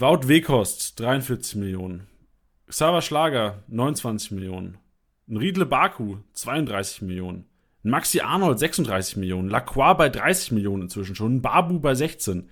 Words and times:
Wout 0.00 0.28
Wekost, 0.28 1.00
43 1.00 1.56
Millionen. 1.56 2.06
Xaver 2.68 3.02
Schlager, 3.02 3.64
29 3.66 4.30
Millionen. 4.30 4.78
Riedle 5.28 5.66
Baku, 5.66 6.18
32 6.34 7.02
Millionen. 7.02 7.46
Maxi 7.82 8.20
Arnold, 8.20 8.60
36 8.60 9.16
Millionen. 9.16 9.48
Lacroix 9.48 9.96
bei 9.98 10.08
30 10.08 10.52
Millionen 10.52 10.84
inzwischen 10.84 11.16
schon. 11.16 11.42
Babu 11.42 11.80
bei 11.80 11.96
16. 11.96 12.48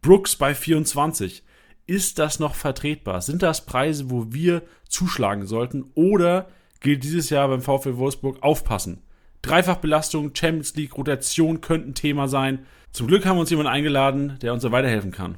Brooks 0.00 0.36
bei 0.36 0.54
24. 0.54 1.42
Ist 1.88 2.20
das 2.20 2.38
noch 2.38 2.54
vertretbar? 2.54 3.20
Sind 3.20 3.42
das 3.42 3.66
Preise, 3.66 4.08
wo 4.08 4.32
wir 4.32 4.62
zuschlagen 4.88 5.46
sollten? 5.46 5.90
Oder 5.96 6.46
gilt 6.78 7.02
dieses 7.02 7.30
Jahr 7.30 7.48
beim 7.48 7.62
VfL 7.62 7.96
Wolfsburg 7.96 8.44
aufpassen? 8.44 9.02
Dreifachbelastung, 9.42 10.36
Champions 10.36 10.76
League, 10.76 10.96
Rotation 10.96 11.62
könnten 11.62 11.94
Thema 11.94 12.28
sein. 12.28 12.64
Zum 12.92 13.08
Glück 13.08 13.26
haben 13.26 13.38
wir 13.38 13.40
uns 13.40 13.50
jemanden 13.50 13.72
eingeladen, 13.72 14.38
der 14.40 14.52
uns 14.52 14.62
da 14.62 14.70
weiterhelfen 14.70 15.10
kann. 15.10 15.36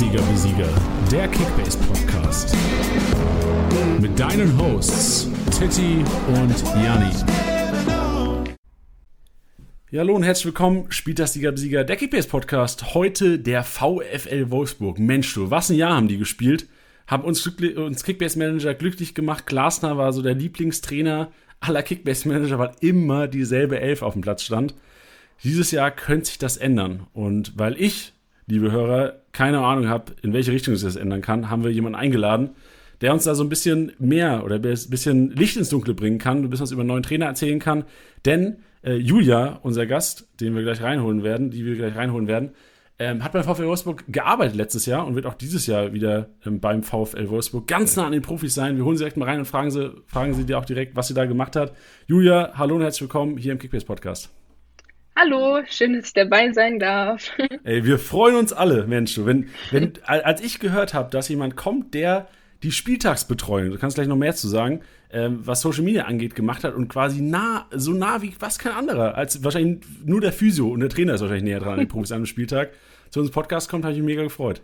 Spieltagssieger 0.00 0.32
Besieger, 0.32 0.68
der 1.12 1.28
Kickbase 1.28 1.76
Podcast. 1.76 2.56
Mit 4.00 4.18
deinen 4.18 4.58
Hosts 4.58 5.28
Titti 5.50 6.02
und 6.26 6.58
Janni. 6.82 7.12
Ja, 9.90 10.00
hallo 10.00 10.14
und 10.14 10.22
herzlich 10.22 10.46
willkommen, 10.46 10.90
Spieltagssieger 10.90 11.52
Besieger, 11.52 11.84
der 11.84 11.96
Kickbase 11.96 12.30
Podcast. 12.30 12.94
Heute 12.94 13.38
der 13.38 13.62
VfL 13.62 14.50
Wolfsburg. 14.50 14.98
Mensch, 14.98 15.34
du, 15.34 15.50
was 15.50 15.68
ein 15.68 15.76
Jahr 15.76 15.96
haben 15.96 16.08
die 16.08 16.16
gespielt. 16.16 16.66
Haben 17.06 17.24
uns, 17.24 17.46
uns 17.46 18.02
Kickbase 18.02 18.38
Manager 18.38 18.72
glücklich 18.72 19.14
gemacht. 19.14 19.44
Glasner 19.44 19.98
war 19.98 20.14
so 20.14 20.22
der 20.22 20.34
Lieblingstrainer 20.34 21.30
aller 21.60 21.82
Kickbase 21.82 22.26
Manager, 22.26 22.58
weil 22.58 22.72
immer 22.80 23.28
dieselbe 23.28 23.78
Elf 23.78 24.00
auf 24.00 24.14
dem 24.14 24.22
Platz 24.22 24.44
stand. 24.44 24.74
Dieses 25.44 25.72
Jahr 25.72 25.90
könnte 25.90 26.24
sich 26.24 26.38
das 26.38 26.56
ändern. 26.56 27.06
Und 27.12 27.52
weil 27.58 27.78
ich 27.78 28.14
liebe 28.50 28.72
Hörer, 28.72 29.14
keine 29.32 29.60
Ahnung 29.60 29.88
habt, 29.88 30.20
in 30.24 30.32
welche 30.32 30.52
Richtung 30.52 30.74
sich 30.74 30.84
das 30.84 30.96
ändern 30.96 31.20
kann, 31.20 31.50
haben 31.50 31.64
wir 31.64 31.70
jemanden 31.70 31.98
eingeladen, 31.98 32.50
der 33.00 33.12
uns 33.12 33.24
da 33.24 33.34
so 33.34 33.42
ein 33.42 33.48
bisschen 33.48 33.92
mehr 33.98 34.44
oder 34.44 34.56
ein 34.56 34.62
bisschen 34.62 35.30
Licht 35.30 35.56
ins 35.56 35.70
Dunkle 35.70 35.94
bringen 35.94 36.18
kann, 36.18 36.38
ein 36.38 36.50
bisschen 36.50 36.64
was 36.64 36.72
über 36.72 36.82
einen 36.82 36.88
neuen 36.88 37.02
Trainer 37.02 37.26
erzählen 37.26 37.58
kann. 37.58 37.84
Denn 38.24 38.58
äh, 38.84 38.94
Julia, 38.94 39.58
unser 39.62 39.86
Gast, 39.86 40.28
den 40.40 40.54
wir 40.54 40.62
gleich 40.62 40.82
reinholen 40.82 41.22
werden, 41.22 41.50
die 41.50 41.64
wir 41.64 41.76
gleich 41.76 41.96
reinholen 41.96 42.26
werden, 42.26 42.50
ähm, 42.98 43.24
hat 43.24 43.32
beim 43.32 43.44
VfL 43.44 43.66
Wolfsburg 43.66 44.04
gearbeitet 44.08 44.56
letztes 44.56 44.84
Jahr 44.84 45.06
und 45.06 45.14
wird 45.14 45.24
auch 45.24 45.34
dieses 45.34 45.66
Jahr 45.66 45.94
wieder 45.94 46.28
ähm, 46.44 46.60
beim 46.60 46.82
VfL 46.82 47.30
Wolfsburg 47.30 47.66
ganz 47.66 47.96
nah 47.96 48.04
an 48.04 48.12
den 48.12 48.20
Profis 48.20 48.54
sein. 48.54 48.76
Wir 48.76 48.84
holen 48.84 48.98
sie 48.98 49.04
direkt 49.04 49.16
mal 49.16 49.24
rein 49.24 49.38
und 49.38 49.46
fragen 49.46 49.70
sie, 49.70 49.94
fragen 50.06 50.34
sie 50.34 50.44
dir 50.44 50.58
auch 50.58 50.66
direkt, 50.66 50.96
was 50.96 51.08
sie 51.08 51.14
da 51.14 51.24
gemacht 51.24 51.56
hat. 51.56 51.72
Julia, 52.06 52.52
hallo 52.54 52.76
und 52.76 52.82
herzlich 52.82 53.02
willkommen 53.02 53.38
hier 53.38 53.52
im 53.52 53.58
Kickbase 53.58 53.86
Podcast. 53.86 54.39
Hallo, 55.16 55.60
schön, 55.68 55.94
dass 55.94 56.06
ich 56.06 56.12
dabei 56.14 56.52
sein 56.52 56.78
darf. 56.78 57.30
Ey, 57.64 57.84
wir 57.84 57.98
freuen 57.98 58.36
uns 58.36 58.52
alle, 58.52 58.86
Mensch. 58.86 59.18
Wenn, 59.18 59.48
wenn, 59.70 59.92
als 60.04 60.40
ich 60.40 60.60
gehört 60.60 60.94
habe, 60.94 61.10
dass 61.10 61.28
jemand 61.28 61.56
kommt, 61.56 61.94
der 61.94 62.28
die 62.62 62.72
Spieltagsbetreuung, 62.72 63.70
du 63.70 63.78
kannst 63.78 63.96
gleich 63.96 64.06
noch 64.06 64.16
mehr 64.16 64.34
zu 64.34 64.48
sagen, 64.48 64.80
ähm, 65.12 65.40
was 65.44 65.62
Social 65.62 65.82
Media 65.82 66.04
angeht, 66.04 66.34
gemacht 66.34 66.64
hat 66.64 66.74
und 66.74 66.88
quasi 66.88 67.20
nah, 67.20 67.66
so 67.70 67.92
nah 67.92 68.22
wie 68.22 68.34
was 68.38 68.58
kein 68.58 68.72
anderer, 68.72 69.14
als 69.16 69.42
wahrscheinlich 69.42 69.80
nur 70.04 70.20
der 70.20 70.32
Physio 70.32 70.68
und 70.68 70.80
der 70.80 70.88
Trainer 70.88 71.14
ist 71.14 71.20
wahrscheinlich 71.20 71.44
näher 71.44 71.60
dran 71.60 71.74
an 71.74 71.78
den 71.80 71.88
Profis 71.88 72.12
an 72.12 72.16
einem 72.16 72.26
Spieltag, 72.26 72.70
zu 73.10 73.20
unserem 73.20 73.34
Podcast 73.34 73.68
kommt, 73.68 73.84
habe 73.84 73.92
ich 73.92 74.00
mich 74.00 74.06
mega 74.06 74.22
gefreut. 74.22 74.62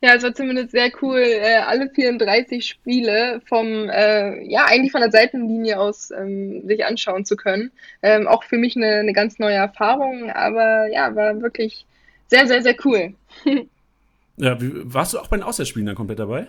Ja, 0.00 0.14
es 0.14 0.22
war 0.22 0.34
zumindest 0.34 0.70
sehr 0.70 0.90
cool, 1.02 1.18
äh, 1.18 1.58
alle 1.66 1.90
34 1.90 2.64
Spiele 2.66 3.40
vom, 3.46 3.88
äh, 3.88 4.42
ja, 4.44 4.64
eigentlich 4.66 4.92
von 4.92 5.00
der 5.00 5.10
Seitenlinie 5.10 5.78
aus 5.78 6.10
ähm, 6.10 6.66
sich 6.66 6.84
anschauen 6.84 7.24
zu 7.24 7.36
können. 7.36 7.70
Ähm, 8.02 8.26
auch 8.26 8.44
für 8.44 8.56
mich 8.56 8.76
eine, 8.76 9.00
eine 9.00 9.12
ganz 9.12 9.38
neue 9.38 9.54
Erfahrung, 9.54 10.30
aber 10.30 10.86
ja, 10.88 11.14
war 11.14 11.40
wirklich 11.42 11.86
sehr, 12.28 12.46
sehr, 12.46 12.62
sehr 12.62 12.76
cool. 12.84 13.14
ja, 14.36 14.60
wie, 14.60 14.72
warst 14.84 15.12
du 15.12 15.18
auch 15.18 15.28
bei 15.28 15.36
den 15.36 15.44
Auswärtsspielen 15.44 15.86
dann 15.86 15.96
komplett 15.96 16.18
dabei? 16.18 16.46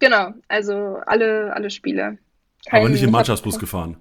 Genau, 0.00 0.32
also 0.48 0.98
alle, 1.06 1.54
alle 1.54 1.70
Spiele. 1.70 2.18
Kein, 2.66 2.80
aber 2.80 2.88
nicht 2.88 3.02
im 3.02 3.10
Mannschaftsbus 3.10 3.58
gefahren? 3.58 3.96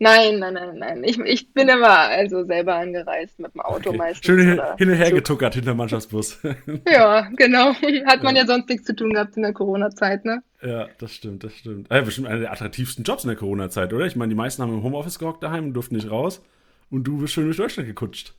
Nein, 0.00 0.38
nein, 0.38 0.54
nein, 0.54 0.78
nein. 0.78 1.04
Ich, 1.04 1.18
ich 1.18 1.52
bin 1.52 1.68
immer 1.68 1.88
also 1.88 2.44
selber 2.44 2.76
angereist 2.76 3.38
mit 3.40 3.52
dem 3.52 3.60
Auto 3.62 3.90
okay. 3.90 3.98
meistens. 3.98 4.26
Schön 4.26 4.38
hin, 4.38 4.60
hin 4.76 4.90
und 4.90 4.96
her 4.96 5.10
getuckert 5.10 5.54
hinter 5.54 5.74
Mannschaftsbus. 5.74 6.38
ja, 6.88 7.28
genau. 7.36 7.74
Hat 8.06 8.22
man 8.22 8.36
ja. 8.36 8.42
ja. 8.42 8.46
sonst 8.46 8.68
nichts 8.68 8.86
zu 8.86 8.94
tun 8.94 9.12
gehabt 9.12 9.36
in 9.36 9.42
der 9.42 9.52
Corona-Zeit, 9.52 10.24
ne? 10.24 10.42
Ja, 10.62 10.86
das 10.98 11.12
stimmt, 11.12 11.42
das 11.42 11.52
stimmt. 11.52 11.90
Ja, 11.90 12.00
bestimmt 12.02 12.28
einer 12.28 12.40
der 12.40 12.52
attraktivsten 12.52 13.02
Jobs 13.02 13.24
in 13.24 13.28
der 13.28 13.36
Corona-Zeit, 13.36 13.92
oder? 13.92 14.06
Ich 14.06 14.14
meine, 14.14 14.30
die 14.30 14.36
meisten 14.36 14.62
haben 14.62 14.72
im 14.72 14.84
Homeoffice 14.84 15.18
gehockt 15.18 15.42
daheim 15.42 15.66
und 15.66 15.74
durften 15.74 15.96
nicht 15.96 16.10
raus. 16.10 16.42
Und 16.90 17.04
du 17.04 17.18
bist 17.18 17.34
schön 17.34 17.44
durch 17.44 17.56
Deutschland 17.56 17.88
gekutscht. 17.88 18.34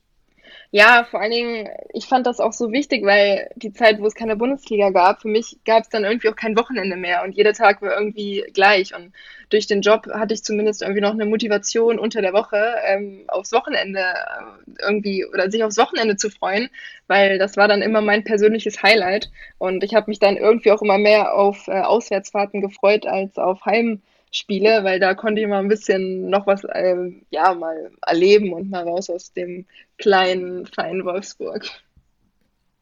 Ja, 0.71 1.03
vor 1.09 1.19
allen 1.19 1.31
Dingen, 1.31 1.67
ich 1.93 2.05
fand 2.05 2.27
das 2.27 2.39
auch 2.39 2.53
so 2.53 2.71
wichtig, 2.71 3.03
weil 3.03 3.49
die 3.55 3.73
Zeit, 3.73 3.99
wo 3.99 4.05
es 4.05 4.13
keine 4.13 4.35
Bundesliga 4.35 4.91
gab, 4.91 5.19
für 5.23 5.27
mich 5.27 5.57
gab 5.65 5.81
es 5.81 5.89
dann 5.89 6.03
irgendwie 6.03 6.29
auch 6.29 6.35
kein 6.35 6.55
Wochenende 6.55 6.95
mehr 6.95 7.23
und 7.23 7.31
jeder 7.35 7.53
Tag 7.53 7.81
war 7.81 7.97
irgendwie 7.97 8.45
gleich. 8.53 8.95
Und 8.95 9.11
durch 9.49 9.65
den 9.65 9.81
Job 9.81 10.05
hatte 10.13 10.35
ich 10.35 10.43
zumindest 10.43 10.83
irgendwie 10.83 11.01
noch 11.01 11.13
eine 11.13 11.25
Motivation 11.25 11.97
unter 11.97 12.21
der 12.21 12.33
Woche 12.33 12.75
ähm, 12.85 13.23
aufs 13.29 13.51
Wochenende 13.51 13.99
äh, 13.99 14.71
irgendwie 14.83 15.25
oder 15.25 15.49
sich 15.49 15.63
aufs 15.63 15.77
Wochenende 15.77 16.17
zu 16.17 16.29
freuen, 16.29 16.69
weil 17.07 17.39
das 17.39 17.57
war 17.57 17.67
dann 17.67 17.81
immer 17.81 18.01
mein 18.01 18.23
persönliches 18.23 18.83
Highlight. 18.83 19.31
Und 19.57 19.83
ich 19.83 19.95
habe 19.95 20.11
mich 20.11 20.19
dann 20.19 20.37
irgendwie 20.37 20.71
auch 20.71 20.83
immer 20.83 20.99
mehr 20.99 21.33
auf 21.33 21.67
äh, 21.67 21.81
Auswärtsfahrten 21.81 22.61
gefreut 22.61 23.07
als 23.07 23.39
auf 23.39 23.65
Heim. 23.65 24.03
Spiele, 24.31 24.83
weil 24.83 24.99
da 24.99 25.15
konnte 25.15 25.41
ich 25.41 25.47
mal 25.47 25.59
ein 25.59 25.67
bisschen 25.67 26.29
noch 26.29 26.45
was, 26.45 26.63
äh, 26.63 26.95
ja, 27.31 27.53
mal 27.53 27.91
erleben 28.01 28.53
und 28.53 28.69
mal 28.69 28.83
raus 28.83 29.09
aus 29.09 29.33
dem 29.33 29.65
kleinen, 29.97 30.65
feinen 30.67 31.03
Wolfsburg. 31.03 31.65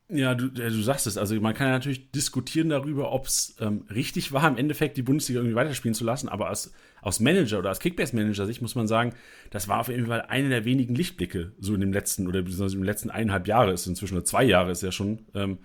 Ja, 0.10 0.36
du, 0.36 0.48
du 0.48 0.82
sagst 0.82 1.06
es. 1.06 1.18
Also 1.18 1.36
man 1.42 1.54
kann 1.54 1.68
ja 1.68 1.74
natürlich 1.74 2.12
diskutieren 2.12 2.70
darüber, 2.70 3.12
ob 3.12 3.26
es 3.26 3.58
ähm, 3.60 3.86
richtig 3.94 4.32
war, 4.32 4.48
im 4.48 4.58
Endeffekt 4.58 4.96
die 4.96 5.02
Bundesliga 5.02 5.40
irgendwie 5.40 5.56
weiterspielen 5.56 5.96
zu 5.96 6.06
lassen. 6.06 6.30
Aber 6.30 6.50
aus, 6.50 6.74
aus 7.02 7.20
Manager 7.20 7.60
oder 7.60 7.72
aus 7.72 7.80
Kickbase-Manager-Sicht 7.80 8.62
muss 8.62 8.76
man 8.76 8.88
sagen, 8.88 9.14
das 9.50 9.68
war 9.68 9.82
auf 9.82 9.90
jeden 9.90 10.08
Fall 10.08 10.22
einer 10.22 10.48
der 10.48 10.64
wenigen 10.64 10.96
Lichtblicke 10.96 11.52
so 11.60 11.74
in 11.74 11.82
dem 11.82 11.92
letzten 11.92 12.28
oder 12.28 12.42
besonders 12.42 12.74
im 12.74 12.84
letzten 12.84 13.10
eineinhalb 13.10 13.48
Jahre 13.48 13.74
ist 13.74 13.86
inzwischen 13.86 14.16
oder 14.16 14.24
zwei 14.24 14.44
Jahre 14.44 14.72
ist 14.72 14.82
ja 14.82 14.94
schon 14.94 15.26
ähm, 15.36 15.58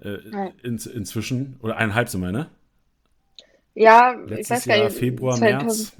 äh, 0.00 0.18
in, 0.64 0.76
inzwischen 0.92 1.56
oder 1.60 1.76
eineinhalb 1.76 2.08
sind 2.08 2.20
wir, 2.20 2.32
ne? 2.32 2.50
Ja, 3.74 4.12
Letztes 4.12 4.38
ich 4.38 4.50
weiß 4.50 4.64
gar 4.66 4.84
nicht. 4.84 4.96
Februar, 4.96 5.36
2000, 5.36 5.62
März. 5.66 5.92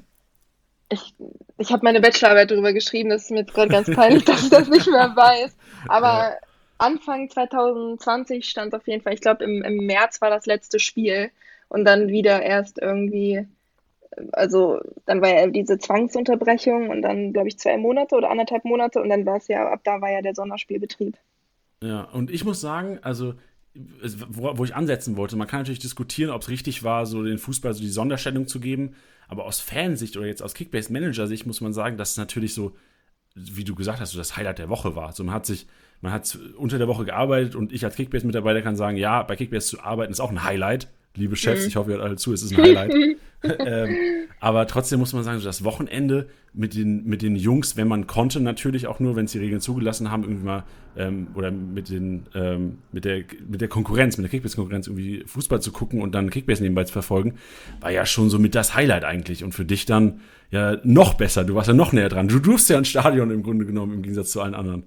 Ich, 0.91 1.15
ich 1.59 1.73
habe 1.73 1.85
meine 1.85 2.01
Bachelorarbeit 2.01 2.51
darüber 2.51 2.73
geschrieben, 2.73 3.11
das 3.11 3.25
ist 3.25 3.31
mir 3.31 3.41
jetzt 3.41 3.55
gerade 3.55 3.71
ganz 3.71 3.91
peinlich, 3.91 4.25
dass 4.27 4.45
ich 4.45 4.51
das 4.51 4.69
nicht 4.69 4.87
mehr 4.87 5.13
weiß. 5.15 5.57
Aber 5.89 6.07
ja. 6.07 6.37
Anfang 6.79 7.31
2020 7.31 8.49
stand 8.49 8.75
auf 8.75 8.87
jeden 8.87 9.03
Fall, 9.03 9.15
ich 9.15 9.21
glaube 9.21 9.45
im, 9.45 9.63
im 9.63 9.87
März 9.87 10.21
war 10.21 10.31
das 10.31 10.47
letzte 10.47 10.79
Spiel 10.79 11.31
und 11.69 11.85
dann 11.85 12.09
wieder 12.09 12.43
erst 12.43 12.81
irgendwie, 12.81 13.47
also 14.33 14.81
dann 15.07 15.21
war 15.21 15.31
ja 15.31 15.47
diese 15.47 15.79
Zwangsunterbrechung 15.79 16.91
und 16.91 17.03
dann 17.03 17.33
glaube 17.33 17.49
ich 17.49 17.59
zwei 17.59 17.77
Monate 17.77 18.15
oder 18.15 18.31
anderthalb 18.31 18.65
Monate 18.65 19.01
und 19.01 19.09
dann 19.09 19.27
war 19.27 19.37
es 19.37 19.49
ja, 19.49 19.69
ab 19.69 19.81
da 19.85 20.01
war 20.01 20.11
ja 20.11 20.23
der 20.23 20.35
Sonderspielbetrieb. 20.35 21.17
Ja, 21.83 22.03
und 22.13 22.31
ich 22.31 22.45
muss 22.45 22.61
sagen, 22.61 22.99
also 23.03 23.35
wo, 23.75 24.57
wo 24.57 24.65
ich 24.65 24.75
ansetzen 24.75 25.17
wollte, 25.17 25.37
man 25.37 25.49
kann 25.49 25.61
natürlich 25.61 25.81
diskutieren, 25.81 26.31
ob 26.31 26.43
es 26.43 26.49
richtig 26.49 26.85
war, 26.85 27.07
so 27.07 27.23
den 27.25 27.39
Fußball 27.39 27.75
so 27.75 27.81
die 27.81 27.89
Sonderstellung 27.89 28.47
zu 28.47 28.61
geben, 28.61 28.95
aber 29.29 29.45
aus 29.47 29.61
Fansicht 29.61 30.17
oder 30.17 30.27
jetzt 30.27 30.43
aus 30.43 30.55
Kickbase-Manager-Sicht 30.55 31.47
muss 31.47 31.61
man 31.61 31.73
sagen, 31.73 31.97
dass 31.97 32.13
es 32.13 32.17
natürlich 32.17 32.55
so, 32.55 32.77
wie 33.35 33.65
du 33.65 33.75
gesagt 33.75 34.01
hast, 34.01 34.13
so 34.13 34.19
das 34.19 34.37
Highlight 34.37 34.59
der 34.59 34.69
Woche 34.69 34.95
war. 34.95 35.13
So 35.13 35.25
man 35.25 35.35
hat 35.35 35.47
sich, 35.47 35.67
man 36.03 36.13
hat 36.13 36.39
unter 36.57 36.79
der 36.79 36.87
Woche 36.87 37.05
gearbeitet 37.05 37.57
und 37.57 37.73
ich 37.73 37.85
als 37.85 37.97
Kickbase-Mitarbeiter 37.97 38.63
kann 38.63 38.77
sagen, 38.77 38.97
ja, 38.97 39.23
bei 39.23 39.35
Kickbase 39.35 39.69
zu 39.69 39.83
arbeiten 39.83 40.13
ist 40.13 40.21
auch 40.21 40.31
ein 40.31 40.45
Highlight 40.45 40.89
liebe 41.17 41.37
Chefs, 41.37 41.63
mhm. 41.63 41.69
ich 41.69 41.77
hoffe, 41.77 41.91
ihr 41.91 41.97
hört 41.97 42.05
alle 42.05 42.17
zu, 42.17 42.33
es 42.33 42.43
ist 42.43 42.53
ein 42.53 42.63
Highlight. 42.63 42.95
ähm, 43.43 43.97
aber 44.41 44.67
trotzdem 44.67 45.01
muss 45.01 45.13
man 45.13 45.23
sagen, 45.23 45.39
so 45.39 45.45
das 45.45 45.65
Wochenende 45.65 46.29
mit 46.53 46.75
den, 46.75 47.05
mit 47.05 47.23
den 47.23 47.37
Jungs, 47.37 47.77
wenn 47.77 47.89
man 47.89 48.07
konnte, 48.07 48.41
natürlich 48.41 48.87
auch 48.87 49.01
nur, 49.01 49.17
wenn 49.17 49.27
es 49.27 49.33
die 49.33 49.39
Regeln 49.39 49.61
zugelassen 49.61 50.11
haben, 50.11 50.23
irgendwie 50.23 50.45
mal, 50.45 50.65
ähm, 50.97 51.29
oder 51.35 51.51
mit 51.51 51.89
den, 51.89 52.27
ähm, 52.35 52.79
mit 52.93 53.05
der, 53.05 53.25
mit 53.47 53.61
der 53.61 53.69
Konkurrenz, 53.69 54.17
mit 54.17 54.25
der 54.25 54.31
Kickbase-Konkurrenz 54.31 54.87
irgendwie 54.87 55.25
Fußball 55.27 55.61
zu 55.61 55.73
gucken 55.73 56.01
und 56.01 56.15
dann 56.15 56.31
Kickbase 56.31 56.63
nebenbei 56.63 56.85
zu 56.85 56.93
verfolgen, 56.93 57.35
war 57.81 57.91
ja 57.91 58.07
schon 58.07 58.31
so 58.31 58.39
mit 58.39 58.55
das 58.55 58.75
Highlight 58.75 59.05
eigentlich. 59.05 59.45
Und 59.45 59.53
für 59.53 59.65
dich 59.65 59.87
dann 59.87 60.21
ja 60.51 60.79
noch 60.85 61.15
besser, 61.15 61.45
du 61.45 61.55
warst 61.55 61.69
ja 61.69 61.75
noch 61.75 61.93
näher 61.93 62.09
dran. 62.09 62.29
Du 62.29 62.39
durfst 62.39 62.71
ja 62.71 62.79
ein 62.79 62.85
Stadion 62.85 63.31
im 63.31 63.43
Grunde 63.43 63.67
genommen, 63.67 63.95
im 63.95 64.03
Gegensatz 64.03 64.31
zu 64.31 64.41
allen 64.41 64.55
anderen. 64.55 64.85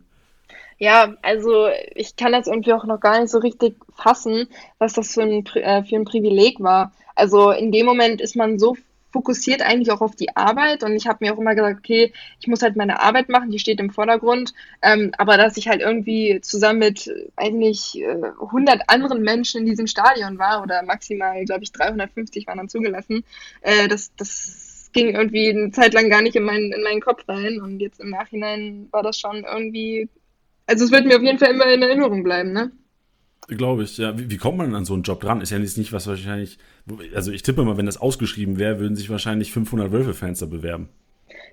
Ja, 0.79 1.15
also 1.24 1.68
ich 1.95 2.15
kann 2.15 2.31
das 2.33 2.47
irgendwie 2.47 2.74
auch 2.74 2.85
noch 2.85 3.00
gar 3.00 3.19
nicht 3.19 3.31
so 3.31 3.39
richtig 3.39 3.75
fassen, 3.95 4.47
was 4.77 4.94
das 4.94 5.13
für 5.13 5.24
ein, 5.24 5.45
äh, 5.56 5.83
für 5.83 5.95
ein 5.95 6.06
Privileg 6.06 6.59
war. 6.59 6.91
Also 7.15 7.51
in 7.51 7.71
dem 7.71 7.85
Moment 7.85 8.21
ist 8.21 8.35
man 8.35 8.59
so 8.59 8.75
fokussiert 9.12 9.62
eigentlich 9.62 9.91
auch 9.91 10.01
auf 10.01 10.15
die 10.15 10.35
Arbeit 10.35 10.83
und 10.83 10.94
ich 10.95 11.07
habe 11.07 11.25
mir 11.25 11.33
auch 11.33 11.39
immer 11.39 11.56
gesagt, 11.56 11.79
okay, 11.79 12.13
ich 12.39 12.47
muss 12.47 12.62
halt 12.62 12.75
meine 12.75 13.01
Arbeit 13.01 13.29
machen, 13.29 13.50
die 13.50 13.57
steht 13.57 13.79
im 13.79 13.89
Vordergrund, 13.89 14.53
ähm, 14.81 15.12
aber 15.18 15.38
dass 15.38 15.57
ich 15.57 15.68
halt 15.68 15.81
irgendwie 15.81 16.39
zusammen 16.41 16.80
mit 16.80 17.09
eigentlich 17.35 18.00
äh, 18.00 18.31
100 18.41 18.81
anderen 18.88 19.23
Menschen 19.23 19.62
in 19.62 19.65
diesem 19.68 19.88
Stadion 19.88 20.38
war 20.38 20.62
oder 20.62 20.83
maximal, 20.83 21.44
glaube 21.45 21.63
ich, 21.63 21.71
350 21.71 22.45
waren 22.45 22.57
dann 22.57 22.69
zugelassen, 22.69 23.23
äh, 23.62 23.88
das, 23.88 24.13
das 24.15 24.89
ging 24.94 25.15
irgendwie 25.15 25.50
eine 25.50 25.71
Zeit 25.71 25.94
lang 25.94 26.09
gar 26.09 26.21
nicht 26.21 26.35
in 26.35 26.44
meinen, 26.44 26.71
in 26.71 26.83
meinen 26.83 27.01
Kopf 27.01 27.27
rein 27.27 27.62
und 27.62 27.80
jetzt 27.80 28.00
im 28.00 28.09
Nachhinein 28.09 28.88
war 28.91 29.03
das 29.03 29.19
schon 29.19 29.45
irgendwie, 29.45 30.09
also 30.68 30.86
es 30.86 30.92
wird 30.92 31.06
mir 31.06 31.16
auf 31.16 31.24
jeden 31.24 31.40
Fall 31.40 31.52
immer 31.52 31.66
in 31.66 31.81
Erinnerung 31.81 32.24
bleiben, 32.24 32.54
ne? 32.54 32.72
Glaube 33.48 33.84
ich, 33.84 33.98
ja. 33.98 34.18
Wie, 34.18 34.30
wie, 34.30 34.38
kommt 34.38 34.58
man 34.58 34.75
an 34.75 34.84
so 34.84 34.94
einen 34.94 35.04
Job 35.04 35.22
dran? 35.22 35.40
Ist 35.40 35.52
ja 35.52 35.58
jetzt 35.58 35.78
nicht 35.78 35.94
was 35.94 36.06
wahrscheinlich, 36.06 36.58
also 37.16 37.31
ich 37.31 37.44
tippe 37.44 37.64
mal, 37.64 37.78
wenn 37.78 37.86
das 37.86 37.98
ausgeschrieben 37.98 38.60
wäre, 38.60 38.80
würden 38.80 38.96
sich 38.96 39.10
wahrscheinlich 39.10 39.54
500 39.54 39.92
Wölfe-Fans 39.92 40.40
da 40.40 40.46
bewerben. 40.46 40.90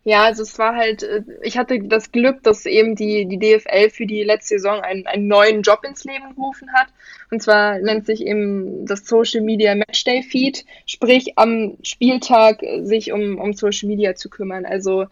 Ja, 0.02 0.24
also 0.24 0.42
es 0.42 0.58
war 0.58 0.76
halt, 0.76 1.02
äh, 1.02 1.22
ich 1.42 1.56
hatte 1.56 1.78
das 1.82 2.12
Glück, 2.12 2.42
dass 2.42 2.66
eben 2.66 2.94
die, 2.94 3.26
die 3.26 3.38
DFL 3.38 3.88
für 3.90 4.06
die 4.06 4.22
letzte 4.22 4.56
Saison 4.56 4.80
einen, 4.80 5.06
einen 5.06 5.28
neuen 5.28 5.62
Job 5.62 5.80
ins 5.88 6.04
Leben 6.04 6.34
gerufen 6.34 6.70
hat. 6.74 6.88
Und 7.30 7.42
zwar 7.42 7.78
nennt 7.78 8.04
sich 8.04 8.26
eben 8.26 8.84
das 8.86 9.06
Social 9.06 9.40
Media 9.40 9.74
Matchday 9.74 10.22
Feed, 10.22 10.66
sprich 10.84 11.38
am 11.38 11.78
Spieltag 11.82 12.62
sich 12.82 13.12
um, 13.12 13.38
um 13.38 13.54
Social 13.54 13.88
Media 13.88 14.14
zu 14.14 14.28
kümmern. 14.28 14.66
Also 14.66 15.06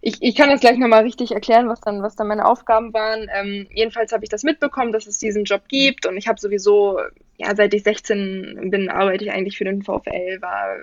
ich, 0.00 0.22
ich 0.22 0.34
kann 0.36 0.48
das 0.48 0.60
gleich 0.60 0.78
nochmal 0.78 1.02
richtig 1.02 1.32
erklären, 1.32 1.68
was 1.68 1.80
dann, 1.80 2.02
was 2.02 2.14
dann 2.14 2.28
meine 2.28 2.46
Aufgaben 2.46 2.92
waren. 2.94 3.28
Ähm, 3.34 3.66
jedenfalls 3.72 4.12
habe 4.12 4.24
ich 4.24 4.30
das 4.30 4.44
mitbekommen, 4.44 4.92
dass 4.92 5.06
es 5.06 5.18
diesen 5.18 5.44
Job 5.44 5.62
gibt 5.68 6.06
und 6.06 6.16
ich 6.16 6.28
habe 6.28 6.38
sowieso, 6.38 6.98
ja, 7.36 7.54
seit 7.56 7.74
ich 7.74 7.82
16 7.82 8.70
bin, 8.70 8.88
arbeite 8.88 9.24
ich 9.24 9.32
eigentlich 9.32 9.58
für 9.58 9.64
den 9.64 9.82
VfL, 9.82 10.40
war 10.40 10.76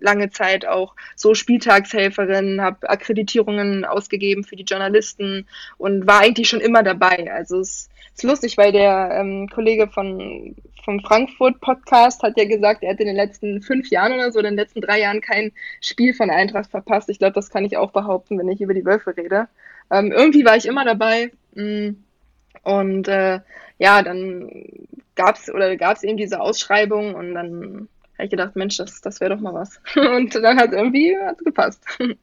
lange 0.00 0.30
Zeit 0.30 0.66
auch 0.66 0.94
so 1.14 1.34
Spieltagshelferin, 1.34 2.60
habe 2.60 2.88
Akkreditierungen 2.88 3.84
ausgegeben 3.84 4.44
für 4.44 4.56
die 4.56 4.64
Journalisten 4.64 5.46
und 5.78 6.06
war 6.06 6.20
eigentlich 6.20 6.48
schon 6.48 6.60
immer 6.60 6.82
dabei. 6.82 7.32
Also 7.32 7.60
es 7.60 7.88
ist 8.14 8.22
lustig, 8.22 8.56
weil 8.56 8.72
der 8.72 9.10
ähm, 9.12 9.48
Kollege 9.48 9.88
von 9.88 10.56
vom 10.86 11.00
Frankfurt 11.00 11.60
Podcast 11.60 12.22
hat 12.22 12.38
ja 12.38 12.44
gesagt, 12.44 12.84
er 12.84 12.92
hat 12.92 13.00
in 13.00 13.08
den 13.08 13.16
letzten 13.16 13.60
fünf 13.60 13.90
Jahren 13.90 14.12
oder 14.12 14.30
so, 14.30 14.38
in 14.38 14.44
den 14.44 14.54
letzten 14.54 14.80
drei 14.80 15.00
Jahren 15.00 15.20
kein 15.20 15.50
Spiel 15.80 16.14
von 16.14 16.30
Eintracht 16.30 16.70
verpasst. 16.70 17.08
Ich 17.10 17.18
glaube, 17.18 17.34
das 17.34 17.50
kann 17.50 17.64
ich 17.64 17.76
auch 17.76 17.90
behaupten, 17.90 18.38
wenn 18.38 18.48
ich 18.48 18.60
über 18.60 18.72
die 18.72 18.84
Wölfe 18.84 19.16
rede. 19.16 19.48
Ähm, 19.90 20.12
irgendwie 20.12 20.44
war 20.44 20.56
ich 20.56 20.66
immer 20.66 20.84
dabei. 20.84 21.32
Mm, 21.54 21.90
und 22.62 23.08
äh, 23.08 23.40
ja, 23.78 24.02
dann 24.02 24.48
gab's 25.16 25.50
oder 25.50 25.76
gab's 25.76 26.04
eben 26.04 26.16
diese 26.16 26.40
Ausschreibung 26.40 27.16
und 27.16 27.34
dann 27.34 27.88
habe 28.16 28.24
ich 28.24 28.30
gedacht, 28.30 28.56
Mensch, 28.56 28.76
das, 28.76 29.00
das 29.00 29.20
wäre 29.20 29.34
doch 29.34 29.40
mal 29.40 29.54
was. 29.54 29.80
Und 29.96 30.34
dann 30.34 30.58
hat 30.58 30.72
irgendwie 30.72 31.16
hat's 31.16 31.44
gepasst. 31.44 31.84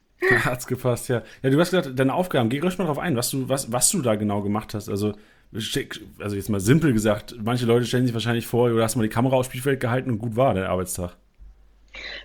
Hat's 0.46 0.68
gepasst, 0.68 1.10
ja. 1.10 1.22
Ja, 1.42 1.50
du 1.50 1.60
hast 1.60 1.72
gesagt, 1.72 2.00
deine 2.00 2.14
Aufgaben, 2.14 2.48
geh 2.48 2.62
ruhig 2.62 2.78
mal 2.78 2.86
drauf 2.86 2.98
ein, 2.98 3.18
was 3.18 3.30
du, 3.30 3.50
was, 3.50 3.74
was 3.74 3.90
du 3.90 4.02
da 4.02 4.16
genau 4.16 4.42
gemacht 4.42 4.74
hast. 4.74 4.88
Also, 4.88 5.16
also 5.54 6.36
jetzt 6.36 6.50
mal 6.50 6.62
simpel 6.62 6.94
gesagt, 6.94 7.36
manche 7.44 7.66
Leute 7.66 7.86
stellen 7.86 8.06
sich 8.06 8.14
wahrscheinlich 8.14 8.48
vor, 8.48 8.70
du 8.70 8.82
hast 8.82 8.96
mal 8.96 9.04
die 9.04 9.10
Kamera 9.10 9.36
aufs 9.36 9.50
Spielfeld 9.50 9.82
gehalten 9.82 10.10
und 10.10 10.20
gut 10.20 10.38
war 10.38 10.54
der 10.54 10.70
Arbeitstag. 10.70 11.18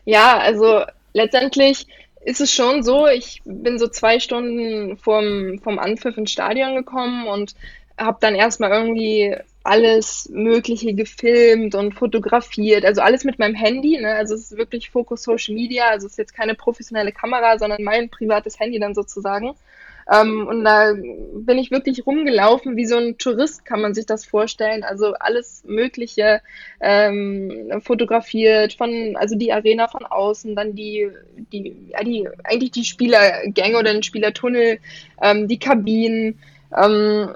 Ja, 0.05 0.38
also 0.38 0.85
letztendlich 1.12 1.88
ist 2.25 2.41
es 2.41 2.53
schon 2.53 2.82
so, 2.82 3.06
ich 3.06 3.43
bin 3.44 3.79
so 3.79 3.88
zwei 3.88 4.21
Stunden 4.21 4.97
vom, 4.97 5.59
vom 5.62 5.79
Anpfiff 5.79 6.17
ins 6.17 6.31
Stadion 6.31 6.75
gekommen 6.75 7.26
und 7.26 7.55
habe 7.99 8.19
dann 8.21 8.35
erstmal 8.35 8.71
irgendwie 8.71 9.37
alles 9.62 10.28
Mögliche 10.32 10.94
gefilmt 10.94 11.75
und 11.75 11.93
fotografiert, 11.93 12.84
also 12.84 13.00
alles 13.00 13.25
mit 13.25 13.38
meinem 13.38 13.55
Handy. 13.55 13.99
Ne? 13.99 14.14
Also 14.14 14.34
es 14.34 14.52
ist 14.52 14.56
wirklich 14.56 14.90
Fokus 14.90 15.22
Social 15.22 15.55
Media, 15.55 15.88
also 15.88 16.06
es 16.06 16.12
ist 16.12 16.19
jetzt 16.19 16.34
keine 16.34 16.55
professionelle 16.55 17.12
Kamera, 17.12 17.58
sondern 17.58 17.82
mein 17.82 18.08
privates 18.08 18.58
Handy 18.58 18.78
dann 18.78 18.94
sozusagen. 18.94 19.55
Ähm, 20.10 20.46
und 20.46 20.64
da 20.64 20.94
bin 20.94 21.58
ich 21.58 21.70
wirklich 21.70 22.06
rumgelaufen, 22.06 22.76
wie 22.76 22.87
so 22.87 22.96
ein 22.96 23.19
Tourist 23.19 23.66
kann 23.66 23.82
man 23.82 23.93
sich 23.94 24.06
das 24.06 24.25
vorstellen. 24.25 24.84
Also 24.84 25.12
alles 25.14 25.64
Mögliche 25.66 26.40
ähm, 26.81 27.70
fotografiert, 27.82 28.72
von, 28.72 29.16
also 29.16 29.37
die 29.37 29.52
Arena 29.52 29.87
von 29.88 30.06
außen, 30.06 30.56
dann 30.56 30.75
die, 30.75 31.11
die, 31.52 31.90
ja, 31.90 32.02
die, 32.02 32.26
eigentlich 32.44 32.70
die 32.70 32.84
Spielergänge 32.84 33.78
oder 33.78 33.93
den 33.93 34.02
Spielertunnel, 34.02 34.78
ähm, 35.20 35.46
die 35.46 35.58
Kabinen. 35.58 36.38
Ähm, 36.75 37.34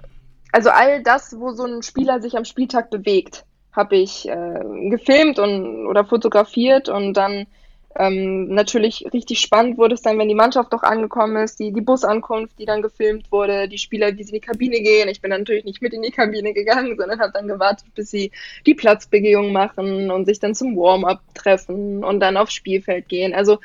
also 0.53 0.71
all 0.71 1.03
das, 1.03 1.39
wo 1.39 1.53
so 1.53 1.65
ein 1.65 1.83
Spieler 1.83 2.21
sich 2.21 2.37
am 2.37 2.45
Spieltag 2.45 2.91
bewegt, 2.91 3.45
habe 3.73 3.97
ich 3.97 4.29
äh, 4.29 4.89
gefilmt 4.91 5.39
und 5.39 5.87
oder 5.87 6.05
fotografiert 6.05 6.89
und 6.89 7.15
dann 7.15 7.47
ähm, 7.95 8.49
natürlich 8.49 9.05
richtig 9.13 9.41
spannend 9.41 9.77
wurde 9.77 9.95
es 9.95 10.03
dann, 10.03 10.19
wenn 10.19 10.29
die 10.29 10.35
Mannschaft 10.35 10.73
doch 10.73 10.83
angekommen 10.83 11.37
ist, 11.37 11.59
die, 11.59 11.73
die 11.73 11.81
Busankunft, 11.81 12.59
die 12.59 12.65
dann 12.65 12.81
gefilmt 12.81 13.31
wurde, 13.31 13.69
die 13.69 13.79
Spieler, 13.79 14.17
wie 14.17 14.23
sie 14.23 14.31
in 14.31 14.41
die 14.41 14.47
Kabine 14.47 14.81
gehen. 14.81 15.09
Ich 15.09 15.21
bin 15.21 15.31
natürlich 15.31 15.65
nicht 15.65 15.83
mit 15.83 15.93
in 15.93 16.03
die 16.03 16.11
Kabine 16.11 16.55
gegangen, 16.55 16.97
sondern 16.99 17.21
habe 17.21 17.33
dann 17.33 17.49
gewartet, 17.49 17.87
bis 17.95 18.11
sie 18.11 18.31
die 18.67 18.75
Platzbegehung 18.75 19.53
machen 19.53 20.11
und 20.11 20.25
sich 20.25 20.41
dann 20.41 20.55
zum 20.55 20.77
Warm-up 20.77 21.21
treffen 21.35 22.03
und 22.03 22.21
dann 22.21 22.37
aufs 22.37 22.55
Spielfeld 22.55 23.09
gehen. 23.09 23.35
Also 23.35 23.59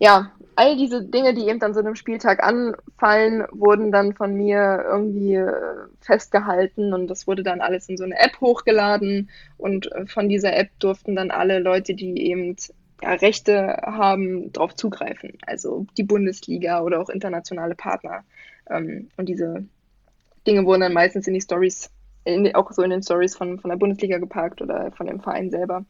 ja, 0.00 0.32
all 0.60 0.76
diese 0.76 1.02
Dinge, 1.02 1.32
die 1.32 1.48
eben 1.48 1.62
an 1.62 1.72
so 1.72 1.80
einem 1.80 1.94
Spieltag 1.94 2.42
anfallen, 2.42 3.46
wurden 3.50 3.90
dann 3.90 4.12
von 4.12 4.34
mir 4.34 4.84
irgendwie 4.86 5.36
äh, 5.36 5.52
festgehalten 6.02 6.92
und 6.92 7.08
das 7.08 7.26
wurde 7.26 7.42
dann 7.42 7.62
alles 7.62 7.88
in 7.88 7.96
so 7.96 8.04
eine 8.04 8.18
App 8.18 8.42
hochgeladen 8.42 9.30
und 9.56 9.90
äh, 9.90 10.04
von 10.06 10.28
dieser 10.28 10.54
App 10.54 10.68
durften 10.78 11.16
dann 11.16 11.30
alle 11.30 11.60
Leute, 11.60 11.94
die 11.94 12.26
eben 12.26 12.56
ja, 13.02 13.14
Rechte 13.14 13.78
haben, 13.86 14.52
darauf 14.52 14.74
zugreifen. 14.74 15.38
Also 15.46 15.86
die 15.96 16.04
Bundesliga 16.04 16.82
oder 16.82 17.00
auch 17.00 17.08
internationale 17.08 17.74
Partner. 17.74 18.24
Ähm, 18.68 19.08
und 19.16 19.30
diese 19.30 19.64
Dinge 20.46 20.66
wurden 20.66 20.82
dann 20.82 20.92
meistens 20.92 21.26
in 21.26 21.32
die 21.32 21.40
Stories, 21.40 21.90
auch 22.52 22.70
so 22.72 22.82
in 22.82 22.90
den 22.90 23.02
Stories 23.02 23.34
von, 23.34 23.60
von 23.60 23.70
der 23.70 23.78
Bundesliga 23.78 24.18
geparkt 24.18 24.60
oder 24.60 24.92
von 24.92 25.06
dem 25.06 25.20
Verein 25.20 25.50
selber. 25.50 25.86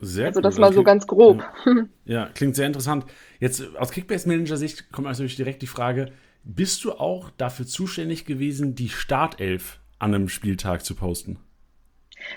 Sehr 0.00 0.28
also 0.28 0.40
das 0.40 0.54
cool. 0.54 0.60
mal 0.60 0.72
so 0.72 0.82
ganz 0.82 1.06
grob. 1.06 1.44
Ja, 2.04 2.28
klingt 2.34 2.56
sehr 2.56 2.66
interessant. 2.66 3.04
Jetzt 3.38 3.76
aus 3.76 3.92
Kickbase-Manager-Sicht 3.92 4.90
kommt 4.90 5.06
also 5.06 5.24
direkt 5.24 5.62
die 5.62 5.68
Frage, 5.68 6.10
bist 6.42 6.82
du 6.82 6.92
auch 6.92 7.30
dafür 7.36 7.66
zuständig 7.66 8.24
gewesen, 8.24 8.74
die 8.74 8.88
Startelf 8.88 9.78
an 10.00 10.14
einem 10.14 10.28
Spieltag 10.28 10.84
zu 10.84 10.96
posten? 10.96 11.38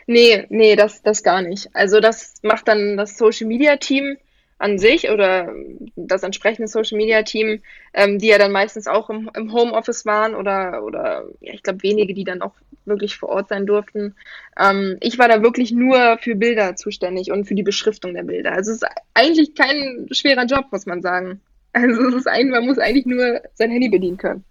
Nee, 0.06 0.46
nee, 0.50 0.76
das, 0.76 1.02
das 1.02 1.24
gar 1.24 1.42
nicht. 1.42 1.70
Also 1.74 2.00
das 2.00 2.36
macht 2.44 2.68
dann 2.68 2.98
das 2.98 3.18
Social 3.18 3.48
Media 3.48 3.78
Team 3.78 4.18
an 4.64 4.80
sich 4.80 5.10
oder 5.10 5.54
das 5.98 6.24
entsprechende 6.24 6.70
Social 6.70 6.98
Media 6.98 7.24
Team, 7.24 7.62
ähm, 7.94 8.18
die 8.18 8.28
ja 8.28 8.38
dann 8.38 8.54
meistens 8.54 8.88
auch 8.88 9.10
im, 9.10 9.30
im 9.36 9.52
Homeoffice 9.52 10.06
waren 10.06 10.36
oder, 10.36 10.84
oder 10.84 11.26
ja, 11.42 11.54
ich 11.54 11.64
glaube 11.64 11.84
wenige, 11.84 12.14
die 12.14 12.24
dann 12.24 12.42
auch 12.42 12.54
wirklich 12.86 13.18
vor 13.18 13.28
Ort 13.28 13.50
sein 13.50 13.66
durften. 13.66 14.16
Ähm, 14.58 14.98
ich 15.02 15.20
war 15.20 15.28
da 15.28 15.44
wirklich 15.44 15.74
nur 15.74 16.18
für 16.20 16.36
Bilder 16.36 16.78
zuständig 16.78 17.30
und 17.30 17.46
für 17.46 17.56
die 17.56 17.64
Beschriftung 17.64 18.14
der 18.14 18.24
Bilder. 18.24 18.54
Also 18.54 18.72
es 18.72 18.78
ist 18.78 18.90
eigentlich 19.14 19.54
kein 19.54 20.08
schwerer 20.12 20.46
Job, 20.46 20.68
muss 20.72 20.86
man 20.86 21.02
sagen. 21.02 21.42
Also 21.74 22.08
es 22.08 22.14
ist 22.14 22.28
ein, 22.28 22.50
man 22.50 22.66
muss 22.66 22.78
eigentlich 22.78 23.08
nur 23.08 23.42
sein 23.56 23.72
Handy 23.72 23.90
bedienen 23.90 24.18
können. 24.18 24.44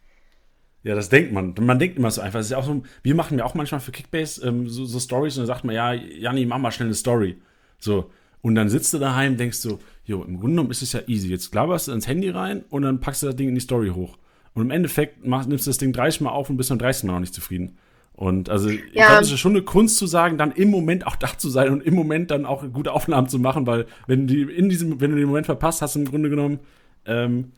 Ja, 0.82 0.96
das 0.96 1.08
denkt 1.08 1.32
man. 1.32 1.54
Man 1.60 1.78
denkt 1.78 1.96
immer 1.96 2.10
so 2.10 2.20
einfach. 2.20 2.40
Es 2.40 2.46
ist 2.46 2.52
ja 2.52 2.58
auch 2.58 2.64
so, 2.64 2.82
wir 3.04 3.14
machen 3.14 3.38
ja 3.38 3.44
auch 3.44 3.54
manchmal 3.54 3.80
für 3.80 3.92
Kickbase 3.92 4.44
ähm, 4.44 4.68
so, 4.68 4.84
so 4.84 4.98
Stories 4.98 5.36
und 5.36 5.42
dann 5.42 5.46
sagt 5.46 5.64
man, 5.64 5.74
ja, 5.74 5.92
Janni, 5.92 6.44
mach 6.44 6.58
mal 6.58 6.72
schnell 6.72 6.88
eine 6.88 6.94
Story. 6.94 7.40
So. 7.78 8.10
Und 8.42 8.56
dann 8.56 8.68
sitzt 8.68 8.92
du 8.92 8.98
daheim, 8.98 9.36
denkst 9.36 9.62
du, 9.62 9.78
jo, 10.04 10.22
im 10.22 10.40
Grunde 10.40 10.56
genommen 10.56 10.70
ist 10.72 10.82
es 10.82 10.92
ja 10.92 11.00
easy. 11.06 11.28
Jetzt 11.28 11.52
glaberst 11.52 11.88
du 11.88 11.92
ins 11.92 12.08
Handy 12.08 12.28
rein 12.28 12.64
und 12.68 12.82
dann 12.82 13.00
packst 13.00 13.22
du 13.22 13.26
das 13.26 13.36
Ding 13.36 13.48
in 13.48 13.54
die 13.54 13.60
Story 13.60 13.90
hoch. 13.90 14.18
Und 14.54 14.62
im 14.62 14.70
Endeffekt 14.70 15.24
machst, 15.24 15.48
nimmst 15.48 15.66
du 15.66 15.70
das 15.70 15.78
Ding 15.78 15.92
30 15.92 16.22
Mal 16.22 16.30
auf 16.30 16.50
und 16.50 16.56
bist 16.56 16.68
beim 16.68 16.78
30 16.78 17.04
Mal 17.04 17.14
noch 17.14 17.20
nicht 17.20 17.34
zufrieden. 17.34 17.78
Und 18.14 18.50
also 18.50 18.68
ich 18.68 18.82
ja. 18.92 19.06
glaube, 19.06 19.22
es 19.22 19.32
ist 19.32 19.40
schon 19.40 19.52
eine 19.52 19.62
Kunst 19.62 19.96
zu 19.96 20.06
sagen, 20.06 20.36
dann 20.38 20.52
im 20.52 20.70
Moment 20.70 21.06
auch 21.06 21.16
da 21.16 21.38
zu 21.38 21.48
sein 21.48 21.70
und 21.70 21.82
im 21.82 21.94
Moment 21.94 22.30
dann 22.30 22.44
auch 22.44 22.64
gute 22.72 22.92
Aufnahmen 22.92 23.28
zu 23.28 23.38
machen, 23.38 23.66
weil 23.66 23.86
wenn 24.06 24.26
du 24.26 24.34
in 24.34 24.68
diesem, 24.68 25.00
wenn 25.00 25.10
du 25.10 25.16
den 25.16 25.26
Moment 25.26 25.46
verpasst 25.46 25.80
hast, 25.80 25.96
im 25.96 26.04
Grunde 26.04 26.28
genommen, 26.28 26.58
ähm, 27.06 27.52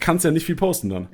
kannst 0.00 0.24
du 0.24 0.28
ja 0.28 0.32
nicht 0.32 0.44
viel 0.44 0.56
posten 0.56 0.88
dann. 0.88 1.08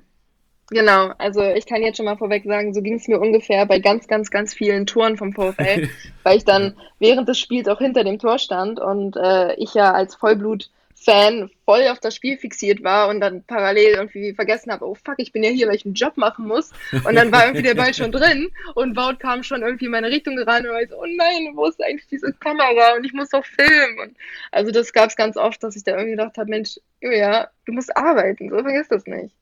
Genau, 0.72 1.12
also 1.18 1.42
ich 1.42 1.66
kann 1.66 1.82
jetzt 1.82 1.98
schon 1.98 2.06
mal 2.06 2.16
vorweg 2.16 2.44
sagen, 2.44 2.72
so 2.72 2.80
ging 2.80 2.94
es 2.94 3.06
mir 3.06 3.20
ungefähr 3.20 3.66
bei 3.66 3.78
ganz, 3.78 4.08
ganz, 4.08 4.30
ganz 4.30 4.54
vielen 4.54 4.86
Toren 4.86 5.18
vom 5.18 5.34
VfL, 5.34 5.90
weil 6.22 6.38
ich 6.38 6.44
dann 6.46 6.74
während 6.98 7.28
des 7.28 7.38
Spiels 7.38 7.68
auch 7.68 7.78
hinter 7.78 8.04
dem 8.04 8.18
Tor 8.18 8.38
stand 8.38 8.80
und 8.80 9.14
äh, 9.16 9.54
ich 9.56 9.74
ja 9.74 9.92
als 9.92 10.14
Vollblut-Fan 10.14 11.50
voll 11.66 11.86
auf 11.88 12.00
das 12.00 12.14
Spiel 12.14 12.38
fixiert 12.38 12.82
war 12.82 13.10
und 13.10 13.20
dann 13.20 13.44
parallel 13.44 13.96
irgendwie 13.96 14.32
vergessen 14.32 14.72
habe, 14.72 14.86
oh 14.88 14.94
fuck, 14.94 15.16
ich 15.18 15.32
bin 15.32 15.42
ja 15.42 15.50
hier, 15.50 15.68
weil 15.68 15.74
ich 15.74 15.84
einen 15.84 15.92
Job 15.92 16.16
machen 16.16 16.46
muss. 16.46 16.70
Und 17.04 17.16
dann 17.16 17.30
war 17.32 17.44
irgendwie 17.44 17.66
der 17.66 17.74
Ball 17.74 17.92
schon 17.92 18.10
drin 18.10 18.50
und 18.74 18.96
Wout 18.96 19.18
kam 19.18 19.42
schon 19.42 19.60
irgendwie 19.60 19.84
in 19.84 19.90
meine 19.90 20.08
Richtung 20.08 20.36
gerannt 20.36 20.66
und 20.66 20.72
war 20.72 20.86
so, 20.88 20.96
oh 20.96 21.06
nein, 21.06 21.52
wo 21.54 21.66
ist 21.66 21.84
eigentlich 21.84 22.08
diese 22.08 22.32
Kamera 22.32 22.94
und 22.96 23.04
ich 23.04 23.12
muss 23.12 23.28
doch 23.28 23.44
filmen. 23.44 23.98
Und 23.98 24.16
also 24.52 24.70
das 24.70 24.94
gab 24.94 25.10
es 25.10 25.16
ganz 25.16 25.36
oft, 25.36 25.62
dass 25.62 25.76
ich 25.76 25.84
da 25.84 25.92
irgendwie 25.92 26.12
gedacht 26.12 26.38
habe, 26.38 26.48
Mensch, 26.48 26.80
ja, 27.02 27.50
du 27.66 27.72
musst 27.72 27.94
arbeiten, 27.94 28.48
so 28.48 28.58
vergiss 28.62 28.88
das 28.88 29.04
nicht. 29.04 29.34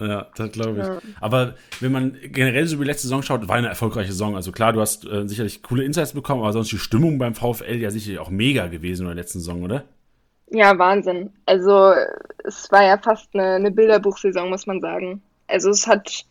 Ja, 0.00 0.26
das 0.36 0.52
glaube 0.52 0.80
ich. 0.80 0.86
Ja. 0.86 0.98
Aber 1.20 1.54
wenn 1.80 1.92
man 1.92 2.18
generell 2.24 2.66
so 2.66 2.76
über 2.76 2.84
die 2.84 2.90
letzte 2.90 3.06
Saison 3.06 3.22
schaut, 3.22 3.46
war 3.46 3.56
eine 3.56 3.68
erfolgreiche 3.68 4.10
Saison. 4.10 4.34
Also 4.34 4.50
klar, 4.50 4.72
du 4.72 4.80
hast 4.80 5.06
äh, 5.06 5.28
sicherlich 5.28 5.62
coole 5.62 5.84
Insights 5.84 6.12
bekommen, 6.12 6.42
aber 6.42 6.52
sonst 6.52 6.72
die 6.72 6.78
Stimmung 6.78 7.18
beim 7.18 7.34
VfL 7.34 7.76
ja 7.76 7.90
sicherlich 7.90 8.18
auch 8.18 8.30
mega 8.30 8.66
gewesen 8.66 9.02
in 9.02 9.08
der 9.08 9.14
letzten 9.14 9.38
Saison, 9.38 9.62
oder? 9.62 9.84
Ja, 10.50 10.76
Wahnsinn. 10.78 11.30
Also 11.46 11.94
es 12.44 12.70
war 12.70 12.84
ja 12.84 12.98
fast 12.98 13.28
eine, 13.34 13.54
eine 13.54 13.70
Bilderbuchsaison, 13.70 14.50
muss 14.50 14.66
man 14.66 14.80
sagen. 14.80 15.22
Also 15.46 15.70
es 15.70 15.86
hat 15.86 16.24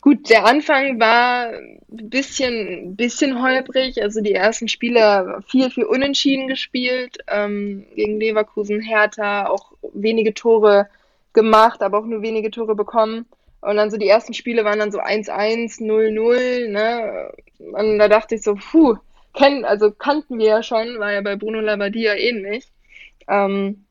gut, 0.00 0.30
der 0.30 0.46
Anfang 0.46 1.00
war 1.00 1.48
ein 1.48 1.80
bisschen, 1.88 2.94
bisschen 2.94 3.42
holprig. 3.42 4.00
Also 4.00 4.20
die 4.20 4.34
ersten 4.34 4.68
Spiele 4.68 5.42
viel, 5.48 5.70
viel 5.70 5.84
unentschieden 5.84 6.46
gespielt. 6.46 7.18
Ähm, 7.28 7.84
gegen 7.96 8.20
Leverkusen, 8.20 8.80
Hertha, 8.80 9.48
auch 9.48 9.72
wenige 9.92 10.32
Tore 10.32 10.88
gemacht, 11.36 11.82
aber 11.82 11.98
auch 11.98 12.06
nur 12.06 12.22
wenige 12.22 12.50
Tore 12.50 12.74
bekommen. 12.74 13.26
Und 13.60 13.76
dann 13.76 13.90
so 13.90 13.96
die 13.96 14.08
ersten 14.08 14.34
Spiele 14.34 14.64
waren 14.64 14.80
dann 14.80 14.90
so 14.90 14.98
1-1, 15.00 15.80
0-0, 15.80 16.68
ne? 16.68 17.32
Und 17.58 17.98
da 17.98 18.08
dachte 18.08 18.34
ich 18.34 18.42
so, 18.42 18.56
puh, 18.56 18.96
kennen, 19.34 19.64
also 19.64 19.92
kannten 19.92 20.38
wir 20.38 20.46
ja 20.46 20.62
schon, 20.62 20.98
war 20.98 21.12
ja 21.12 21.20
bei 21.20 21.36
Bruno 21.36 21.60
Labbadia 21.60 22.14
ähnlich. 22.14 22.66
Ähm, 23.28 23.84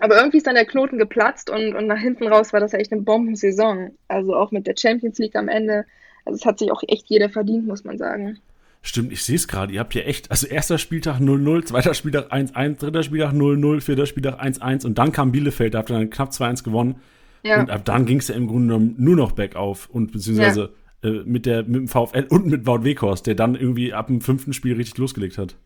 aber 0.00 0.16
irgendwie 0.16 0.38
ist 0.38 0.46
dann 0.46 0.54
der 0.54 0.66
Knoten 0.66 0.98
geplatzt 0.98 1.50
und, 1.50 1.74
und 1.74 1.86
nach 1.86 1.98
hinten 1.98 2.28
raus 2.28 2.52
war 2.52 2.60
das 2.60 2.72
ja 2.72 2.78
echt 2.78 2.92
eine 2.92 3.02
Bombensaison. 3.02 3.92
Also 4.08 4.36
auch 4.36 4.50
mit 4.50 4.66
der 4.66 4.76
Champions 4.76 5.18
League 5.18 5.36
am 5.36 5.48
Ende. 5.48 5.86
Also 6.24 6.36
es 6.36 6.46
hat 6.46 6.58
sich 6.58 6.70
auch 6.70 6.82
echt 6.86 7.06
jeder 7.08 7.30
verdient, 7.30 7.66
muss 7.66 7.84
man 7.84 7.98
sagen. 7.98 8.38
Stimmt, 8.82 9.12
ich 9.12 9.22
sehe 9.22 9.36
es 9.36 9.48
gerade. 9.48 9.72
Ihr 9.72 9.80
habt 9.80 9.94
ja 9.94 10.02
echt, 10.02 10.30
also 10.30 10.46
erster 10.46 10.78
Spieltag 10.78 11.18
0-0, 11.18 11.64
zweiter 11.66 11.94
Spieltag 11.94 12.32
1-1, 12.32 12.78
dritter 12.78 13.02
Spieltag 13.02 13.32
0-0, 13.32 13.80
vierter 13.80 14.06
Spieltag 14.06 14.40
1-1 14.40 14.86
und 14.86 14.98
dann 14.98 15.12
kam 15.12 15.32
Bielefeld, 15.32 15.74
da 15.74 15.78
habt 15.78 15.90
ihr 15.90 15.98
dann 15.98 16.10
knapp 16.10 16.30
2-1 16.30 16.64
gewonnen. 16.64 17.00
Ja. 17.42 17.60
Und 17.60 17.70
ab 17.70 17.84
dann 17.84 18.06
ging 18.06 18.18
es 18.18 18.28
ja 18.28 18.34
im 18.34 18.46
Grunde 18.46 18.68
genommen 18.68 18.94
nur 18.98 19.16
noch 19.16 19.32
bergauf 19.32 19.88
und 19.90 20.12
beziehungsweise 20.12 20.70
ja. 21.02 21.10
äh, 21.10 21.22
mit, 21.24 21.46
der, 21.46 21.64
mit 21.64 21.76
dem 21.76 21.88
VfL 21.88 22.26
und 22.28 22.46
mit 22.46 22.66
Wout 22.66 22.84
Weghorst, 22.84 23.26
der 23.26 23.34
dann 23.34 23.54
irgendwie 23.54 23.92
ab 23.92 24.08
dem 24.08 24.20
fünften 24.20 24.52
Spiel 24.52 24.74
richtig 24.74 24.98
losgelegt 24.98 25.38
hat. 25.38 25.56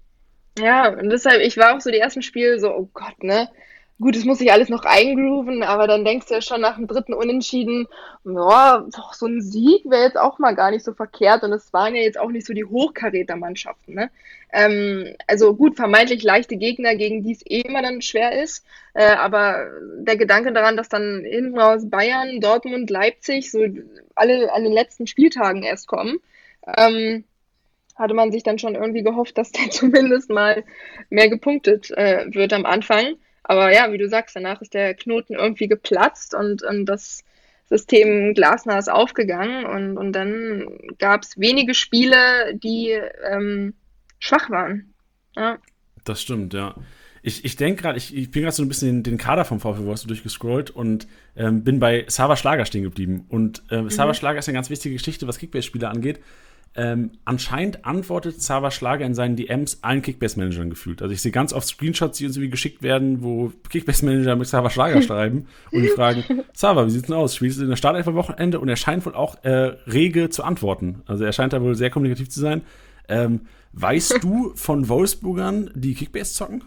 Ja, 0.59 0.91
und 0.91 1.09
deshalb, 1.09 1.41
ich 1.41 1.57
war 1.57 1.75
auch 1.75 1.81
so 1.81 1.91
die 1.91 1.99
ersten 1.99 2.23
Spiele 2.23 2.61
so, 2.61 2.71
oh 2.71 2.91
Gott, 2.93 3.23
ne? 3.23 3.49
Gut, 4.01 4.17
es 4.17 4.25
muss 4.25 4.39
sich 4.39 4.51
alles 4.51 4.69
noch 4.69 4.85
eingrooven, 4.85 5.63
aber 5.63 5.87
dann 5.87 6.05
denkst 6.05 6.27
du 6.27 6.35
ja 6.35 6.43
schon 6.43 6.61
nach 6.61 6.77
dem 6.77 6.89
dritten 6.89 7.15
Unentschieden, 7.15 7.87
ja, 8.25 8.85
so 9.13 9.27
ein 9.27 9.41
Sieg 9.41 9.85
wäre 9.89 10.03
jetzt 10.03 10.19
auch 10.19 10.41
mal 10.41 10.57
gar 10.57 10.73
nicht 10.73 10.85
so 10.85 10.93
verkehrt 10.93 11.45
und 11.45 11.53
es 11.53 11.73
waren 11.73 11.95
ja 11.95 12.03
jetzt 12.03 12.19
auch 12.19 12.31
nicht 12.31 12.47
so 12.47 12.53
die 12.53 12.65
Hochkarätermannschaften. 12.65 13.95
Ne? 13.95 14.11
Ähm, 14.53 15.15
also 15.29 15.55
gut, 15.55 15.77
vermeintlich 15.77 16.23
leichte 16.25 16.57
Gegner, 16.57 16.97
gegen 16.97 17.23
die 17.23 17.33
es 17.33 17.47
eh 17.47 17.61
immer 17.61 17.81
dann 17.81 18.03
schwer 18.03 18.43
ist, 18.43 18.65
äh, 18.95 19.05
aber 19.05 19.67
der 19.99 20.17
Gedanke 20.17 20.53
daran, 20.53 20.77
dass 20.77 20.89
dann 20.89 21.23
hinten 21.25 21.59
raus 21.59 21.89
Bayern, 21.89 22.41
Dortmund, 22.41 22.91
Leipzig 22.91 23.53
so 23.53 23.65
alle 24.17 24.53
an 24.53 24.65
den 24.65 24.73
letzten 24.73 25.07
Spieltagen 25.07 25.63
erst 25.63 25.87
kommen, 25.87 26.19
ähm, 26.77 27.25
hatte 27.95 28.15
man 28.15 28.33
sich 28.33 28.43
dann 28.43 28.59
schon 28.59 28.75
irgendwie 28.75 29.03
gehofft, 29.03 29.39
dass 29.39 29.53
der 29.53 29.71
zumindest 29.71 30.31
mal 30.31 30.65
mehr 31.09 31.29
gepunktet 31.29 31.91
äh, 31.93 32.27
wird 32.35 32.53
am 32.53 32.67
Anfang. 32.67 33.17
Aber 33.45 33.73
ja, 33.73 33.93
wie 33.93 33.99
du 33.99 34.09
sagst, 34.09 34.37
danach 34.37 34.61
ist 34.61 34.75
der 34.75 34.95
Knoten 34.95 35.35
irgendwie 35.35 35.69
geplatzt 35.69 36.35
und, 36.35 36.63
und 36.63 36.87
das 36.87 37.25
System 37.69 38.35
Glasner 38.35 38.79
ist 38.79 38.91
aufgegangen 38.91 39.65
und, 39.65 39.97
und 39.97 40.13
dann 40.13 40.67
gab 40.99 41.23
es 41.23 41.39
wenige 41.39 41.75
Spiele, 41.75 42.55
die 42.55 42.91
ähm, 43.29 43.75
schwach 44.19 44.51
waren. 44.51 44.93
Ja. 45.35 45.59
Das 46.05 46.21
stimmt, 46.21 46.55
ja. 46.55 46.75
Ich, 47.25 47.45
ich 47.45 47.57
denke 47.57 47.83
gerade, 47.83 47.99
ich, 47.99 48.15
ich 48.17 48.31
bin 48.31 48.43
gerade 48.43 48.55
so 48.55 48.63
ein 48.63 48.69
bisschen 48.69 48.89
den, 48.89 49.03
den 49.05 49.19
Kader 49.19 49.45
vom 49.45 49.61
VfL 49.61 49.85
Wolfsburg 49.85 50.09
durchgescrollt 50.09 50.71
und 50.71 51.07
ähm, 51.37 51.63
bin 51.63 51.79
bei 51.79 52.05
Sava 52.09 52.37
Schlager 52.37 52.65
stehen 52.65 52.83
geblieben. 52.83 53.27
Und 53.29 53.63
äh, 53.71 53.83
mhm. 53.83 53.91
Sava 53.91 54.13
Schlager 54.13 54.41
ist 54.41 54.49
eine 54.49 54.57
ganz 54.57 54.71
wichtige 54.71 54.97
Geschichte, 54.97 55.29
was 55.29 55.39
Kickbase-Spieler 55.39 55.91
angeht. 55.91 56.21
Ähm, 56.75 57.13
anscheinend 57.27 57.85
antwortet 57.85 58.39
Xaver 58.39 58.71
Schlager 58.71 59.05
in 59.05 59.15
seinen 59.15 59.37
DMs 59.37 59.81
allen 59.83 60.01
Kickbase-Managern 60.01 60.71
gefühlt. 60.71 61.03
Also 61.03 61.13
ich 61.13 61.21
sehe 61.21 61.31
ganz 61.31 61.53
oft 61.53 61.69
Screenshots, 61.69 62.17
die 62.17 62.25
uns 62.25 62.37
irgendwie 62.37 62.51
geschickt 62.51 62.83
werden, 62.83 63.23
wo 63.23 63.53
Kickbase-Manager 63.69 64.37
mit 64.37 64.47
Xaver 64.47 64.71
Schlager 64.71 65.03
schreiben 65.03 65.49
und 65.71 65.83
die 65.83 65.89
fragen, 65.89 66.25
Xaver, 66.55 66.87
wie 66.87 66.91
sieht's 66.91 67.09
denn 67.09 67.17
aus? 67.17 67.37
Spielst 67.37 67.59
du 67.59 67.65
in 67.65 67.69
der 67.69 67.77
Startelf 67.77 68.09
am 68.09 68.15
Wochenende? 68.15 68.59
Und 68.59 68.71
er 68.71 68.77
scheint 68.77 69.05
wohl 69.05 69.15
auch 69.15 69.45
äh, 69.45 69.77
rege 69.87 70.31
zu 70.31 70.45
antworten. 70.45 71.03
Also 71.07 71.25
er 71.25 71.33
scheint 71.33 71.53
da 71.53 71.61
wohl 71.61 71.75
sehr 71.75 71.91
kommunikativ 71.91 72.31
zu 72.31 72.41
sein. 72.41 72.63
Ähm, 73.07 73.43
weißt 73.73 74.23
du 74.25 74.53
von 74.55 74.89
Wolfsburgern, 74.89 75.71
die 75.75 75.95
Kickbase 75.95 76.33
zocken? 76.33 76.65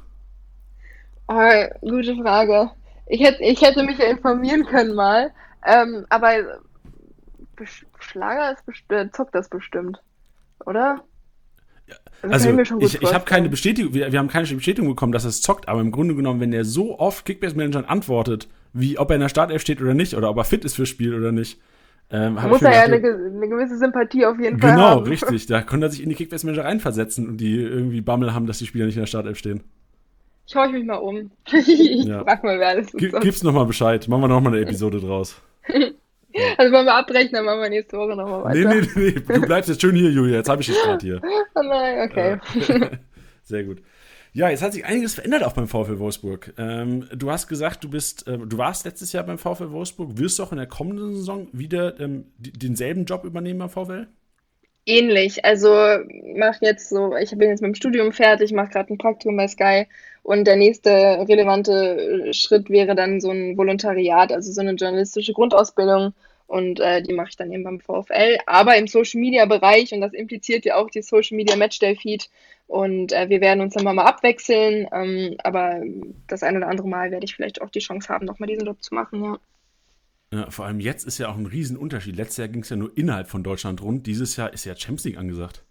Oh, 1.28 1.64
gute 1.82 2.16
Frage. 2.18 2.70
Ich 3.08 3.22
hätte, 3.22 3.44
ich 3.44 3.62
hätte 3.62 3.84
mich 3.84 3.98
ja 3.98 4.06
informieren 4.06 4.66
können 4.66 4.94
mal. 4.94 5.32
Ähm, 5.66 6.06
aber 6.10 6.60
Schlager 8.00 8.54
ist 8.54 8.66
bestimmt, 8.66 9.16
zockt 9.16 9.36
das 9.36 9.50
bestimmt, 9.50 10.02
oder? 10.66 11.04
Also, 12.22 12.50
also 12.50 12.80
ich, 12.80 13.02
ich 13.02 13.14
habe 13.14 13.26
keine 13.26 13.50
Bestätigung, 13.50 13.94
wir, 13.94 14.12
wir, 14.12 14.18
haben 14.18 14.28
keine 14.28 14.48
Bestätigung 14.48 14.90
bekommen, 14.90 15.12
dass 15.12 15.24
es 15.26 15.42
zockt, 15.42 15.68
aber 15.68 15.82
im 15.82 15.92
Grunde 15.92 16.16
genommen, 16.16 16.40
wenn 16.40 16.54
er 16.54 16.66
so 16.66 16.98
oft 16.98 17.26
Kickbase-Managern 17.26 17.86
antwortet, 17.86 18.48
wie 18.74 18.98
ob 18.98 19.12
er 19.12 19.16
in 19.16 19.22
der 19.22 19.30
Startelf 19.30 19.62
steht 19.62 19.82
oder 19.82 19.94
nicht, 19.94 20.16
oder 20.16 20.30
ob 20.30 20.38
er 20.38 20.44
fit 20.44 20.66
ist 20.66 20.76
fürs 20.76 20.90
Spiel 20.90 21.14
oder 21.14 21.32
nicht, 21.32 21.60
ähm, 22.12 22.36
muss 22.36 22.62
er 22.62 22.74
ja 22.74 22.82
eine, 22.84 22.96
eine, 22.96 23.50
gewisse 23.50 23.78
Sympathie 23.78 24.26
auf 24.26 24.40
jeden 24.40 24.60
genau, 24.60 24.74
Fall 24.74 24.82
haben. 24.82 25.04
Genau, 25.04 25.10
richtig. 25.10 25.46
Da 25.48 25.62
konnte 25.62 25.88
er 25.88 25.90
sich 25.90 26.04
in 26.04 26.10
die 26.10 26.16
Kickbase-Manager 26.16 26.66
reinversetzen 26.66 27.28
und 27.28 27.38
die 27.38 27.56
irgendwie 27.56 28.02
Bammel 28.02 28.34
haben, 28.34 28.46
dass 28.46 28.60
die 28.60 28.68
Spieler 28.68 28.86
nicht 28.86 28.96
in 28.96 29.02
der 29.02 29.08
Startelf 29.08 29.38
stehen. 29.38 29.64
Ich 30.46 30.54
schaue 30.54 30.70
mich 30.70 30.86
mal 30.86 30.98
um. 30.98 31.32
ich 31.52 32.06
ja. 32.06 32.24
frag 32.24 32.44
mal, 32.44 32.60
wer 32.60 32.70
alles 32.70 32.94
ist. 32.94 33.22
Gib's 33.22 33.44
nochmal 33.44 33.66
Bescheid. 33.66 34.08
Machen 34.08 34.22
wir 34.22 34.28
nochmal 34.28 34.54
eine 34.54 34.62
Episode 34.66 35.00
draus. 35.00 35.42
Also 36.58 36.74
wollen 36.74 36.86
wir 36.86 36.96
abbrechen, 36.96 37.32
dann 37.34 37.46
machen 37.46 37.62
wir 37.62 37.70
nächste 37.70 37.98
Woche 37.98 38.16
nochmal 38.16 38.44
weiter. 38.46 38.70
Nee, 38.70 38.82
nee, 38.82 38.90
nee, 38.96 39.12
du 39.12 39.42
bleibst 39.42 39.70
jetzt 39.70 39.82
schön 39.82 39.96
hier, 39.96 40.10
Julia. 40.10 40.38
Jetzt 40.38 40.50
habe 40.50 40.62
ich 40.62 40.68
dich 40.68 40.82
gerade 40.82 41.06
hier. 41.06 41.22
Oh 41.56 41.62
nein, 41.64 42.10
okay. 42.10 42.38
Sehr 43.44 43.64
gut. 43.64 43.82
Ja, 44.34 44.50
jetzt 44.50 44.62
hat 44.62 44.74
sich 44.74 44.84
einiges 44.84 45.16
verändert 45.16 45.46
auch 45.46 45.54
beim 45.54 45.70
VfL 45.70 46.00
Wolfsburg. 46.00 46.54
Ähm, 46.58 47.08
du 47.16 47.32
hast 47.32 47.48
gesagt, 47.48 47.86
du 47.86 47.90
bist, 47.90 48.28
äh, 48.28 48.38
du 48.38 48.58
warst 48.58 48.84
letztes 48.84 49.14
Jahr 49.14 49.24
beim 49.24 49.38
VfL 49.38 49.72
Wolfsburg. 49.72 50.18
Wirst 50.18 50.38
du 50.38 50.44
auch 50.44 50.52
in 50.52 50.58
der 50.58 50.68
kommenden 50.68 51.16
Saison 51.16 51.48
wieder 51.54 51.98
ähm, 52.02 52.26
denselben 52.38 53.06
Job 53.06 53.24
übernehmen 53.24 53.60
beim 53.60 53.70
VfL? 53.70 54.08
Ähnlich. 54.86 55.46
Also 55.46 55.70
mache 56.38 56.58
jetzt 56.62 56.90
so, 56.90 57.16
ich 57.16 57.30
bin 57.32 57.50
jetzt 57.50 57.62
mit 57.62 57.70
dem 57.70 57.76
Studium 57.76 58.12
fertig, 58.12 58.52
mache 58.52 58.72
gerade 58.72 58.94
ein 58.94 58.98
Praktikum 58.98 59.38
bei 59.38 59.48
Sky 59.48 59.88
und 60.26 60.46
der 60.46 60.56
nächste 60.56 60.90
relevante 60.90 62.34
Schritt 62.34 62.72
wäre 62.72 62.96
dann 62.96 63.22
so 63.22 63.30
ein 63.30 63.58
Volontariat, 63.58 64.32
also 64.32 64.52
so 64.52 64.60
eine 64.60 64.72
journalistische 64.72 65.34
Grundausbildung 65.34 66.16
und 66.48 66.80
äh, 66.80 67.04
die 67.04 67.14
mache 67.14 67.30
ich 67.30 67.36
dann 67.38 67.52
eben 67.52 67.64
beim 67.64 67.80
VfL, 67.80 68.40
aber 68.48 68.76
im 68.76 68.88
Social 68.88 69.22
Media 69.22 69.46
Bereich 69.46 69.94
und 69.94 70.02
das 70.02 70.14
impliziert 70.14 70.66
ja 70.66 70.78
auch 70.78 70.90
die 70.90 71.04
Social 71.04 71.38
Media 71.38 71.56
Matchday 71.56 71.96
Feed 71.96 72.32
und 72.66 73.12
äh, 73.12 73.30
wir 73.30 73.40
werden 73.40 73.62
uns 73.62 73.76
dann 73.76 73.84
mal 73.84 74.00
abwechseln, 74.00 74.88
ähm, 74.92 75.36
aber 75.44 75.84
das 76.26 76.42
ein 76.42 76.58
oder 76.58 76.70
andere 76.70 76.88
Mal 76.88 77.12
werde 77.12 77.26
ich 77.26 77.36
vielleicht 77.36 77.62
auch 77.62 77.70
die 77.70 77.80
Chance 77.80 78.10
haben, 78.10 78.26
nochmal 78.26 78.50
diesen 78.50 78.66
Job 78.66 78.82
zu 78.82 78.96
machen, 78.96 79.24
ja. 79.24 79.38
Ja, 80.34 80.50
vor 80.50 80.66
allem 80.66 80.80
jetzt 80.80 81.06
ist 81.06 81.20
ja 81.20 81.30
auch 81.30 81.38
ein 81.38 81.46
Riesenunterschied. 81.46 82.16
Letztes 82.16 82.38
Jahr 82.38 82.48
ging 82.48 82.64
es 82.64 82.70
ja 82.70 82.76
nur 82.76 82.92
innerhalb 82.98 83.30
von 83.30 83.44
Deutschland 83.44 83.84
rund. 83.84 84.08
Dieses 84.08 84.36
Jahr 84.36 84.52
ist 84.52 84.66
ja 84.66 84.76
Champions 84.76 85.06
League 85.06 85.18
angesagt. 85.20 85.64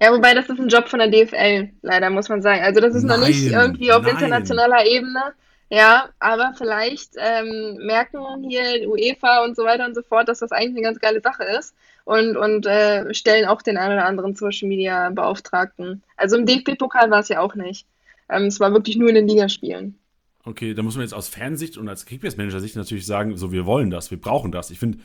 Ja, 0.00 0.12
wobei 0.12 0.34
das 0.34 0.48
ist 0.48 0.58
ein 0.58 0.68
Job 0.68 0.88
von 0.88 0.98
der 0.98 1.08
DFL, 1.08 1.70
leider 1.82 2.10
muss 2.10 2.28
man 2.28 2.42
sagen. 2.42 2.62
Also 2.62 2.80
das 2.80 2.94
ist 2.94 3.04
nein, 3.04 3.20
noch 3.20 3.26
nicht 3.26 3.46
irgendwie 3.46 3.92
auf 3.92 4.02
nein. 4.02 4.14
internationaler 4.14 4.84
Ebene. 4.86 5.34
Ja, 5.70 6.10
aber 6.18 6.52
vielleicht 6.56 7.14
ähm, 7.16 7.78
merken 7.84 8.18
hier 8.48 8.88
UEFA 8.88 9.44
und 9.44 9.56
so 9.56 9.64
weiter 9.64 9.86
und 9.86 9.94
so 9.94 10.02
fort, 10.02 10.28
dass 10.28 10.40
das 10.40 10.52
eigentlich 10.52 10.76
eine 10.76 10.82
ganz 10.82 11.00
geile 11.00 11.20
Sache 11.20 11.44
ist 11.44 11.74
und, 12.04 12.36
und 12.36 12.66
äh, 12.66 13.12
stellen 13.14 13.46
auch 13.46 13.62
den 13.62 13.76
einen 13.76 13.94
oder 13.94 14.06
anderen 14.06 14.36
Social 14.36 14.68
Media 14.68 15.10
Beauftragten. 15.10 16.02
Also 16.16 16.36
im 16.36 16.46
DFB-Pokal 16.46 17.10
war 17.10 17.20
es 17.20 17.28
ja 17.28 17.40
auch 17.40 17.54
nicht. 17.54 17.86
Ähm, 18.28 18.44
es 18.44 18.60
war 18.60 18.72
wirklich 18.72 18.96
nur 18.96 19.08
in 19.08 19.14
den 19.14 19.28
Ligaspielen. 19.28 19.98
Okay, 20.44 20.74
da 20.74 20.82
muss 20.82 20.94
man 20.94 21.02
jetzt 21.02 21.14
aus 21.14 21.28
Fansicht 21.28 21.78
und 21.78 21.88
als 21.88 22.04
Kickbase-Manager-Sicht 22.04 22.76
natürlich 22.76 23.06
sagen, 23.06 23.36
so 23.36 23.50
wir 23.50 23.64
wollen 23.64 23.90
das, 23.90 24.10
wir 24.10 24.20
brauchen 24.20 24.52
das. 24.52 24.70
Ich 24.70 24.78
finde 24.78 24.98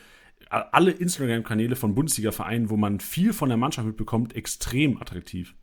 alle 0.50 0.91
Instagram-Kanäle 0.91 1.75
von 1.75 1.96
Bundesliga-Vereinen, 1.96 2.70
wo 2.70 2.77
man 2.77 3.00
viel 3.00 3.34
von 3.34 3.50
der 3.50 3.58
Mannschaft 3.58 3.88
mitbekommt, 3.88 4.36
extrem 4.36 5.00
attraktiv. 5.01 5.56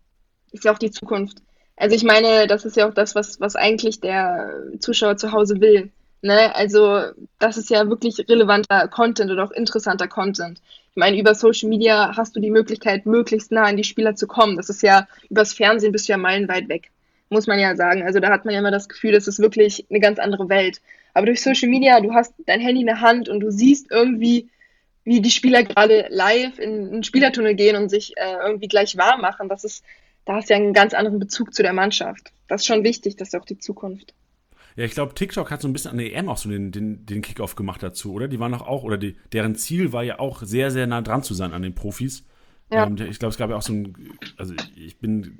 Ist 0.52 0.64
ja 0.64 0.72
auch 0.72 0.78
die 0.78 0.90
Zukunft. 0.90 1.42
Also 1.76 1.94
ich 1.94 2.04
meine, 2.04 2.46
das 2.46 2.64
ist 2.64 2.76
ja 2.76 2.88
auch 2.88 2.94
das, 2.94 3.14
was, 3.14 3.40
was 3.40 3.56
eigentlich 3.56 4.00
der 4.00 4.62
Zuschauer 4.78 5.16
zu 5.16 5.32
Hause 5.32 5.60
will. 5.60 5.90
Ne? 6.22 6.54
Also 6.54 7.02
das 7.38 7.56
ist 7.56 7.68
ja 7.68 7.88
wirklich 7.88 8.18
relevanter 8.28 8.88
Content 8.88 9.30
oder 9.30 9.44
auch 9.44 9.50
interessanter 9.50 10.08
Content. 10.08 10.60
Ich 10.90 10.96
meine, 10.96 11.18
über 11.18 11.34
Social 11.34 11.68
Media 11.68 12.16
hast 12.16 12.34
du 12.34 12.40
die 12.40 12.50
Möglichkeit, 12.50 13.04
möglichst 13.04 13.52
nah 13.52 13.64
an 13.64 13.76
die 13.76 13.84
Spieler 13.84 14.14
zu 14.14 14.26
kommen. 14.26 14.56
Das 14.56 14.70
ist 14.70 14.82
ja, 14.82 15.06
übers 15.28 15.52
Fernsehen 15.52 15.92
bist 15.92 16.08
du 16.08 16.12
ja 16.12 16.16
meilenweit 16.16 16.68
weg, 16.70 16.90
muss 17.28 17.46
man 17.46 17.58
ja 17.58 17.76
sagen. 17.76 18.02
Also 18.02 18.18
da 18.18 18.30
hat 18.30 18.46
man 18.46 18.54
ja 18.54 18.60
immer 18.60 18.70
das 18.70 18.88
Gefühl, 18.88 19.12
das 19.12 19.28
ist 19.28 19.38
wirklich 19.38 19.84
eine 19.90 20.00
ganz 20.00 20.18
andere 20.18 20.48
Welt. 20.48 20.80
Aber 21.12 21.26
durch 21.26 21.42
Social 21.42 21.68
Media, 21.68 22.00
du 22.00 22.14
hast 22.14 22.32
dein 22.46 22.60
Handy 22.60 22.80
in 22.80 22.86
der 22.86 23.02
Hand 23.02 23.28
und 23.28 23.40
du 23.40 23.50
siehst 23.50 23.90
irgendwie, 23.90 24.48
wie 25.06 25.22
die 25.22 25.30
Spieler 25.30 25.62
gerade 25.62 26.06
live 26.10 26.58
in 26.58 26.88
einen 26.88 27.04
Spielertunnel 27.04 27.54
gehen 27.54 27.76
und 27.76 27.88
sich 27.88 28.16
äh, 28.16 28.34
irgendwie 28.44 28.68
gleich 28.68 28.96
warm 28.96 29.20
machen. 29.20 29.48
Das 29.48 29.64
ist, 29.64 29.84
da 30.24 30.34
hast 30.34 30.50
du 30.50 30.54
ja 30.54 30.60
einen 30.60 30.74
ganz 30.74 30.92
anderen 30.92 31.20
Bezug 31.20 31.54
zu 31.54 31.62
der 31.62 31.72
Mannschaft. 31.72 32.32
Das 32.48 32.62
ist 32.62 32.66
schon 32.66 32.84
wichtig, 32.84 33.16
das 33.16 33.28
ist 33.28 33.40
auch 33.40 33.44
die 33.44 33.58
Zukunft. 33.58 34.14
Ja, 34.74 34.84
ich 34.84 34.92
glaube, 34.92 35.14
TikTok 35.14 35.50
hat 35.50 35.62
so 35.62 35.68
ein 35.68 35.72
bisschen 35.72 35.92
an 35.92 35.98
der 35.98 36.12
EM 36.12 36.28
auch 36.28 36.36
so 36.36 36.50
den, 36.50 36.72
den, 36.72 37.06
den 37.06 37.22
Kickoff 37.22 37.54
gemacht 37.54 37.82
dazu, 37.82 38.12
oder? 38.12 38.28
Die 38.28 38.40
waren 38.40 38.52
doch 38.52 38.66
auch, 38.66 38.82
oder 38.82 38.98
die, 38.98 39.16
deren 39.32 39.54
Ziel 39.54 39.92
war 39.92 40.02
ja 40.02 40.18
auch 40.18 40.42
sehr, 40.42 40.70
sehr 40.70 40.86
nah 40.86 41.00
dran 41.00 41.22
zu 41.22 41.34
sein 41.34 41.52
an 41.52 41.62
den 41.62 41.74
Profis. 41.74 42.24
Ja. 42.70 42.86
Ähm, 42.86 42.96
ich 42.96 43.20
glaube, 43.20 43.30
es 43.30 43.38
gab 43.38 43.48
ja 43.48 43.56
auch 43.56 43.62
so 43.62 43.72
ein, 43.72 43.94
also 44.36 44.54
ich 44.74 44.98
bin 44.98 45.38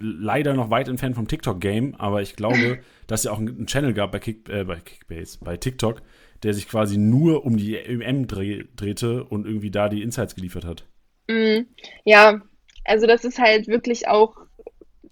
leider 0.00 0.54
noch 0.54 0.70
weit 0.70 0.88
entfernt 0.88 1.16
vom 1.16 1.26
TikTok-Game, 1.26 1.96
aber 1.96 2.22
ich 2.22 2.36
glaube, 2.36 2.78
dass 3.08 3.20
es 3.20 3.24
ja 3.24 3.32
auch 3.32 3.38
einen 3.38 3.66
Channel 3.66 3.92
gab 3.92 4.12
bei, 4.12 4.20
Kick, 4.20 4.48
äh, 4.48 4.64
bei 4.64 4.76
Kickbase, 4.76 5.38
bei 5.42 5.56
TikTok, 5.56 6.00
der 6.42 6.54
sich 6.54 6.68
quasi 6.68 6.96
nur 6.98 7.44
um 7.44 7.56
die 7.56 7.76
EM 7.76 8.26
dreh, 8.26 8.64
drehte 8.76 9.24
und 9.24 9.46
irgendwie 9.46 9.70
da 9.70 9.88
die 9.88 10.02
Insights 10.02 10.34
geliefert 10.34 10.64
hat. 10.64 10.84
Mhm. 11.28 11.66
Ja, 12.04 12.40
also 12.84 13.06
das 13.06 13.24
ist 13.24 13.38
halt 13.38 13.68
wirklich 13.68 14.08
auch, 14.08 14.36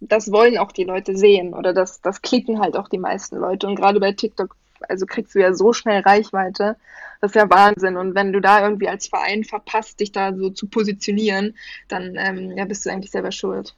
das 0.01 0.33
wollen 0.33 0.59
auch 0.59 0.73
die 0.73 0.85
Leute 0.85 1.17
sehen 1.17 1.55
oder 1.55 1.73
das, 1.73 2.01
das 2.01 2.23
klicken 2.23 2.61
halt 2.61 2.77
auch 2.77 2.89
die 2.89 2.99
meisten 2.99 3.37
Leute. 3.37 3.67
Und 3.67 3.77
gerade 3.77 4.01
bei 4.01 4.13
TikTok, 4.13 4.57
also 4.89 5.07
kriegst 5.07 5.35
du 5.35 5.41
ja 5.41 5.53
so 5.53 5.73
schnell 5.73 6.01
Reichweite. 6.01 6.77
Das 7.21 7.33
ist 7.33 7.37
ja 7.37 7.51
Wahnsinn. 7.51 7.97
Und 7.97 8.15
wenn 8.15 8.33
du 8.33 8.41
da 8.41 8.65
irgendwie 8.65 8.89
als 8.89 9.07
Verein 9.07 9.45
verpasst, 9.45 10.01
dich 10.01 10.11
da 10.11 10.35
so 10.35 10.51
zu 10.51 10.67
positionieren, 10.69 11.55
dann 11.89 12.17
ähm, 12.17 12.57
ja, 12.57 12.65
bist 12.65 12.87
du 12.87 12.91
eigentlich 12.91 13.11
selber 13.11 13.31
schuld. 13.31 13.77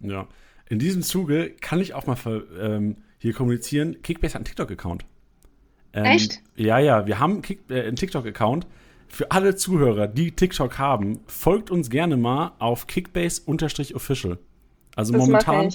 Ja. 0.00 0.28
In 0.68 0.78
diesem 0.78 1.02
Zuge 1.02 1.50
kann 1.50 1.80
ich 1.80 1.94
auch 1.94 2.06
mal 2.06 2.16
ähm, 2.60 2.96
hier 3.18 3.32
kommunizieren, 3.32 4.02
Kickbase 4.02 4.34
hat 4.34 4.40
einen 4.40 4.44
TikTok-Account. 4.46 5.04
Ähm, 5.92 6.04
Echt? 6.04 6.40
Ja, 6.56 6.78
ja, 6.78 7.06
wir 7.06 7.18
haben 7.18 7.42
äh, 7.68 7.82
einen 7.82 7.96
TikTok-Account. 7.96 8.66
Für 9.08 9.30
alle 9.30 9.56
Zuhörer, 9.56 10.06
die 10.06 10.32
TikTok 10.32 10.78
haben, 10.78 11.20
folgt 11.26 11.70
uns 11.70 11.90
gerne 11.90 12.16
mal 12.16 12.52
auf 12.58 12.86
Kickbase-official. 12.86 14.38
Also 14.96 15.12
das 15.12 15.20
momentan. 15.20 15.70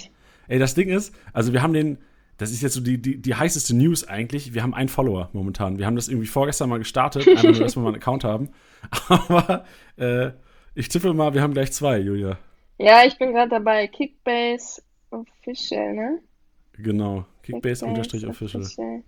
Ey, 0.48 0.60
das 0.60 0.74
Ding 0.74 0.90
ist, 0.90 1.14
also 1.34 1.54
wir 1.54 1.62
haben 1.62 1.74
den, 1.74 2.00
das 2.38 2.52
ist 2.52 2.62
jetzt 2.62 2.74
so 2.74 2.82
die, 2.82 3.00
die, 3.00 3.22
die 3.22 3.36
heißeste 3.36 3.76
News 3.76 4.08
eigentlich. 4.08 4.54
Wir 4.54 4.64
haben 4.64 4.74
einen 4.74 4.90
Follower 4.90 5.30
momentan. 5.34 5.78
Wir 5.78 5.86
haben 5.86 5.96
das 5.96 6.08
irgendwie 6.08 6.28
vorgestern 6.28 6.70
mal 6.70 6.80
gestartet, 6.80 7.28
einfach 7.28 7.44
nur, 7.44 7.54
dass 7.54 7.76
wir 7.76 7.84
mal 7.84 7.90
einen 7.90 7.98
Account 7.98 8.24
haben. 8.24 8.50
Aber 9.08 9.66
äh, 9.98 10.32
ich 10.74 10.90
tippe 10.90 11.14
mal, 11.14 11.34
wir 11.34 11.42
haben 11.42 11.54
gleich 11.54 11.72
zwei, 11.74 12.00
Julia. 12.00 12.40
Ja, 12.80 13.04
ich 13.06 13.18
bin 13.18 13.34
gerade 13.34 13.50
dabei. 13.50 13.88
Kickbase 13.88 14.82
Official, 15.10 15.94
ne? 15.94 16.20
Genau. 16.74 17.26
Kickbase-Official. 17.44 18.32
Kickbase 18.32 19.04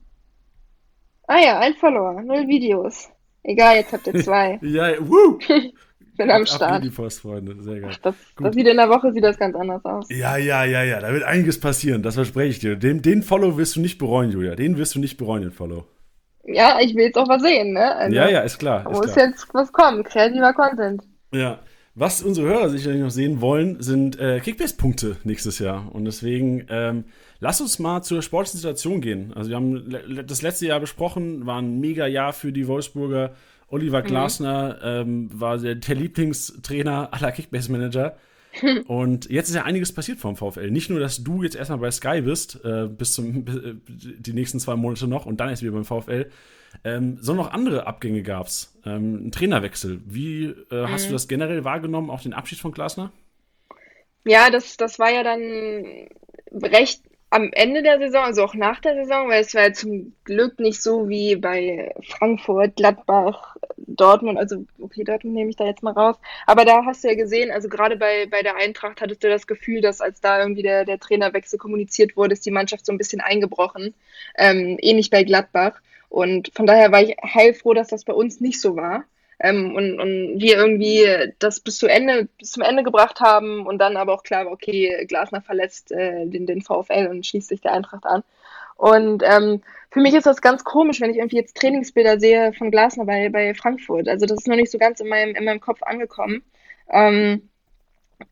Ah 1.30 1.40
ja, 1.40 1.60
ein 1.60 1.76
Follower, 1.76 2.24
null 2.24 2.48
Videos. 2.48 3.08
Egal, 3.44 3.76
jetzt 3.76 3.94
habt 3.94 4.08
ihr 4.08 4.16
zwei. 4.24 4.58
ja, 4.64 4.94
woo! 5.00 5.38
bin 6.18 6.32
am 6.32 6.46
Start. 6.48 6.84
die 6.84 6.90
Post, 6.90 7.22
Freunde. 7.22 7.56
Sehr 7.62 7.82
geil. 7.82 7.92
Das, 8.02 8.16
das, 8.42 8.56
sieht 8.56 8.68
in 8.68 8.78
der 8.78 8.90
Woche 8.90 9.14
sieht 9.14 9.24
das 9.24 9.38
ganz 9.38 9.56
anders 9.56 9.86
aus. 9.86 10.08
Ja, 10.10 10.38
ja, 10.38 10.66
ja, 10.66 10.82
ja. 10.84 11.00
Da 11.00 11.14
wird 11.14 11.24
einiges 11.24 11.60
passieren. 11.60 12.02
Das 12.02 12.16
verspreche 12.16 12.50
ich 12.50 12.60
dir. 12.60 12.76
Den, 12.76 13.04
den 13.04 13.22
Follow 13.22 13.58
wirst 13.58 13.76
du 13.76 13.80
nicht 13.80 14.00
bereuen, 14.00 14.32
Julia. 14.32 14.56
Den 14.56 14.78
wirst 14.78 14.96
du 14.96 15.00
nicht 15.00 15.18
bereuen, 15.18 15.44
den 15.44 15.52
Follow. 15.52 15.86
Ja, 16.46 16.80
ich 16.82 16.96
will 16.96 17.06
jetzt 17.06 17.18
auch 17.18 17.30
was 17.30 17.44
sehen, 17.44 17.74
ne? 17.74 17.96
Also, 17.96 18.16
ja, 18.16 18.28
ja, 18.28 18.40
ist 18.40 18.58
klar. 18.58 18.84
Da 18.84 18.90
muss 18.90 19.16
jetzt 19.16 19.48
was 19.54 19.72
kommen. 19.72 20.04
Kreativer 20.04 20.54
Content. 20.54 21.04
Ja. 21.32 21.60
Was 21.94 22.24
unsere 22.24 22.48
Hörer 22.48 22.70
sicherlich 22.70 23.02
noch 23.02 23.12
sehen 23.12 23.40
wollen, 23.40 23.82
sind 23.82 24.20
äh, 24.20 24.40
Kickbase-Punkte 24.40 25.18
nächstes 25.26 25.60
Jahr. 25.60 25.94
Und 25.94 26.06
deswegen 26.06 26.66
ähm, 26.70 27.04
lass 27.40 27.62
uns 27.62 27.80
mal 27.80 28.02
zur 28.02 28.22
sportlichen 28.22 28.60
Situation 28.60 29.02
gehen. 29.02 29.34
Also 29.34 29.50
wir 29.50 29.56
haben 29.56 30.26
das 30.26 30.42
letzte 30.42 30.68
Jahr 30.68 30.80
besprochen, 30.80 31.46
war 31.46 31.62
ein 31.62 31.80
mega 31.80 32.08
Jahr 32.08 32.34
für 32.34 32.52
die 32.52 32.68
Wolfsburger. 32.68 33.36
Oliver 33.70 34.02
mhm. 34.02 34.08
Glasner 34.08 35.04
mhm. 35.06 35.30
ähm, 35.30 35.30
war 35.40 35.58
der, 35.58 35.76
der, 35.76 35.96
Lieblingstrainer 35.96 37.14
aller 37.14 37.32
Kickbase-Manager. 37.32 38.18
Und 38.88 39.30
jetzt 39.30 39.50
ist 39.50 39.56
ja 39.56 39.64
einiges 39.64 39.94
passiert 39.94 40.18
vom 40.18 40.36
VfL. 40.36 40.72
Nicht 40.72 40.90
nur, 40.90 41.00
dass 41.00 41.24
du 41.24 41.44
jetzt 41.44 41.56
erstmal 41.56 41.80
bei 41.80 41.92
Sky 41.92 42.22
bist, 42.22 42.60
äh, 42.66 42.88
bis 42.88 43.14
zum 43.14 43.48
äh, 43.48 43.76
die 43.88 44.34
nächsten 44.34 44.60
zwei 44.60 44.76
Monate 44.76 45.08
noch 45.08 45.28
und 45.28 45.40
dann 45.40 45.50
erst 45.50 45.62
wieder 45.62 45.74
beim 45.74 45.86
VfL, 45.86 46.32
ähm, 46.84 47.18
sondern 47.22 47.46
auch 47.46 47.52
andere 47.52 47.86
Abgänge 47.86 48.24
gab 48.24 48.48
es. 48.48 48.76
Ähm, 48.86 49.28
ein 49.28 49.32
Trainerwechsel. 49.32 50.02
Wie 50.06 50.46
äh, 50.72 50.82
mhm. 50.82 50.90
hast 50.90 51.06
du 51.06 51.10
mhm. 51.10 51.14
das 51.14 51.28
generell 51.28 51.64
wahrgenommen, 51.64 52.10
auch 52.10 52.22
den 52.22 52.34
Abschied 52.34 52.60
von 52.60 52.72
Glasner? 52.72 53.12
Ja, 54.26 54.50
das, 54.50 54.78
das 54.78 54.98
war 54.98 55.12
ja 55.12 55.24
dann 55.24 56.10
recht 56.52 57.04
am 57.32 57.52
Ende 57.54 57.84
der 57.84 58.00
Saison, 58.00 58.24
also 58.24 58.44
auch 58.44 58.56
nach 58.56 58.80
der 58.80 58.96
Saison, 58.96 59.30
weil 59.30 59.42
es 59.42 59.54
war 59.54 59.68
ja 59.68 59.74
zum 59.74 60.14
Glück 60.24 60.60
nicht 60.60 60.82
so 60.82 61.10
wie 61.10 61.36
bei 61.36 61.94
Frankfurt, 62.02 62.76
Gladbach, 62.76 63.56
Dortmund, 63.78 64.40
also 64.40 64.66
okay, 64.80 65.04
Dortmund 65.04 65.36
nehme 65.36 65.50
ich 65.50 65.56
da 65.56 65.66
jetzt 65.66 65.84
mal 65.84 65.94
raus, 65.94 66.16
aber 66.48 66.66
da 66.66 66.86
hast 66.86 67.04
du 67.04 67.08
ja 67.08 67.16
gesehen, 67.16 67.52
also 67.52 67.70
gerade 67.70 67.98
bei, 67.98 68.26
bei 68.26 68.42
der 68.42 68.56
Eintracht 68.56 69.02
hattest 69.02 69.24
du 69.24 69.30
das 69.30 69.46
Gefühl, 69.46 69.82
dass 69.82 70.02
als 70.02 70.22
da 70.22 70.40
irgendwie 70.40 70.64
der, 70.64 70.86
der 70.86 71.00
Trainerwechsel 71.00 71.60
kommuniziert 71.60 72.18
wurde, 72.18 72.34
ist 72.34 72.46
die 72.46 72.52
Mannschaft 72.52 72.86
so 72.86 72.92
ein 72.92 72.98
bisschen 72.98 73.22
eingebrochen, 73.22 73.94
ähm, 74.36 74.78
ähnlich 74.82 75.12
bei 75.12 75.24
Gladbach 75.24 75.82
und 76.10 76.52
von 76.56 76.66
daher 76.66 76.92
war 76.92 77.04
ich 77.04 77.16
heilfroh, 77.24 77.76
dass 77.76 77.90
das 77.90 78.06
bei 78.06 78.14
uns 78.14 78.42
nicht 78.42 78.60
so 78.60 78.76
war. 78.76 79.04
Ähm, 79.40 79.76
und, 79.76 80.00
und 80.00 80.40
wir 80.40 80.58
irgendwie 80.58 81.08
das 81.40 81.62
bis, 81.62 81.78
zu 81.78 81.88
Ende, 81.88 82.28
bis 82.38 82.52
zum 82.52 82.64
Ende 82.64 82.84
gebracht 82.84 83.22
haben 83.22 83.66
und 83.66 83.78
dann 83.78 83.96
aber 83.96 84.14
auch 84.14 84.24
klar 84.24 84.46
war, 84.46 84.52
okay, 84.52 85.06
Glasner 85.08 85.42
verlässt 85.42 85.92
äh, 85.92 86.26
den, 86.26 86.46
den 86.46 86.62
VfL 86.62 87.08
und 87.10 87.26
schließt 87.26 87.48
sich 87.48 87.62
der 87.62 87.74
Eintracht 87.74 88.06
an. 88.06 88.24
Und 88.76 89.24
ähm, 89.26 89.62
für 89.92 90.02
mich 90.02 90.14
ist 90.14 90.26
das 90.26 90.42
ganz 90.42 90.64
komisch, 90.64 91.02
wenn 91.02 91.12
ich 91.12 91.18
irgendwie 91.18 91.38
jetzt 91.38 91.58
Trainingsbilder 91.58 92.20
sehe 92.20 92.54
von 92.54 92.72
Glasner 92.72 93.06
bei, 93.06 93.30
bei 93.30 93.54
Frankfurt. 93.54 94.08
Also 94.08 94.26
das 94.26 94.40
ist 94.40 94.48
noch 94.48 94.56
nicht 94.56 94.72
so 94.72 94.78
ganz 94.78 95.00
in 95.00 95.08
meinem, 95.08 95.36
in 95.36 95.46
meinem 95.46 95.62
Kopf 95.62 95.84
angekommen. 95.84 96.44
Ähm, 96.90 97.50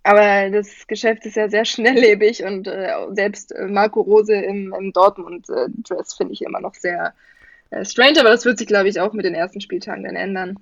aber 0.03 0.49
das 0.49 0.87
Geschäft 0.87 1.25
ist 1.25 1.37
ja 1.37 1.49
sehr 1.49 1.65
schnelllebig 1.65 2.43
und 2.43 2.67
äh, 2.67 2.93
selbst 3.11 3.53
äh, 3.53 3.67
Marco 3.67 4.01
Rose 4.01 4.33
im, 4.33 4.73
im 4.77 4.91
Dortmund-Dress 4.91 6.13
äh, 6.13 6.17
finde 6.17 6.33
ich 6.33 6.41
immer 6.41 6.59
noch 6.59 6.75
sehr, 6.75 7.13
äh, 7.69 7.85
strange, 7.85 8.19
aber 8.19 8.29
das 8.29 8.45
wird 8.45 8.57
sich, 8.57 8.67
glaube 8.67 8.89
ich, 8.89 8.99
auch 8.99 9.13
mit 9.13 9.25
den 9.25 9.35
ersten 9.35 9.61
Spieltagen 9.61 10.03
dann 10.03 10.15
ändern. 10.15 10.57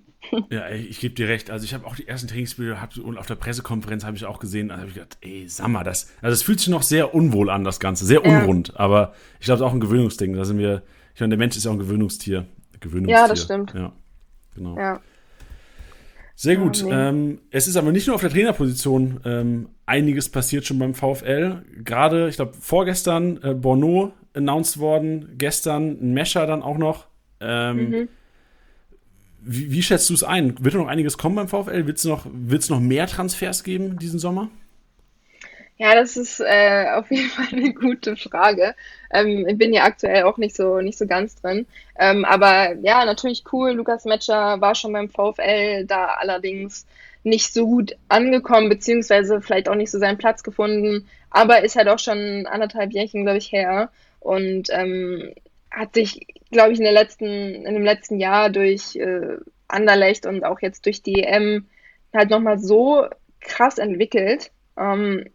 Ja, 0.50 0.70
ich 0.70 1.00
gebe 1.00 1.16
dir 1.16 1.28
recht. 1.28 1.50
Also 1.50 1.66
ich 1.66 1.74
habe 1.74 1.86
auch 1.86 1.96
die 1.96 2.08
ersten 2.08 2.28
Trainingsbilder 2.28 2.82
hab, 2.82 2.98
und 2.98 3.18
auf 3.18 3.28
der 3.28 3.36
Pressekonferenz 3.36 4.04
habe 4.04 4.18
ich 4.18 4.26
auch 4.26 4.40
gesehen, 4.40 4.70
da 4.70 4.78
habe 4.78 4.88
ich 4.88 4.94
gedacht, 4.94 5.18
ey, 5.22 5.46
sag 5.48 5.68
mal, 5.68 5.84
das, 5.84 6.12
also 6.22 6.34
es 6.34 6.42
fühlt 6.44 6.60
sich 6.60 6.70
noch 6.70 6.84
sehr 6.84 7.14
unwohl 7.14 7.50
an, 7.50 7.64
das 7.64 7.80
Ganze, 7.80 8.06
sehr 8.06 8.26
unrund. 8.26 8.70
Ja. 8.70 8.80
Aber 8.80 9.14
ich 9.40 9.46
glaube, 9.46 9.56
es 9.56 9.62
ist 9.62 9.68
auch 9.68 9.74
ein 9.74 9.80
Gewöhnungsding. 9.80 10.34
Da 10.34 10.46
sind 10.46 10.58
wir, 10.58 10.84
ich 11.14 11.22
meine, 11.22 11.32
der 11.32 11.38
Mensch 11.38 11.58
ist 11.58 11.66
ja 11.66 11.72
auch 11.72 11.76
ein 11.76 11.80
Gewöhnungstier. 11.80 12.46
Gewöhnungstier. 12.80 13.18
Ja, 13.18 13.28
das 13.28 13.42
stimmt. 13.42 13.74
Ja, 13.74 13.94
genau. 14.54 14.78
Ja. 14.78 15.02
Sehr 16.36 16.58
gut. 16.58 16.82
Ja, 16.82 16.86
nee. 16.86 17.10
ähm, 17.10 17.42
es 17.50 17.68
ist 17.68 17.78
aber 17.78 17.92
nicht 17.92 18.08
nur 18.08 18.16
auf 18.16 18.22
der 18.22 18.30
Trainerposition 18.30 19.22
ähm, 19.24 19.70
einiges 19.86 20.30
passiert 20.30 20.66
schon 20.66 20.80
beim 20.80 20.94
VfL. 20.94 21.64
Gerade, 21.84 22.28
ich 22.28 22.36
glaube, 22.36 22.54
vorgestern 22.60 23.42
äh, 23.42 23.54
Bono 23.54 24.14
announced 24.34 24.80
worden, 24.80 25.36
gestern 25.38 25.98
ein 26.02 26.14
Mescher 26.14 26.46
dann 26.46 26.62
auch 26.62 26.78
noch. 26.78 27.08
Ähm, 27.40 27.90
mhm. 27.90 28.10
Wie, 29.46 29.72
wie, 29.72 29.84
schätzt 29.84 30.10
du 30.10 30.14
es 30.14 30.24
ein? 30.24 30.56
Wird 30.60 30.74
noch 30.76 30.88
einiges 30.88 31.18
kommen 31.18 31.36
beim 31.36 31.48
VfL? 31.48 31.86
Wird 31.86 31.98
es 31.98 32.06
noch, 32.06 32.26
noch 32.26 32.80
mehr 32.80 33.08
Transfers 33.08 33.64
geben 33.64 34.00
diesen 34.00 34.20
Sommer? 34.20 34.50
Ja, 35.78 35.94
das 35.94 36.16
ist 36.16 36.40
äh, 36.40 36.88
auf 36.94 37.12
jeden 37.12 37.30
Fall 37.30 37.48
eine 37.52 37.74
gute 37.74 38.16
Frage. 38.16 38.76
Ähm, 39.12 39.46
ich 39.48 39.58
bin 39.58 39.74
ja 39.74 39.84
aktuell 39.84 40.24
auch 40.24 40.38
nicht 40.38 40.56
so 40.56 40.80
nicht 40.82 40.98
so 40.98 41.06
ganz 41.06 41.36
drin. 41.36 41.68
Ähm, 42.00 42.26
aber 42.26 42.76
ja, 42.82 43.06
natürlich 43.06 43.44
cool. 43.52 43.72
Lukas 43.72 44.06
Metscher 44.06 44.62
war 44.62 44.76
schon 44.76 44.94
beim 44.94 45.10
VfL, 45.10 45.86
da 45.86 46.06
allerdings 46.06 46.86
nicht 47.24 47.54
so 47.54 47.66
gut 47.66 47.96
angekommen, 48.08 48.70
beziehungsweise 48.70 49.42
vielleicht 49.42 49.68
auch 49.68 49.76
nicht 49.76 49.92
so 49.92 50.00
seinen 50.00 50.18
Platz 50.18 50.44
gefunden. 50.44 51.08
Aber 51.30 51.64
ist 51.64 51.76
halt 51.76 51.90
auch 51.90 52.00
schon 52.00 52.46
anderthalb 52.48 52.94
Jährchen, 52.94 53.24
glaube 53.24 53.40
ich, 53.40 53.52
her 53.52 53.90
und 54.20 54.70
ähm, 54.72 55.34
hat 55.76 55.94
sich, 55.94 56.26
glaube 56.52 56.72
ich, 56.72 56.80
in, 56.80 56.86
der 56.86 56.94
letzten, 56.94 57.26
in 57.26 57.74
dem 57.74 57.84
letzten 57.84 58.20
Jahr 58.20 58.50
durch 58.50 58.96
äh, 58.96 59.38
Anderlecht 59.68 60.26
und 60.26 60.44
auch 60.44 60.62
jetzt 60.62 60.86
durch 60.86 61.02
die 61.02 61.24
EM 61.24 61.68
halt 62.14 62.30
nochmal 62.30 62.58
so 62.60 63.06
krass 63.42 63.78
entwickelt, 63.78 64.52
ähm, 64.78 65.30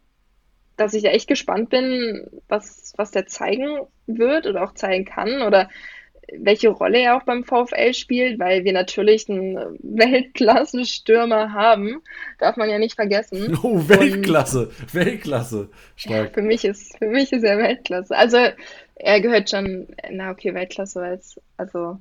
dass 0.77 0.95
ich 0.95 1.05
echt 1.05 1.29
gespannt 1.29 1.69
bin, 1.69 2.27
was, 2.49 2.95
was 2.97 3.11
der 3.11 3.27
zeigen 3.27 3.81
wird 4.07 4.47
oder 4.47 4.65
auch 4.65 4.73
zeigen 4.73 5.05
kann 5.05 5.43
oder 5.43 5.69
welche 6.39 6.69
Rolle 6.69 6.99
er 6.99 7.17
auch 7.17 7.23
beim 7.25 7.45
VfL 7.45 7.95
spielt, 7.95 8.39
weil 8.39 8.65
wir 8.65 8.73
natürlich 8.73 9.29
einen 9.29 9.57
Weltklasse-Stürmer 9.83 11.53
haben. 11.53 12.03
Darf 12.39 12.57
man 12.57 12.71
ja 12.71 12.79
nicht 12.79 12.95
vergessen. 12.95 13.59
Oh, 13.63 13.89
Weltklasse, 13.89 14.67
Und, 14.69 14.95
Weltklasse. 14.95 15.69
Stark. 15.97 16.35
Für 16.35 16.43
mich 16.43 16.65
ist, 16.65 16.97
für 16.99 17.09
mich 17.09 17.33
ist 17.33 17.45
er 17.45 17.59
Weltklasse. 17.59 18.17
Also, 18.17 18.39
er 18.95 19.21
gehört 19.21 19.51
schon, 19.51 19.89
na 20.11 20.31
okay, 20.31 20.55
Weltklasse, 20.55 21.05
es, 21.07 21.41
also, 21.57 21.99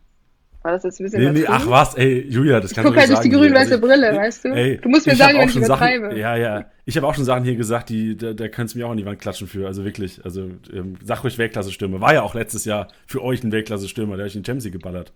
war 0.62 0.74
das 0.74 0.84
jetzt 0.84 1.00
ein 1.00 1.04
bisschen. 1.04 1.34
Nee, 1.34 1.40
nee, 1.42 1.46
ach 1.48 1.68
was, 1.68 1.96
ey, 1.96 2.26
Julia, 2.28 2.60
das 2.60 2.74
kann 2.74 2.84
ich 2.86 2.90
guck 2.90 3.00
halt 3.00 3.10
durch 3.10 3.22
die 3.22 3.30
grün-weiße 3.30 3.80
Brille, 3.80 4.16
weißt 4.16 4.46
du? 4.46 4.50
Ey, 4.50 4.78
du 4.78 4.90
musst 4.90 5.08
mir 5.08 5.16
sagen, 5.16 5.38
wenn 5.38 5.48
ich 5.48 5.56
übertreibe. 5.56 6.08
Sachen, 6.08 6.18
ja, 6.18 6.36
ja. 6.36 6.66
Ich 6.86 6.98
habe 6.98 7.08
auch 7.08 7.16
schon 7.16 7.24
Sachen 7.24 7.46
hier 7.46 7.56
gesagt, 7.56 7.90
die, 7.90 8.18
da, 8.18 8.34
da 8.34 8.48
kannst 8.50 8.74
du 8.74 8.80
mir 8.80 8.88
auch 8.88 8.92
an 8.92 8.98
die 8.98 9.06
Wand 9.06 9.20
klatschen 9.20 9.48
für. 9.48 9.68
Also 9.68 9.86
wirklich, 9.86 10.24
also 10.26 10.50
ähm, 10.74 10.98
sag 11.04 11.24
ruhig 11.24 11.38
Weltklasse-Stürmer. 11.38 12.02
War 12.02 12.14
ja 12.14 12.24
auch 12.24 12.34
letztes 12.34 12.66
Jahr 12.66 12.90
für 13.08 13.24
euch 13.24 13.44
ein 13.44 13.52
Weltklasse-Stürmer, 13.52 14.18
der 14.18 14.26
euch 14.26 14.36
in 14.36 14.44
Champions 14.44 14.72
geballert. 14.72 15.14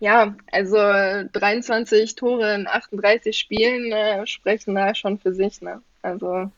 Ja, 0.00 0.34
also 0.50 0.76
23 0.78 2.14
Tore 2.16 2.54
in 2.54 2.66
38 2.66 3.36
Spielen 3.36 3.92
äh, 3.92 4.26
sprechen 4.26 4.74
da 4.74 4.94
schon 4.94 5.18
für 5.18 5.32
sich, 5.32 5.60
ne? 5.60 5.82
Also 6.02 6.50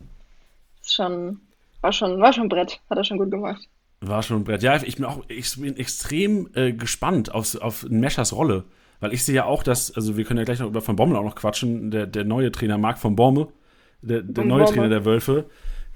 ist 0.81 0.95
schon, 0.95 1.41
war 1.81 1.93
schon, 1.93 2.21
war 2.21 2.33
schon 2.33 2.49
Brett, 2.49 2.81
hat 2.89 2.99
er 2.99 3.05
schon 3.05 3.19
gut 3.19 3.31
gemacht. 3.31 3.69
War 4.05 4.23
schon 4.23 4.39
ein 4.39 4.45
Brett. 4.45 4.63
Ja, 4.63 4.83
ich 4.83 4.97
bin 4.97 5.05
auch 5.05 5.23
ich 5.29 5.57
bin 5.57 5.77
extrem 5.77 6.49
äh, 6.55 6.73
gespannt 6.73 7.33
auf, 7.33 7.55
auf 7.55 7.89
Meschers 7.89 8.33
Rolle. 8.33 8.65
weil 8.99 9.13
ich 9.13 9.25
sehe 9.25 9.35
ja 9.35 9.45
auch, 9.45 9.63
dass, 9.63 9.95
also 9.95 10.17
wir 10.17 10.25
können 10.25 10.39
ja 10.39 10.45
gleich 10.45 10.59
noch 10.59 10.67
über 10.67 10.87
Van 10.87 10.97
Bommel 10.97 11.17
auch 11.17 11.25
noch 11.25 11.37
quatschen, 11.37 11.91
der, 11.91 12.07
der 12.07 12.25
neue 12.25 12.51
Trainer 12.51 12.79
Marc 12.79 12.99
von 12.99 13.15
Bommel, 13.15 13.49
der, 14.01 14.23
der 14.23 14.45
neue. 14.45 14.65
Trainer 14.65 14.89
der 14.89 15.05
Wölfe, 15.05 15.47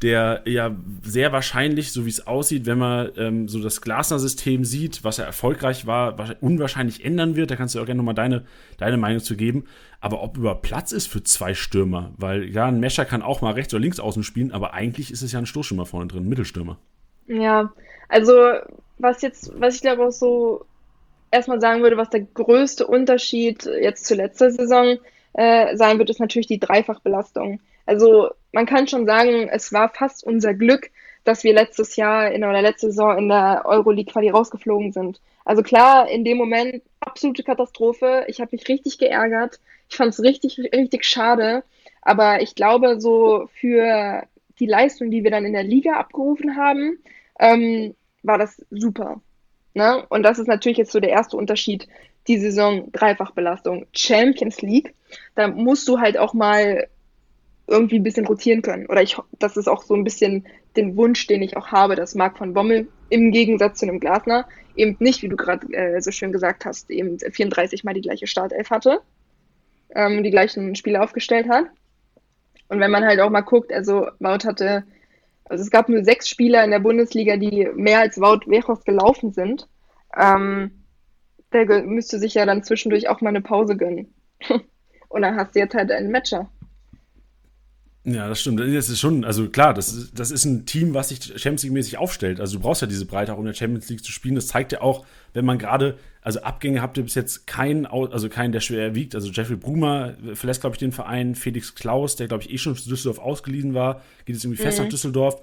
der 0.03 0.43
ja 0.45 0.77
sehr 1.03 1.33
wahrscheinlich, 1.33 1.93
so 1.93 2.05
wie 2.05 2.11
es 2.11 2.27
aussieht, 2.27 2.67
wenn 2.67 2.79
man 2.79 3.11
ähm, 3.17 3.49
so 3.49 3.61
das 3.61 3.81
Glasner-System 3.81 4.65
sieht, 4.65 5.03
was 5.05 5.17
ja 5.17 5.25
erfolgreich 5.25 5.87
war, 5.87 6.17
unwahrscheinlich 6.41 7.05
ändern 7.05 7.35
wird. 7.35 7.51
Da 7.51 7.57
kannst 7.57 7.75
du 7.75 7.81
auch 7.81 7.87
gerne 7.87 7.99
nochmal 7.99 8.15
deine, 8.15 8.45
deine 8.77 8.99
Meinung 8.99 9.21
zu 9.21 9.37
geben. 9.37 9.65
Aber 10.01 10.23
ob 10.23 10.37
über 10.37 10.55
Platz 10.57 10.93
ist 10.93 11.07
für 11.07 11.23
zwei 11.23 11.55
Stürmer, 11.55 12.13
weil 12.19 12.45
ja, 12.51 12.67
ein 12.67 12.79
Mescher 12.79 13.05
kann 13.05 13.23
auch 13.23 13.41
mal 13.41 13.55
rechts 13.55 13.73
oder 13.75 13.81
links 13.81 13.99
außen 13.99 14.23
spielen, 14.23 14.53
aber 14.53 14.75
eigentlich 14.75 15.11
ist 15.11 15.23
es 15.23 15.33
ja 15.33 15.39
ein 15.39 15.47
Stoßstürmer 15.47 15.87
vorne 15.87 16.09
drin, 16.09 16.25
ein 16.25 16.29
Mittelstürmer. 16.29 16.79
Ja, 17.27 17.73
also 18.09 18.35
was 18.99 19.23
jetzt, 19.23 19.53
was 19.61 19.77
ich 19.77 19.81
glaube 19.83 20.07
auch 20.07 20.13
so 20.13 20.65
erstmal 21.31 21.61
sagen 21.61 21.83
würde, 21.83 21.97
was 21.97 22.11
der 22.11 22.23
größte 22.23 22.87
Unterschied 22.87 23.65
jetzt 23.65 24.07
zur 24.07 24.17
letzter 24.17 24.51
Saison 24.51 24.99
äh, 25.35 25.77
sein 25.77 25.99
wird, 25.99 26.11
ist 26.11 26.21
natürlich 26.21 26.47
die 26.47 26.61
Dreifachbelastung. 26.61 27.61
Also 27.85 28.31
man 28.53 28.67
kann 28.67 28.89
schon 28.89 29.07
sagen, 29.07 29.49
es 29.49 29.73
war 29.73 29.91
fast 29.91 30.25
unser 30.25 30.55
Glück, 30.55 30.91
dass 31.25 31.45
wir 31.45 31.55
letztes 31.55 31.97
Jahr 31.97 32.31
in 32.31 32.45
oder 32.45 32.63
letzte 32.63 32.89
Saison 32.89 33.19
in 33.19 33.29
der 33.29 33.63
Euroleague 33.67 34.13
quasi 34.13 34.29
rausgeflogen 34.29 34.93
sind. 34.93 35.21
Also 35.45 35.63
klar, 35.63 36.09
in 36.09 36.25
dem 36.25 36.39
Moment 36.39 36.83
absolute 37.01 37.43
Katastrophe. 37.43 38.25
Ich 38.29 38.41
habe 38.41 38.51
mich 38.53 38.69
richtig 38.69 38.99
geärgert. 38.99 39.61
Ich 39.89 39.97
fand 39.97 40.13
es 40.13 40.23
richtig, 40.23 40.59
richtig 40.59 41.05
schade. 41.05 41.63
Aber 42.03 42.43
ich 42.43 42.55
glaube, 42.55 43.01
so 43.01 43.49
für 43.61 44.25
die 44.59 44.67
Leistung, 44.67 45.11
die 45.11 45.25
wir 45.25 45.31
dann 45.31 45.45
in 45.45 45.53
der 45.53 45.65
Liga 45.65 45.95
abgerufen 45.95 46.57
haben, 46.57 46.99
ähm, 47.39 47.95
war 48.23 48.39
das 48.39 48.63
super. 48.71 49.21
Ne? 49.75 50.05
Und 50.09 50.23
das 50.23 50.39
ist 50.39 50.49
natürlich 50.49 50.79
jetzt 50.79 50.93
so 50.93 51.01
der 51.01 51.11
erste 51.11 51.37
Unterschied. 51.37 51.87
Die 52.29 52.39
Saison 52.39 52.91
Dreifachbelastung 52.93 53.87
Champions 53.93 54.61
League. 54.63 54.95
Da 55.35 55.49
musst 55.49 55.87
du 55.87 56.01
halt 56.01 56.19
auch 56.19 56.35
mal 56.35 56.89
irgendwie 57.67 57.99
ein 57.99 58.03
bisschen 58.03 58.27
rotieren 58.27 58.63
können. 58.63 58.87
Oder 58.87 59.03
ich, 59.03 59.17
das 59.39 59.57
ist 59.57 59.69
auch 59.69 59.83
so 59.83 59.95
ein 59.95 60.05
bisschen 60.05 60.47
den 60.77 60.97
Wunsch, 60.97 61.27
den 61.27 61.43
ich 61.43 61.57
auch 61.57 61.69
habe, 61.69 61.95
dass 61.95 62.15
Marc 62.15 62.39
von 62.39 62.55
Bommel 62.55 62.89
im 63.11 63.33
Gegensatz 63.33 63.79
zu 63.79 63.87
einem 63.87 64.01
Glasner 64.01 64.47
eben 64.77 64.97
nicht, 64.99 65.23
wie 65.23 65.29
du 65.29 65.37
gerade 65.37 65.67
äh, 65.73 66.01
so 66.01 66.11
schön 66.11 66.33
gesagt 66.33 66.65
hast, 66.65 66.91
eben 66.91 67.19
34 67.19 67.85
mal 67.85 67.95
die 67.95 68.03
gleiche 68.03 68.27
Startelf 68.27 68.71
hatte, 68.71 69.01
ähm, 69.95 70.23
die 70.23 70.31
gleichen 70.31 70.75
Spiele 70.75 71.03
aufgestellt 71.03 71.49
hat. 71.49 71.67
Und 72.69 72.81
wenn 72.81 72.91
man 72.91 73.05
halt 73.05 73.21
auch 73.21 73.31
mal 73.31 73.43
guckt, 73.43 73.73
also 73.73 74.09
Wout 74.19 74.45
hatte, 74.45 74.85
also 75.49 75.63
es 75.63 75.71
gab 75.71 75.89
nur 75.89 76.05
sechs 76.05 76.29
Spieler 76.29 76.65
in 76.65 76.71
der 76.71 76.81
Bundesliga, 76.81 77.37
die 77.37 77.69
mehr 77.75 78.01
als 78.01 78.21
Wout 78.21 78.41
Wechos 78.47 78.85
gelaufen 78.85 79.33
sind. 79.33 79.69
Ähm, 80.17 80.85
der 81.53 81.83
müsste 81.85 82.19
sich 82.19 82.35
ja 82.35 82.45
dann 82.45 82.65
zwischendurch 82.65 83.09
auch 83.09 83.21
mal 83.21 83.31
eine 83.31 83.41
Pause 83.41 83.77
gönnen. 83.77 84.15
Und 85.09 85.23
dann 85.23 85.37
hast 85.37 85.55
du 85.55 85.61
jetzt 85.61 85.75
halt 85.75 85.91
einen 85.93 86.11
Matcher. 86.11 86.51
Ja, 88.09 88.29
das 88.29 88.41
stimmt. 88.41 88.61
Das 88.61 88.89
ist 88.89 89.01
schon, 89.01 89.25
also 89.25 89.49
klar, 89.49 89.75
das 89.75 89.93
ist, 89.93 90.17
das 90.19 90.31
ist 90.31 90.45
ein 90.45 90.65
Team, 90.65 90.95
was 90.95 91.09
sich 91.09 91.25
Champions 91.25 91.65
League-mäßig 91.65 91.99
aufstellt. 91.99 92.41
Also 92.41 92.57
du 92.57 92.63
brauchst 92.63 92.81
ja 92.81 92.87
diese 92.87 93.05
Breite 93.05 93.35
auch 93.35 93.41
in 93.41 93.47
der 93.47 93.55
Champions 93.55 93.89
League 93.89 94.05
zu 94.05 94.13
spielen. 94.13 94.37
Das 94.37 94.47
zeigt 94.47 94.71
ja 94.71 94.81
auch, 94.81 95.05
wenn 95.35 95.45
man 95.45 95.59
gerade, 95.59 95.99
also 96.23 96.41
Abgänge 96.43 96.83
habt 96.83 96.97
ihr 96.99 97.03
bis 97.03 97.17
jetzt 97.17 97.49
keinen, 97.49 97.85
also 97.85 98.29
keinen, 98.29 98.53
der 98.53 98.61
schwer 98.61 98.95
wiegt. 98.95 99.17
Also 99.17 99.31
Jeffrey 99.33 99.57
Brumer 99.57 100.15
verlässt, 100.35 100.61
glaube 100.61 100.75
ich, 100.75 100.79
den 100.79 100.93
Verein. 100.93 101.35
Felix 101.35 101.75
Klaus, 101.75 102.15
der, 102.15 102.29
glaube 102.29 102.45
ich, 102.45 102.53
eh 102.53 102.59
schon 102.59 102.77
für 102.77 102.89
Düsseldorf 102.89 103.19
ausgeliehen 103.19 103.75
war, 103.75 104.03
geht 104.25 104.37
jetzt 104.37 104.45
irgendwie 104.45 104.63
fest 104.63 104.79
mhm. 104.79 104.85
nach 104.85 104.91
Düsseldorf. 104.91 105.43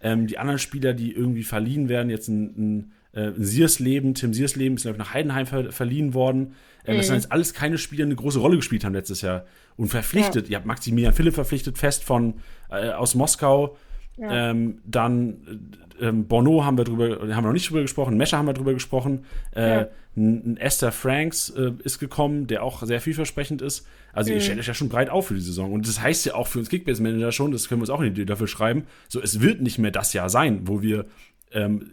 Ähm, 0.00 0.28
die 0.28 0.38
anderen 0.38 0.60
Spieler, 0.60 0.92
die 0.92 1.12
irgendwie 1.12 1.42
verliehen 1.42 1.88
werden, 1.88 2.10
jetzt 2.10 2.28
ein, 2.28 2.44
ein, 2.56 2.92
äh, 3.14 3.32
Siersleben, 3.36 4.14
Tim 4.14 4.34
Siersleben 4.34 4.76
ist, 4.76 4.82
glaube 4.82 4.96
ich, 4.96 4.98
nach 4.98 5.14
Heidenheim 5.14 5.46
ver 5.46 5.72
verliehen 5.72 6.14
worden. 6.14 6.54
Ähm, 6.84 6.94
mhm. 6.94 6.98
Das 6.98 7.06
sind 7.06 7.16
jetzt 7.16 7.32
alles 7.32 7.54
keine 7.54 7.78
Spieler, 7.78 8.04
die 8.04 8.12
eine 8.12 8.16
große 8.16 8.38
Rolle 8.38 8.56
gespielt 8.56 8.84
haben 8.84 8.94
letztes 8.94 9.22
Jahr 9.22 9.44
und 9.76 9.88
verpflichtet. 9.88 10.46
Ja. 10.46 10.52
Ihr 10.52 10.56
habt 10.58 10.66
Maximilian 10.66 11.12
Philipp 11.12 11.34
verpflichtet, 11.34 11.78
fest 11.78 12.04
von 12.04 12.34
äh, 12.70 12.90
aus 12.90 13.14
Moskau. 13.14 13.76
Ja. 14.16 14.50
Ähm, 14.50 14.78
dann 14.84 15.74
äh, 16.00 16.06
ähm, 16.08 16.26
Bono 16.26 16.64
haben 16.64 16.76
wir 16.76 16.84
drüber, 16.84 17.20
haben 17.20 17.28
wir 17.28 17.42
noch 17.42 17.52
nicht 17.52 17.68
drüber 17.68 17.82
gesprochen, 17.82 18.16
Mescher 18.16 18.38
haben 18.38 18.46
wir 18.46 18.52
drüber 18.52 18.74
gesprochen. 18.74 19.24
Äh, 19.54 19.62
ja. 19.62 19.88
ein, 20.16 20.56
Esther 20.56 20.92
Franks 20.92 21.50
äh, 21.50 21.72
ist 21.82 21.98
gekommen, 21.98 22.46
der 22.46 22.62
auch 22.62 22.82
sehr 22.82 23.00
vielversprechend 23.00 23.62
ist. 23.62 23.86
Also 24.12 24.30
mhm. 24.30 24.36
ihr 24.36 24.40
stellt 24.40 24.58
euch 24.58 24.66
ja 24.66 24.74
schon 24.74 24.88
breit 24.88 25.10
auf 25.10 25.28
für 25.28 25.34
die 25.34 25.40
Saison. 25.40 25.72
Und 25.72 25.86
das 25.88 26.00
heißt 26.00 26.26
ja 26.26 26.34
auch 26.34 26.46
für 26.46 26.60
uns 26.60 26.68
Kickbase-Manager 26.68 27.32
schon, 27.32 27.52
das 27.52 27.68
können 27.68 27.80
wir 27.80 27.84
uns 27.84 27.90
auch 27.90 28.00
in 28.00 28.14
die 28.14 28.26
dafür 28.26 28.48
schreiben, 28.48 28.84
so 29.08 29.20
es 29.20 29.40
wird 29.40 29.60
nicht 29.60 29.78
mehr 29.78 29.90
das 29.90 30.12
Jahr 30.12 30.30
sein, 30.30 30.62
wo 30.64 30.82
wir 30.82 31.06
ähm, 31.52 31.88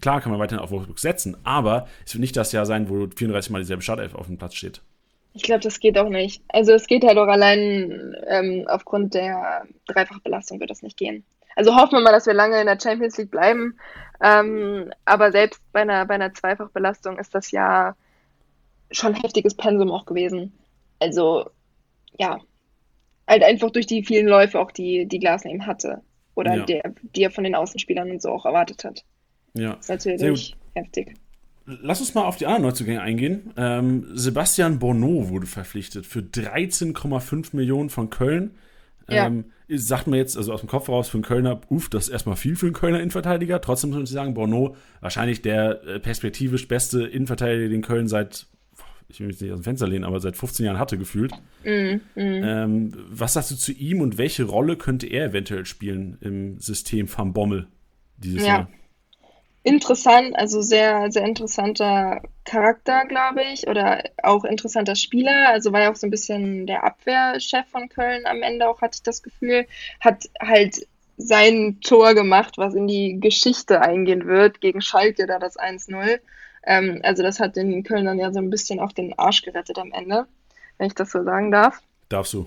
klar 0.00 0.20
kann 0.20 0.32
man 0.32 0.40
weiterhin 0.40 0.62
auf 0.62 0.70
Wolfsburg 0.70 0.98
setzen, 0.98 1.36
aber 1.44 1.86
es 2.04 2.14
wird 2.14 2.20
nicht 2.20 2.36
das 2.36 2.52
Jahr 2.52 2.66
sein, 2.66 2.88
wo 2.88 3.06
34 3.08 3.50
Mal 3.50 3.60
dieselbe 3.60 3.82
Startelf 3.82 4.14
auf 4.14 4.26
dem 4.26 4.38
Platz 4.38 4.54
steht. 4.54 4.82
Ich 5.34 5.42
glaube, 5.42 5.60
das 5.60 5.80
geht 5.80 5.96
auch 5.98 6.08
nicht. 6.08 6.42
Also 6.48 6.72
es 6.72 6.86
geht 6.86 7.04
halt 7.04 7.16
auch 7.16 7.28
allein 7.28 8.14
ähm, 8.28 8.66
aufgrund 8.68 9.14
der 9.14 9.64
Dreifachbelastung 9.86 10.60
wird 10.60 10.70
das 10.70 10.82
nicht 10.82 10.98
gehen. 10.98 11.24
Also 11.56 11.74
hoffen 11.74 11.92
wir 11.92 12.00
mal, 12.00 12.12
dass 12.12 12.26
wir 12.26 12.34
lange 12.34 12.60
in 12.60 12.66
der 12.66 12.78
Champions 12.80 13.16
League 13.16 13.30
bleiben. 13.30 13.78
Ähm, 14.22 14.92
aber 15.04 15.32
selbst 15.32 15.60
bei 15.72 15.80
einer, 15.80 16.06
bei 16.06 16.14
einer 16.14 16.32
Zweifachbelastung 16.34 17.18
ist 17.18 17.34
das 17.34 17.50
ja 17.50 17.94
schon 18.90 19.14
heftiges 19.14 19.54
Pensum 19.54 19.90
auch 19.90 20.06
gewesen. 20.06 20.52
Also 20.98 21.50
ja, 22.18 22.38
halt 23.26 23.42
einfach 23.42 23.70
durch 23.70 23.86
die 23.86 24.04
vielen 24.04 24.26
Läufe 24.26 24.60
auch, 24.60 24.70
die, 24.70 25.06
die 25.06 25.18
Glasner 25.18 25.50
eben 25.50 25.66
hatte. 25.66 26.02
Oder 26.34 26.56
ja. 26.56 26.64
der, 26.64 26.94
die 27.02 27.22
er 27.22 27.30
von 27.30 27.44
den 27.44 27.54
Außenspielern 27.54 28.10
und 28.10 28.22
so 28.22 28.30
auch 28.30 28.46
erwartet 28.46 28.84
hat. 28.84 29.04
Ja. 29.54 29.76
Das 29.86 29.88
ist 29.88 30.06
natürlich 30.06 30.56
heftig. 30.74 31.14
Lass 31.64 32.00
uns 32.00 32.14
mal 32.14 32.24
auf 32.24 32.36
die 32.36 32.46
anderen 32.46 32.64
Neuzugänge 32.64 33.00
eingehen. 33.00 33.52
Ähm, 33.56 34.06
Sebastian 34.14 34.78
Bonneau 34.80 35.28
wurde 35.28 35.46
verpflichtet 35.46 36.06
für 36.06 36.20
13,5 36.20 37.54
Millionen 37.54 37.88
von 37.88 38.10
Köln. 38.10 38.52
Ja. 39.08 39.26
Ähm, 39.26 39.44
sagt 39.68 40.06
man 40.06 40.18
jetzt, 40.18 40.36
also 40.36 40.52
aus 40.52 40.60
dem 40.60 40.68
Kopf 40.68 40.88
raus, 40.88 41.08
für 41.08 41.18
einen 41.18 41.24
Kölner, 41.24 41.60
uff, 41.68 41.88
das 41.88 42.04
ist 42.04 42.12
erstmal 42.12 42.36
viel 42.36 42.56
für 42.56 42.66
einen 42.66 42.74
Kölner 42.74 42.98
Innenverteidiger. 42.98 43.60
Trotzdem 43.60 43.90
muss 43.90 43.96
man 43.98 44.06
sagen, 44.06 44.34
Bonneau 44.34 44.76
wahrscheinlich 45.00 45.42
der 45.42 45.84
äh, 45.84 46.00
perspektivisch 46.00 46.66
beste 46.66 47.04
Innenverteidiger, 47.04 47.68
den 47.68 47.82
Köln 47.82 48.08
seit, 48.08 48.46
ich 49.08 49.20
will 49.20 49.28
mich 49.28 49.40
nicht 49.40 49.52
aus 49.52 49.60
dem 49.60 49.64
Fenster 49.64 49.86
lehnen, 49.86 50.04
aber 50.04 50.18
seit 50.20 50.36
15 50.36 50.66
Jahren 50.66 50.78
hatte 50.78 50.98
gefühlt. 50.98 51.32
Mm, 51.64 51.68
mm. 51.68 52.00
Ähm, 52.16 52.92
was 53.08 53.34
sagst 53.34 53.52
du 53.52 53.56
zu 53.56 53.72
ihm 53.72 54.00
und 54.00 54.18
welche 54.18 54.44
Rolle 54.44 54.76
könnte 54.76 55.06
er 55.06 55.26
eventuell 55.26 55.64
spielen 55.64 56.18
im 56.20 56.58
System 56.58 57.08
Van 57.14 57.32
Bommel 57.32 57.68
dieses 58.18 58.42
ja. 58.42 58.48
Jahr? 58.48 58.68
Interessant, 59.62 60.36
also 60.36 60.60
sehr, 60.60 61.10
sehr 61.12 61.24
interessanter 61.24 62.22
Charakter, 62.44 63.04
glaube 63.06 63.42
ich, 63.52 63.68
oder 63.68 64.02
auch 64.22 64.44
interessanter 64.44 64.96
Spieler. 64.96 65.48
Also 65.48 65.72
war 65.72 65.82
ja 65.82 65.92
auch 65.92 65.96
so 65.96 66.06
ein 66.06 66.10
bisschen 66.10 66.66
der 66.66 66.84
Abwehrchef 66.84 67.66
von 67.70 67.88
Köln 67.88 68.26
am 68.26 68.42
Ende 68.42 68.68
auch, 68.68 68.80
hatte 68.80 68.96
ich 68.96 69.02
das 69.02 69.22
Gefühl. 69.22 69.66
Hat 70.00 70.28
halt 70.40 70.86
sein 71.16 71.78
Tor 71.80 72.14
gemacht, 72.14 72.58
was 72.58 72.74
in 72.74 72.86
die 72.86 73.20
Geschichte 73.20 73.80
eingehen 73.80 74.26
wird, 74.26 74.60
gegen 74.60 74.80
Schalke 74.80 75.26
da 75.26 75.38
das 75.38 75.58
1-0. 75.58 76.18
Ähm, 76.64 77.00
also 77.02 77.22
das 77.22 77.38
hat 77.38 77.56
den 77.56 77.84
Kölnern 77.84 78.18
ja 78.18 78.32
so 78.32 78.38
ein 78.38 78.50
bisschen 78.50 78.80
auch 78.80 78.92
den 78.92 79.18
Arsch 79.18 79.42
gerettet 79.42 79.78
am 79.78 79.92
Ende, 79.92 80.26
wenn 80.78 80.88
ich 80.88 80.94
das 80.94 81.12
so 81.12 81.22
sagen 81.22 81.50
darf. 81.50 81.80
Darfst 82.08 82.34
du. 82.34 82.46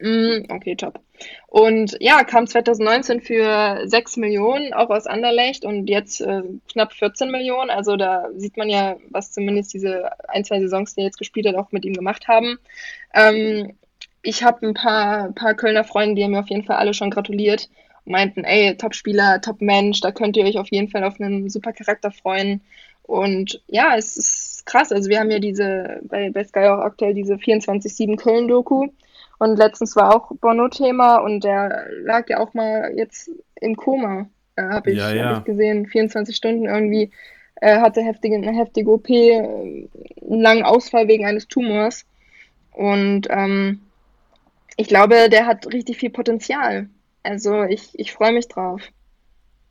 Mm, 0.00 0.46
okay, 0.50 0.76
top. 0.76 1.00
Und 1.46 1.96
ja, 2.00 2.24
kam 2.24 2.46
2019 2.46 3.20
für 3.20 3.82
6 3.84 4.16
Millionen, 4.16 4.72
auch 4.72 4.88
aus 4.88 5.06
Anderlecht 5.06 5.64
und 5.64 5.88
jetzt 5.88 6.22
äh, 6.22 6.42
knapp 6.72 6.94
14 6.94 7.30
Millionen. 7.30 7.70
Also 7.70 7.96
da 7.96 8.28
sieht 8.36 8.56
man 8.56 8.70
ja, 8.70 8.96
was 9.10 9.32
zumindest 9.32 9.74
diese 9.74 10.10
ein, 10.28 10.44
zwei 10.44 10.60
Saisons, 10.60 10.94
die 10.94 11.02
er 11.02 11.06
jetzt 11.06 11.18
gespielt 11.18 11.46
hat, 11.46 11.56
auch 11.56 11.72
mit 11.72 11.84
ihm 11.84 11.92
gemacht 11.92 12.28
haben. 12.28 12.58
Ähm, 13.14 13.74
ich 14.22 14.42
habe 14.42 14.66
ein 14.66 14.74
paar, 14.74 15.32
paar 15.32 15.54
Kölner 15.54 15.84
Freunde, 15.84 16.14
die 16.14 16.24
haben 16.24 16.32
mir 16.32 16.40
auf 16.40 16.50
jeden 16.50 16.64
Fall 16.64 16.76
alle 16.76 16.94
schon 16.94 17.10
gratuliert 17.10 17.68
und 18.04 18.12
meinten, 18.12 18.44
ey, 18.44 18.76
Top-Spieler, 18.76 19.40
Top-Mensch, 19.42 20.00
da 20.00 20.12
könnt 20.12 20.36
ihr 20.36 20.44
euch 20.44 20.58
auf 20.58 20.70
jeden 20.70 20.88
Fall 20.88 21.04
auf 21.04 21.20
einen 21.20 21.50
super 21.50 21.72
Charakter 21.72 22.10
freuen. 22.10 22.62
Und 23.02 23.62
ja, 23.66 23.96
es 23.96 24.16
ist 24.16 24.66
krass. 24.66 24.92
Also 24.92 25.10
wir 25.10 25.20
haben 25.20 25.30
ja 25.30 25.40
diese, 25.40 26.00
bei, 26.04 26.30
bei 26.30 26.44
Sky 26.44 26.60
auch 26.60 26.80
aktuell 26.80 27.12
diese 27.12 27.34
24-7 27.34 28.16
Köln-Doku. 28.16 28.88
Und 29.40 29.56
letztens 29.56 29.96
war 29.96 30.14
auch 30.14 30.32
Bono-Thema 30.36 31.16
und 31.16 31.44
der 31.44 31.86
lag 32.02 32.28
ja 32.28 32.40
auch 32.40 32.52
mal 32.52 32.92
jetzt 32.94 33.30
im 33.58 33.74
Koma, 33.74 34.28
äh, 34.56 34.62
habe 34.64 34.90
ich, 34.90 34.98
ja, 34.98 35.14
ja. 35.14 35.30
Hab 35.30 35.38
ich 35.38 35.44
gesehen, 35.44 35.86
24 35.86 36.36
Stunden 36.36 36.66
irgendwie. 36.66 37.10
Er 37.54 37.80
hatte 37.80 38.02
heftige, 38.02 38.36
eine 38.36 38.52
heftige 38.52 38.90
OP, 38.90 39.08
äh, 39.08 39.38
einen 39.38 39.88
langen 40.42 40.62
Ausfall 40.62 41.08
wegen 41.08 41.24
eines 41.24 41.48
Tumors. 41.48 42.04
Und 42.72 43.28
ähm, 43.30 43.80
ich 44.76 44.88
glaube, 44.88 45.30
der 45.30 45.46
hat 45.46 45.66
richtig 45.72 45.96
viel 45.96 46.10
Potenzial. 46.10 46.90
Also 47.22 47.62
ich, 47.62 47.98
ich 47.98 48.12
freue 48.12 48.34
mich 48.34 48.46
drauf. 48.46 48.82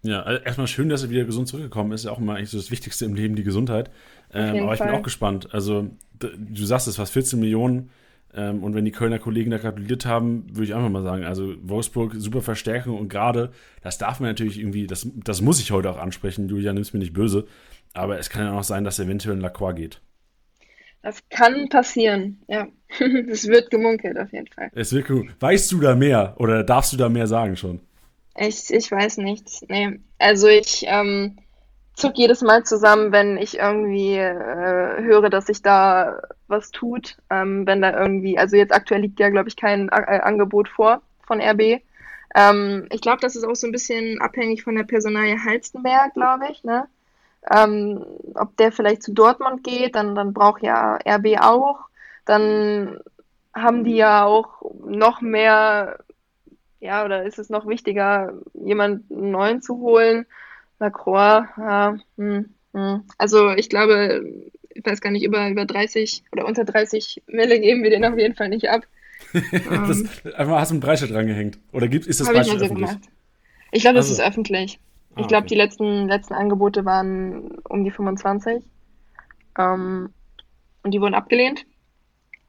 Ja, 0.02 0.24
also 0.24 0.44
erstmal 0.44 0.66
schön, 0.66 0.90
dass 0.90 1.04
er 1.04 1.12
wieder 1.12 1.26
gesund 1.26 1.48
zurückgekommen 1.48 1.92
ist. 1.92 2.02
Ist 2.02 2.06
ja 2.06 2.12
auch 2.12 2.18
immer 2.18 2.34
eigentlich 2.34 2.50
so 2.50 2.58
das 2.58 2.72
Wichtigste 2.72 3.06
im 3.06 3.14
Leben, 3.14 3.36
die 3.36 3.44
Gesundheit. 3.44 3.92
Ähm, 4.34 4.64
aber 4.64 4.74
ich 4.74 4.80
Fall. 4.80 4.88
bin 4.88 4.98
auch 4.98 5.04
gespannt. 5.04 5.54
Also, 5.54 5.92
du 6.18 6.66
sagst 6.66 6.88
es, 6.88 6.98
was 6.98 7.12
14 7.12 7.40
Millionen 7.40 7.92
ähm, 8.34 8.64
und 8.64 8.76
wenn 8.76 8.86
die 8.86 8.92
Kölner 8.92 9.20
Kollegen 9.20 9.52
da 9.52 9.58
gratuliert 9.58 10.06
haben, 10.06 10.46
würde 10.50 10.66
ich 10.66 10.76
einfach 10.76 10.90
mal 10.90 11.04
sagen, 11.04 11.24
also 11.24 11.56
Wolfsburg, 11.62 12.14
super 12.16 12.42
Verstärkung 12.42 12.98
und 12.98 13.10
gerade, 13.10 13.52
das 13.82 13.98
darf 13.98 14.20
man 14.20 14.30
natürlich 14.30 14.60
irgendwie, 14.60 14.88
das, 14.88 15.08
das 15.16 15.42
muss 15.42 15.60
ich 15.60 15.72
heute 15.72 15.90
auch 15.90 15.98
ansprechen, 15.98 16.48
Julia, 16.48 16.74
nimm's 16.74 16.94
mir 16.94 17.00
nicht 17.00 17.14
böse, 17.14 17.48
aber 17.94 18.20
es 18.20 18.30
kann 18.30 18.46
ja 18.46 18.58
auch 18.58 18.64
sein, 18.64 18.84
dass 18.84 19.00
eventuell 19.00 19.36
ein 19.36 19.42
Lacroix 19.42 19.76
geht. 19.76 20.02
Das 21.02 21.28
kann 21.30 21.70
passieren, 21.70 22.42
ja. 22.48 22.68
Es 23.30 23.48
wird 23.48 23.72
gemunkelt 23.72 24.18
auf 24.18 24.32
jeden 24.34 24.48
Fall. 24.48 24.70
Es 24.74 24.92
wird 24.92 25.10
Weißt 25.40 25.72
du 25.72 25.80
da 25.80 25.96
mehr 25.96 26.36
oder 26.38 26.64
darfst 26.64 26.92
du 26.92 26.98
da 26.98 27.08
mehr 27.08 27.28
sagen 27.28 27.56
schon? 27.56 27.80
Ich, 28.38 28.70
ich 28.70 28.92
weiß 28.92 29.18
nichts. 29.18 29.64
Nee. 29.70 30.00
Also 30.18 30.48
ich 30.48 30.86
ähm, 30.88 31.38
zuck 32.00 32.18
jedes 32.18 32.42
Mal 32.42 32.64
zusammen, 32.64 33.12
wenn 33.12 33.38
ich 33.38 33.58
irgendwie 33.58 34.16
äh, 34.16 35.02
höre, 35.02 35.30
dass 35.30 35.48
sich 35.48 35.62
da 35.62 36.22
was 36.48 36.72
tut. 36.72 37.18
Ähm, 37.30 37.68
wenn 37.68 37.82
da 37.82 38.00
irgendwie, 38.00 38.38
also 38.38 38.56
jetzt 38.56 38.74
aktuell 38.74 39.02
liegt 39.02 39.20
ja, 39.20 39.30
glaube 39.30 39.50
ich, 39.50 39.56
kein 39.56 39.90
A 39.90 40.00
äh, 40.00 40.20
Angebot 40.22 40.70
vor 40.70 41.02
von 41.22 41.42
RB. 41.42 41.82
Ähm, 42.36 42.88
ich 42.92 43.02
glaube, 43.02 43.22
das 43.22 43.36
ist 43.36 43.44
auch 43.44 43.56
so 43.56 43.68
ein 43.68 43.72
bisschen 43.72 44.22
abhängig 44.22 44.64
von 44.64 44.76
der 44.76 44.84
Personalie 44.84 45.44
Halstenberg, 45.44 46.14
glaube 46.14 46.46
ich, 46.52 46.64
ne? 46.64 46.88
Ähm, 47.52 48.06
ob 48.36 48.58
der 48.58 48.72
vielleicht 48.72 49.04
zu 49.04 49.14
Dortmund 49.14 49.64
geht, 49.64 49.96
dann, 49.96 50.16
dann 50.16 50.34
braucht 50.34 50.62
ja 50.62 51.00
RB 51.06 51.40
auch. 51.40 51.80
Dann 52.26 53.00
haben 53.54 53.84
die 53.84 53.96
ja 53.96 54.26
auch 54.26 54.62
noch 54.86 55.22
mehr, 55.22 56.00
ja, 56.80 57.06
oder 57.06 57.24
ist 57.24 57.40
es 57.40 57.50
noch 57.50 57.66
wichtiger, 57.68 58.34
jemanden 58.54 59.32
neuen 59.32 59.62
zu 59.62 59.78
holen? 59.78 60.26
Lacroix, 60.80 61.48
ja, 61.58 61.98
hm, 62.18 62.50
hm. 62.74 63.04
Also 63.18 63.52
ich 63.52 63.70
glaube, 63.70 64.24
ich 64.70 64.86
weiß 64.86 65.02
gar 65.02 65.12
nicht, 65.12 65.24
über, 65.24 65.50
über 65.50 65.66
30 65.66 66.24
oder 66.32 66.46
unter 66.46 66.64
30 66.64 67.24
Mille 67.28 67.60
geben 67.60 67.84
wir 67.84 67.90
den 67.90 68.06
auf 68.06 68.18
jeden 68.18 68.36
Fall 68.36 68.50
nicht 68.50 68.70
ab. 68.70 68.84
das, 69.34 70.04
einfach 70.36 70.60
hast 70.60 70.72
du 70.72 70.76
ein 70.76 70.80
Preisschild 70.80 71.12
dran 71.12 71.28
gehängt. 71.28 71.60
Oder 71.72 71.88
gibt, 71.88 72.08
ist 72.08 72.20
das 72.20 72.28
Preisschild 72.28 72.62
also 72.62 72.66
öffentlich? 72.66 72.90
Gemacht. 72.90 73.10
Ich 73.72 73.82
glaube, 73.82 73.98
das 73.98 74.10
also. 74.10 74.22
ist 74.22 74.28
öffentlich. 74.28 74.80
Ich 75.18 75.26
ah, 75.26 75.28
glaube, 75.28 75.46
okay. 75.46 75.56
die 75.56 75.56
letzten, 75.56 76.08
letzten 76.08 76.34
Angebote 76.34 76.86
waren 76.86 77.58
um 77.68 77.84
die 77.84 77.92
25. 77.92 78.64
Ähm, 79.58 80.10
und 80.84 80.92
die 80.92 81.02
wurden 81.02 81.14
abgelehnt. 81.14 81.66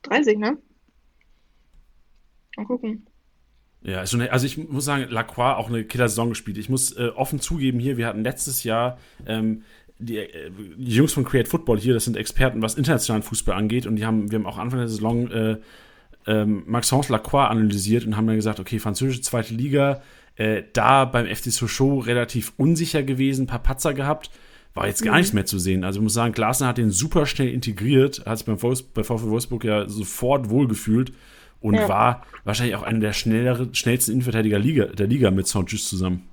30, 0.02 0.38
ne? 0.38 0.56
Mal 2.56 2.66
gucken. 2.66 3.06
Ja, 3.82 4.06
schon, 4.06 4.20
also 4.22 4.44
ich 4.44 4.58
muss 4.58 4.84
sagen, 4.84 5.06
Lacroix 5.08 5.56
auch 5.56 5.68
eine 5.68 5.84
Killer-Saison 5.84 6.28
gespielt. 6.30 6.58
Ich 6.58 6.68
muss 6.68 6.92
äh, 6.92 7.08
offen 7.14 7.40
zugeben 7.40 7.78
hier, 7.78 7.96
wir 7.96 8.06
hatten 8.06 8.22
letztes 8.22 8.62
Jahr 8.62 8.98
ähm, 9.26 9.62
die, 9.98 10.18
äh, 10.18 10.50
die, 10.76 10.92
Jungs 10.92 11.12
von 11.12 11.24
Create 11.24 11.48
Football 11.48 11.78
hier, 11.78 11.94
das 11.94 12.04
sind 12.04 12.16
Experten, 12.16 12.60
was 12.60 12.74
internationalen 12.74 13.22
Fußball 13.22 13.56
angeht 13.56 13.86
und 13.86 13.96
die 13.96 14.04
haben, 14.04 14.30
wir 14.30 14.38
haben 14.38 14.46
auch 14.46 14.58
Anfang 14.58 14.80
der 14.80 14.88
Saison 14.88 15.30
äh, 15.30 15.56
ähm, 16.26 16.64
Maxence 16.66 17.08
Lacroix 17.08 17.50
analysiert 17.50 18.04
und 18.04 18.16
haben 18.16 18.26
dann 18.26 18.36
gesagt, 18.36 18.60
okay, 18.60 18.78
französische 18.78 19.22
zweite 19.22 19.54
Liga, 19.54 20.02
äh, 20.36 20.62
da 20.74 21.06
beim 21.06 21.26
FC 21.26 21.50
Sochaux 21.50 22.06
relativ 22.06 22.52
unsicher 22.58 23.02
gewesen, 23.02 23.44
ein 23.44 23.46
paar 23.46 23.62
Patzer 23.62 23.94
gehabt, 23.94 24.30
war 24.74 24.86
jetzt 24.86 25.02
gar 25.02 25.12
mhm. 25.12 25.18
nichts 25.18 25.32
mehr 25.32 25.46
zu 25.46 25.58
sehen. 25.58 25.84
Also 25.84 26.00
ich 26.00 26.04
muss 26.04 26.14
sagen, 26.14 26.32
Glasner 26.32 26.68
hat 26.68 26.78
den 26.78 26.90
super 26.90 27.26
schnell 27.26 27.48
integriert, 27.48 28.24
hat 28.26 28.38
sich 28.38 28.46
beim 28.46 28.60
Wolfs 28.62 28.82
bei 28.82 29.02
VfL 29.02 29.30
Wolfsburg 29.30 29.64
ja 29.64 29.88
sofort 29.88 30.50
wohlgefühlt 30.50 31.12
und 31.60 31.74
ja. 31.74 31.88
war 31.88 32.26
wahrscheinlich 32.44 32.76
auch 32.76 32.82
einer 32.82 33.00
der 33.00 33.12
schnelleren, 33.12 33.74
schnellsten 33.74 34.12
Innenverteidiger 34.12 34.58
Liga, 34.58 34.86
der 34.86 35.06
Liga 35.06 35.30
mit 35.30 35.46
Saint-Just 35.46 35.88
zusammen. 35.88 36.28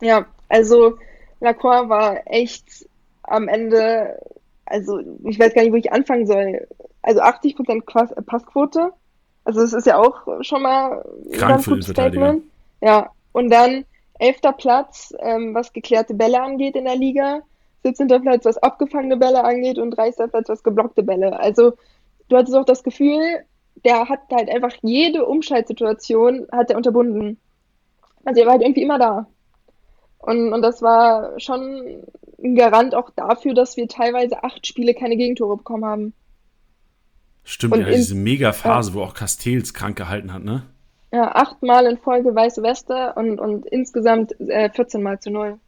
Ja, 0.00 0.26
also 0.48 0.98
Lacroix 1.40 1.88
war 1.88 2.20
echt 2.26 2.86
am 3.22 3.48
Ende, 3.48 4.18
also 4.66 5.00
ich 5.24 5.38
weiß 5.38 5.54
gar 5.54 5.62
nicht, 5.62 5.72
wo 5.72 5.76
ich 5.76 5.92
anfangen 5.92 6.26
soll. 6.26 6.66
Also 7.02 7.20
80% 7.20 8.22
Passquote, 8.22 8.92
also 9.44 9.62
es 9.62 9.72
ist 9.72 9.86
ja 9.86 9.98
auch 9.98 10.26
schon 10.42 10.62
mal 10.62 11.04
ein 11.32 11.38
ganz 11.38 11.66
gutes 11.66 11.88
Statement. 11.88 12.42
Ja, 12.80 13.10
und 13.32 13.50
dann 13.50 13.84
elfter 14.18 14.52
Platz, 14.52 15.14
ähm, 15.20 15.54
was 15.54 15.72
geklärte 15.72 16.14
Bälle 16.14 16.42
angeht 16.42 16.76
in 16.76 16.84
der 16.84 16.96
Liga, 16.96 17.40
17. 17.84 18.08
Platz, 18.20 18.44
was 18.44 18.58
abgefangene 18.58 19.16
Bälle 19.16 19.44
angeht 19.44 19.78
und 19.78 19.92
30. 19.92 20.30
Platz, 20.30 20.48
was 20.48 20.62
geblockte 20.62 21.02
Bälle. 21.02 21.38
Also 21.38 21.74
du 22.28 22.36
hattest 22.36 22.56
auch 22.56 22.64
das 22.64 22.82
Gefühl, 22.82 23.44
der 23.84 24.08
hat 24.08 24.20
halt 24.30 24.50
einfach 24.50 24.72
jede 24.82 25.26
Umschaltsituation 25.26 26.46
hat 26.52 26.70
er 26.70 26.76
unterbunden. 26.76 27.38
Also 28.24 28.40
er 28.40 28.46
war 28.46 28.54
halt 28.54 28.62
irgendwie 28.62 28.82
immer 28.82 28.98
da. 28.98 29.26
Und, 30.18 30.52
und 30.52 30.62
das 30.62 30.82
war 30.82 31.38
schon 31.38 32.02
ein 32.42 32.54
Garant 32.54 32.94
auch 32.94 33.10
dafür, 33.10 33.54
dass 33.54 33.76
wir 33.76 33.88
teilweise 33.88 34.42
acht 34.42 34.66
Spiele 34.66 34.94
keine 34.94 35.16
Gegentore 35.16 35.56
bekommen 35.56 35.84
haben. 35.84 36.12
Stimmt, 37.44 37.74
und 37.74 37.80
ja, 37.80 37.90
diese 37.90 38.14
Mega-Phase, 38.14 38.90
ja. 38.90 38.96
wo 38.96 39.02
auch 39.02 39.14
Castells 39.14 39.72
krank 39.72 39.96
gehalten 39.96 40.34
hat, 40.34 40.44
ne? 40.44 40.64
Ja, 41.12 41.34
achtmal 41.34 41.86
in 41.86 41.96
Folge 41.96 42.34
weiße 42.34 42.62
Weste 42.62 43.14
und, 43.14 43.40
und 43.40 43.64
insgesamt 43.66 44.38
äh, 44.40 44.68
14 44.68 45.02
Mal 45.02 45.18
zu 45.20 45.30
null. 45.30 45.58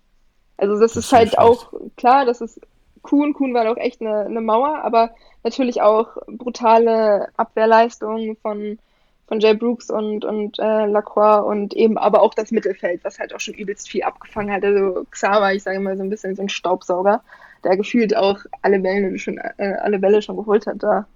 Also 0.59 0.79
das, 0.79 0.93
das 0.93 1.07
ist 1.07 1.13
halt 1.13 1.39
auch, 1.39 1.73
klar, 1.97 2.27
das 2.27 2.43
ist 2.43 2.61
Kuhn, 3.03 3.33
Kuhn 3.33 3.55
war 3.55 3.71
auch 3.71 3.77
echt 3.77 4.01
eine, 4.01 4.27
eine 4.27 4.41
Mauer, 4.41 4.83
aber 4.83 5.11
natürlich 5.43 5.81
auch 5.81 6.17
brutale 6.27 7.29
Abwehrleistungen 7.37 8.37
von, 8.37 8.79
von 9.27 9.41
Jay 9.41 9.55
Brooks 9.55 9.91
und, 9.91 10.25
und 10.25 10.59
äh, 10.59 10.87
Lacroix 10.87 11.45
und 11.47 11.75
eben 11.75 11.97
aber 11.99 12.23
auch 12.23 12.35
das 12.35 12.51
Mittelfeld, 12.51 13.03
was 13.05 13.19
halt 13.19 13.35
auch 13.35 13.41
schon 13.41 13.55
übelst 13.55 13.89
viel 13.89 14.03
abgefangen 14.03 14.53
hat. 14.53 14.65
Also 14.65 15.07
Xaver, 15.11 15.55
ich 15.55 15.63
sage 15.63 15.81
mal 15.81 15.97
so 15.97 16.03
ein 16.03 16.11
bisschen 16.11 16.37
so 16.37 16.43
ein 16.43 16.49
Staubsauger, 16.49 17.23
der 17.65 17.77
gefühlt 17.77 18.17
auch 18.17 18.39
alle 18.63 18.79
Bälle 18.81 19.19
schon, 19.19 19.39
äh, 19.39 19.75
alle 19.81 19.99
Bälle 19.99 20.21
schon 20.23 20.37
geholt 20.37 20.67
hat 20.67 20.83
da. 20.83 21.07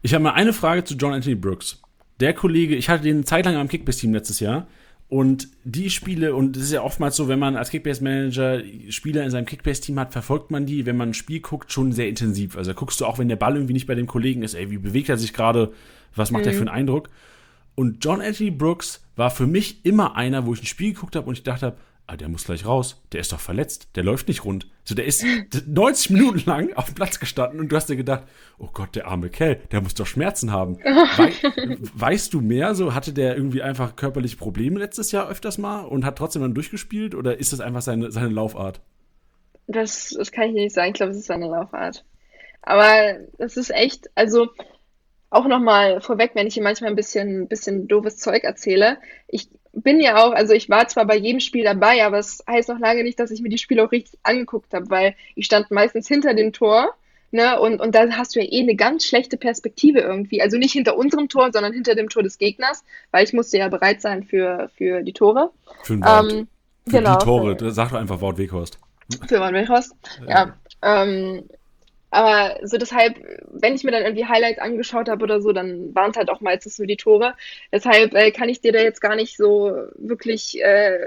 Ich 0.00 0.14
habe 0.14 0.24
mal 0.24 0.32
eine 0.32 0.52
Frage 0.52 0.84
zu 0.84 0.94
John 0.94 1.12
Anthony 1.12 1.36
Brooks. 1.36 1.80
Der 2.20 2.34
Kollege, 2.34 2.74
ich 2.74 2.88
hatte 2.88 3.04
den 3.04 3.24
zeitlang 3.24 3.56
am 3.56 3.68
Kickbase-Team 3.68 4.12
letztes 4.12 4.40
Jahr 4.40 4.66
und 5.12 5.48
die 5.64 5.90
Spiele, 5.90 6.34
und 6.34 6.56
es 6.56 6.62
ist 6.62 6.72
ja 6.72 6.80
oftmals 6.80 7.16
so, 7.16 7.28
wenn 7.28 7.38
man 7.38 7.54
als 7.54 7.68
Kickbase-Manager 7.68 8.62
Spieler 8.88 9.22
in 9.22 9.30
seinem 9.30 9.44
Kickbase-Team 9.44 10.00
hat, 10.00 10.10
verfolgt 10.14 10.50
man 10.50 10.64
die, 10.64 10.86
wenn 10.86 10.96
man 10.96 11.10
ein 11.10 11.14
Spiel 11.14 11.40
guckt, 11.40 11.70
schon 11.70 11.92
sehr 11.92 12.08
intensiv. 12.08 12.56
Also 12.56 12.72
da 12.72 12.74
guckst 12.74 12.98
du 12.98 13.04
auch, 13.04 13.18
wenn 13.18 13.28
der 13.28 13.36
Ball 13.36 13.56
irgendwie 13.56 13.74
nicht 13.74 13.86
bei 13.86 13.94
dem 13.94 14.06
Kollegen 14.06 14.42
ist, 14.42 14.54
ey, 14.54 14.70
wie 14.70 14.78
bewegt 14.78 15.10
er 15.10 15.18
sich 15.18 15.34
gerade, 15.34 15.74
was 16.16 16.30
macht 16.30 16.44
mhm. 16.44 16.48
er 16.48 16.54
für 16.54 16.60
einen 16.60 16.70
Eindruck? 16.70 17.10
Und 17.74 18.02
John 18.02 18.22
Anthony 18.22 18.52
Brooks 18.52 19.04
war 19.14 19.30
für 19.30 19.46
mich 19.46 19.84
immer 19.84 20.16
einer, 20.16 20.46
wo 20.46 20.54
ich 20.54 20.62
ein 20.62 20.66
Spiel 20.66 20.94
geguckt 20.94 21.14
habe 21.14 21.26
und 21.26 21.34
ich 21.34 21.42
dachte, 21.42 21.76
ah, 22.06 22.16
der 22.16 22.28
muss 22.28 22.44
gleich 22.44 22.66
raus, 22.66 23.00
der 23.12 23.20
ist 23.20 23.32
doch 23.32 23.40
verletzt, 23.40 23.88
der 23.94 24.04
läuft 24.04 24.28
nicht 24.28 24.44
rund. 24.44 24.66
So, 24.84 24.94
der 24.94 25.04
ist 25.04 25.24
90 25.66 26.10
Minuten 26.10 26.42
lang 26.46 26.72
auf 26.74 26.86
dem 26.86 26.94
Platz 26.94 27.20
gestanden 27.20 27.60
und 27.60 27.70
du 27.70 27.76
hast 27.76 27.88
dir 27.88 27.96
gedacht, 27.96 28.24
oh 28.58 28.68
Gott, 28.72 28.94
der 28.94 29.06
arme 29.06 29.30
Kerl, 29.30 29.56
der 29.70 29.80
muss 29.80 29.94
doch 29.94 30.06
Schmerzen 30.06 30.50
haben. 30.50 30.78
We 30.84 31.78
weißt 31.94 32.34
du 32.34 32.40
mehr? 32.40 32.74
So, 32.74 32.94
hatte 32.94 33.12
der 33.12 33.36
irgendwie 33.36 33.62
einfach 33.62 33.96
körperliche 33.96 34.36
Probleme 34.36 34.78
letztes 34.78 35.12
Jahr 35.12 35.28
öfters 35.28 35.58
mal 35.58 35.84
und 35.84 36.04
hat 36.04 36.18
trotzdem 36.18 36.42
dann 36.42 36.54
durchgespielt 36.54 37.14
oder 37.14 37.38
ist 37.38 37.52
das 37.52 37.60
einfach 37.60 37.82
seine, 37.82 38.10
seine 38.10 38.28
Laufart? 38.28 38.80
Das, 39.66 40.14
das 40.16 40.32
kann 40.32 40.48
ich 40.48 40.54
nicht 40.54 40.74
sagen, 40.74 40.88
ich 40.88 40.94
glaube, 40.94 41.12
es 41.12 41.18
ist 41.18 41.26
seine 41.26 41.46
Laufart. 41.46 42.04
Aber 42.62 43.18
das 43.38 43.56
ist 43.56 43.70
echt, 43.70 44.10
also 44.14 44.48
auch 45.30 45.46
nochmal 45.46 46.00
vorweg, 46.00 46.32
wenn 46.34 46.46
ich 46.46 46.54
hier 46.54 46.62
manchmal 46.62 46.90
ein 46.90 46.96
bisschen, 46.96 47.48
bisschen 47.48 47.88
doofes 47.88 48.18
Zeug 48.18 48.44
erzähle. 48.44 48.98
Ich 49.28 49.48
bin 49.72 50.00
ja 50.00 50.22
auch, 50.24 50.32
also 50.32 50.52
ich 50.52 50.68
war 50.68 50.86
zwar 50.88 51.06
bei 51.06 51.16
jedem 51.16 51.40
Spiel 51.40 51.64
dabei, 51.64 52.04
aber 52.04 52.18
es 52.18 52.42
heißt 52.48 52.68
noch 52.68 52.78
lange 52.78 53.02
nicht, 53.02 53.18
dass 53.18 53.30
ich 53.30 53.40
mir 53.40 53.48
die 53.48 53.58
Spiele 53.58 53.84
auch 53.84 53.92
richtig 53.92 54.18
angeguckt 54.22 54.72
habe, 54.74 54.90
weil 54.90 55.14
ich 55.34 55.46
stand 55.46 55.70
meistens 55.70 56.08
hinter 56.08 56.34
dem 56.34 56.52
Tor, 56.52 56.94
ne, 57.30 57.58
und, 57.58 57.80
und 57.80 57.94
da 57.94 58.10
hast 58.10 58.36
du 58.36 58.40
ja 58.40 58.46
eh 58.48 58.60
eine 58.60 58.76
ganz 58.76 59.06
schlechte 59.06 59.36
Perspektive 59.36 60.00
irgendwie. 60.00 60.42
Also 60.42 60.58
nicht 60.58 60.72
hinter 60.72 60.96
unserem 60.96 61.28
Tor, 61.28 61.50
sondern 61.52 61.72
hinter 61.72 61.94
dem 61.94 62.08
Tor 62.08 62.22
des 62.22 62.38
Gegners, 62.38 62.84
weil 63.10 63.24
ich 63.24 63.32
musste 63.32 63.58
ja 63.58 63.68
bereit 63.68 64.00
sein 64.00 64.24
für, 64.24 64.70
für 64.76 65.02
die 65.02 65.12
Tore. 65.12 65.50
Für, 65.82 65.94
den 65.94 66.04
Wort. 66.04 66.32
Ähm, 66.32 66.48
für 66.86 66.96
genau, 66.98 67.18
die 67.18 67.24
Tore, 67.24 67.72
sag 67.72 67.90
doch 67.90 67.98
einfach 67.98 68.20
Wort 68.20 68.38
Weghorst. 68.38 68.78
Für 69.26 69.40
Wort 69.40 69.54
Weghorst, 69.54 69.94
ja. 70.28 70.28
ja. 70.28 71.02
Ähm, 71.02 71.44
aber 72.12 72.58
so 72.62 72.76
deshalb, 72.76 73.16
wenn 73.52 73.74
ich 73.74 73.84
mir 73.84 73.90
dann 73.90 74.02
irgendwie 74.02 74.26
Highlights 74.26 74.60
angeschaut 74.60 75.08
habe 75.08 75.24
oder 75.24 75.40
so, 75.40 75.52
dann 75.52 75.94
waren 75.94 76.10
es 76.10 76.18
halt 76.18 76.28
auch 76.28 76.42
meistens 76.42 76.78
nur 76.78 76.86
die 76.86 76.98
Tore. 76.98 77.32
Deshalb 77.72 78.12
äh, 78.12 78.30
kann 78.30 78.50
ich 78.50 78.60
dir 78.60 78.70
da 78.70 78.80
jetzt 78.80 79.00
gar 79.00 79.16
nicht 79.16 79.38
so 79.38 79.72
wirklich 79.96 80.62
äh, 80.62 80.98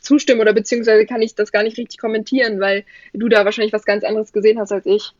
zustimmen 0.00 0.40
oder 0.40 0.54
beziehungsweise 0.54 1.04
kann 1.04 1.20
ich 1.20 1.34
das 1.34 1.52
gar 1.52 1.62
nicht 1.62 1.76
richtig 1.76 1.98
kommentieren, 1.98 2.58
weil 2.58 2.84
du 3.12 3.28
da 3.28 3.44
wahrscheinlich 3.44 3.74
was 3.74 3.84
ganz 3.84 4.02
anderes 4.02 4.32
gesehen 4.32 4.58
hast 4.58 4.72
als 4.72 4.86
ich. 4.86 5.12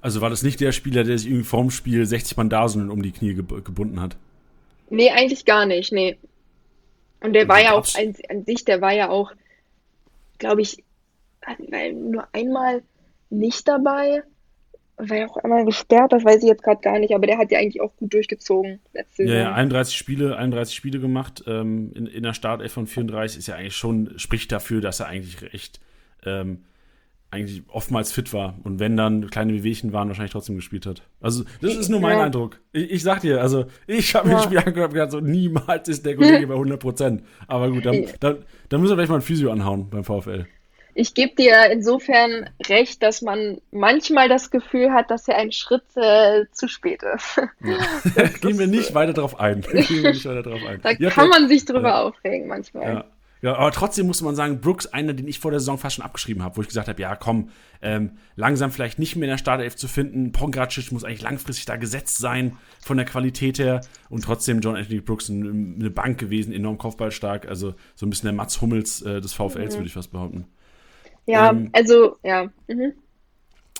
Also 0.00 0.20
war 0.20 0.30
das 0.30 0.44
nicht 0.44 0.60
der 0.60 0.70
Spieler, 0.70 1.02
der 1.02 1.18
sich 1.18 1.26
irgendwie 1.26 1.44
vorm 1.44 1.72
Spiel 1.72 2.06
60 2.06 2.36
Bandagen 2.36 2.90
um 2.90 3.02
die 3.02 3.10
Knie 3.10 3.34
ge 3.34 3.42
gebunden 3.42 4.00
hat? 4.00 4.16
Nee, 4.88 5.10
eigentlich 5.10 5.46
gar 5.46 5.66
nicht, 5.66 5.90
nee. 5.90 6.16
Und 7.20 7.32
der 7.32 7.42
Und 7.42 7.48
war 7.48 7.60
ja 7.60 7.72
auch 7.72 7.86
an, 7.96 8.14
an 8.28 8.44
sich, 8.44 8.64
der 8.64 8.80
war 8.80 8.92
ja 8.92 9.08
auch, 9.08 9.32
glaube 10.38 10.62
ich, 10.62 10.84
nur 11.92 12.28
einmal 12.32 12.84
nicht 13.30 13.66
dabei. 13.68 14.22
War 14.96 15.16
ja 15.16 15.26
auch 15.28 15.36
einmal 15.36 15.64
gesperrt, 15.64 16.12
das 16.12 16.24
weiß 16.24 16.42
ich 16.42 16.48
jetzt 16.48 16.64
gerade 16.64 16.80
gar 16.80 16.98
nicht, 16.98 17.14
aber 17.14 17.26
der 17.26 17.38
hat 17.38 17.52
ja 17.52 17.60
eigentlich 17.60 17.80
auch 17.80 17.94
gut 17.96 18.12
durchgezogen 18.12 18.80
letzte 18.92 19.24
ja, 19.24 19.34
Ja, 19.34 19.54
31 19.54 19.96
Spiele, 19.96 20.36
31 20.36 20.74
Spiele 20.74 20.98
gemacht. 20.98 21.44
Ähm, 21.46 21.92
in, 21.94 22.06
in 22.06 22.24
der 22.24 22.34
Startelf 22.34 22.72
von 22.72 22.88
34 22.88 23.38
ist 23.38 23.46
ja 23.46 23.54
eigentlich 23.54 23.76
schon, 23.76 24.18
spricht 24.18 24.50
dafür, 24.50 24.80
dass 24.80 24.98
er 24.98 25.06
eigentlich 25.06 25.40
recht 25.52 25.78
ähm, 26.24 26.64
eigentlich 27.30 27.62
oftmals 27.68 28.10
fit 28.10 28.32
war 28.32 28.56
und 28.64 28.78
wenn 28.80 28.96
dann 28.96 29.28
kleine 29.28 29.52
Wehwehchen 29.52 29.92
waren, 29.92 30.08
wahrscheinlich 30.08 30.32
trotzdem 30.32 30.56
gespielt 30.56 30.86
hat. 30.86 31.02
Also, 31.20 31.44
das 31.60 31.76
ist 31.76 31.90
nur 31.90 32.00
mein 32.00 32.16
ja. 32.16 32.24
Eindruck. 32.24 32.58
Ich, 32.72 32.90
ich, 32.90 33.02
sag 33.02 33.20
dir, 33.20 33.42
also, 33.42 33.66
ich 33.86 34.14
habe 34.14 34.28
mir 34.28 34.32
ja. 34.32 34.38
das 34.38 34.46
Spiel 34.46 34.58
angehört 34.58 34.88
und 34.88 34.94
gedacht, 34.94 35.10
so, 35.10 35.20
niemals 35.20 35.88
ist 35.88 36.06
der 36.06 36.16
Kollege 36.16 36.46
bei 36.46 36.54
100 36.54 36.80
Prozent. 36.80 37.22
Aber 37.46 37.70
gut, 37.70 37.84
dann, 37.84 38.06
dann, 38.20 38.38
dann 38.70 38.80
müssen 38.80 38.92
wir 38.92 38.96
vielleicht 38.96 39.10
mal 39.10 39.16
ein 39.16 39.22
Physio 39.22 39.52
anhauen 39.52 39.90
beim 39.90 40.04
VfL. 40.04 40.46
Ich 40.98 41.14
gebe 41.14 41.32
dir 41.36 41.70
insofern 41.70 42.50
recht, 42.66 43.04
dass 43.04 43.22
man 43.22 43.58
manchmal 43.70 44.28
das 44.28 44.50
Gefühl 44.50 44.90
hat, 44.90 45.12
dass 45.12 45.28
er 45.28 45.36
ein 45.36 45.52
Schritt 45.52 45.84
äh, 45.94 46.46
zu 46.50 46.66
spät 46.66 47.04
ist. 47.14 47.40
Ja. 47.60 48.24
Gehen 48.40 48.58
wir 48.58 48.66
nicht 48.66 48.94
weiter 48.94 49.12
drauf 49.12 49.38
ein. 49.38 49.64
Weiter 49.64 50.42
drauf 50.42 50.60
ein. 50.66 50.80
Da 50.82 50.90
ja, 50.90 51.10
kann 51.10 51.28
man 51.28 51.46
sich 51.46 51.64
drüber 51.64 51.90
ja. 51.90 52.02
aufregen 52.02 52.48
manchmal. 52.48 52.94
Ja. 52.94 53.04
Ja, 53.40 53.54
aber 53.54 53.70
trotzdem 53.70 54.08
muss 54.08 54.20
man 54.20 54.34
sagen, 54.34 54.60
Brooks, 54.60 54.86
einer, 54.88 55.12
den 55.12 55.28
ich 55.28 55.38
vor 55.38 55.52
der 55.52 55.60
Saison 55.60 55.78
fast 55.78 55.94
schon 55.94 56.04
abgeschrieben 56.04 56.42
habe, 56.42 56.56
wo 56.56 56.62
ich 56.62 56.66
gesagt 56.66 56.88
habe, 56.88 57.00
ja, 57.00 57.14
komm, 57.14 57.50
ähm, 57.80 58.18
langsam 58.34 58.72
vielleicht 58.72 58.98
nicht 58.98 59.14
mehr 59.14 59.28
in 59.28 59.30
der 59.30 59.38
Startelf 59.38 59.76
zu 59.76 59.86
finden. 59.86 60.32
Pongracic 60.32 60.90
muss 60.90 61.04
eigentlich 61.04 61.22
langfristig 61.22 61.64
da 61.64 61.76
gesetzt 61.76 62.18
sein 62.18 62.56
von 62.80 62.96
der 62.96 63.06
Qualität 63.06 63.60
her. 63.60 63.82
Und 64.08 64.24
trotzdem 64.24 64.58
John 64.58 64.74
Anthony 64.74 65.00
Brooks 65.00 65.30
eine 65.30 65.90
Bank 65.90 66.18
gewesen, 66.18 66.52
enorm 66.52 66.78
kopfballstark. 66.78 67.46
Also 67.46 67.76
so 67.94 68.06
ein 68.06 68.10
bisschen 68.10 68.26
der 68.26 68.34
Mats 68.34 68.60
Hummels 68.60 69.02
äh, 69.02 69.20
des 69.20 69.34
VfLs, 69.34 69.74
mhm. 69.74 69.78
würde 69.78 69.86
ich 69.86 69.94
fast 69.94 70.10
behaupten. 70.10 70.48
Ja, 71.28 71.50
ähm, 71.50 71.68
also, 71.72 72.16
ja. 72.22 72.48
Mhm. 72.68 72.94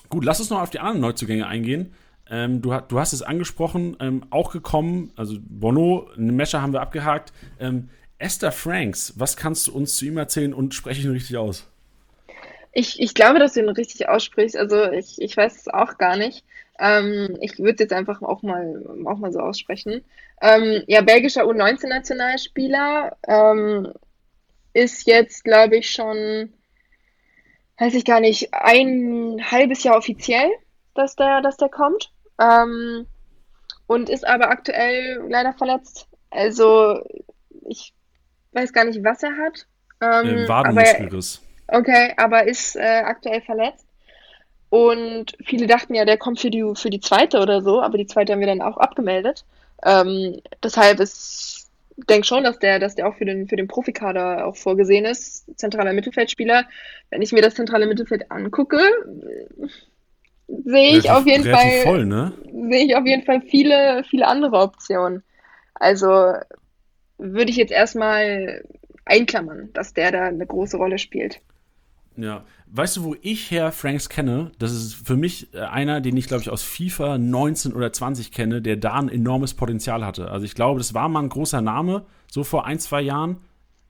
Gut, 0.07 0.23
lass 0.23 0.39
uns 0.39 0.51
noch 0.51 0.61
auf 0.61 0.69
die 0.69 0.79
anderen 0.79 1.01
Neuzugänge 1.01 1.47
eingehen. 1.47 1.93
Ähm, 2.29 2.61
du, 2.61 2.77
du, 2.87 2.99
hast 2.99 3.11
es 3.11 3.23
angesprochen, 3.23 3.97
ähm, 3.99 4.23
auch 4.29 4.51
gekommen, 4.51 5.11
also 5.15 5.37
Bono, 5.41 6.09
eine 6.15 6.31
Mescher 6.31 6.61
haben 6.61 6.73
wir 6.73 6.81
abgehakt. 6.81 7.33
Ähm, 7.59 7.89
Esther 8.19 8.51
Franks, 8.51 9.13
was 9.17 9.35
kannst 9.35 9.65
du 9.65 9.73
uns 9.73 9.95
zu 9.95 10.05
ihm 10.05 10.17
erzählen 10.17 10.53
und 10.53 10.75
spreche 10.75 10.99
ich 10.99 11.05
ihn 11.05 11.11
richtig 11.11 11.37
aus? 11.37 11.67
Ich, 12.71 13.01
ich 13.01 13.15
glaube, 13.15 13.39
dass 13.39 13.53
du 13.53 13.61
ihn 13.61 13.69
richtig 13.69 14.07
aussprichst. 14.07 14.55
Also 14.55 14.91
ich, 14.91 15.19
ich 15.19 15.35
weiß 15.35 15.57
es 15.57 15.67
auch 15.69 15.97
gar 15.97 16.17
nicht. 16.17 16.43
Ähm, 16.77 17.35
ich 17.41 17.57
würde 17.57 17.73
es 17.73 17.79
jetzt 17.79 17.93
einfach 17.93 18.21
auch 18.21 18.43
mal, 18.43 18.85
auch 19.05 19.17
mal 19.17 19.31
so 19.31 19.39
aussprechen. 19.39 20.03
Ähm, 20.39 20.83
ja, 20.85 21.01
belgischer 21.01 21.45
U19-Nationalspieler 21.45 23.17
ähm, 23.27 23.91
ist 24.73 25.07
jetzt, 25.07 25.43
glaube 25.43 25.77
ich, 25.77 25.89
schon 25.89 26.53
weiß 27.79 27.93
ich 27.93 28.05
gar 28.05 28.19
nicht, 28.19 28.53
ein 28.53 29.39
halbes 29.51 29.83
Jahr 29.83 29.97
offiziell, 29.97 30.49
dass 30.95 31.15
der, 31.15 31.41
dass 31.41 31.57
der 31.57 31.69
kommt. 31.69 32.11
Ähm, 32.39 33.05
und 33.87 34.09
ist 34.09 34.27
aber 34.27 34.49
aktuell 34.49 35.25
leider 35.27 35.53
verletzt. 35.53 36.07
Also 36.29 37.01
ich 37.67 37.93
weiß 38.51 38.73
gar 38.73 38.85
nicht, 38.85 39.03
was 39.03 39.23
er 39.23 39.31
hat. 39.37 39.65
Ähm, 40.01 40.47
Wadenmuskelriss. 40.47 41.41
Okay, 41.67 42.13
aber 42.17 42.45
ist 42.45 42.75
äh, 42.75 43.01
aktuell 43.03 43.41
verletzt. 43.41 43.85
Und 44.69 45.35
viele 45.43 45.65
dachten 45.65 45.95
ja, 45.95 46.05
der 46.05 46.17
kommt 46.17 46.39
für 46.39 46.51
die, 46.51 46.63
für 46.75 46.89
die 46.89 46.99
zweite 46.99 47.39
oder 47.39 47.61
so, 47.61 47.81
aber 47.81 47.97
die 47.97 48.05
zweite 48.05 48.33
haben 48.33 48.39
wir 48.39 48.47
dann 48.47 48.61
auch 48.61 48.77
abgemeldet. 48.77 49.45
Ähm, 49.83 50.39
deshalb 50.63 50.99
ist 50.99 51.58
denke 52.07 52.25
schon, 52.25 52.43
dass 52.43 52.59
der, 52.59 52.79
dass 52.79 52.95
der 52.95 53.07
auch 53.07 53.15
für 53.15 53.25
den, 53.25 53.47
für 53.47 53.55
den 53.55 53.67
Profikader 53.67 54.45
auch 54.45 54.55
vorgesehen 54.55 55.05
ist. 55.05 55.45
Zentraler 55.57 55.93
Mittelfeldspieler. 55.93 56.65
Wenn 57.09 57.21
ich 57.21 57.31
mir 57.31 57.41
das 57.41 57.55
zentrale 57.55 57.87
Mittelfeld 57.87 58.31
angucke, 58.31 58.79
sehe 60.47 60.97
ich 60.97 61.09
auf 61.09 61.25
jeden 61.25 61.43
Fall, 61.43 61.81
voll, 61.83 62.05
ne? 62.05 62.33
sehe 62.69 62.85
ich 62.85 62.95
auf 62.95 63.05
jeden 63.05 63.23
Fall 63.23 63.41
viele, 63.41 64.03
viele 64.09 64.27
andere 64.27 64.57
Optionen. 64.57 65.23
Also 65.75 66.33
würde 67.17 67.51
ich 67.51 67.57
jetzt 67.57 67.71
erstmal 67.71 68.63
einklammern, 69.05 69.69
dass 69.73 69.93
der 69.93 70.11
da 70.11 70.25
eine 70.25 70.45
große 70.45 70.77
Rolle 70.77 70.97
spielt. 70.97 71.41
Ja, 72.15 72.43
weißt 72.71 72.97
du, 72.97 73.03
wo 73.03 73.15
ich 73.21 73.51
Herr 73.51 73.71
Franks 73.71 74.09
kenne? 74.09 74.51
Das 74.59 74.71
ist 74.71 74.93
für 74.93 75.15
mich 75.15 75.53
äh, 75.53 75.59
einer, 75.59 76.01
den 76.01 76.17
ich, 76.17 76.27
glaube 76.27 76.41
ich, 76.41 76.49
aus 76.49 76.63
FIFA 76.63 77.17
19 77.17 77.73
oder 77.73 77.91
20 77.91 78.31
kenne, 78.31 78.61
der 78.61 78.77
da 78.77 78.95
ein 78.95 79.09
enormes 79.09 79.53
Potenzial 79.53 80.05
hatte. 80.05 80.29
Also 80.29 80.45
ich 80.45 80.55
glaube, 80.55 80.79
das 80.79 80.93
war 80.93 81.09
mal 81.09 81.23
ein 81.23 81.29
großer 81.29 81.61
Name, 81.61 82.05
so 82.31 82.43
vor 82.43 82.65
ein, 82.65 82.79
zwei 82.79 83.01
Jahren. 83.01 83.37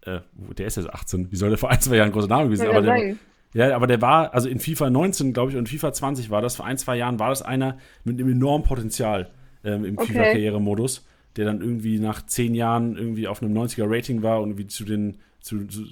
Äh, 0.02 0.20
der 0.58 0.68
ist 0.68 0.78
jetzt 0.78 0.89
18. 0.89 1.32
Wie 1.32 1.36
soll 1.36 1.50
der 1.50 1.58
vor 1.58 1.70
ein, 1.70 1.82
zwei 1.82 1.98
Jahren 1.98 2.10
ein 2.10 2.13
großer 2.13 2.28
Name 2.28 2.46
gewesen 2.46 2.65
sein? 2.65 2.76
Aber 2.76 3.15
ja, 3.54 3.76
aber 3.76 3.88
der 3.88 4.02
war, 4.02 4.34
also 4.34 4.48
in 4.48 4.60
FIFA 4.60 4.92
19, 4.92 5.34
glaube 5.34 5.52
ich, 5.52 5.58
und 5.58 5.68
FIFA 5.68 5.92
20 5.92 6.30
war 6.30 6.42
das, 6.42 6.56
vor 6.56 6.65
ein, 6.65 6.78
zwei 6.78 6.98
Jahren 6.98 7.18
war 7.20 7.30
das 7.30 7.42
einer 7.42 7.78
mit 8.04 8.20
einem 8.20 8.32
enormen 8.32 8.65
Potenzial 8.65 9.32
ähm, 9.63 9.86
im 9.86 9.98
okay. 9.98 10.13
FIFA-Karrieremodus, 10.13 11.06
der 11.36 11.46
dann 11.46 11.62
irgendwie 11.62 12.00
nach 12.00 12.26
zehn 12.26 12.54
Jahren 12.54 12.96
irgendwie 12.96 13.28
auf 13.28 13.42
einem 13.42 13.58
90er-Rating 13.58 14.22
war 14.22 14.42
und 14.42 14.60
wie 14.60 14.68
zu 14.68 14.86
den 14.86 15.18
zu, 15.42 15.65
zu 15.65 15.86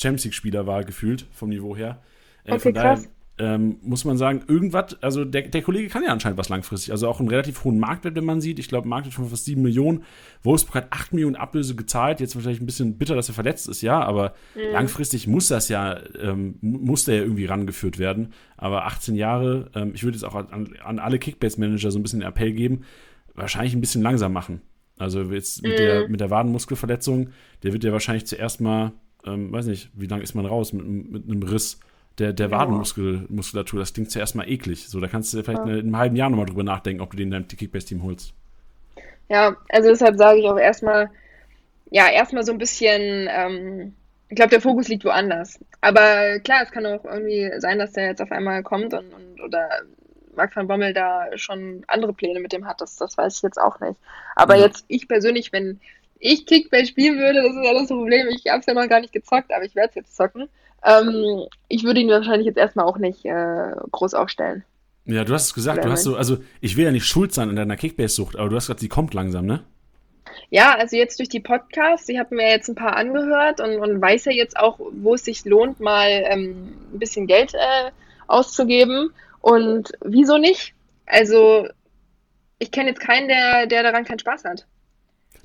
Champions 0.00 0.24
League-Spieler 0.24 0.66
war, 0.66 0.82
gefühlt, 0.82 1.26
vom 1.30 1.50
Niveau 1.50 1.76
her. 1.76 2.00
Okay, 2.46 2.58
von 2.58 2.74
daher 2.74 3.02
ähm, 3.36 3.78
muss 3.82 4.04
man 4.04 4.16
sagen, 4.16 4.42
irgendwas, 4.46 4.96
also 5.02 5.24
der, 5.24 5.42
der 5.42 5.62
Kollege 5.62 5.88
kann 5.88 6.04
ja 6.04 6.10
anscheinend 6.10 6.38
was 6.38 6.48
langfristig. 6.50 6.92
Also 6.92 7.08
auch 7.08 7.18
einen 7.18 7.28
relativ 7.28 7.64
hohen 7.64 7.80
Marktwert, 7.80 8.14
wenn 8.14 8.24
man 8.24 8.40
sieht. 8.40 8.60
Ich 8.60 8.68
glaube, 8.68 8.86
Marktwert 8.86 9.14
von 9.14 9.28
fast 9.28 9.46
7 9.46 9.60
Millionen. 9.60 10.04
Wolfsburg 10.44 10.76
hat 10.76 10.92
8 10.92 11.12
Millionen 11.14 11.34
Ablöse 11.34 11.74
gezahlt. 11.74 12.20
Jetzt 12.20 12.36
wahrscheinlich 12.36 12.60
ein 12.60 12.66
bisschen 12.66 12.96
bitter, 12.96 13.16
dass 13.16 13.28
er 13.28 13.34
verletzt 13.34 13.68
ist, 13.68 13.82
ja, 13.82 14.00
aber 14.00 14.34
mhm. 14.54 14.72
langfristig 14.72 15.26
muss 15.26 15.48
das 15.48 15.68
ja, 15.68 15.98
ähm, 16.20 16.58
muss 16.60 17.06
der 17.06 17.16
ja 17.16 17.22
irgendwie 17.22 17.46
rangeführt 17.46 17.98
werden. 17.98 18.32
Aber 18.56 18.86
18 18.86 19.16
Jahre, 19.16 19.68
ähm, 19.74 19.92
ich 19.94 20.04
würde 20.04 20.16
jetzt 20.16 20.24
auch 20.24 20.36
an, 20.36 20.76
an 20.84 20.98
alle 21.00 21.18
Kickbase-Manager 21.18 21.90
so 21.90 21.98
ein 21.98 22.02
bisschen 22.04 22.20
den 22.20 22.28
Appell 22.28 22.52
geben, 22.52 22.82
wahrscheinlich 23.34 23.74
ein 23.74 23.80
bisschen 23.80 24.02
langsam 24.02 24.32
machen. 24.32 24.60
Also 24.96 25.22
jetzt 25.22 25.60
mit, 25.64 25.72
mhm. 25.72 25.76
der, 25.76 26.08
mit 26.08 26.20
der 26.20 26.30
Wadenmuskelverletzung, 26.30 27.30
der 27.64 27.72
wird 27.72 27.82
ja 27.82 27.90
wahrscheinlich 27.90 28.26
zuerst 28.26 28.60
mal, 28.60 28.92
ähm, 29.26 29.50
weiß 29.50 29.66
nicht, 29.66 29.90
wie 29.94 30.06
lange 30.06 30.22
ist 30.22 30.34
man 30.34 30.46
raus 30.46 30.72
mit, 30.72 30.86
mit 30.86 31.28
einem 31.28 31.42
Riss 31.42 31.80
der, 32.18 32.32
der. 32.32 32.50
Wadenmuskulatur. 32.50 33.80
Das 33.80 33.92
klingt 33.92 34.10
zuerst 34.10 34.34
mal 34.34 34.48
eklig. 34.48 34.88
So, 34.88 35.00
da 35.00 35.08
kannst 35.08 35.32
du 35.32 35.42
vielleicht 35.42 35.66
ja. 35.66 35.74
in 35.74 35.80
einem 35.80 35.96
halben 35.96 36.16
Jahr 36.16 36.30
nochmal 36.30 36.46
drüber 36.46 36.62
nachdenken, 36.62 37.02
ob 37.02 37.10
du 37.10 37.16
den 37.16 37.28
in 37.28 37.30
deinem 37.32 37.48
Kickbase-Team 37.48 38.02
holst. 38.02 38.34
Ja, 39.28 39.56
also 39.70 39.88
deshalb 39.88 40.16
sage 40.16 40.40
ich 40.40 40.46
auch 40.46 40.58
erstmal, 40.58 41.10
ja, 41.90 42.08
erstmal 42.08 42.44
so 42.44 42.52
ein 42.52 42.58
bisschen, 42.58 43.28
ähm, 43.30 43.94
ich 44.28 44.36
glaube, 44.36 44.50
der 44.50 44.60
Fokus 44.60 44.88
liegt 44.88 45.04
woanders. 45.04 45.58
Aber 45.80 46.38
klar, 46.40 46.62
es 46.62 46.70
kann 46.70 46.86
auch 46.86 47.04
irgendwie 47.04 47.50
sein, 47.58 47.78
dass 47.78 47.92
der 47.92 48.06
jetzt 48.06 48.22
auf 48.22 48.32
einmal 48.32 48.62
kommt 48.62 48.94
und, 48.94 49.12
und 49.12 49.40
oder 49.42 49.68
Marc 50.36 50.54
van 50.56 50.66
Bommel 50.66 50.92
da 50.92 51.26
schon 51.36 51.84
andere 51.86 52.12
Pläne 52.12 52.40
mit 52.40 52.52
dem 52.52 52.66
hat, 52.66 52.80
das, 52.80 52.96
das 52.96 53.16
weiß 53.16 53.36
ich 53.36 53.42
jetzt 53.42 53.60
auch 53.60 53.80
nicht. 53.80 53.98
Aber 54.36 54.56
ja. 54.56 54.66
jetzt 54.66 54.84
ich 54.88 55.08
persönlich, 55.08 55.52
wenn 55.52 55.80
ich 56.18 56.46
Kickbase 56.46 56.86
spielen 56.86 57.18
würde, 57.18 57.42
das 57.42 57.54
ist 57.54 57.64
ja 57.64 57.74
das 57.74 57.88
Problem, 57.88 58.28
ich 58.28 58.46
habe 58.50 58.60
es 58.60 58.66
ja 58.66 58.74
noch 58.74 58.88
gar 58.88 59.00
nicht 59.00 59.12
gezockt, 59.12 59.52
aber 59.52 59.64
ich 59.64 59.74
werde 59.74 59.90
es 59.90 59.94
jetzt 59.94 60.16
zocken. 60.16 60.48
Ähm, 60.84 61.46
ich 61.68 61.84
würde 61.84 62.00
ihn 62.00 62.10
wahrscheinlich 62.10 62.46
jetzt 62.46 62.58
erstmal 62.58 62.86
auch 62.86 62.98
nicht 62.98 63.24
äh, 63.24 63.72
groß 63.90 64.14
aufstellen. 64.14 64.64
Ja, 65.06 65.24
du 65.24 65.34
hast 65.34 65.46
es 65.46 65.54
gesagt, 65.54 65.84
du 65.84 65.90
hast 65.90 66.04
so, 66.04 66.16
also 66.16 66.38
ich 66.60 66.76
will 66.76 66.84
ja 66.84 66.90
nicht 66.90 67.06
schuld 67.06 67.34
sein 67.34 67.50
an 67.50 67.56
deiner 67.56 67.76
Kickbase-Sucht, 67.76 68.36
aber 68.36 68.48
du 68.48 68.56
hast 68.56 68.66
gesagt, 68.66 68.80
sie 68.80 68.88
kommt 68.88 69.12
langsam, 69.12 69.44
ne? 69.44 69.64
Ja, 70.50 70.74
also 70.74 70.96
jetzt 70.96 71.18
durch 71.18 71.28
die 71.28 71.40
Podcasts, 71.40 72.08
ich 72.08 72.18
habe 72.18 72.34
mir 72.34 72.48
jetzt 72.48 72.68
ein 72.68 72.74
paar 72.74 72.96
angehört 72.96 73.60
und, 73.60 73.78
und 73.78 74.00
weiß 74.00 74.24
ja 74.26 74.32
jetzt 74.32 74.56
auch, 74.56 74.78
wo 74.92 75.14
es 75.14 75.24
sich 75.24 75.44
lohnt, 75.44 75.80
mal 75.80 76.08
ähm, 76.08 76.74
ein 76.92 76.98
bisschen 76.98 77.26
Geld 77.26 77.54
äh, 77.54 77.90
auszugeben. 78.26 79.12
Und 79.40 79.92
wieso 80.02 80.38
nicht? 80.38 80.74
Also, 81.06 81.68
ich 82.58 82.70
kenne 82.70 82.90
jetzt 82.90 83.00
keinen, 83.00 83.28
der, 83.28 83.66
der 83.66 83.82
daran 83.82 84.04
keinen 84.04 84.18
Spaß 84.18 84.44
hat. 84.44 84.66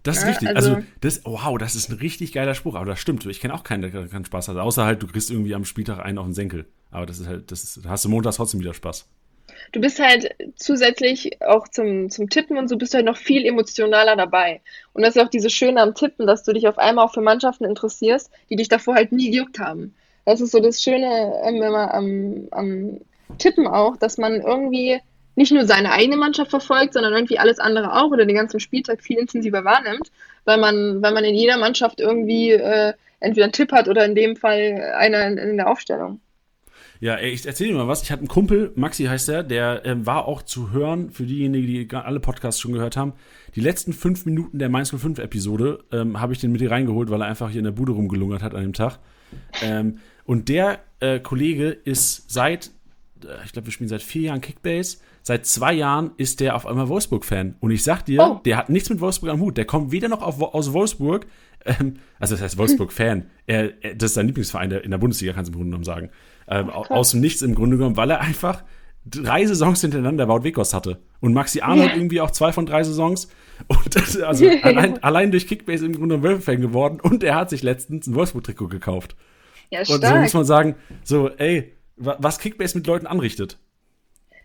Das 0.04 0.18
ist 0.18 0.24
ja, 0.24 0.30
richtig. 0.30 0.50
Also, 0.56 0.76
also, 0.76 0.88
das, 1.02 1.22
wow, 1.26 1.58
das 1.58 1.76
ist 1.76 1.90
ein 1.90 1.98
richtig 1.98 2.34
geiler 2.34 2.56
Spruch. 2.56 2.76
Aber 2.76 2.86
das 2.86 3.00
stimmt. 3.00 3.26
Ich 3.26 3.40
kenne 3.40 3.54
auch 3.54 3.64
keinen, 3.64 3.82
der 3.82 4.08
keinen 4.08 4.26
Spaß 4.26 4.48
hat. 4.48 4.58
Außer 4.58 4.86
halt, 4.86 5.04
du 5.04 5.08
kriegst 5.08 5.30
irgendwie 5.32 5.56
am 5.56 5.66
Spieltag 5.66 6.00
einen 6.00 6.18
auf 6.18 6.26
den 6.26 6.34
Senkel. 6.34 6.66
Aber 6.92 7.06
das 7.06 7.20
ist 7.20 7.28
halt, 7.28 7.52
das 7.52 7.64
ist, 7.64 7.86
hast 7.88 8.06
du 8.06 8.10
montags 8.10 8.38
trotzdem 8.38 8.60
wieder 8.60 8.74
Spaß. 8.74 9.08
Du 9.72 9.82
bist 9.82 10.00
halt 10.00 10.36
zusätzlich 10.56 11.42
auch 11.42 11.68
zum, 11.68 12.10
zum 12.10 12.30
Tippen 12.30 12.58
und 12.58 12.68
so 12.68 12.78
bist 12.78 12.94
du 12.94 12.98
halt 12.98 13.06
noch 13.06 13.18
viel 13.18 13.46
emotionaler 13.46 14.16
dabei. 14.16 14.62
Und 14.94 15.04
das 15.04 15.16
ist 15.16 15.22
auch 15.22 15.30
diese 15.30 15.50
Schöne 15.50 15.82
am 15.82 15.96
Tippen, 15.96 16.28
dass 16.28 16.44
du 16.44 16.54
dich 16.54 16.68
auf 16.68 16.78
einmal 16.78 17.06
auch 17.06 17.14
für 17.14 17.22
Mannschaften 17.22 17.66
interessierst, 17.66 18.32
die 18.50 18.56
dich 18.56 18.70
davor 18.70 18.96
halt 18.96 19.12
nie 19.12 19.32
gejuckt 19.32 19.60
haben. 19.60 19.94
Das 20.26 20.42
ist 20.42 20.52
so 20.52 20.60
das 20.60 20.82
Schöne 20.82 21.42
ähm, 21.44 21.62
immer 21.62 21.94
am, 21.94 22.48
am 22.52 23.02
Tippen 23.38 23.68
auch, 23.68 23.98
dass 23.98 24.18
man 24.18 24.42
irgendwie 24.42 25.00
nicht 25.40 25.54
nur 25.54 25.66
seine 25.66 25.94
eigene 25.94 26.18
Mannschaft 26.18 26.52
verfolgt, 26.52 26.94
sondern 26.94 27.14
irgendwie 27.14 27.40
alles 27.40 27.60
andere 27.60 27.94
auch 27.94 28.12
oder 28.12 28.26
den 28.26 28.36
ganzen 28.36 28.60
Spieltag 28.60 29.02
viel 29.02 29.18
intensiver 29.18 29.64
wahrnimmt, 29.64 30.12
weil 30.44 30.58
man, 30.58 31.02
weil 31.02 31.14
man 31.14 31.24
in 31.24 31.34
jeder 31.34 31.58
Mannschaft 31.58 32.02
irgendwie 32.02 32.52
äh, 32.52 32.92
entweder 33.22 33.46
einen 33.46 33.54
Tipp 33.54 33.72
hat 33.72 33.88
oder 33.88 34.04
in 34.04 34.16
dem 34.16 34.36
Fall 34.36 34.94
einer 34.98 35.26
in, 35.28 35.38
in 35.38 35.56
der 35.56 35.70
Aufstellung. 35.70 36.20
Ja, 37.00 37.16
ey, 37.16 37.32
ich 37.32 37.46
erzähle 37.46 37.70
dir 37.70 37.78
mal 37.78 37.88
was. 37.88 38.04
Ich 38.04 38.12
hatte 38.12 38.20
einen 38.20 38.28
Kumpel, 38.28 38.74
Maxi 38.76 39.06
heißt 39.06 39.30
der, 39.30 39.44
der 39.44 39.86
äh, 39.86 40.06
war 40.06 40.28
auch 40.28 40.42
zu 40.42 40.72
hören, 40.72 41.10
für 41.10 41.24
diejenigen, 41.24 41.66
die 41.66 41.96
alle 41.96 42.20
Podcasts 42.20 42.60
schon 42.60 42.74
gehört 42.74 42.98
haben. 42.98 43.14
Die 43.56 43.62
letzten 43.62 43.94
fünf 43.94 44.26
Minuten 44.26 44.60
der 44.60 44.68
Mainz 44.68 44.94
05 44.94 45.20
Episode 45.20 45.86
ähm, 45.94 46.20
habe 46.20 46.34
ich 46.34 46.40
den 46.40 46.52
mit 46.52 46.60
dir 46.60 46.70
reingeholt, 46.70 47.10
weil 47.10 47.22
er 47.22 47.28
einfach 47.28 47.50
hier 47.50 47.60
in 47.60 47.66
der 47.66 47.72
Bude 47.72 47.94
rumgelungert 47.94 48.44
hat 48.44 48.54
an 48.56 48.64
dem 48.64 48.74
Tag. 48.74 49.00
Ähm, 49.62 50.00
und 50.26 50.50
der 50.50 50.80
äh, 51.00 51.22
Kollege 51.22 51.70
ist 51.70 52.30
seit 52.30 52.72
äh, 53.24 53.46
ich 53.46 53.52
glaube, 53.52 53.68
wir 53.68 53.72
spielen 53.72 53.90
seit 53.90 54.04
vier 54.04 54.24
Jahren 54.24 54.42
Kickbase. 54.42 54.98
Seit 55.30 55.46
zwei 55.46 55.74
Jahren 55.74 56.10
ist 56.18 56.40
der 56.40 56.56
auf 56.56 56.66
einmal 56.66 56.90
Wolfsburg-Fan. 56.90 57.54
Und 57.60 57.70
ich 57.70 57.84
sag 57.84 58.02
dir, 58.02 58.20
oh. 58.20 58.42
der 58.46 58.58
hat 58.58 58.72
nichts 58.72 58.90
mit 58.90 59.00
Wolfsburg 59.00 59.30
am 59.30 59.40
Hut. 59.40 59.58
Der 59.58 59.66
kommt 59.66 59.92
weder 59.92 60.10
noch 60.10 60.24
auf, 60.24 60.42
aus 60.42 60.74
Wolfsburg, 60.74 61.28
ähm, 61.66 61.98
also 62.20 62.34
das 62.34 62.42
heißt 62.42 62.58
Wolfsburg-Fan. 62.58 63.30
Er, 63.46 63.68
das 63.94 64.10
ist 64.10 64.14
sein 64.16 64.26
Lieblingsverein 64.26 64.72
der, 64.72 64.84
in 64.84 64.90
der 64.90 64.98
Bundesliga, 64.98 65.34
kannst 65.34 65.50
du 65.50 65.52
im 65.52 65.58
Grunde 65.60 65.70
genommen 65.70 65.84
sagen. 65.84 66.10
Ähm, 66.48 66.72
aus 66.72 67.12
dem 67.12 67.20
Nichts 67.20 67.44
im 67.44 67.54
Grunde 67.54 67.78
genommen, 67.78 67.96
weil 67.96 68.10
er 68.10 68.22
einfach 68.22 68.64
drei 69.06 69.46
Saisons 69.46 69.82
hintereinander 69.82 70.28
Wout 70.28 70.44
Wekos 70.44 70.74
hatte. 70.74 70.98
Und 71.20 71.34
Maxi 71.34 71.62
Arnold 71.62 71.90
yeah. 71.90 71.98
irgendwie 71.98 72.22
auch 72.22 72.32
zwei 72.32 72.52
von 72.52 72.66
drei 72.66 72.82
Saisons. 72.82 73.28
Und 73.68 73.96
das, 73.96 74.20
also 74.20 74.50
allein, 74.64 75.04
allein 75.04 75.30
durch 75.30 75.46
Kickbase 75.46 75.86
im 75.86 75.94
Grunde 75.94 76.24
Wölfe-Fan 76.24 76.60
geworden. 76.60 77.00
Und 77.00 77.22
er 77.24 77.36
hat 77.36 77.52
sich 77.52 77.62
letztens 77.62 78.08
ein 78.08 78.16
Wolfsburg-Trikot 78.16 78.70
gekauft. 78.70 79.16
Ja, 79.70 79.86
stark. 79.86 80.02
Und 80.02 80.08
so 80.08 80.16
muss 80.16 80.34
man 80.34 80.46
sagen, 80.46 80.76
so, 81.04 81.30
ey, 81.30 81.76
was 81.98 82.40
Kickbase 82.40 82.76
mit 82.76 82.88
Leuten 82.88 83.06
anrichtet. 83.06 83.60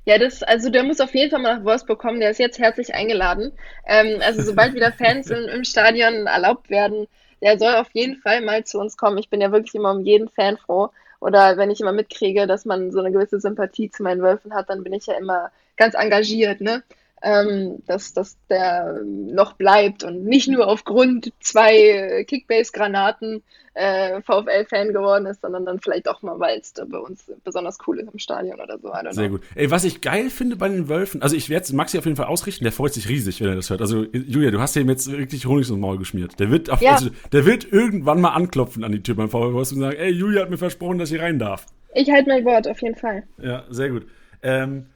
Ja, 0.07 0.19
das, 0.19 0.43
also 0.43 0.69
der 0.71 0.83
muss 0.83 1.01
auf 1.01 1.15
jeden 1.15 1.31
Fall 1.31 1.41
mal 1.41 1.57
nach 1.57 1.65
Wolfsburg 1.65 1.99
kommen, 1.99 2.21
der 2.21 2.31
ist 2.31 2.39
jetzt 2.39 2.59
herzlich 2.59 2.95
eingeladen. 2.95 3.53
Ähm, 3.87 4.21
also 4.21 4.43
sobald 4.43 4.75
wieder 4.75 4.93
Fans 4.93 5.31
im, 5.31 5.49
im 5.49 5.65
Stadion 5.65 6.27
erlaubt 6.27 6.69
werden, 6.69 7.07
der 7.41 7.59
soll 7.59 7.75
auf 7.75 7.89
jeden 7.93 8.17
Fall 8.17 8.43
mal 8.43 8.65
zu 8.65 8.79
uns 8.79 8.97
kommen. 8.97 9.19
Ich 9.19 9.31
bin 9.31 9.41
ja 9.41 9.51
wirklich 9.53 9.75
immer 9.75 9.93
um 9.93 10.05
jeden 10.05 10.29
Fan 10.29 10.59
froh. 10.59 10.91
Oder 11.21 11.57
wenn 11.57 11.71
ich 11.71 11.81
immer 11.81 11.93
mitkriege, 11.93 12.47
dass 12.47 12.67
man 12.67 12.93
so 12.93 12.99
eine 13.01 13.11
gewisse 13.11 13.41
Sympathie 13.41 13.91
zu 13.91 14.03
meinen 14.03 14.21
Wölfen 14.21 14.53
hat, 14.55 14.69
dann 14.69 14.85
bin 14.85 14.93
ich 14.93 15.07
ja 15.07 15.15
immer 15.15 15.51
ganz 15.77 15.95
engagiert, 15.95 16.61
ne? 16.61 16.83
Ähm, 17.25 17.83
dass, 17.87 18.13
dass 18.13 18.37
der 18.51 19.01
noch 19.05 19.55
bleibt 19.55 20.05
und 20.05 20.25
nicht 20.25 20.49
nur 20.49 20.69
aufgrund 20.69 21.33
zwei 21.41 22.25
Kickbase-Granaten 22.29 23.43
äh, 23.73 24.21
VfL-Fan 24.21 24.93
geworden 24.93 25.27
ist, 25.27 25.41
sondern 25.41 25.65
dann 25.65 25.81
vielleicht 25.81 26.07
auch 26.07 26.23
mal, 26.23 26.39
weil 26.39 26.61
es 26.61 26.75
bei 26.75 26.99
uns 26.99 27.33
besonders 27.43 27.79
cool 27.87 27.99
ist 27.99 28.13
im 28.13 28.19
Stadion 28.19 28.61
oder 28.61 28.79
so. 28.79 28.93
Sehr 29.11 29.31
gut. 29.31 29.41
Ey, 29.55 29.71
was 29.71 29.85
ich 29.85 30.03
geil 30.03 30.29
finde 30.29 30.57
bei 30.57 30.69
den 30.69 30.89
Wölfen, 30.89 31.23
also 31.23 31.35
ich 31.35 31.49
werde 31.49 31.75
Maxi 31.75 31.99
auf 31.99 32.05
jeden 32.05 32.17
Fall 32.17 32.27
ausrichten, 32.27 32.65
der 32.65 32.73
freut 32.73 32.93
sich 32.93 33.09
riesig, 33.09 33.41
wenn 33.41 33.49
er 33.49 33.57
das 33.57 33.71
hört. 33.71 33.81
Also 33.81 34.05
Julia, 34.05 34.51
du 34.51 34.61
hast 34.61 34.77
ihm 34.77 34.89
jetzt 34.91 35.11
wirklich 35.11 35.47
Honig 35.47 35.69
ins 35.69 35.79
Maul 35.79 35.99
geschmiert. 35.99 36.39
Der 36.39 36.51
wird, 36.51 36.69
auf, 36.69 36.83
ja. 36.83 36.93
also, 36.93 37.09
der 37.33 37.47
wird 37.47 37.73
irgendwann 37.73 38.21
mal 38.21 38.31
anklopfen 38.31 38.85
an 38.85 38.93
die 38.93 39.03
Tür 39.03 39.17
beim 39.17 39.31
VfL 39.31 39.55
und 39.55 39.65
sagen, 39.65 39.97
ey, 39.97 40.11
Julia 40.11 40.43
hat 40.43 40.51
mir 40.51 40.59
versprochen, 40.59 40.99
dass 40.99 41.11
ich 41.11 41.21
rein 41.21 41.39
darf. 41.39 41.67
Ich 41.95 42.11
halte 42.11 42.29
mein 42.29 42.45
Wort, 42.45 42.69
auf 42.69 42.83
jeden 42.83 42.97
Fall. 42.97 43.23
Ja, 43.39 43.65
sehr 43.71 43.89
gut. 43.89 44.07
Ähm, 44.43 44.87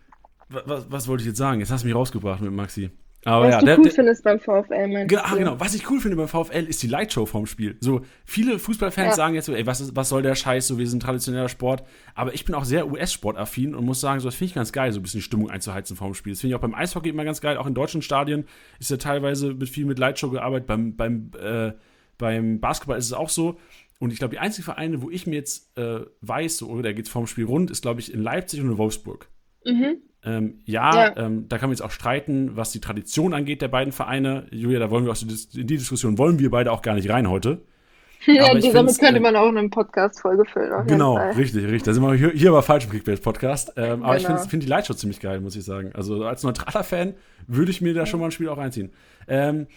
was, 0.49 0.90
was 0.90 1.09
wollte 1.09 1.22
ich 1.22 1.28
jetzt 1.28 1.38
sagen? 1.38 1.61
Jetzt 1.61 1.70
hast 1.70 1.82
du 1.82 1.86
mich 1.86 1.96
rausgebracht 1.96 2.40
mit 2.40 2.53
Maxi. 2.53 2.90
Aber 3.24 3.46
was 3.46 3.51
ja, 3.51 3.61
du 3.61 3.66
der, 3.66 3.78
cool 3.78 3.84
der, 3.84 3.92
findest 3.92 4.22
beim 4.22 4.38
VfL, 4.38 4.88
meinst 4.88 5.09
genau, 5.09 5.36
genau, 5.36 5.61
was 5.61 5.74
ich 5.74 5.90
cool 5.90 6.01
finde 6.01 6.16
beim 6.16 6.28
VfL 6.28 6.64
ist 6.68 6.82
die 6.82 6.86
Lightshow 6.86 7.26
vom 7.26 7.46
Spiel. 7.46 7.76
So, 7.80 8.03
viele 8.24 8.61
Fußballfans 8.61 9.09
ja. 9.09 9.14
sagen 9.14 9.34
jetzt 9.34 9.46
so, 9.46 9.55
ey, 9.55 9.66
was, 9.66 9.80
ist, 9.80 9.96
was 9.96 10.09
soll 10.09 10.22
der 10.22 10.36
Scheiß, 10.36 10.68
so, 10.68 10.78
wir 10.78 10.86
sind 10.86 11.03
traditioneller 11.03 11.49
Sport. 11.49 11.82
Aber 12.14 12.32
ich 12.32 12.44
bin 12.44 12.55
auch 12.55 12.64
sehr 12.64 12.86
US-Sportaffin 12.86 13.74
und 13.74 13.84
muss 13.84 14.01
sagen, 14.01 14.20
so, 14.20 14.28
das 14.28 14.36
finde 14.36 14.51
ich 14.51 14.55
ganz 14.55 14.72
geil, 14.72 14.92
so 14.92 15.01
ein 15.01 15.03
bisschen 15.03 15.20
Stimmung 15.20 15.51
einzuheizen 15.51 15.96
vorm 15.96 16.14
Spiel. 16.14 16.32
Das 16.32 16.40
finde 16.40 16.53
ich 16.53 16.57
auch 16.57 16.62
beim 16.62 16.74
Eishockey 16.74 17.09
immer 17.09 17.24
ganz 17.24 17.40
geil. 17.40 17.57
Auch 17.57 17.66
in 17.66 17.74
deutschen 17.74 18.03
Stadien 18.03 18.44
ist 18.78 18.90
ja 18.90 18.99
teilweise 18.99 19.53
mit 19.53 19.68
viel 19.68 19.84
mit 19.84 19.99
Lightshow 19.99 20.30
gearbeitet. 20.30 20.68
Beim, 20.68 20.94
beim, 20.94 21.32
äh, 21.42 21.72
beim 22.18 22.61
Basketball 22.61 22.99
ist 22.99 23.07
es 23.07 23.12
auch 23.12 23.30
so. 23.30 23.59
Und 23.99 24.12
ich 24.12 24.20
glaube, 24.20 24.30
die 24.30 24.38
einzigen 24.38 24.64
Vereine, 24.64 25.03
wo 25.03 25.11
ich 25.11 25.26
mir 25.26 25.34
jetzt 25.34 25.76
äh, 25.76 26.03
weiß, 26.20 26.59
so, 26.59 26.68
oder 26.68 26.82
da 26.84 26.92
geht 26.92 27.07
es 27.07 27.11
vorm 27.11 27.26
Spiel 27.26 27.46
rund, 27.46 27.72
ist, 27.72 27.82
glaube 27.82 28.01
ich, 28.01 28.14
in 28.14 28.22
Leipzig 28.22 28.61
und 28.61 28.70
in 28.70 28.78
Wolfsburg. 28.78 29.28
Mhm. 29.64 30.03
Ähm, 30.25 30.61
ja, 30.64 30.95
ja. 30.95 31.16
Ähm, 31.16 31.49
da 31.49 31.59
kann 31.59 31.69
man 31.69 31.77
jetzt 31.77 31.83
auch 31.83 31.91
streiten, 31.91 32.57
was 32.57 32.73
die 32.73 32.81
Tradition 32.81 33.35
angeht 33.35 33.62
der 33.62 33.69
beiden 33.69 33.93
Vereine. 33.93 34.47
Julia, 34.51 34.79
da 34.79 34.91
wollen 34.91 35.05
wir 35.05 35.12
auch 35.12 35.23
in 35.23 35.29
die 35.29 35.77
Diskussion 35.77 36.19
wollen 36.19 36.39
wir 36.39 36.51
beide 36.51 36.73
auch 36.73 36.83
gar 36.83 36.95
nicht 36.95 37.09
rein 37.09 37.29
heute. 37.29 37.62
Ja, 38.27 38.53
die, 38.53 38.73
damit 38.73 38.99
könnte 38.99 39.19
äh, 39.19 39.21
man 39.21 39.37
auch 39.37 39.49
eine 39.49 39.69
Podcast-Folge 39.69 40.45
füllen. 40.45 40.87
Genau, 40.89 41.16
richtig, 41.16 41.64
richtig. 41.64 41.85
Da 41.85 41.93
sind 41.93 42.03
wir 42.03 42.14
hier, 42.14 42.31
hier 42.31 42.49
aber 42.51 42.62
falsch 42.62 42.85
im 42.85 42.91
Kickbase-Podcast. 42.91 43.75
Ähm, 43.77 44.03
aber 44.03 44.16
genau. 44.16 44.16
ich 44.16 44.27
finde 44.27 44.41
find 44.51 44.62
die 44.64 44.66
Lightshow 44.66 44.95
ziemlich 44.95 45.21
geil, 45.21 45.41
muss 45.41 45.55
ich 45.55 45.64
sagen. 45.64 45.93
Also 45.95 46.25
als 46.25 46.43
neutraler 46.43 46.83
Fan 46.83 47.14
würde 47.47 47.71
ich 47.71 47.81
mir 47.81 47.95
da 47.95 48.07
schon 48.07 48.19
mal 48.19 48.27
ein 48.27 48.33
Spiel 48.33 48.49
auch 48.49 48.59
reinziehen. 48.59 48.91
Ähm, 49.29 49.69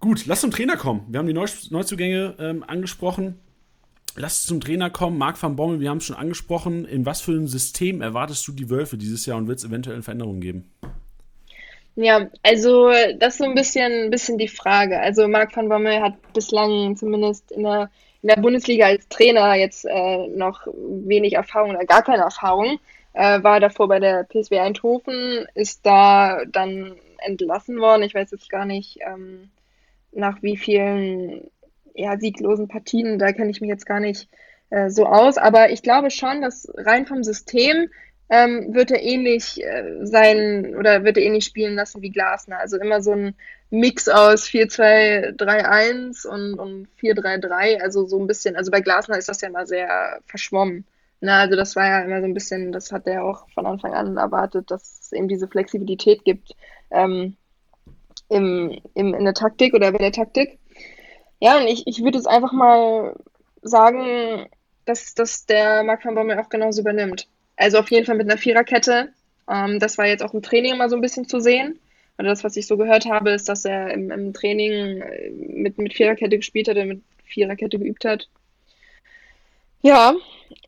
gut, 0.00 0.24
lass 0.26 0.40
zum 0.40 0.50
Trainer 0.50 0.76
kommen. 0.76 1.04
Wir 1.08 1.18
haben 1.18 1.26
die 1.26 1.34
Neuzugänge 1.34 2.36
ähm, 2.38 2.64
angesprochen. 2.66 3.38
Lass 4.16 4.44
zum 4.44 4.60
Trainer 4.60 4.90
kommen. 4.90 5.16
Marc 5.16 5.42
van 5.42 5.56
Bommel, 5.56 5.80
wir 5.80 5.88
haben 5.88 5.98
es 5.98 6.04
schon 6.04 6.16
angesprochen. 6.16 6.84
In 6.84 7.06
was 7.06 7.22
für 7.22 7.32
ein 7.32 7.46
System 7.46 8.02
erwartest 8.02 8.46
du 8.46 8.52
die 8.52 8.68
Wölfe 8.68 8.98
dieses 8.98 9.24
Jahr 9.24 9.38
und 9.38 9.48
wird 9.48 9.58
es 9.58 9.64
eventuell 9.64 10.02
Veränderungen 10.02 10.40
geben? 10.40 10.70
Ja, 11.94 12.28
also 12.42 12.90
das 13.18 13.34
ist 13.34 13.38
so 13.38 13.44
ein 13.44 13.54
bisschen, 13.54 14.04
ein 14.04 14.10
bisschen 14.10 14.38
die 14.38 14.48
Frage. 14.48 14.98
Also 15.00 15.28
Marc 15.28 15.56
van 15.56 15.68
Bommel 15.68 16.00
hat 16.00 16.14
bislang 16.32 16.96
zumindest 16.96 17.52
in 17.52 17.62
der, 17.62 17.90
in 18.22 18.28
der 18.28 18.36
Bundesliga 18.36 18.86
als 18.86 19.08
Trainer 19.08 19.54
jetzt 19.54 19.84
äh, 19.86 20.28
noch 20.28 20.66
wenig 20.66 21.34
Erfahrung 21.34 21.70
oder 21.70 21.84
gar 21.84 22.02
keine 22.02 22.22
Erfahrung. 22.22 22.78
Äh, 23.14 23.42
war 23.42 23.60
davor 23.60 23.88
bei 23.88 23.98
der 23.98 24.24
PSW 24.24 24.58
Eindhoven, 24.58 25.46
ist 25.54 25.84
da 25.84 26.44
dann 26.46 26.96
entlassen 27.18 27.78
worden. 27.78 28.02
Ich 28.02 28.14
weiß 28.14 28.30
jetzt 28.30 28.48
gar 28.48 28.64
nicht, 28.64 28.98
ähm, 29.06 29.50
nach 30.12 30.42
wie 30.42 30.56
vielen 30.56 31.50
ja, 31.94 32.18
sieglosen 32.18 32.68
Partien, 32.68 33.18
da 33.18 33.32
kenne 33.32 33.50
ich 33.50 33.60
mich 33.60 33.68
jetzt 33.68 33.86
gar 33.86 34.00
nicht 34.00 34.28
äh, 34.70 34.90
so 34.90 35.06
aus, 35.06 35.38
aber 35.38 35.70
ich 35.70 35.82
glaube 35.82 36.10
schon, 36.10 36.40
dass 36.40 36.70
rein 36.76 37.06
vom 37.06 37.22
System 37.22 37.88
ähm, 38.30 38.72
wird 38.72 38.90
er 38.90 39.02
ähnlich 39.02 39.62
äh, 39.62 40.06
sein 40.06 40.74
oder 40.76 41.04
wird 41.04 41.18
er 41.18 41.22
ähnlich 41.22 41.44
spielen 41.44 41.74
lassen 41.74 42.00
wie 42.00 42.10
Glasner. 42.10 42.58
Also 42.58 42.78
immer 42.78 43.02
so 43.02 43.12
ein 43.12 43.34
Mix 43.68 44.08
aus 44.08 44.44
4-2-3-1 44.46 46.26
und, 46.26 46.58
und 46.58 46.88
4-3-3, 47.00 47.80
also 47.80 48.06
so 48.06 48.18
ein 48.18 48.26
bisschen, 48.26 48.56
also 48.56 48.70
bei 48.70 48.80
Glasner 48.80 49.18
ist 49.18 49.28
das 49.28 49.42
ja 49.42 49.48
immer 49.48 49.66
sehr 49.66 50.20
verschwommen. 50.26 50.86
Na, 51.20 51.40
also 51.40 51.56
das 51.56 51.76
war 51.76 51.86
ja 51.86 52.00
immer 52.00 52.20
so 52.20 52.26
ein 52.26 52.34
bisschen, 52.34 52.72
das 52.72 52.90
hat 52.90 53.06
er 53.06 53.24
auch 53.24 53.48
von 53.50 53.66
Anfang 53.66 53.92
an 53.92 54.16
erwartet, 54.16 54.70
dass 54.70 55.00
es 55.02 55.12
eben 55.12 55.28
diese 55.28 55.46
Flexibilität 55.46 56.24
gibt 56.24 56.52
ähm, 56.90 57.36
im, 58.28 58.80
im, 58.94 59.14
in 59.14 59.24
der 59.24 59.34
Taktik 59.34 59.74
oder 59.74 59.92
bei 59.92 59.98
der 59.98 60.12
Taktik. 60.12 60.58
Ja, 61.42 61.58
und 61.58 61.66
ich, 61.66 61.88
ich 61.88 62.04
würde 62.04 62.18
jetzt 62.18 62.28
einfach 62.28 62.52
mal 62.52 63.16
sagen, 63.62 64.46
dass, 64.84 65.12
dass 65.14 65.44
der 65.44 65.82
Marc 65.82 66.04
van 66.04 66.14
Bommel 66.14 66.38
auch 66.38 66.48
genauso 66.48 66.82
übernimmt. 66.82 67.26
Also 67.56 67.80
auf 67.80 67.90
jeden 67.90 68.06
Fall 68.06 68.14
mit 68.14 68.30
einer 68.30 68.38
Viererkette. 68.38 69.12
Ähm, 69.50 69.80
das 69.80 69.98
war 69.98 70.06
jetzt 70.06 70.22
auch 70.22 70.34
im 70.34 70.42
Training 70.42 70.74
immer 70.74 70.88
so 70.88 70.94
ein 70.94 71.02
bisschen 71.02 71.26
zu 71.26 71.40
sehen. 71.40 71.80
Und 72.16 72.26
das, 72.26 72.44
was 72.44 72.56
ich 72.56 72.68
so 72.68 72.76
gehört 72.76 73.06
habe, 73.06 73.30
ist, 73.30 73.48
dass 73.48 73.64
er 73.64 73.90
im, 73.90 74.12
im 74.12 74.32
Training 74.32 75.02
äh, 75.02 75.30
mit, 75.30 75.78
mit 75.78 75.94
Viererkette 75.94 76.36
gespielt 76.36 76.68
hat 76.68 76.76
mit 76.76 77.02
Viererkette 77.24 77.76
geübt 77.76 78.04
hat. 78.04 78.28
Ja, 79.80 80.14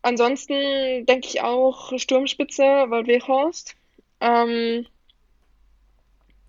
ansonsten 0.03 1.07
denke 1.07 1.29
ich 1.29 1.41
auch 1.41 1.97
Sturmspitze, 1.97 2.65
Waldweghorst. 2.65 3.77
Ähm, 4.21 4.87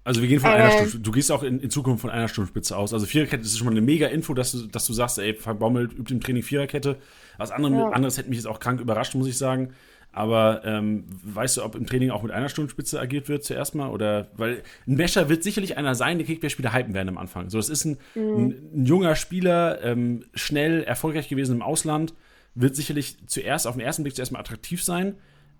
also 0.05 0.21
wir 0.21 0.29
gehen 0.29 0.39
von 0.39 0.51
einer 0.51 0.69
Stunde, 0.69 0.99
du 0.99 1.11
gehst 1.11 1.31
auch 1.31 1.41
in, 1.41 1.59
in, 1.59 1.71
Zukunft 1.71 2.01
von 2.01 2.11
einer 2.11 2.27
Sturmspitze 2.27 2.77
aus. 2.77 2.93
Also 2.93 3.07
Viererkette 3.07 3.41
ist 3.41 3.57
schon 3.57 3.65
mal 3.65 3.71
eine 3.71 3.81
mega 3.81 4.05
Info, 4.05 4.35
dass 4.35 4.51
du, 4.51 4.67
dass 4.67 4.85
du 4.85 4.93
sagst, 4.93 5.17
ey, 5.17 5.33
Baumelt 5.33 5.93
übt 5.93 6.13
im 6.13 6.21
Training 6.21 6.43
Viererkette. 6.43 6.97
Was 7.37 7.49
anderem, 7.49 7.73
ja. 7.73 7.89
anderes 7.89 8.19
hätte 8.19 8.29
mich 8.29 8.37
jetzt 8.37 8.45
auch 8.45 8.59
krank 8.59 8.79
überrascht, 8.79 9.15
muss 9.15 9.27
ich 9.27 9.35
sagen. 9.35 9.73
Aber 10.11 10.61
ähm, 10.63 11.05
weißt 11.23 11.57
du, 11.57 11.63
ob 11.63 11.73
im 11.73 11.87
Training 11.87 12.11
auch 12.11 12.21
mit 12.21 12.31
einer 12.31 12.49
Sturmspitze 12.49 12.99
agiert 12.99 13.29
wird 13.29 13.43
zuerst 13.43 13.73
mal? 13.73 13.89
Oder 13.89 14.27
weil 14.37 14.61
ein 14.87 14.93
Mescher 14.93 15.27
wird 15.27 15.41
sicherlich 15.41 15.75
einer 15.75 15.95
sein, 15.95 16.19
der 16.19 16.27
Kickbase-Spieler 16.27 16.71
hypen 16.71 16.93
werden 16.93 17.09
am 17.09 17.17
Anfang. 17.17 17.49
So, 17.49 17.57
das 17.57 17.69
ist 17.69 17.85
ein, 17.85 17.97
mhm. 18.13 18.21
ein, 18.21 18.55
ein 18.75 18.85
junger 18.85 19.15
Spieler, 19.15 19.83
ähm, 19.83 20.23
schnell, 20.35 20.83
erfolgreich 20.83 21.29
gewesen 21.29 21.55
im 21.55 21.61
Ausland, 21.63 22.13
wird 22.53 22.75
sicherlich 22.75 23.17
zuerst 23.25 23.65
auf 23.65 23.73
den 23.73 23.81
ersten 23.81 24.03
Blick 24.03 24.15
zuerst 24.15 24.31
mal 24.31 24.39
attraktiv 24.39 24.83
sein 24.83 25.15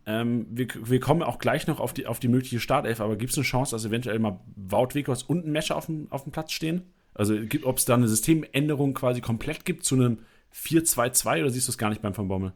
ähm, 0.06 0.46
wir, 0.50 0.68
wir, 0.84 1.00
kommen 1.00 1.24
auch 1.24 1.40
gleich 1.40 1.68
noch 1.68 1.80
auf 1.80 1.94
die, 1.94 2.06
auf 2.06 2.20
die 2.20 2.28
mögliche 2.28 2.60
Startelf, 2.60 3.02
aber 3.02 3.16
gibt 3.16 3.32
es 3.32 3.38
eine 3.38 3.46
Chance, 3.46 3.76
dass 3.76 3.86
eventuell 3.86 4.20
mal 4.20 4.40
Wout 4.56 4.90
Wekos 4.94 5.24
und 5.24 5.46
ein 5.46 5.52
Mescher 5.52 5.76
auf 5.76 5.88
dem, 5.88 6.08
auf 6.12 6.24
dem 6.24 6.32
Platz 6.32 6.52
stehen? 6.52 6.94
Also 7.14 7.36
ob 7.64 7.78
es 7.78 7.86
da 7.86 7.96
eine 7.96 8.08
Systemänderung 8.08 8.94
quasi 8.94 9.22
komplett 9.22 9.66
gibt 9.66 9.86
zu 9.86 9.96
einem 9.96 10.20
4-2-2 10.54 11.42
oder 11.42 11.50
siehst 11.50 11.68
du 11.68 11.72
es 11.72 11.78
gar 11.78 11.90
nicht 11.90 12.02
beim 12.02 12.16
Van 12.16 12.28
Bommel? 12.28 12.54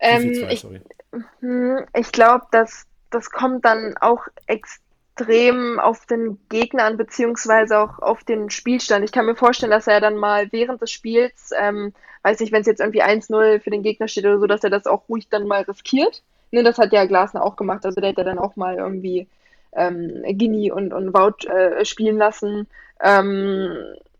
Ähm, 0.00 0.32
ich, 0.50 0.66
hm, 1.40 1.86
ich 1.94 2.12
glaube, 2.12 2.46
dass 2.50 2.86
das 3.10 3.30
kommt 3.30 3.64
dann 3.64 3.94
auch 3.98 4.26
extrem 5.14 5.78
auf 5.78 6.06
den 6.06 6.38
Gegner 6.48 6.84
an, 6.84 6.96
beziehungsweise 6.96 7.78
auch 7.78 7.98
auf 7.98 8.24
den 8.24 8.50
Spielstand. 8.50 9.04
Ich 9.04 9.12
kann 9.12 9.26
mir 9.26 9.36
vorstellen, 9.36 9.70
dass 9.70 9.86
er 9.86 10.00
dann 10.00 10.16
mal 10.16 10.50
während 10.52 10.80
des 10.80 10.90
Spiels 10.90 11.50
ähm, 11.58 11.92
weiß 12.22 12.40
nicht, 12.40 12.52
wenn 12.52 12.60
es 12.60 12.66
jetzt 12.66 12.80
irgendwie 12.80 13.02
1-0 13.02 13.60
für 13.60 13.70
den 13.70 13.82
Gegner 13.82 14.08
steht 14.08 14.24
oder 14.24 14.38
so, 14.38 14.46
dass 14.46 14.64
er 14.64 14.70
das 14.70 14.86
auch 14.86 15.08
ruhig 15.08 15.28
dann 15.28 15.46
mal 15.46 15.62
riskiert. 15.62 16.22
Ne, 16.50 16.62
das 16.62 16.78
hat 16.78 16.92
ja 16.92 17.04
Glasner 17.04 17.44
auch 17.44 17.56
gemacht, 17.56 17.84
also 17.84 18.00
der 18.00 18.12
ja 18.12 18.24
dann 18.24 18.38
auch 18.38 18.56
mal 18.56 18.76
irgendwie 18.76 19.26
ähm, 19.72 20.22
Gini 20.26 20.70
und, 20.70 20.92
und 20.92 21.14
Wout 21.14 21.48
äh, 21.48 21.84
spielen 21.84 22.18
lassen. 22.18 22.68
Ähm, 23.02 23.76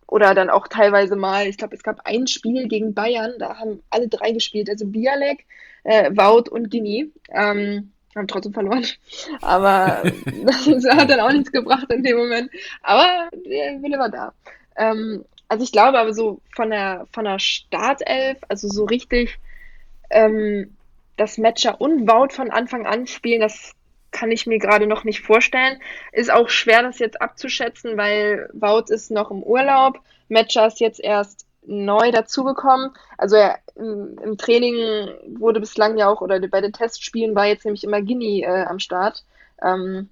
oder 0.06 0.34
dann 0.34 0.50
auch 0.50 0.68
teilweise 0.68 1.16
mal, 1.16 1.46
ich 1.46 1.56
glaube, 1.56 1.74
es 1.74 1.82
gab 1.82 2.00
ein 2.04 2.26
Spiel 2.26 2.68
gegen 2.68 2.94
Bayern, 2.94 3.34
da 3.38 3.58
haben 3.58 3.82
alle 3.90 4.08
drei 4.08 4.32
gespielt, 4.32 4.68
also 4.68 4.86
Bialek, 4.86 5.46
äh, 5.84 6.10
Wout 6.10 6.50
und 6.50 6.70
Gini. 6.70 7.12
Ähm, 7.30 7.92
haben 8.16 8.28
trotzdem 8.28 8.52
verloren. 8.52 8.84
Aber 9.40 10.02
das 10.44 10.66
hat 10.66 11.10
dann 11.10 11.20
auch 11.20 11.32
nichts 11.32 11.52
gebracht 11.52 11.90
in 11.90 12.02
dem 12.02 12.16
Moment. 12.16 12.50
Aber 12.82 13.28
der 13.32 13.82
Wille 13.82 13.98
war 13.98 14.10
da. 14.10 14.32
Ähm, 14.76 15.24
also 15.48 15.64
ich 15.64 15.72
glaube 15.72 15.98
aber 15.98 16.14
so 16.14 16.40
von 16.54 16.70
der, 16.70 17.06
von 17.12 17.24
der 17.24 17.38
Startelf, 17.38 18.38
also 18.48 18.68
so 18.68 18.84
richtig 18.84 19.38
ähm, 20.10 20.76
das 21.16 21.38
Matcher 21.38 21.80
und 21.80 22.08
Wout 22.08 22.30
von 22.30 22.50
Anfang 22.50 22.86
an 22.86 23.06
spielen, 23.06 23.40
das 23.40 23.72
kann 24.10 24.30
ich 24.30 24.46
mir 24.46 24.58
gerade 24.58 24.86
noch 24.86 25.04
nicht 25.04 25.20
vorstellen. 25.20 25.80
Ist 26.12 26.30
auch 26.30 26.48
schwer, 26.48 26.82
das 26.82 26.98
jetzt 26.98 27.20
abzuschätzen, 27.20 27.96
weil 27.96 28.48
Wout 28.52 28.92
ist 28.92 29.10
noch 29.10 29.30
im 29.30 29.42
Urlaub. 29.42 30.00
Matcher 30.28 30.66
ist 30.66 30.80
jetzt 30.80 31.00
erst 31.00 31.46
neu 31.66 32.10
dazugekommen. 32.10 32.90
Also 33.18 33.36
er, 33.36 33.58
im, 33.76 34.18
im, 34.22 34.36
Training 34.36 35.08
wurde 35.38 35.60
bislang 35.60 35.96
ja 35.96 36.08
auch, 36.08 36.20
oder 36.20 36.40
bei 36.48 36.60
den 36.60 36.72
Testspielen 36.72 37.34
war 37.34 37.46
jetzt 37.46 37.64
nämlich 37.64 37.84
immer 37.84 38.02
Guinea 38.02 38.48
äh, 38.48 38.64
am 38.64 38.78
Start. 38.78 39.24
Ähm, 39.62 40.08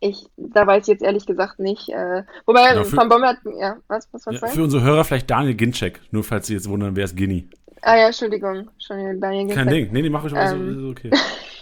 ich, 0.00 0.26
da 0.36 0.66
weiß 0.66 0.82
ich 0.82 0.88
jetzt 0.88 1.02
ehrlich 1.02 1.26
gesagt 1.26 1.58
nicht. 1.58 1.88
Äh, 1.88 2.22
wobei 2.46 2.70
genau, 2.70 2.84
für, 2.84 2.96
Van 2.96 3.08
Bommel 3.08 3.28
hat, 3.28 3.38
ja, 3.58 3.76
was, 3.88 4.08
was, 4.12 4.26
was 4.26 4.40
ja, 4.40 4.46
Für 4.48 4.62
unsere 4.62 4.82
Hörer 4.82 5.04
vielleicht 5.04 5.30
Daniel 5.30 5.54
Ginczek, 5.54 6.00
nur 6.10 6.24
falls 6.24 6.46
Sie 6.46 6.54
jetzt 6.54 6.68
wundern, 6.68 6.96
wer 6.96 7.04
ist 7.04 7.16
Guinea? 7.16 7.44
Ah 7.82 7.96
ja, 7.96 8.06
Entschuldigung. 8.06 8.70
Entschuldigung 8.72 9.20
Daniel 9.20 9.54
Kein 9.54 9.68
Ding. 9.68 9.92
Nee, 9.92 10.02
die 10.02 10.10
mache 10.10 10.28
ich 10.28 10.34
auch 10.34 10.52
ähm, 10.52 10.80
so, 10.80 10.88
okay. 10.88 11.10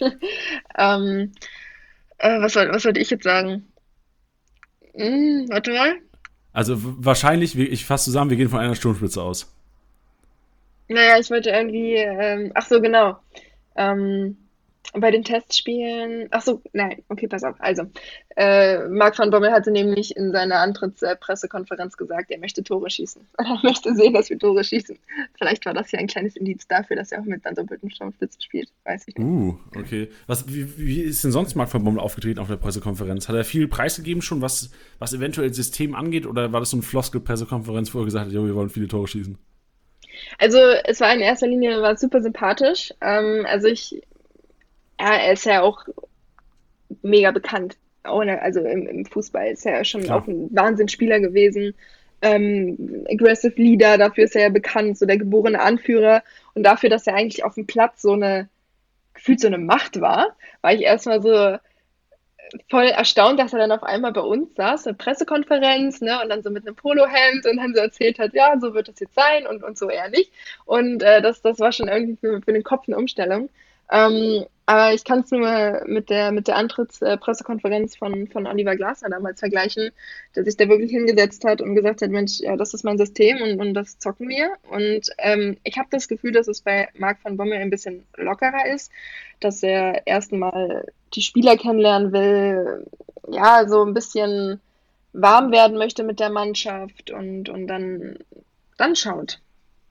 ähm, 0.79 1.33
äh, 2.18 2.41
was, 2.41 2.53
soll, 2.53 2.70
was 2.70 2.83
sollte 2.83 3.01
ich 3.01 3.11
jetzt 3.11 3.24
sagen? 3.24 3.66
Hm, 4.95 5.47
warte 5.51 5.72
mal. 5.72 5.97
Also 6.57 6.78
wahrscheinlich, 6.80 7.59
ich 7.59 7.84
fasse 7.84 8.07
zusammen, 8.07 8.30
wir 8.30 8.38
gehen 8.38 8.48
von 8.48 8.61
einer 8.61 8.74
Sturmspitze 8.74 9.22
aus. 9.22 9.54
Naja, 10.88 11.18
ich 11.18 11.28
wollte 11.28 11.50
irgendwie, 11.50 11.96
ähm, 11.96 12.50
ach 12.54 12.66
so, 12.66 12.80
genau. 12.80 13.18
Ähm, 13.76 14.38
bei 14.93 15.11
den 15.11 15.24
Testspielen, 15.24 16.28
ach 16.30 16.43
so, 16.43 16.62
nein, 16.72 17.03
okay, 17.09 17.26
pass 17.26 17.45
auf. 17.45 17.57
Also, 17.59 17.84
äh, 18.37 18.87
Marc 18.89 19.18
van 19.18 19.30
Bommel 19.30 19.51
hatte 19.51 19.70
nämlich 19.70 20.16
in 20.16 20.32
seiner 20.32 20.57
Antrittspressekonferenz 20.61 21.97
gesagt, 21.97 22.30
er 22.30 22.39
möchte 22.39 22.62
Tore 22.62 22.91
schießen. 22.91 23.22
Er 23.39 23.61
möchte 23.62 23.95
sehen, 23.95 24.12
dass 24.12 24.28
wir 24.28 24.39
Tore 24.39 24.62
schießen. 24.64 24.99
Vielleicht 25.39 25.64
war 25.64 25.72
das 25.72 25.91
ja 25.93 25.99
ein 25.99 26.09
kleines 26.09 26.37
Indiz 26.37 26.66
dafür, 26.68 26.97
dass 26.97 27.12
er 27.12 27.20
auch 27.20 27.24
mit 27.24 27.47
einer 27.47 27.55
doppelten 27.55 27.91
Sturmspitze 27.91 28.41
spielt. 28.43 28.70
Weiß 28.84 29.05
ich 29.07 29.16
nicht. 29.16 29.26
Uh, 29.26 29.59
okay. 29.76 30.09
Was, 30.26 30.53
wie, 30.53 30.76
wie 30.76 31.01
ist 31.01 31.24
denn 31.24 31.32
sonst 31.32 31.55
Marc 31.55 31.72
van 31.72 31.84
Bommel 31.84 32.01
aufgetreten 32.01 32.41
auf 32.41 32.49
der 32.49 32.57
Pressekonferenz? 32.57 33.28
Hat 33.28 33.37
er 33.37 33.45
viel 33.45 33.68
preisgegeben 33.68 34.20
schon, 34.20 34.43
was, 34.43 34.70
was 34.99 35.14
eventuell 35.14 35.49
das 35.49 35.57
System 35.57 35.95
angeht? 35.95 36.26
Oder 36.26 36.53
war 36.53 36.61
das 36.61 36.70
so 36.70 36.76
eine 36.76 36.82
Floskel-Pressekonferenz, 36.82 37.95
wo 37.95 38.01
er 38.01 38.05
gesagt 38.05 38.26
hat, 38.26 38.32
jo, 38.32 38.45
wir 38.47 38.55
wollen 38.55 38.68
viele 38.68 38.89
Tore 38.89 39.09
schießen? 39.09 39.39
Also, 40.39 40.59
es 40.84 41.01
war 41.01 41.12
in 41.14 41.20
erster 41.20 41.47
Linie 41.47 41.80
war 41.80 41.97
super 41.97 42.20
sympathisch. 42.20 42.93
Ähm, 43.01 43.47
also, 43.49 43.68
ich 43.68 44.03
er 44.99 45.32
ist 45.32 45.44
ja 45.44 45.62
auch 45.62 45.84
mega 47.03 47.30
bekannt. 47.30 47.76
Ohne, 48.09 48.40
also 48.40 48.61
im, 48.61 48.86
im 48.86 49.05
Fußball 49.05 49.49
ist 49.49 49.66
er 49.66 49.78
ja 49.78 49.84
schon 49.84 50.03
Klar. 50.03 50.22
auch 50.22 50.26
ein 50.26 50.49
Wahnsinnsspieler 50.55 51.20
gewesen. 51.20 51.74
Ähm, 52.22 53.05
aggressive 53.11 53.61
Leader, 53.61 53.99
dafür 53.99 54.24
ist 54.24 54.36
er 54.36 54.42
ja 54.42 54.49
bekannt, 54.49 54.99
so 54.99 55.07
der 55.07 55.18
geborene 55.18 55.61
Anführer. 55.61 56.22
Und 56.55 56.62
dafür, 56.62 56.88
dass 56.88 57.07
er 57.07 57.14
eigentlich 57.14 57.44
auf 57.44 57.55
dem 57.55 57.66
Platz 57.66 58.03
so 58.03 58.12
eine, 58.12 58.49
gefühlt 59.14 59.40
so 59.40 59.49
eine 59.49 59.59
Macht 59.59 60.01
war, 60.01 60.36
war 60.62 60.72
ich 60.72 60.82
erstmal 60.82 61.20
so 61.20 61.59
voll 62.70 62.86
erstaunt, 62.86 63.38
dass 63.40 63.53
er 63.53 63.59
dann 63.59 63.72
auf 63.72 63.82
einmal 63.82 64.12
bei 64.12 64.20
uns 64.20 64.55
saß, 64.55 64.86
eine 64.86 64.97
Pressekonferenz, 64.97 66.01
ne, 66.01 66.20
und 66.22 66.28
dann 66.28 66.42
so 66.42 66.51
mit 66.51 66.66
einem 66.66 66.76
Polohemd 66.76 67.44
und 67.47 67.57
dann 67.57 67.74
so 67.74 67.80
erzählt 67.80 68.18
hat, 68.18 68.34
ja, 68.34 68.59
so 68.61 68.72
wird 68.74 68.88
das 68.88 69.01
jetzt 69.01 69.14
sein 69.14 69.47
und, 69.47 69.62
und 69.62 69.76
so 69.76 69.90
ehrlich. 69.90 70.30
Und 70.64 71.03
äh, 71.03 71.20
das, 71.20 71.42
das 71.42 71.59
war 71.59 71.72
schon 71.72 71.88
irgendwie 71.88 72.16
für, 72.16 72.40
für 72.40 72.53
den 72.53 72.62
Kopf 72.62 72.84
eine 72.86 72.97
Umstellung. 72.97 73.49
Ähm, 73.90 74.47
aber 74.68 74.92
ich 74.92 75.04
kann 75.04 75.20
es 75.20 75.30
nur 75.30 75.84
mit 75.86 76.10
der, 76.10 76.32
mit 76.32 76.48
der 76.48 76.56
Antrittspressekonferenz 76.56 77.96
von, 77.96 78.26
von 78.26 78.48
Oliver 78.48 78.74
Glasner 78.74 79.10
damals 79.10 79.38
vergleichen, 79.38 79.92
der 80.34 80.44
sich 80.44 80.56
da 80.56 80.68
wirklich 80.68 80.90
hingesetzt 80.90 81.44
hat 81.44 81.62
und 81.62 81.76
gesagt 81.76 82.02
hat, 82.02 82.10
Mensch, 82.10 82.40
ja, 82.40 82.56
das 82.56 82.74
ist 82.74 82.82
mein 82.82 82.98
System 82.98 83.40
und, 83.40 83.60
und 83.60 83.74
das 83.74 84.00
zocken 84.00 84.28
wir. 84.28 84.50
Und 84.68 85.08
ähm, 85.18 85.56
ich 85.62 85.78
habe 85.78 85.86
das 85.92 86.08
Gefühl, 86.08 86.32
dass 86.32 86.48
es 86.48 86.62
bei 86.62 86.88
Marc 86.98 87.24
van 87.24 87.36
Bommel 87.36 87.58
ein 87.58 87.70
bisschen 87.70 88.04
lockerer 88.16 88.66
ist, 88.66 88.90
dass 89.38 89.62
er 89.62 90.04
erstmal 90.04 90.84
die 91.14 91.22
Spieler 91.22 91.56
kennenlernen 91.56 92.12
will, 92.12 92.86
ja, 93.30 93.68
so 93.68 93.84
ein 93.84 93.94
bisschen 93.94 94.60
warm 95.12 95.52
werden 95.52 95.78
möchte 95.78 96.02
mit 96.02 96.18
der 96.18 96.30
Mannschaft 96.30 97.12
und, 97.12 97.48
und 97.48 97.68
dann, 97.68 98.18
dann 98.78 98.96
schaut, 98.96 99.40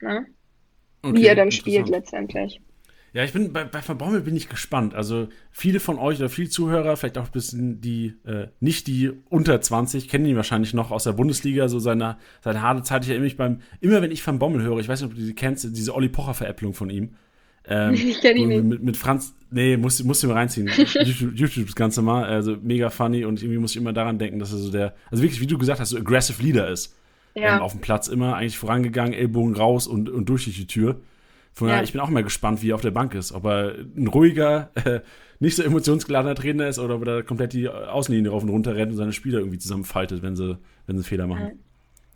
ne? 0.02 0.26
okay, 1.02 1.16
wie 1.16 1.28
er 1.28 1.36
dann 1.36 1.52
spielt 1.52 1.88
letztendlich. 1.88 2.60
Ja, 3.16 3.24
ich 3.24 3.32
bin 3.32 3.54
bei, 3.54 3.64
bei 3.64 3.80
Van 3.88 3.98
Bommel 3.98 4.20
bin 4.20 4.36
ich 4.36 4.50
gespannt. 4.50 4.94
Also 4.94 5.30
viele 5.50 5.80
von 5.80 5.98
euch 6.00 6.20
oder 6.20 6.28
viele 6.28 6.50
Zuhörer, 6.50 6.98
vielleicht 6.98 7.18
auch 7.18 7.28
ein 7.28 7.32
bisschen 7.32 7.80
die, 7.80 8.14
äh, 8.26 8.48
nicht 8.60 8.88
die 8.88 9.14
unter 9.30 9.62
20, 9.62 10.10
kennen 10.10 10.26
ihn 10.26 10.36
wahrscheinlich 10.36 10.74
noch 10.74 10.92
aus 10.92 11.06
der 11.06 11.14
Bundesliga, 11.14 11.70
so 11.70 11.80
seine, 11.80 12.18
seine 12.42 12.62
harte 12.62 12.84
Zeit. 12.84 13.04
Ich 13.04 13.10
erinnere 13.12 13.24
mich 13.24 13.38
beim, 13.38 13.62
immer 13.80 14.02
wenn 14.02 14.12
ich 14.12 14.28
Van 14.28 14.38
Bommel 14.38 14.64
höre, 14.64 14.80
ich 14.80 14.90
weiß 14.90 15.00
nicht, 15.00 15.12
ob 15.12 15.16
du 15.16 15.24
die 15.24 15.34
kennst, 15.34 15.64
diese 15.64 15.96
Olli 15.96 16.10
Pocher-Veräpplung 16.10 16.74
von 16.74 16.90
ihm. 16.90 17.16
Ähm, 17.66 17.94
ich 17.94 18.20
kenne 18.20 18.38
ihn 18.38 18.50
nicht. 18.50 18.64
Mit, 18.66 18.84
mit 18.84 18.98
Franz, 18.98 19.34
nee, 19.50 19.78
musst, 19.78 20.04
musst 20.04 20.22
du 20.22 20.28
mal 20.28 20.34
reinziehen. 20.34 20.70
YouTube, 20.76 21.36
YouTube 21.36 21.68
das 21.68 21.76
Ganze 21.76 22.02
mal, 22.02 22.26
also 22.26 22.58
mega 22.62 22.90
funny 22.90 23.24
und 23.24 23.42
irgendwie 23.42 23.60
muss 23.60 23.72
ich 23.72 23.78
immer 23.78 23.94
daran 23.94 24.20
denken, 24.20 24.40
dass 24.40 24.52
er 24.52 24.58
so 24.58 24.72
der, 24.72 24.94
also 25.10 25.24
wirklich, 25.24 25.40
wie 25.40 25.48
du 25.48 25.58
gesagt 25.58 25.80
hast, 25.80 25.92
so 25.92 25.98
aggressive 25.98 26.44
Leader 26.44 26.68
ist. 26.68 26.94
Ja. 27.34 27.56
Ähm, 27.56 27.62
auf 27.62 27.72
dem 27.72 27.80
Platz 27.80 28.10
immer 28.10 28.36
eigentlich 28.36 28.58
vorangegangen, 28.58 29.14
Ellbogen 29.14 29.56
raus 29.56 29.88
und, 29.88 30.10
und 30.10 30.28
durch 30.28 30.44
die 30.44 30.68
Tür. 30.68 31.00
Von 31.56 31.68
daher, 31.68 31.80
ja. 31.80 31.84
ich 31.84 31.94
bin 31.94 32.02
auch 32.02 32.10
mal 32.10 32.24
gespannt, 32.24 32.62
wie 32.62 32.72
er 32.72 32.76
auf 32.76 32.82
der 32.82 32.92
Bank 32.92 33.16
ist. 33.16 33.32
Ob 33.32 33.46
er 33.46 33.76
ein 33.96 34.08
ruhiger, 34.08 34.72
äh, 34.76 35.00
nicht 35.40 35.56
so 35.56 35.64
emotionsgeladener 35.64 36.36
Trainer 36.36 36.68
ist 36.68 36.80
oder 36.80 36.96
ob 36.96 37.08
er 37.08 37.24
komplett 37.24 37.54
die 37.54 37.70
Außenlinie 37.70 38.30
rauf 38.32 38.44
und 38.44 38.50
runter 38.50 38.76
rennt 38.76 38.92
und 38.92 38.98
seine 38.98 39.14
Spieler 39.14 39.40
irgendwie 39.40 39.58
zusammenfaltet, 39.58 40.22
wenn 40.22 40.36
sie, 40.36 40.58
wenn 40.86 40.98
sie 40.98 41.04
Fehler 41.04 41.28
machen. 41.28 41.64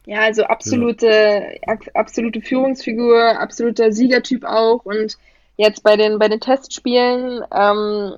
Ja, 0.06 0.22
also 0.22 0.44
absolute, 0.44 1.08
ja. 1.08 1.78
absolute 1.94 2.42
Führungsfigur, 2.42 3.40
absoluter 3.40 3.92
Siegertyp 3.94 4.44
auch. 4.44 4.84
Und 4.84 5.18
jetzt 5.56 5.84
bei 5.84 5.96
den, 5.96 6.20
bei 6.20 6.28
den 6.28 6.40
Testspielen 6.40 7.42
ähm, 7.54 8.16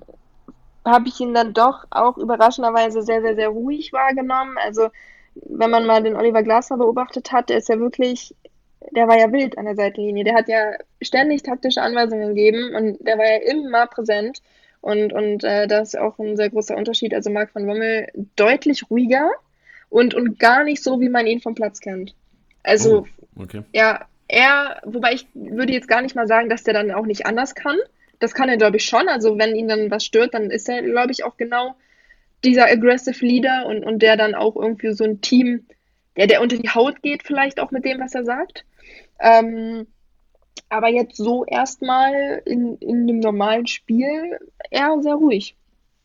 habe 0.86 1.08
ich 1.08 1.20
ihn 1.20 1.34
dann 1.34 1.54
doch 1.54 1.86
auch 1.92 2.18
überraschenderweise 2.18 3.04
sehr, 3.04 3.22
sehr, 3.22 3.36
sehr 3.36 3.50
ruhig 3.50 3.94
wahrgenommen. 3.94 4.58
Also 4.64 4.90
wenn 5.36 5.70
man 5.70 5.86
mal 5.86 6.02
den 6.02 6.16
Oliver 6.16 6.44
Glasner 6.44 6.78
beobachtet 6.78 7.32
hat, 7.32 7.50
der 7.50 7.58
ist 7.58 7.70
ja 7.70 7.80
wirklich 7.80 8.36
der 8.92 9.08
war 9.08 9.18
ja 9.18 9.32
wild 9.32 9.58
an 9.58 9.66
der 9.66 9.76
Seitenlinie. 9.76 10.24
Der 10.24 10.36
hat 10.36 10.48
ja 10.48 10.74
ständig 11.02 11.44
taktische 11.44 11.82
Anweisungen 11.82 12.30
gegeben 12.30 12.76
und 12.76 13.06
der 13.06 13.18
war 13.18 13.26
ja 13.26 13.38
immer 13.52 13.88
präsent. 13.88 14.42
Und, 14.82 15.14
und 15.14 15.44
äh, 15.44 15.68
das 15.68 15.90
ist 15.90 16.00
auch 16.00 16.18
ein 16.20 16.36
sehr 16.36 16.50
großer 16.50 16.76
Unterschied. 16.76 17.14
Also 17.14 17.30
Marc 17.30 17.54
van 17.54 17.68
Bommel 17.68 18.08
deutlich 18.36 18.90
ruhiger 18.90 19.30
und, 19.90 20.14
und 20.14 20.40
gar 20.40 20.64
nicht 20.64 20.84
so, 20.84 21.00
wie 21.00 21.10
man 21.10 21.28
ihn 21.28 21.42
vom 21.42 21.54
Platz 21.54 21.80
kennt. 21.80 22.16
Also, 22.64 23.06
oh, 23.36 23.44
okay. 23.44 23.62
ja, 23.74 24.06
er, 24.28 24.82
wobei 24.86 25.14
ich 25.14 25.28
würde 25.34 25.74
jetzt 25.74 25.88
gar 25.88 26.02
nicht 26.02 26.16
mal 26.16 26.28
sagen, 26.28 26.50
dass 26.50 26.64
der 26.64 26.74
dann 26.74 26.92
auch 26.92 27.06
nicht 27.06 27.26
anders 27.26 27.56
kann. 27.56 27.78
Das 28.20 28.34
kann 28.34 28.50
er, 28.50 28.58
glaube 28.58 28.78
ich, 28.78 28.86
schon. 28.86 29.08
Also, 29.10 29.38
wenn 29.38 29.56
ihn 29.56 29.68
dann 29.68 29.92
was 29.92 30.06
stört, 30.06 30.34
dann 30.34 30.50
ist 30.50 30.70
er, 30.70 30.82
glaube 30.82 31.12
ich, 31.12 31.24
auch 31.24 31.38
genau 31.38 31.76
dieser 32.44 32.66
aggressive 32.66 33.24
Leader 33.26 33.66
und, 33.68 33.84
und 33.84 34.02
der 34.02 34.18
dann 34.18 34.34
auch 34.34 34.56
irgendwie 34.56 34.94
so 34.94 35.04
ein 35.04 35.22
Team, 35.22 35.66
der, 36.18 36.28
der 36.28 36.42
unter 36.42 36.58
die 36.58 36.70
Haut 36.70 37.02
geht, 37.02 37.24
vielleicht 37.24 37.60
auch 37.60 37.72
mit 37.72 37.86
dem, 37.86 38.00
was 38.00 38.16
er 38.16 38.26
sagt. 38.26 38.66
Ähm, 39.20 39.88
aber 40.70 40.90
jetzt 40.90 41.18
so 41.18 41.46
erstmal 41.46 42.42
in, 42.46 42.78
in 42.78 43.04
einem 43.04 43.20
normalen 43.20 43.68
Spiel 43.68 44.38
eher 44.70 44.98
sehr 45.02 45.16
ruhig. 45.16 45.56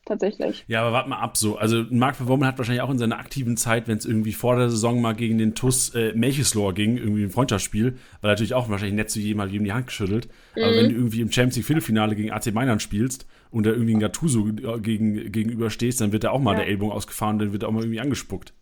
Tatsächlich. 0.06 0.64
Ja, 0.68 0.82
aber 0.82 0.92
warte 0.92 1.08
mal 1.08 1.18
ab 1.18 1.36
so. 1.36 1.56
Also 1.56 1.84
Marc 1.90 2.14
Verwormen 2.14 2.46
hat 2.46 2.58
wahrscheinlich 2.58 2.82
auch 2.82 2.90
in 2.90 2.98
seiner 2.98 3.18
aktiven 3.18 3.56
Zeit, 3.56 3.88
wenn 3.88 3.98
es 3.98 4.06
irgendwie 4.06 4.32
vor 4.32 4.54
der 4.54 4.70
Saison 4.70 5.00
mal 5.00 5.14
gegen 5.14 5.36
den 5.36 5.56
TUS 5.56 5.96
äh, 5.96 6.12
Melchislor 6.14 6.74
ging, 6.74 6.96
irgendwie 6.96 7.24
ein 7.24 7.30
Freundschaftsspiel, 7.30 7.98
weil 8.20 8.30
natürlich 8.30 8.54
auch 8.54 8.68
wahrscheinlich 8.68 8.94
nett 8.94 9.10
zu 9.10 9.18
jedem 9.18 9.38
mal 9.38 9.48
die 9.48 9.72
Hand 9.72 9.88
geschüttelt. 9.88 10.28
Mhm. 10.54 10.62
Aber 10.62 10.76
wenn 10.76 10.88
du 10.90 10.94
irgendwie 10.94 11.20
im 11.22 11.32
Champions 11.32 11.56
League 11.56 11.66
Viertelfinale 11.66 12.14
gegen 12.14 12.30
AC 12.30 12.54
Mailand 12.54 12.82
spielst 12.82 13.26
und 13.50 13.66
da 13.66 13.70
irgendwie 13.70 13.94
ein 13.94 14.00
Gattuso 14.00 14.46
äh, 14.46 14.78
gegen, 14.78 15.32
gegenüber 15.32 15.70
stehst, 15.70 16.00
dann 16.00 16.12
wird 16.12 16.22
da 16.22 16.30
auch 16.30 16.40
mal 16.40 16.52
ja. 16.52 16.58
der 16.58 16.68
Ellbogen 16.68 16.92
ausgefahren, 16.94 17.40
dann 17.40 17.52
wird 17.52 17.64
er 17.64 17.68
auch 17.68 17.72
mal 17.72 17.82
irgendwie 17.82 18.00
angespuckt. 18.00 18.54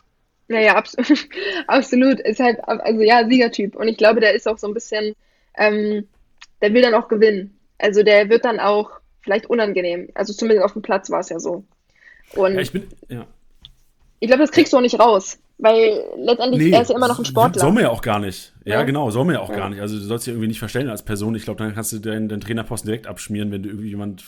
Naja, 0.49 0.75
abs 0.77 0.97
absolut. 1.67 2.21
Ist 2.21 2.41
halt, 2.41 2.59
also 2.67 3.01
ja, 3.01 3.27
Siegertyp. 3.29 3.77
Und 3.77 3.89
ich 3.89 3.97
glaube, 3.97 4.21
der 4.21 4.35
ist 4.35 4.47
auch 4.47 4.59
so 4.59 4.67
ein 4.67 4.75
bisschen, 4.75 5.15
ähm, 5.57 6.07
der 6.61 6.73
will 6.75 6.83
dann 6.83 6.95
auch 6.95 7.09
gewinnen. 7.09 7.59
Also 7.79 8.03
der 8.03 8.29
wird 8.29 8.45
dann 8.45 8.61
auch 8.61 8.91
vielleicht 9.23 9.47
unangenehm. 9.47 10.09
Also 10.15 10.33
zumindest 10.33 10.65
auf 10.65 10.73
dem 10.73 10.83
Platz 10.83 11.11
war 11.11 11.21
es 11.21 11.29
ja 11.29 11.39
so. 11.39 11.65
Und 12.35 12.55
ja, 12.55 12.61
ich 12.61 12.73
bin, 12.73 12.89
ja. 13.09 13.27
Ich 14.21 14.29
glaube, 14.29 14.43
das 14.43 14.53
kriegst 14.53 14.73
du 14.73 14.77
auch 14.77 14.83
nicht 14.83 14.99
raus. 14.99 15.39
Weil 15.59 16.03
letztendlich 16.17 16.63
nee, 16.63 16.71
er 16.71 16.83
ist 16.83 16.91
ja 16.91 16.97
immer 16.97 17.07
noch 17.07 17.19
ein 17.19 17.25
Sportler. 17.25 17.61
Soll 17.61 17.73
man 17.73 17.85
ja 17.85 17.91
auch 17.91 18.03
gar 18.03 18.19
nicht. 18.19 18.53
Ja, 18.65 18.75
ja. 18.75 18.83
genau, 18.83 19.11
soll 19.11 19.25
man 19.25 19.37
ja 19.37 19.41
auch 19.41 19.51
ja. 19.51 19.57
gar 19.57 19.71
nicht. 19.71 19.81
Also 19.81 19.97
du 19.97 20.03
sollst 20.03 20.27
dich 20.27 20.33
irgendwie 20.33 20.49
nicht 20.49 20.59
verstellen 20.59 20.89
als 20.89 21.05
Person. 21.05 21.35
Ich 21.37 21.45
glaube, 21.45 21.63
dann 21.63 21.75
kannst 21.75 21.93
du 21.93 22.01
deinen, 22.01 22.29
deinen 22.29 22.41
Trainerposten 22.41 22.89
direkt 22.89 23.07
abschmieren, 23.07 23.53
wenn 23.53 23.63
du 23.63 23.69
irgendwie 23.69 23.89
jemand 23.89 24.25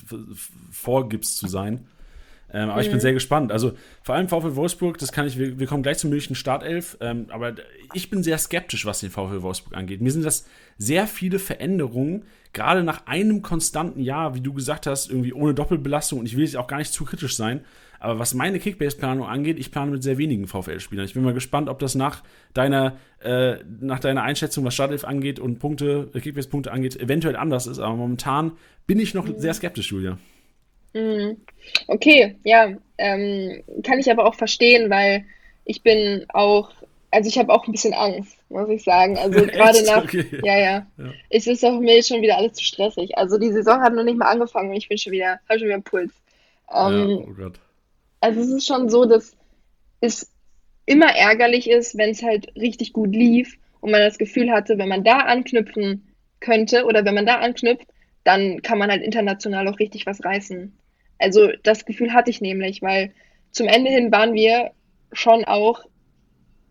vorgibst 0.71 1.37
zu 1.39 1.49
sein. 1.49 1.89
Ähm, 2.53 2.70
aber 2.70 2.74
mhm. 2.74 2.80
ich 2.80 2.86
bin 2.88 2.97
mhm. 2.97 3.03
sehr 3.03 3.12
gespannt. 3.12 3.53
Also 3.53 3.72
vor 4.03 4.14
allem 4.14 4.28
VfL 4.28 4.57
Wolfsburg, 4.57 4.99
das 4.99 5.12
kann 5.12 5.26
ich, 5.26 5.38
wir, 5.38 5.59
wir 5.59 5.66
kommen 5.66 5.82
gleich 5.82 5.99
zum 5.99 6.11
möglichen 6.11 6.34
Startelf, 6.34 6.97
ähm, 7.01 7.26
aber 7.30 7.55
ich 7.92 8.11
bin 8.11 8.22
sehr 8.22 8.38
skeptisch, 8.38 8.86
was 8.86 9.01
den 9.01 9.11
VfL 9.11 9.42
Wolfsburg 9.42 9.76
angeht. 9.76 10.01
Mir 10.01 10.12
sind 10.12 10.24
das 10.24 10.47
sehr 10.78 11.07
viele 11.07 11.38
Veränderungen, 11.38 12.24
gerade 12.53 12.82
nach 12.82 13.07
einem 13.07 13.42
konstanten 13.42 14.01
Jahr, 14.01 14.34
wie 14.34 14.40
du 14.40 14.53
gesagt 14.53 14.86
hast, 14.86 15.11
irgendwie 15.11 15.32
ohne 15.32 15.55
Doppelbelastung 15.55 16.20
und 16.20 16.26
ich 16.26 16.36
will 16.36 16.44
jetzt 16.44 16.57
auch 16.57 16.68
gar 16.68 16.78
nicht 16.78 16.92
zu 16.92 17.05
kritisch 17.05 17.36
sein, 17.36 17.61
aber 17.99 18.18
was 18.18 18.34
meine 18.34 18.59
Kickbase-Planung 18.59 19.26
angeht, 19.26 19.59
ich 19.59 19.70
plane 19.70 19.90
mit 19.90 20.03
sehr 20.03 20.18
wenigen 20.18 20.47
VfL-Spielern. 20.47 21.05
Ich 21.05 21.14
bin 21.14 21.22
mal 21.22 21.34
gespannt, 21.34 21.68
ob 21.68 21.78
das 21.78 21.94
nach 21.94 22.22
deiner, 22.55 22.97
äh, 23.20 23.57
nach 23.80 24.01
deiner 24.01 24.22
Einschätzung, 24.22 24.64
was 24.64 24.74
Startelf 24.74 25.05
angeht 25.05 25.40
und 25.40 25.59
Punkte, 25.59 26.11
äh, 26.14 26.20
Kickbase-Punkte 26.20 26.72
angeht, 26.72 27.01
eventuell 27.01 27.36
anders 27.36 27.66
ist. 27.66 27.78
Aber 27.78 27.97
momentan 27.97 28.53
bin 28.86 29.01
ich 29.01 29.14
noch 29.14 29.26
mhm. 29.26 29.38
sehr 29.38 29.55
skeptisch, 29.55 29.90
Julia. 29.90 30.18
Mhm. 30.97 31.36
Okay, 31.88 32.36
ja, 32.44 32.72
ähm, 32.97 33.62
kann 33.82 33.99
ich 33.99 34.11
aber 34.11 34.24
auch 34.24 34.34
verstehen, 34.34 34.88
weil 34.88 35.26
ich 35.64 35.82
bin 35.82 36.24
auch, 36.30 36.70
also 37.11 37.28
ich 37.28 37.38
habe 37.38 37.53
auch 37.53 37.66
ein 37.66 37.72
bisschen 37.72 37.92
Angst, 37.92 38.38
muss 38.49 38.68
ich 38.70 38.82
sagen. 38.82 39.18
Also 39.18 39.44
gerade 39.47 39.84
nach, 39.84 40.05
okay. 40.05 40.24
ja, 40.42 40.59
ja, 40.59 40.86
ja, 40.97 41.12
es 41.28 41.47
ist 41.47 41.64
auch 41.64 41.78
mir 41.80 42.03
schon 42.03 42.22
wieder 42.22 42.38
alles 42.38 42.55
zu 42.55 42.64
stressig. 42.64 43.18
Also 43.18 43.36
die 43.38 43.53
Saison 43.53 43.82
hat 43.82 43.92
noch 43.92 44.05
nicht 44.05 44.16
mal 44.16 44.30
angefangen 44.30 44.70
und 44.70 44.76
ich 44.76 44.88
bin 44.88 44.97
schon 44.97 45.12
wieder, 45.12 45.38
habe 45.49 45.59
schon 45.59 45.66
wieder 45.66 45.74
einen 45.74 45.82
Puls. 45.82 46.12
Ähm, 46.74 47.09
ja, 47.11 47.16
oh 47.16 47.34
Gott. 47.36 47.61
Also 48.20 48.40
es 48.40 48.49
ist 48.49 48.66
schon 48.66 48.88
so, 48.88 49.05
dass 49.05 49.36
es 50.01 50.30
immer 50.86 51.14
ärgerlich 51.14 51.68
ist, 51.68 51.99
wenn 51.99 52.11
es 52.11 52.22
halt 52.22 52.55
richtig 52.57 52.94
gut 52.94 53.14
lief 53.14 53.59
und 53.80 53.90
man 53.90 54.01
das 54.01 54.16
Gefühl 54.16 54.51
hatte, 54.51 54.78
wenn 54.78 54.88
man 54.88 55.05
da 55.05 55.18
anknüpfen 55.18 56.14
könnte 56.40 56.86
oder 56.86 57.05
wenn 57.05 57.14
man 57.14 57.26
da 57.26 57.36
anknüpft, 57.40 57.86
dann 58.24 58.62
kann 58.62 58.78
man 58.78 58.90
halt 58.90 59.03
international 59.03 59.68
auch 59.68 59.78
richtig 59.78 60.07
was 60.07 60.24
reißen. 60.24 60.72
Also 61.19 61.51
das 61.62 61.85
Gefühl 61.85 62.12
hatte 62.12 62.31
ich 62.31 62.41
nämlich, 62.41 62.83
weil 62.83 63.12
zum 63.51 63.69
Ende 63.69 63.91
hin 63.91 64.12
waren 64.12 64.35
wir 64.35 64.71
schon 65.12 65.45
auch 65.45 65.85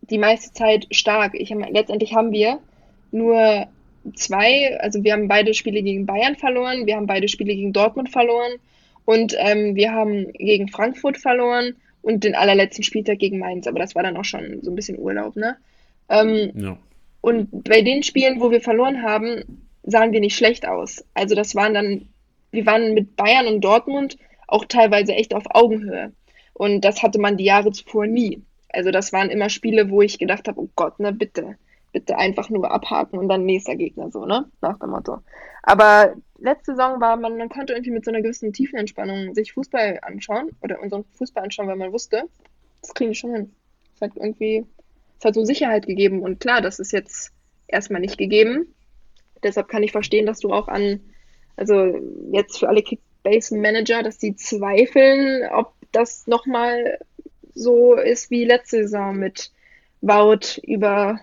die 0.02 0.18
meiste 0.18 0.52
Zeit 0.52 0.86
stark. 0.90 1.34
Ich, 1.34 1.50
letztendlich 1.50 2.14
haben 2.14 2.32
wir 2.32 2.60
nur 3.10 3.66
zwei, 4.14 4.78
also 4.80 5.02
wir 5.02 5.12
haben 5.12 5.28
beide 5.28 5.54
Spiele 5.54 5.82
gegen 5.82 6.06
Bayern 6.06 6.36
verloren, 6.36 6.86
wir 6.86 6.96
haben 6.96 7.06
beide 7.06 7.28
Spiele 7.28 7.54
gegen 7.54 7.72
Dortmund 7.72 8.10
verloren 8.10 8.52
und 9.04 9.34
ähm, 9.38 9.74
wir 9.74 9.92
haben 9.92 10.32
gegen 10.32 10.68
Frankfurt 10.68 11.18
verloren 11.18 11.74
und 12.02 12.22
den 12.22 12.34
allerletzten 12.34 12.84
Spieltag 12.84 13.18
gegen 13.18 13.38
Mainz, 13.38 13.66
aber 13.66 13.80
das 13.80 13.94
war 13.94 14.02
dann 14.02 14.16
auch 14.16 14.24
schon 14.24 14.60
so 14.62 14.70
ein 14.70 14.76
bisschen 14.76 14.98
Urlaub, 14.98 15.34
ne? 15.34 15.56
Ähm, 16.08 16.52
ja. 16.54 16.78
Und 17.20 17.64
bei 17.64 17.82
den 17.82 18.04
Spielen, 18.04 18.40
wo 18.40 18.52
wir 18.52 18.60
verloren 18.60 19.02
haben, 19.02 19.42
sahen 19.82 20.12
wir 20.12 20.20
nicht 20.20 20.36
schlecht 20.36 20.68
aus. 20.68 21.04
Also 21.14 21.34
das 21.34 21.56
waren 21.56 21.74
dann, 21.74 22.08
wir 22.52 22.66
waren 22.66 22.94
mit 22.94 23.16
Bayern 23.16 23.48
und 23.48 23.60
Dortmund 23.62 24.16
auch 24.46 24.64
teilweise 24.64 25.14
echt 25.14 25.34
auf 25.34 25.44
Augenhöhe. 25.50 26.12
Und 26.54 26.82
das 26.82 27.02
hatte 27.02 27.18
man 27.18 27.36
die 27.36 27.44
Jahre 27.44 27.72
zuvor 27.72 28.06
nie. 28.06 28.42
Also 28.72 28.90
das 28.90 29.12
waren 29.12 29.30
immer 29.30 29.48
Spiele, 29.48 29.90
wo 29.90 30.02
ich 30.02 30.18
gedacht 30.18 30.48
habe, 30.48 30.60
oh 30.60 30.68
Gott, 30.74 30.98
ne, 31.00 31.12
bitte, 31.12 31.56
bitte 31.92 32.16
einfach 32.18 32.50
nur 32.50 32.70
abhaken 32.70 33.18
und 33.18 33.28
dann 33.28 33.44
nächster 33.44 33.76
Gegner 33.76 34.10
so, 34.10 34.26
ne? 34.26 34.50
Nach 34.60 34.78
dem 34.78 34.90
Motto. 34.90 35.18
Aber 35.62 36.14
letzte 36.38 36.72
Saison 36.72 37.00
war 37.00 37.16
man, 37.16 37.36
man 37.36 37.48
konnte 37.48 37.72
irgendwie 37.72 37.90
mit 37.90 38.04
so 38.04 38.10
einer 38.10 38.22
gewissen 38.22 38.52
Tiefenentspannung 38.52 39.34
sich 39.34 39.52
Fußball 39.52 40.00
anschauen 40.02 40.50
oder 40.62 40.80
unseren 40.80 41.04
Fußball 41.14 41.44
anschauen, 41.44 41.68
weil 41.68 41.76
man 41.76 41.92
wusste, 41.92 42.24
das 42.80 42.94
kriegen 42.94 43.10
wir 43.10 43.14
schon 43.14 43.34
hin. 43.34 43.54
Es 43.94 44.00
hat 44.02 44.12
irgendwie 44.16 44.66
es 45.18 45.24
hat 45.24 45.34
so 45.34 45.44
Sicherheit 45.44 45.86
gegeben. 45.86 46.22
Und 46.22 46.40
klar, 46.40 46.60
das 46.60 46.78
ist 46.78 46.92
jetzt 46.92 47.32
erstmal 47.66 48.00
nicht 48.00 48.18
gegeben. 48.18 48.74
Deshalb 49.42 49.68
kann 49.68 49.82
ich 49.82 49.92
verstehen, 49.92 50.26
dass 50.26 50.40
du 50.40 50.52
auch 50.52 50.68
an, 50.68 51.00
also 51.56 51.94
jetzt 52.32 52.58
für 52.58 52.68
alle 52.68 52.82
Kickbase-Manager, 53.26 54.02
dass 54.02 54.18
die 54.18 54.34
zweifeln, 54.36 55.48
ob 55.52 55.72
das 55.92 56.26
nochmal 56.26 56.98
so 57.54 57.94
ist 57.94 58.30
wie 58.30 58.44
letzte 58.44 58.82
Saison 58.82 59.16
mit 59.16 59.52
Wout 60.00 60.60
über 60.62 61.20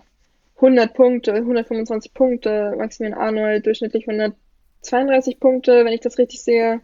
100 0.57 0.93
Punkte, 0.93 1.33
125 1.33 2.13
Punkte, 2.13 2.75
Maximilian 2.77 3.19
Arnold 3.19 3.65
durchschnittlich 3.65 4.07
132 4.07 5.39
Punkte, 5.39 5.85
wenn 5.85 5.93
ich 5.93 6.01
das 6.01 6.17
richtig 6.17 6.41
sehe. 6.41 6.81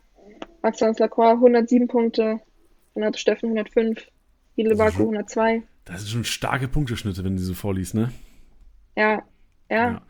Maxence 0.62 1.00
Lacroix 1.00 1.34
107 1.34 1.88
Punkte, 1.88 2.40
Renato 2.96 3.18
Steffen 3.18 3.50
105, 3.50 4.08
Hidle 4.56 4.76
Baku 4.76 5.04
102. 5.04 5.64
Das 5.86 6.02
sind 6.02 6.10
schon 6.10 6.24
starke 6.26 6.68
Punkteschnitte, 6.68 7.24
wenn 7.24 7.38
du 7.38 7.42
so 7.42 7.54
vorliest, 7.54 7.96
ne? 7.96 8.12
Ja, 8.96 9.24
ja. 9.70 9.92
ja. 9.92 10.02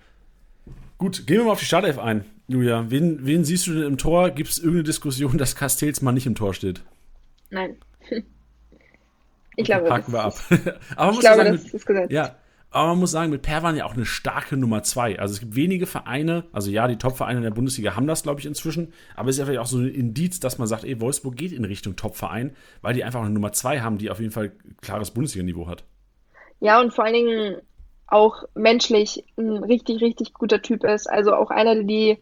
Gut, 0.98 1.28
gehen 1.28 1.38
wir 1.38 1.46
mal 1.46 1.52
auf 1.52 1.60
die 1.60 1.66
Startelf 1.66 2.00
ein, 2.00 2.26
Julia. 2.50 2.90
Wen, 2.90 3.26
wen 3.26 3.46
siehst 3.46 3.68
du 3.68 3.74
denn 3.74 3.84
im 3.84 3.98
Tor? 3.98 4.32
Gibt 4.32 4.50
es 4.50 4.58
irgendeine 4.58 4.84
Diskussion, 4.84 5.38
dass 5.38 5.56
Castells 5.56 6.02
mal 6.02 6.12
nicht 6.12 6.26
im 6.26 6.36
Tor 6.36 6.54
steht? 6.54 6.84
Nein. 7.50 7.78
Ich 9.56 9.66
glaube, 9.66 9.90
haken 9.90 10.14
wir 10.14 10.24
ab. 10.24 10.36
Aber 10.96 11.12
ich 11.12 11.20
glaube, 11.20 11.44
sagen, 11.44 11.52
das 11.52 11.74
ist 11.74 11.86
gesetzt. 11.86 12.14
Ja, 12.14 12.38
aber 12.72 12.90
man 12.90 13.00
muss 13.00 13.12
sagen, 13.12 13.30
mit 13.30 13.42
Perwan 13.42 13.76
ja 13.76 13.84
auch 13.84 13.94
eine 13.94 14.06
starke 14.06 14.56
Nummer 14.56 14.84
zwei. 14.84 15.20
Also 15.20 15.34
es 15.34 15.42
gibt 15.42 15.56
wenige 15.56 15.86
Vereine, 15.86 16.46
also 16.54 16.72
ja, 16.72 16.88
die 16.88 16.98
Top-Vereine 16.98 17.40
in 17.40 17.44
der 17.44 17.52
Bundesliga 17.52 17.96
haben 17.96 18.08
das, 18.08 18.24
glaube 18.24 18.40
ich, 18.40 18.46
inzwischen. 18.46 18.94
Aber 19.18 19.30
es 19.30 19.36
ist 19.36 19.40
ja 19.40 19.46
vielleicht 19.46 19.60
auch 19.60 19.66
so 19.66 19.80
ein 19.80 19.90
Indiz, 19.90 20.40
dass 20.40 20.60
man 20.60 20.68
sagt, 20.70 20.86
ey, 20.86 21.02
Wolfsburg 21.02 21.36
geht 21.36 21.52
in 21.52 21.66
Richtung 21.66 21.98
Top-Verein, 21.98 22.56
weil 22.82 22.94
die 22.94 23.04
einfach 23.04 23.20
eine 23.20 23.32
Nummer 23.32 23.52
zwei 23.52 23.82
haben, 23.82 23.98
die 23.98 24.10
auf 24.10 24.20
jeden 24.20 24.32
Fall 24.32 24.54
klares 24.82 25.12
Bundesliga-Niveau 25.12 25.68
hat. 25.68 25.84
Ja, 26.62 26.80
und 26.80 26.94
vor 26.94 27.04
allen 27.04 27.16
Dingen 27.16 27.56
auch 28.08 28.44
menschlich 28.54 29.26
ein 29.38 29.64
richtig, 29.64 30.02
richtig 30.02 30.34
guter 30.34 30.62
Typ 30.62 30.86
ist. 30.86 31.10
Also 31.10 31.34
auch 31.34 31.50
einer, 31.50 31.84
die, 31.84 32.20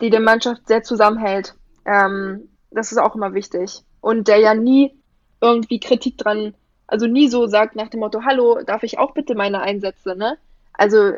die 0.00 0.10
der 0.10 0.20
Mannschaft 0.20 0.66
sehr 0.66 0.82
zusammenhält. 0.82 1.54
Ähm, 1.84 2.48
das 2.70 2.92
ist 2.92 2.98
auch 2.98 3.14
immer 3.14 3.34
wichtig. 3.34 3.82
Und 4.00 4.28
der 4.28 4.38
ja 4.38 4.54
nie 4.54 4.94
irgendwie 5.40 5.80
Kritik 5.80 6.18
dran 6.18 6.54
also 6.90 7.06
nie 7.06 7.28
so 7.28 7.46
sagt 7.46 7.76
nach 7.76 7.88
dem 7.88 8.00
Motto, 8.00 8.24
hallo, 8.24 8.60
darf 8.66 8.82
ich 8.82 8.98
auch 8.98 9.14
bitte 9.14 9.36
meine 9.36 9.62
Einsätze, 9.62 10.16
ne? 10.16 10.36
Also 10.72 11.12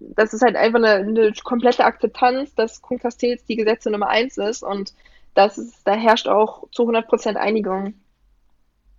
das 0.00 0.34
ist 0.34 0.42
halt 0.42 0.56
einfach 0.56 0.78
eine, 0.78 0.94
eine 0.94 1.32
komplette 1.44 1.84
Akzeptanz, 1.84 2.54
dass 2.54 2.82
Kuhn 2.82 2.98
Castells 2.98 3.44
die 3.44 3.56
Gesetze 3.56 3.90
Nummer 3.90 4.08
eins 4.08 4.36
ist 4.36 4.64
und 4.64 4.94
das 5.34 5.58
ist, 5.58 5.82
da 5.84 5.94
herrscht 5.94 6.26
auch 6.26 6.68
zu 6.72 6.82
100% 6.88 7.36
Einigung. 7.36 7.94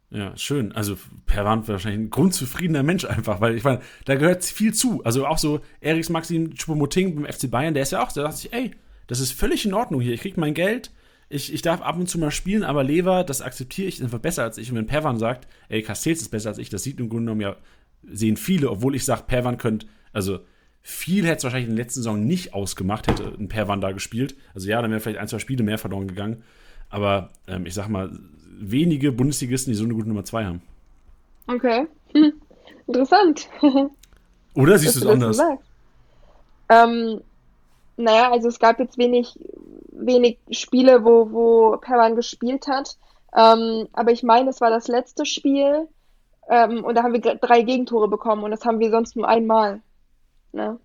Ja, 0.09 0.37
schön. 0.37 0.71
Also 0.71 0.95
Perwan 1.25 1.67
wahrscheinlich 1.67 2.07
ein 2.07 2.09
grundzufriedener 2.09 2.83
Mensch 2.83 3.03
einfach, 3.03 3.41
weil 3.41 3.55
ich 3.55 3.65
meine, 3.65 3.81
da 4.05 4.15
gehört 4.15 4.45
viel 4.45 4.73
zu. 4.73 5.03
Also 5.03 5.25
auch 5.25 5.37
so 5.37 5.59
Eriks 5.81 6.09
Maxim 6.09 6.53
Choupo-Moting 6.53 7.15
beim 7.15 7.25
FC 7.25 7.51
Bayern, 7.51 7.73
der 7.73 7.83
ist 7.83 7.91
ja 7.91 8.01
auch, 8.01 8.11
der 8.13 8.23
sagt 8.23 8.37
sich, 8.37 8.53
ey, 8.53 8.71
das 9.07 9.19
ist 9.19 9.31
völlig 9.31 9.65
in 9.65 9.73
Ordnung 9.73 10.01
hier. 10.01 10.13
Ich 10.13 10.21
krieg 10.21 10.37
mein 10.37 10.53
Geld, 10.53 10.91
ich, 11.29 11.53
ich 11.53 11.61
darf 11.61 11.81
ab 11.81 11.97
und 11.97 12.07
zu 12.07 12.19
mal 12.19 12.31
spielen, 12.31 12.63
aber 12.63 12.83
Lever, 12.83 13.23
das 13.23 13.41
akzeptiere 13.41 13.87
ich, 13.87 13.95
ist 13.95 14.03
einfach 14.03 14.19
besser 14.19 14.43
als 14.43 14.57
ich. 14.57 14.69
Und 14.71 14.77
wenn 14.77 14.87
Perwan 14.87 15.17
sagt, 15.17 15.47
ey, 15.69 15.81
Castells 15.81 16.21
ist 16.21 16.29
besser 16.29 16.49
als 16.49 16.57
ich, 16.57 16.69
das 16.69 16.83
sieht 16.83 16.99
im 16.99 17.09
Grunde 17.09 17.25
genommen 17.25 17.41
ja, 17.41 17.57
sehen 18.03 18.37
viele, 18.37 18.69
obwohl 18.69 18.95
ich 18.95 19.03
sage, 19.03 19.23
Perwan 19.27 19.57
könnte, 19.57 19.87
also 20.13 20.39
viel 20.81 21.25
hätte 21.25 21.39
es 21.39 21.43
wahrscheinlich 21.43 21.69
in 21.69 21.75
der 21.75 21.83
letzten 21.83 21.99
Saison 21.99 22.23
nicht 22.23 22.53
ausgemacht, 22.53 23.07
hätte 23.07 23.33
ein 23.37 23.49
Perwan 23.49 23.81
da 23.81 23.91
gespielt. 23.91 24.35
Also 24.53 24.69
ja, 24.69 24.81
dann 24.81 24.89
wäre 24.89 25.01
vielleicht 25.01 25.19
ein, 25.19 25.27
zwei 25.27 25.39
Spiele 25.39 25.63
mehr 25.63 25.77
verloren 25.77 26.07
gegangen. 26.07 26.43
Aber 26.89 27.29
ähm, 27.47 27.65
ich 27.65 27.73
sag 27.73 27.89
mal, 27.89 28.17
wenige 28.57 29.11
Bundesligisten, 29.11 29.73
die 29.73 29.77
so 29.77 29.83
eine 29.83 29.93
gute 29.93 30.07
Nummer 30.07 30.23
2 30.23 30.45
haben. 30.45 30.61
Okay. 31.47 31.87
Hm. 32.13 32.33
Interessant. 32.87 33.49
Oder 34.53 34.77
siehst 34.77 34.95
du 34.95 34.99
es 35.01 35.05
anders? 35.07 35.41
Ähm, 36.69 37.21
naja, 37.97 38.31
also 38.31 38.47
es 38.47 38.59
gab 38.59 38.79
jetzt 38.79 38.97
wenig 38.97 39.37
wenig 39.99 40.39
Spiele, 40.51 41.03
wo, 41.03 41.31
wo 41.31 41.77
Perwan 41.77 42.15
gespielt 42.15 42.67
hat. 42.67 42.97
Ähm, 43.35 43.87
aber 43.93 44.11
ich 44.11 44.23
meine, 44.23 44.49
es 44.49 44.61
war 44.61 44.69
das 44.69 44.87
letzte 44.87 45.25
Spiel 45.25 45.87
ähm, 46.49 46.83
und 46.83 46.95
da 46.95 47.03
haben 47.03 47.13
wir 47.13 47.19
drei 47.19 47.61
Gegentore 47.61 48.07
bekommen 48.07 48.43
und 48.43 48.51
das 48.51 48.65
haben 48.65 48.79
wir 48.79 48.89
sonst 48.89 49.15
nur 49.15 49.27
einmal. 49.27 49.81
Ne? 50.53 50.79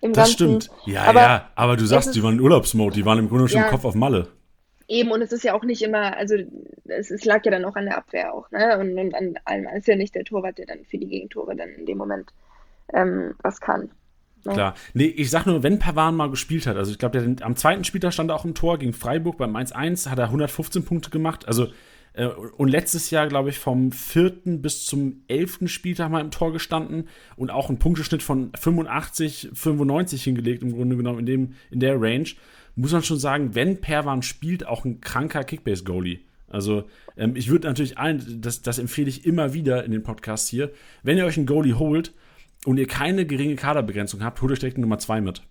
Im 0.00 0.12
das 0.12 0.36
Ganzen. 0.36 0.60
stimmt. 0.60 0.70
Ja, 0.86 1.02
aber 1.04 1.20
ja, 1.20 1.50
aber 1.56 1.76
du 1.76 1.84
sagst, 1.84 2.14
die 2.14 2.22
waren 2.22 2.34
in 2.34 2.40
Urlaubsmode, 2.40 2.94
die 2.94 3.04
waren 3.04 3.18
im 3.18 3.28
Grunde 3.28 3.48
schon 3.48 3.60
ja, 3.60 3.68
Kopf 3.68 3.84
auf 3.84 3.94
Malle. 3.94 4.28
Eben, 4.88 5.10
und 5.10 5.20
es 5.22 5.30
ist 5.30 5.44
ja 5.44 5.54
auch 5.54 5.62
nicht 5.62 5.82
immer, 5.82 6.16
also 6.16 6.36
es, 6.86 7.10
es 7.10 7.24
lag 7.24 7.44
ja 7.44 7.50
dann 7.50 7.64
auch 7.64 7.76
an 7.76 7.84
der 7.84 7.98
Abwehr 7.98 8.34
auch, 8.34 8.50
ne? 8.50 8.78
Und, 8.78 8.98
und 8.98 9.14
an 9.14 9.34
allem. 9.44 9.66
Es 9.66 9.80
ist 9.80 9.88
ja 9.88 9.96
nicht 9.96 10.14
der 10.14 10.24
Torwart, 10.24 10.58
der 10.58 10.66
dann 10.66 10.84
für 10.84 10.98
die 10.98 11.06
Gegentore 11.06 11.54
dann 11.54 11.68
in 11.68 11.86
dem 11.86 11.98
Moment 11.98 12.32
ähm, 12.92 13.34
was 13.42 13.60
kann. 13.60 13.90
Klar. 14.44 14.74
Nee, 14.94 15.06
ich 15.06 15.30
sag 15.30 15.46
nur, 15.46 15.62
wenn 15.62 15.78
Pavan 15.78 16.16
mal 16.16 16.30
gespielt 16.30 16.66
hat, 16.66 16.76
also 16.76 16.90
ich 16.90 16.98
glaube, 16.98 17.36
am 17.42 17.56
zweiten 17.56 17.84
Spieltag 17.84 18.12
stand 18.12 18.30
er 18.30 18.36
auch 18.36 18.44
im 18.44 18.54
Tor 18.54 18.78
gegen 18.78 18.92
Freiburg 18.92 19.36
beim 19.36 19.56
1-1, 19.56 20.08
hat 20.08 20.18
er 20.18 20.26
115 20.26 20.84
Punkte 20.84 21.10
gemacht. 21.10 21.46
Also, 21.46 21.68
äh, 22.14 22.26
und 22.26 22.68
letztes 22.68 23.10
Jahr, 23.10 23.28
glaube 23.28 23.50
ich, 23.50 23.58
vom 23.58 23.92
vierten 23.92 24.62
bis 24.62 24.86
zum 24.86 25.22
elften 25.28 25.68
Spieltag 25.68 26.10
mal 26.10 26.20
im 26.20 26.30
Tor 26.30 26.52
gestanden 26.52 27.08
und 27.36 27.50
auch 27.50 27.68
einen 27.68 27.78
Punkteschnitt 27.78 28.22
von 28.22 28.52
85, 28.58 29.50
95 29.52 30.24
hingelegt, 30.24 30.62
im 30.62 30.72
Grunde 30.72 30.96
genommen 30.96 31.20
in, 31.20 31.26
dem, 31.26 31.54
in 31.70 31.80
der 31.80 32.00
Range. 32.00 32.28
Muss 32.76 32.92
man 32.92 33.02
schon 33.02 33.18
sagen, 33.18 33.54
wenn 33.54 33.80
Perwan 33.80 34.22
spielt, 34.22 34.66
auch 34.66 34.84
ein 34.84 35.00
kranker 35.00 35.44
Kickbase-Goalie. 35.44 36.20
Also, 36.48 36.84
ähm, 37.16 37.36
ich 37.36 37.48
würde 37.48 37.68
natürlich 37.68 37.98
allen, 37.98 38.40
das, 38.40 38.62
das 38.62 38.78
empfehle 38.78 39.08
ich 39.08 39.24
immer 39.24 39.54
wieder 39.54 39.84
in 39.84 39.92
den 39.92 40.02
Podcasts 40.02 40.48
hier, 40.48 40.72
wenn 41.02 41.16
ihr 41.16 41.26
euch 41.26 41.36
einen 41.36 41.46
Goalie 41.46 41.78
holt, 41.78 42.12
und 42.64 42.78
ihr 42.78 42.86
keine 42.86 43.26
geringe 43.26 43.56
Kaderbegrenzung 43.56 44.22
habt, 44.22 44.40
holt 44.42 44.52
euch 44.52 44.58
direkt 44.58 44.78
Nummer 44.78 44.98
2 44.98 45.20
mit. 45.20 45.42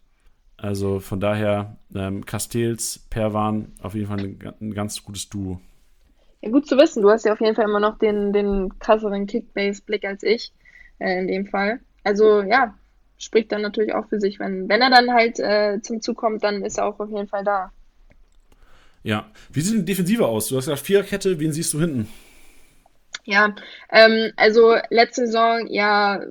Also 0.58 1.00
von 1.00 1.20
daher, 1.20 1.78
ähm, 1.96 2.26
Castells, 2.26 3.06
Perwan, 3.10 3.72
auf 3.82 3.96
jeden 3.96 4.08
Fall 4.08 4.20
ein, 4.20 4.54
ein, 4.62 4.74
ganz 4.74 5.04
gutes 5.04 5.30
Duo. 5.30 5.62
Ja, 6.42 6.50
gut 6.50 6.68
zu 6.68 6.78
wissen. 6.78 7.02
Du 7.02 7.10
hast 7.10 7.26
ja 7.26 7.34
auf 7.34 7.40
jeden 7.40 7.56
Fall 7.56 7.66
immer 7.66 7.80
noch 7.80 7.98
den, 7.98 8.34
den 8.34 8.78
krasseren 8.80 9.26
Kickbase-Blick 9.26 10.06
als 10.06 10.24
ich, 10.24 10.54
äh, 11.00 11.20
in 11.20 11.28
dem 11.28 11.48
Fall. 11.48 11.80
Also 12.04 12.42
ja, 12.42 12.76
spricht 13.18 13.52
dann 13.52 13.62
natürlich 13.62 13.94
auch 13.94 14.08
für 14.08 14.20
sich. 14.20 14.40
Wenn, 14.40 14.68
wenn 14.68 14.82
er 14.82 14.90
dann 14.90 15.14
halt 15.14 15.40
äh, 15.40 15.82
zum 15.82 16.02
Zug 16.02 16.18
kommt, 16.18 16.44
dann 16.44 16.64
ist 16.64 16.78
er 16.78 16.86
auch 16.86 17.00
auf 17.00 17.10
jeden 17.10 17.28
Fall 17.28 17.44
da. 17.44 17.72
Ja, 19.04 19.28
wie 19.52 19.62
sieht 19.62 19.80
die 19.80 19.86
Defensive 19.86 20.28
aus? 20.28 20.50
Du 20.50 20.58
hast 20.58 20.66
gesagt 20.66 20.86
Viererkette, 20.86 21.40
wen 21.40 21.54
siehst 21.54 21.74
du 21.74 21.80
hinten? 21.80 22.10
Ja, 23.24 23.56
ähm, 23.92 24.32
also 24.36 24.76
letzte 24.90 25.26
Saison 25.26 25.68
ja 25.68 26.22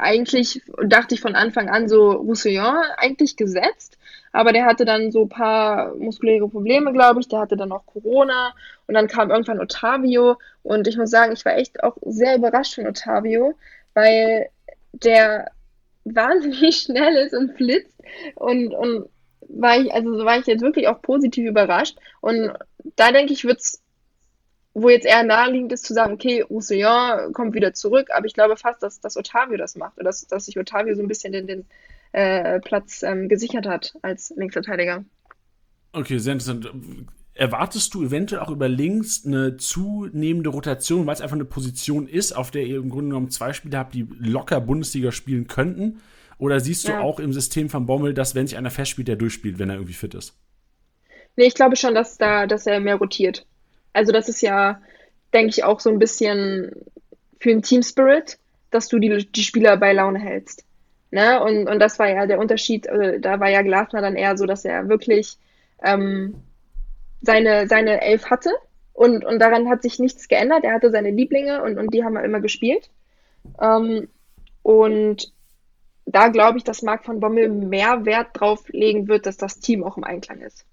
eigentlich 0.00 0.62
dachte 0.84 1.14
ich 1.14 1.20
von 1.20 1.34
Anfang 1.34 1.68
an 1.68 1.88
so 1.88 2.12
Roussillon 2.12 2.76
eigentlich 2.96 3.36
gesetzt, 3.36 3.98
aber 4.32 4.52
der 4.52 4.64
hatte 4.64 4.84
dann 4.84 5.10
so 5.10 5.22
ein 5.22 5.28
paar 5.28 5.94
muskuläre 5.96 6.48
Probleme, 6.48 6.92
glaube 6.92 7.20
ich. 7.20 7.28
Der 7.28 7.40
hatte 7.40 7.56
dann 7.56 7.72
auch 7.72 7.84
Corona 7.86 8.54
und 8.86 8.94
dann 8.94 9.08
kam 9.08 9.30
irgendwann 9.30 9.60
Ottavio 9.60 10.38
und 10.62 10.86
ich 10.86 10.96
muss 10.96 11.10
sagen, 11.10 11.32
ich 11.32 11.44
war 11.44 11.56
echt 11.56 11.82
auch 11.82 11.96
sehr 12.02 12.36
überrascht 12.36 12.74
von 12.74 12.86
Ottavio, 12.86 13.54
weil 13.94 14.48
der 14.92 15.50
wahnsinnig 16.04 16.76
schnell 16.80 17.16
ist 17.16 17.34
und 17.34 17.56
flitzt 17.56 17.96
und, 18.36 18.72
und 18.74 19.08
war 19.48 19.78
ich, 19.80 19.92
also 19.92 20.16
so 20.16 20.24
war 20.24 20.38
ich 20.38 20.46
jetzt 20.46 20.62
wirklich 20.62 20.86
auch 20.88 21.02
positiv 21.02 21.48
überrascht 21.48 21.98
und 22.20 22.52
da 22.96 23.12
denke 23.12 23.32
ich, 23.32 23.44
wird 23.44 23.58
es 23.58 23.82
wo 24.74 24.88
jetzt 24.88 25.06
eher 25.06 25.24
naheliegend 25.24 25.72
ist 25.72 25.84
zu 25.84 25.94
sagen, 25.94 26.12
okay, 26.12 26.42
Roussillon 26.42 27.32
kommt 27.32 27.54
wieder 27.54 27.74
zurück, 27.74 28.08
aber 28.14 28.26
ich 28.26 28.34
glaube 28.34 28.56
fast, 28.56 28.82
dass, 28.82 29.00
dass 29.00 29.16
Otavio 29.16 29.56
das 29.56 29.76
macht 29.76 29.96
oder 29.96 30.04
dass, 30.04 30.26
dass 30.26 30.46
sich 30.46 30.58
Otavio 30.58 30.94
so 30.94 31.02
ein 31.02 31.08
bisschen 31.08 31.32
den, 31.32 31.46
den 31.46 31.66
äh, 32.12 32.60
Platz 32.60 33.02
ähm, 33.02 33.28
gesichert 33.28 33.66
hat 33.66 33.96
als 34.02 34.32
Linksverteidiger. 34.36 35.04
Okay, 35.92 36.18
sehr 36.18 36.34
interessant. 36.34 36.70
Erwartest 37.34 37.94
du 37.94 38.04
eventuell 38.04 38.42
auch 38.42 38.50
über 38.50 38.68
links 38.68 39.24
eine 39.24 39.56
zunehmende 39.56 40.50
Rotation, 40.50 41.06
weil 41.06 41.14
es 41.14 41.20
einfach 41.20 41.36
eine 41.36 41.44
Position 41.44 42.06
ist, 42.06 42.32
auf 42.32 42.50
der 42.50 42.64
ihr 42.64 42.76
im 42.76 42.90
Grunde 42.90 43.10
genommen 43.10 43.30
zwei 43.30 43.52
Spieler 43.52 43.78
habt, 43.78 43.94
die 43.94 44.06
locker 44.18 44.60
Bundesliga 44.60 45.10
spielen 45.10 45.46
könnten? 45.46 46.00
Oder 46.38 46.60
siehst 46.60 46.86
du 46.86 46.92
ja. 46.92 47.00
auch 47.00 47.18
im 47.18 47.32
System 47.32 47.68
von 47.68 47.86
Bommel, 47.86 48.14
dass 48.14 48.34
wenn 48.34 48.46
sich 48.46 48.56
einer 48.56 48.70
festspielt, 48.70 49.08
der 49.08 49.16
durchspielt, 49.16 49.58
wenn 49.58 49.68
er 49.68 49.76
irgendwie 49.76 49.94
fit 49.94 50.14
ist? 50.14 50.38
Nee, 51.36 51.46
ich 51.46 51.54
glaube 51.54 51.76
schon, 51.76 51.94
dass 51.94 52.18
da, 52.18 52.46
dass 52.46 52.66
er 52.66 52.80
mehr 52.80 52.96
rotiert. 52.96 53.46
Also 53.92 54.12
das 54.12 54.28
ist 54.28 54.42
ja, 54.42 54.80
denke 55.32 55.50
ich, 55.50 55.64
auch 55.64 55.80
so 55.80 55.90
ein 55.90 55.98
bisschen 55.98 56.72
für 57.40 57.48
den 57.48 57.62
Team 57.62 57.82
Spirit, 57.82 58.38
dass 58.70 58.88
du 58.88 58.98
die, 58.98 59.26
die 59.30 59.42
Spieler 59.42 59.76
bei 59.76 59.92
Laune 59.92 60.18
hältst. 60.18 60.64
Ne? 61.10 61.42
Und, 61.42 61.68
und 61.68 61.80
das 61.80 61.98
war 61.98 62.08
ja 62.08 62.26
der 62.26 62.38
Unterschied, 62.38 62.88
also 62.88 63.18
da 63.18 63.40
war 63.40 63.48
ja 63.48 63.62
Glasner 63.62 64.00
dann 64.00 64.16
eher 64.16 64.36
so, 64.36 64.46
dass 64.46 64.64
er 64.64 64.88
wirklich 64.88 65.38
ähm, 65.82 66.34
seine, 67.20 67.66
seine 67.66 68.00
Elf 68.00 68.30
hatte 68.30 68.50
und, 68.92 69.24
und 69.24 69.38
daran 69.38 69.68
hat 69.68 69.82
sich 69.82 69.98
nichts 69.98 70.28
geändert. 70.28 70.62
Er 70.62 70.74
hatte 70.74 70.90
seine 70.90 71.10
Lieblinge 71.10 71.62
und, 71.62 71.78
und 71.78 71.92
die 71.92 72.04
haben 72.04 72.14
wir 72.14 72.22
immer 72.22 72.40
gespielt. 72.40 72.90
Ähm, 73.60 74.08
und 74.62 75.32
da 76.06 76.28
glaube 76.28 76.58
ich, 76.58 76.64
dass 76.64 76.82
Marc 76.82 77.04
von 77.04 77.20
Bommel 77.20 77.48
mehr 77.48 78.04
Wert 78.04 78.28
drauf 78.34 78.68
legen 78.68 79.08
wird, 79.08 79.26
dass 79.26 79.36
das 79.36 79.58
Team 79.58 79.84
auch 79.84 79.96
im 79.96 80.04
Einklang 80.04 80.40
ist. 80.40 80.66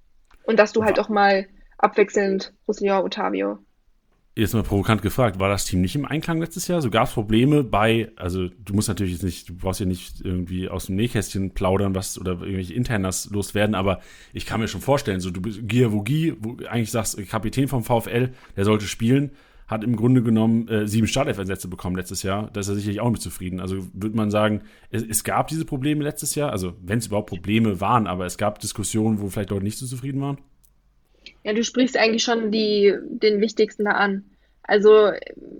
Und 0.44 0.58
dass 0.60 0.74
du 0.74 0.84
halt 0.84 1.00
auch 1.00 1.10
mal 1.10 1.48
abwechselnd 1.78 2.54
Roussillon, 2.68 3.04
Otavio 3.04 3.60
jetzt 4.38 4.54
mal 4.54 4.64
provokant 4.64 5.02
gefragt, 5.02 5.40
war 5.40 5.50
das 5.50 5.66
Team 5.66 5.82
nicht 5.82 5.96
im 5.96 6.06
Einklang 6.06 6.40
letztes 6.40 6.68
Jahr? 6.68 6.82
So 6.82 6.90
gab 6.90 7.08
es 7.08 7.14
Probleme 7.14 7.64
bei, 7.64 8.12
also 8.16 8.48
du 8.48 8.74
musst 8.74 8.88
natürlich 8.88 9.14
jetzt 9.14 9.24
nicht, 9.24 9.50
du 9.50 9.56
brauchst 9.56 9.80
ja 9.80 9.86
nicht 9.86 10.22
irgendwie 10.24 10.70
aus 10.70 10.86
dem 10.86 10.96
Nähkästchen 10.96 11.52
plaudern, 11.52 11.96
was 11.96 12.20
oder 12.20 12.34
irgendwelche 12.34 12.74
Internas 12.74 13.30
loswerden, 13.32 13.76
aber 13.76 14.00
ich 14.34 14.46
kann 14.46 14.60
mir 14.60 14.68
schon 14.68 14.82
vorstellen, 14.82 15.20
so 15.20 15.32
du 15.32 15.42
bist 15.42 15.68
Giavogi, 15.68 16.36
wo 16.40 16.58
eigentlich 16.68 16.92
sagst, 16.92 17.18
Kapitän 17.30 17.68
vom 17.68 17.84
VfL, 17.84 18.30
der 18.56 18.66
sollte 18.66 18.86
spielen, 18.86 19.32
hat 19.68 19.84
im 19.84 19.96
Grunde 19.96 20.22
genommen 20.22 20.68
äh, 20.68 20.88
sieben 20.88 21.08
Startelf-Einsätze 21.08 21.68
bekommen 21.68 21.98
letztes 21.98 22.24
Jahr. 22.24 22.50
Da 22.54 22.62
ist 22.62 22.70
er 22.70 22.76
sicherlich 22.76 23.02
auch 23.02 23.12
mit 23.12 23.22
zufrieden. 23.22 23.60
Also 23.60 23.86
würde 23.92 24.16
man 24.16 24.32
sagen, 24.32 24.62
es, 24.92 25.04
es, 25.04 25.26
gab 25.26 25.50
diese 25.50 25.66
Probleme 25.66 26.06
letztes 26.06 26.36
Jahr, 26.36 26.52
also 26.52 26.74
wenn 26.82 27.00
es 27.00 27.08
überhaupt 27.08 27.30
Probleme 27.30 27.82
waren, 27.82 28.08
aber 28.08 28.26
es 28.26 28.38
gab 28.38 28.60
Diskussionen, 28.60 29.20
wo 29.20 29.28
vielleicht 29.28 29.50
Leute 29.50 29.66
nicht 29.66 29.78
so 29.78 29.86
zufrieden 29.86 30.22
waren? 30.22 30.38
Ja, 31.48 31.54
du 31.54 31.64
sprichst 31.64 31.96
eigentlich 31.96 32.24
schon 32.24 32.52
die, 32.52 32.94
den 33.06 33.40
wichtigsten 33.40 33.86
da 33.86 33.92
an. 33.92 34.26
Also 34.64 35.12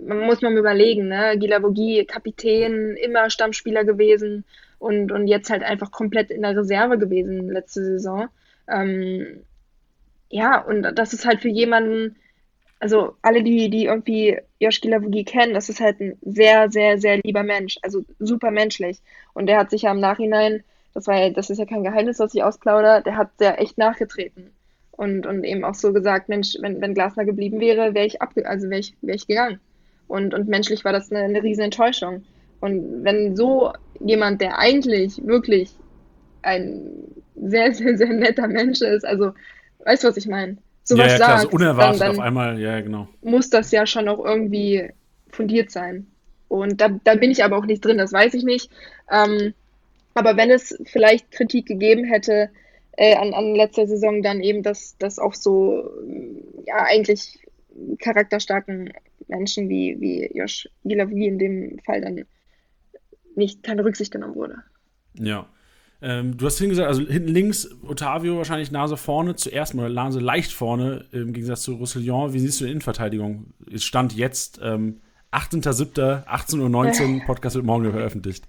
man 0.06 0.18
muss 0.20 0.42
mal 0.42 0.54
überlegen, 0.54 1.08
ne? 1.08 1.38
Gilavogi, 1.38 2.04
Kapitän, 2.04 2.94
immer 2.96 3.30
Stammspieler 3.30 3.84
gewesen 3.84 4.44
und, 4.78 5.10
und 5.12 5.28
jetzt 5.28 5.48
halt 5.48 5.62
einfach 5.62 5.90
komplett 5.90 6.30
in 6.30 6.42
der 6.42 6.54
Reserve 6.54 6.98
gewesen 6.98 7.48
letzte 7.48 7.82
Saison. 7.82 8.28
Ähm, 8.68 9.44
ja, 10.28 10.60
und 10.60 10.82
das 10.82 11.14
ist 11.14 11.24
halt 11.26 11.40
für 11.40 11.48
jemanden, 11.48 12.16
also 12.80 13.16
alle, 13.22 13.42
die, 13.42 13.70
die 13.70 13.86
irgendwie 13.86 14.38
Josh 14.60 14.82
Gilavogi 14.82 15.24
kennen, 15.24 15.54
das 15.54 15.70
ist 15.70 15.80
halt 15.80 16.00
ein 16.00 16.18
sehr, 16.20 16.70
sehr, 16.70 16.98
sehr 16.98 17.16
lieber 17.24 17.44
Mensch, 17.44 17.78
also 17.80 18.04
super 18.18 18.50
menschlich. 18.50 19.00
Und 19.32 19.46
der 19.46 19.58
hat 19.58 19.70
sich 19.70 19.82
ja 19.82 19.92
im 19.92 20.00
Nachhinein, 20.00 20.64
das 20.92 21.06
war 21.06 21.16
ja, 21.18 21.30
das 21.30 21.48
ist 21.48 21.58
ja 21.58 21.64
kein 21.64 21.82
Geheimnis, 21.84 22.18
was 22.18 22.34
ich 22.34 22.42
ausplaudere, 22.42 23.02
der 23.02 23.16
hat 23.16 23.30
sehr 23.38 23.58
echt 23.58 23.78
nachgetreten 23.78 24.52
und, 24.98 25.26
und 25.26 25.44
eben 25.44 25.64
auch 25.64 25.76
so 25.76 25.92
gesagt, 25.92 26.28
Mensch, 26.28 26.56
wenn, 26.60 26.80
wenn 26.80 26.92
Glasner 26.92 27.24
geblieben 27.24 27.60
wäre, 27.60 27.94
wäre 27.94 28.04
ich 28.04 28.20
abge 28.20 28.44
also 28.44 28.68
wäre 28.68 28.80
ich, 28.80 28.94
wär 29.00 29.14
ich 29.14 29.28
gegangen. 29.28 29.60
Und, 30.08 30.34
und 30.34 30.48
menschlich 30.48 30.84
war 30.84 30.92
das 30.92 31.12
eine, 31.12 31.20
eine 31.20 31.40
riesen 31.40 31.62
Enttäuschung. 31.62 32.24
Und 32.58 33.04
wenn 33.04 33.36
so 33.36 33.72
jemand, 34.00 34.40
der 34.40 34.58
eigentlich 34.58 35.24
wirklich 35.24 35.70
ein 36.42 36.80
sehr, 37.36 37.72
sehr, 37.74 37.96
sehr 37.96 38.12
netter 38.12 38.48
Mensch 38.48 38.80
ist, 38.80 39.06
also 39.06 39.30
weißt 39.84 40.02
du, 40.02 40.08
was 40.08 40.16
ich 40.16 40.26
meine? 40.26 40.56
So 40.82 40.96
ja, 40.96 41.04
was 41.04 41.12
ja, 41.12 41.16
klar, 41.18 41.38
sagt, 41.38 41.52
so 41.52 41.56
unerwartet 41.56 42.00
dann, 42.00 42.08
dann 42.08 42.18
auf 42.18 42.24
einmal, 42.24 42.58
ja, 42.58 42.80
genau. 42.80 43.06
Muss 43.22 43.50
das 43.50 43.70
ja 43.70 43.86
schon 43.86 44.08
auch 44.08 44.24
irgendwie 44.24 44.90
fundiert 45.30 45.70
sein. 45.70 46.08
Und 46.48 46.80
da, 46.80 46.88
da 47.04 47.14
bin 47.14 47.30
ich 47.30 47.44
aber 47.44 47.56
auch 47.56 47.66
nicht 47.66 47.84
drin, 47.84 47.98
das 47.98 48.12
weiß 48.12 48.34
ich 48.34 48.42
nicht. 48.42 48.68
Ähm, 49.12 49.54
aber 50.14 50.36
wenn 50.36 50.50
es 50.50 50.76
vielleicht 50.86 51.30
Kritik 51.30 51.66
gegeben 51.66 52.02
hätte, 52.02 52.50
äh, 52.98 53.14
an, 53.14 53.32
an 53.32 53.54
letzter 53.54 53.86
Saison 53.86 54.22
dann 54.22 54.40
eben, 54.40 54.64
dass 54.64 54.96
das 54.98 55.20
auch 55.20 55.34
so 55.34 55.88
ja 56.66 56.84
eigentlich 56.84 57.38
charakterstarken 58.00 58.92
Menschen 59.28 59.68
wie, 59.68 59.96
wie 60.00 60.30
Josh 60.34 60.68
Gilavi 60.84 61.28
in 61.28 61.38
dem 61.38 61.78
Fall 61.84 62.00
dann 62.00 62.24
nicht 63.36 63.62
keine 63.62 63.84
Rücksicht 63.84 64.10
genommen 64.10 64.34
wurde. 64.34 64.56
Ja. 65.14 65.46
Ähm, 66.02 66.36
du 66.36 66.46
hast 66.46 66.58
hingesagt, 66.58 66.88
also 66.88 67.02
hinten 67.02 67.28
links 67.28 67.70
Otavio 67.82 68.36
wahrscheinlich 68.36 68.72
Nase 68.72 68.96
vorne, 68.96 69.36
zuerst 69.36 69.74
mal 69.74 69.90
Nase 69.90 70.18
leicht 70.18 70.52
vorne 70.52 71.06
im 71.12 71.32
Gegensatz 71.32 71.62
zu 71.62 71.74
Roussillon. 71.74 72.32
Wie 72.32 72.38
siehst 72.40 72.60
du 72.60 72.64
die 72.64 72.70
Innenverteidigung? 72.70 73.52
Es 73.72 73.84
stand 73.84 74.12
jetzt 74.12 74.60
ähm, 74.62 75.00
18.07., 75.32 76.24
18.19 76.24 77.14
Uhr, 77.14 77.22
Podcast 77.26 77.54
wird 77.54 77.64
morgen 77.64 77.90
veröffentlicht. 77.92 78.44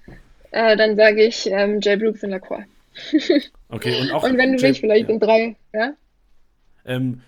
Äh, 0.51 0.75
dann 0.75 0.95
sage 0.95 1.23
ich 1.23 1.47
ähm, 1.51 1.79
Jay 1.81 1.97
Brooks 1.97 2.23
in 2.23 2.31
Lacroix. 2.31 2.63
Okay, 3.71 4.01
und 4.01 4.11
auch. 4.11 4.23
Und 4.23 4.37
wenn 4.37 4.57
du 4.57 4.67
mich 4.67 4.79
vielleicht 4.79 5.07
ja. 5.07 5.13
in 5.13 5.19
drei, 5.19 5.55
ja? 5.73 5.93
Ähm, 6.85 7.21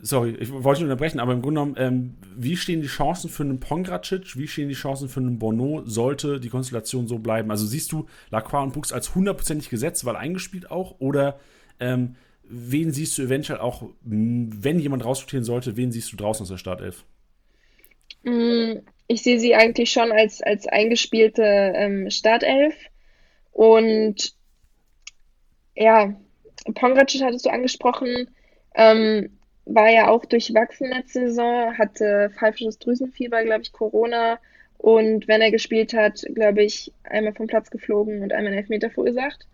sorry, 0.00 0.34
ich 0.38 0.50
wollte 0.50 0.80
nicht 0.80 0.90
unterbrechen, 0.90 1.20
aber 1.20 1.32
im 1.32 1.42
Grunde 1.42 1.60
genommen, 1.60 1.76
ähm, 1.78 2.14
wie 2.36 2.56
stehen 2.56 2.82
die 2.82 2.88
Chancen 2.88 3.30
für 3.30 3.44
einen 3.44 3.60
Pongracic, 3.60 4.36
wie 4.36 4.48
stehen 4.48 4.68
die 4.68 4.74
Chancen 4.74 5.08
für 5.08 5.20
einen 5.20 5.38
Bono, 5.38 5.82
sollte 5.84 6.40
die 6.40 6.48
Konstellation 6.48 7.06
so 7.06 7.18
bleiben? 7.18 7.50
Also 7.50 7.66
siehst 7.66 7.92
du 7.92 8.06
Lacroix 8.30 8.64
und 8.64 8.72
Bux 8.72 8.92
als 8.92 9.14
hundertprozentig 9.14 9.70
gesetzt, 9.70 10.04
weil 10.04 10.16
eingespielt 10.16 10.70
auch, 10.70 10.96
oder 10.98 11.38
ähm, 11.80 12.16
wen 12.42 12.92
siehst 12.92 13.18
du 13.18 13.22
eventuell 13.22 13.60
auch, 13.60 13.88
wenn 14.02 14.78
jemand 14.78 15.04
rausrotieren 15.04 15.44
sollte, 15.44 15.76
wen 15.76 15.92
siehst 15.92 16.12
du 16.12 16.16
draußen 16.16 16.42
aus 16.42 16.48
der 16.48 16.58
Startelf? 16.58 17.04
Mm, 18.22 18.78
ich 19.08 19.22
sehe 19.22 19.38
sie 19.38 19.54
eigentlich 19.54 19.90
schon 19.90 20.12
als, 20.12 20.42
als 20.42 20.66
eingespielte 20.66 21.42
ähm, 21.42 22.10
Startelf 22.10 22.74
und 23.52 24.35
ja, 25.76 26.14
Pongracic 26.74 27.22
hattest 27.22 27.46
du 27.46 27.50
angesprochen, 27.50 28.28
ähm, 28.74 29.30
war 29.66 29.90
ja 29.90 30.08
auch 30.08 30.24
durchwachsen 30.24 30.90
letzte 30.90 31.28
Saison, 31.28 31.76
hatte 31.76 32.30
pfeifisches 32.38 32.78
Drüsenfieber, 32.78 33.42
glaube 33.44 33.62
ich, 33.62 33.72
Corona 33.72 34.38
und 34.78 35.26
wenn 35.28 35.40
er 35.40 35.50
gespielt 35.50 35.92
hat, 35.94 36.24
glaube 36.34 36.62
ich, 36.62 36.92
einmal 37.04 37.34
vom 37.34 37.46
Platz 37.46 37.70
geflogen 37.70 38.22
und 38.22 38.32
einmal 38.32 38.52
einen 38.52 38.58
Elfmeter 38.58 38.90
verursacht. 38.90 39.46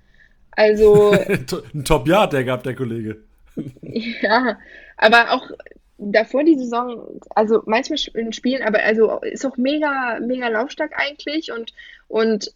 Also. 0.51 1.13
Ein 1.75 1.85
Top-Yard, 1.85 2.33
der 2.33 2.45
gab 2.45 2.63
der 2.63 2.75
Kollege. 2.75 3.23
ja, 3.83 4.59
aber 4.97 5.33
auch 5.33 5.51
davor 5.99 6.45
die 6.45 6.59
Saison, 6.59 7.21
also 7.31 7.63
manchmal 7.67 7.99
in 8.15 8.33
Spielen, 8.33 8.63
aber 8.63 8.83
also 8.83 9.21
ist 9.21 9.47
auch 9.47 9.57
mega, 9.57 10.19
mega 10.21 10.49
laufstark 10.49 10.93
eigentlich 10.97 11.53
und, 11.53 11.73
und 12.09 12.53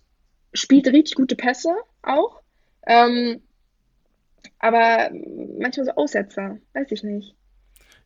spielt 0.52 0.88
richtig 0.88 1.14
gute 1.14 1.36
Pässe 1.36 1.74
auch. 2.02 2.40
Ähm, 2.86 3.40
aber 4.58 5.10
manchmal 5.58 5.86
so 5.86 5.92
Aussetzer, 5.92 6.58
weiß 6.74 6.90
ich 6.92 7.02
nicht. 7.02 7.34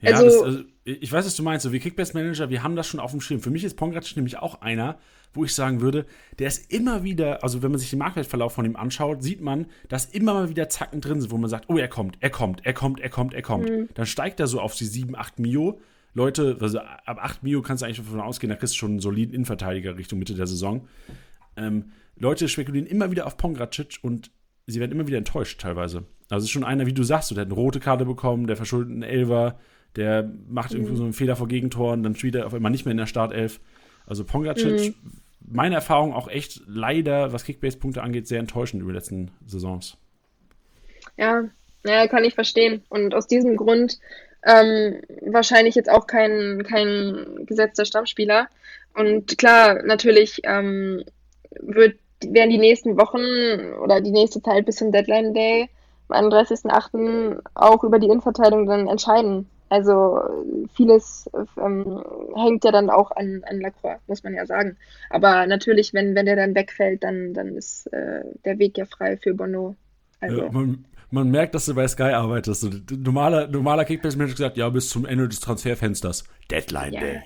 Ja, 0.01 0.17
also, 0.17 0.25
das, 0.25 0.43
also, 0.43 0.65
ich 0.85 1.13
weiß, 1.13 1.27
was 1.27 1.37
du 1.37 1.43
meinst. 1.43 1.65
So, 1.65 1.73
wir 1.73 1.81
Kickbase 1.81 2.15
Manager, 2.15 2.49
wir 2.49 2.63
haben 2.63 2.77
das 2.77 2.87
schon 2.87 3.01
auf 3.01 3.11
dem 3.11 3.21
Schirm. 3.21 3.41
Für 3.41 3.51
mich 3.51 3.65
ist 3.65 3.77
Pongracic 3.77 4.17
nämlich 4.17 4.39
auch 4.39 4.63
einer, 4.63 4.99
wo 5.33 5.45
ich 5.45 5.55
sagen 5.55 5.81
würde, 5.81 6.07
der 6.39 6.49
ist 6.49 6.73
immer 6.73 7.05
wieder, 7.05 7.43
also 7.43 7.63
wenn 7.63 7.71
man 7.71 7.79
sich 7.79 7.91
den 7.91 7.99
Marktwertverlauf 7.99 8.53
von 8.53 8.65
ihm 8.65 8.77
anschaut, 8.77 9.23
sieht 9.23 9.41
man, 9.41 9.67
dass 9.89 10.07
immer 10.07 10.35
mal 10.35 10.49
wieder 10.49 10.69
Zacken 10.69 11.01
drin 11.01 11.21
sind, 11.21 11.31
wo 11.31 11.37
man 11.37 11.51
sagt, 11.51 11.69
oh, 11.69 11.77
er 11.77 11.89
kommt, 11.89 12.17
er 12.21 12.31
kommt, 12.31 12.65
er 12.65 12.73
kommt, 12.73 13.01
er 13.01 13.11
kommt, 13.11 13.35
er 13.35 13.43
kommt. 13.43 13.69
Mhm. 13.69 13.89
Dann 13.95 14.07
steigt 14.07 14.41
er 14.41 14.47
so 14.47 14.61
auf 14.61 14.75
die 14.75 14.87
7, 14.87 15.15
8 15.15 15.39
Mio. 15.39 15.81
Leute, 16.15 16.57
also 16.61 16.81
ab 16.81 17.19
8 17.21 17.43
Mio 17.43 17.63
kannst 17.63 17.83
du 17.83 17.87
eigentlich 17.87 17.99
davon 17.99 18.21
ausgehen, 18.21 18.51
da 18.51 18.57
kriegst 18.57 18.75
du 18.75 18.79
schon 18.79 18.93
einen 18.93 19.01
soliden 19.01 19.35
Innenverteidiger 19.35 19.97
Richtung 19.97 20.19
Mitte 20.19 20.35
der 20.35 20.47
Saison. 20.47 20.89
Ähm, 21.57 21.93
Leute 22.17 22.49
spekulieren 22.49 22.87
immer 22.87 23.11
wieder 23.11 23.27
auf 23.27 23.37
Pongracic 23.37 23.99
und 24.03 24.31
sie 24.67 24.81
werden 24.81 24.93
immer 24.93 25.07
wieder 25.07 25.19
enttäuscht 25.19 25.61
teilweise. 25.61 26.05
Also 26.31 26.45
es 26.45 26.45
ist 26.45 26.51
schon 26.51 26.65
einer, 26.65 26.87
wie 26.87 26.93
du 26.93 27.03
sagst, 27.03 27.31
der 27.33 27.39
hat 27.39 27.47
eine 27.47 27.55
rote 27.55 27.81
Karte 27.81 28.05
bekommen, 28.05 28.47
der 28.47 28.57
verschuldet 28.57 28.93
einen 28.93 29.03
Elver, 29.03 29.59
der 29.97 30.31
macht 30.49 30.73
irgendwie 30.73 30.97
so 30.97 31.03
einen 31.03 31.13
Fehler 31.13 31.35
vor 31.35 31.49
Gegentoren, 31.49 32.03
dann 32.03 32.15
spielt 32.15 32.37
er 32.37 32.47
auf 32.47 32.55
einmal 32.55 32.71
nicht 32.71 32.85
mehr 32.85 32.93
in 32.93 32.99
der 32.99 33.07
Startelf. 33.07 33.61
Also 34.07 34.25
Pongracic, 34.25 34.73
mhm. 34.73 34.95
meine 35.41 35.75
Erfahrung 35.75 36.15
auch 36.15 36.29
echt 36.29 36.63
leider, 36.67 37.33
was 37.33 37.45
Kickbase-Punkte 37.45 38.03
angeht, 38.03 38.29
sehr 38.29 38.39
enttäuschend 38.39 38.81
über 38.81 38.93
die 38.93 38.97
letzten 38.97 39.33
Saisons. 39.45 39.97
Ja, 41.17 41.45
ja, 41.85 42.07
kann 42.07 42.25
ich 42.25 42.35
verstehen. 42.35 42.83
Und 42.89 43.15
aus 43.15 43.27
diesem 43.27 43.57
Grund 43.57 43.99
ähm, 44.47 45.01
wahrscheinlich 45.23 45.75
jetzt 45.75 45.91
auch 45.91 46.07
kein, 46.07 46.63
kein 46.63 47.45
gesetzter 47.47 47.85
Stammspieler. 47.85 48.49
Und 48.95 49.37
klar, 49.37 49.83
natürlich 49.83 50.41
ähm, 50.45 51.05
wird, 51.59 51.99
werden 52.25 52.51
die 52.51 52.59
nächsten 52.59 52.97
Wochen 52.97 53.75
oder 53.83 54.01
die 54.01 54.13
nächste 54.13 54.43
Zeit 54.43 54.67
bis 54.67 54.77
zum 54.77 54.93
Deadline 54.93 55.35
Day 55.35 55.69
am 56.13 56.31
31.08. 56.31 57.41
auch 57.55 57.85
über 57.85 57.99
die 57.99 58.07
Innenverteidigung 58.07 58.67
dann 58.67 58.89
entscheiden. 58.89 59.49
Also 59.71 60.21
vieles 60.75 61.31
ähm, 61.57 62.03
hängt 62.35 62.65
ja 62.65 62.73
dann 62.73 62.91
auch 62.91 63.13
an, 63.13 63.45
an 63.49 63.61
Lacroix, 63.61 63.99
muss 64.09 64.25
man 64.25 64.35
ja 64.35 64.45
sagen. 64.45 64.77
Aber 65.11 65.47
natürlich, 65.47 65.95
wenn, 65.95 66.17
wenn 66.17 66.27
der 66.27 66.35
dann 66.35 66.57
wegfällt, 66.57 67.05
dann, 67.05 67.35
dann 67.35 67.57
ist 67.57 67.87
äh, 67.93 68.25
der 68.45 68.59
Weg 68.59 68.77
ja 68.77 68.85
frei 68.85 69.17
für 69.17 69.33
Bono. 69.33 69.77
Also. 70.19 70.43
Ja, 70.43 70.51
man, 70.51 70.85
man, 71.13 71.31
merkt, 71.31 71.55
dass 71.55 71.67
du 71.67 71.75
bei 71.75 71.87
Sky 71.87 72.03
arbeitest. 72.03 72.69
Normaler, 72.91 73.47
normaler 73.47 73.85
Kickbase-Manager 73.85 74.35
gesagt, 74.35 74.57
ja, 74.57 74.69
bis 74.71 74.89
zum 74.89 75.07
Ende 75.07 75.29
des 75.29 75.39
Transferfensters. 75.39 76.25
Deadline 76.51 76.93
ja. 76.93 77.01
Day. 77.01 77.23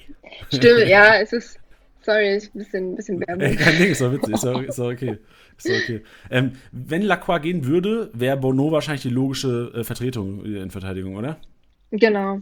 Stimmt, 0.52 0.86
ja, 0.86 1.16
es 1.20 1.32
ist, 1.32 1.58
sorry, 2.04 2.36
ist 2.36 2.54
ein 2.54 2.58
bisschen, 2.58 2.96
bisschen 2.96 3.20
Werbung. 3.26 3.56
Kein 3.56 3.78
Ding, 3.78 3.90
ist 3.90 4.00
doch 4.00 4.12
witzig, 4.12 4.34
ist 4.34 4.44
doch, 4.44 4.62
ist 4.62 4.78
doch 4.78 4.90
okay. 4.90 5.18
Ist 5.56 5.70
okay. 5.70 6.02
Ähm, 6.30 6.52
wenn 6.72 7.02
Lacroix 7.02 7.40
gehen 7.40 7.66
würde, 7.66 8.10
wäre 8.12 8.36
Bono 8.36 8.72
wahrscheinlich 8.72 9.02
die 9.02 9.10
logische 9.10 9.72
äh, 9.74 9.84
Vertretung 9.84 10.44
in 10.44 10.70
Verteidigung, 10.70 11.16
oder? 11.16 11.38
Genau. 11.90 12.40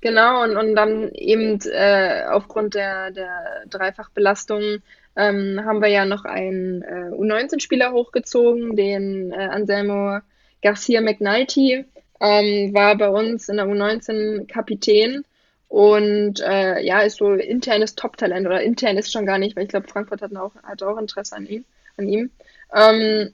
Genau, 0.00 0.44
und, 0.44 0.56
und 0.56 0.74
dann 0.76 1.10
eben 1.12 1.58
äh, 1.72 2.24
aufgrund 2.30 2.74
der, 2.74 3.10
der 3.10 3.64
Dreifachbelastung 3.70 4.78
ähm, 5.16 5.60
haben 5.64 5.80
wir 5.80 5.88
ja 5.88 6.04
noch 6.04 6.24
einen 6.24 6.82
äh, 6.82 7.10
U19-Spieler 7.12 7.92
hochgezogen, 7.92 8.76
den 8.76 9.32
äh, 9.32 9.36
Anselmo 9.36 10.18
Garcia 10.62 11.00
McNulty, 11.00 11.86
ähm, 12.20 12.74
war 12.74 12.96
bei 12.96 13.08
uns 13.08 13.48
in 13.48 13.56
der 13.56 13.66
U19 13.66 14.46
Kapitän 14.46 15.24
und 15.68 16.40
äh, 16.40 16.80
ja, 16.82 17.00
ist 17.00 17.18
so 17.18 17.32
internes 17.32 17.94
Top-Talent 17.94 18.46
oder 18.46 18.62
intern 18.62 18.96
ist 18.96 19.12
schon 19.12 19.26
gar 19.26 19.38
nicht, 19.38 19.56
weil 19.56 19.64
ich 19.64 19.70
glaube, 19.70 19.88
Frankfurt 19.88 20.22
hat 20.22 20.34
auch, 20.36 20.54
hat 20.62 20.82
auch 20.82 20.98
Interesse 20.98 21.36
an 21.36 21.46
ihm. 21.46 21.64
An 21.96 22.08
ihm. 22.08 22.30
Ähm, 22.74 23.32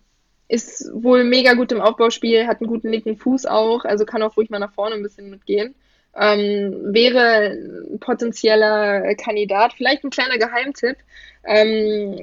ist 0.48 0.90
wohl 0.92 1.24
mega 1.24 1.54
gut 1.54 1.72
im 1.72 1.80
Aufbauspiel, 1.80 2.46
hat 2.46 2.60
einen 2.60 2.68
guten 2.68 2.90
linken 2.90 3.16
Fuß 3.16 3.46
auch, 3.46 3.84
also 3.84 4.04
kann 4.04 4.22
auch 4.22 4.36
ruhig 4.36 4.50
mal 4.50 4.58
nach 4.58 4.74
vorne 4.74 4.96
ein 4.96 5.02
bisschen 5.02 5.30
mitgehen. 5.30 5.74
Ähm, 6.14 6.92
wäre 6.92 7.56
ein 7.92 7.98
potenzieller 7.98 9.14
Kandidat, 9.14 9.72
vielleicht 9.72 10.04
ein 10.04 10.10
kleiner 10.10 10.36
Geheimtipp 10.36 10.96
ähm, 11.44 12.18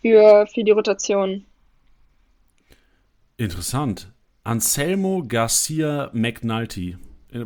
für, 0.00 0.46
für 0.46 0.64
die 0.64 0.70
Rotation. 0.70 1.44
Interessant. 3.36 4.08
Anselmo 4.42 5.22
Garcia 5.26 6.10
McNulty. 6.14 6.96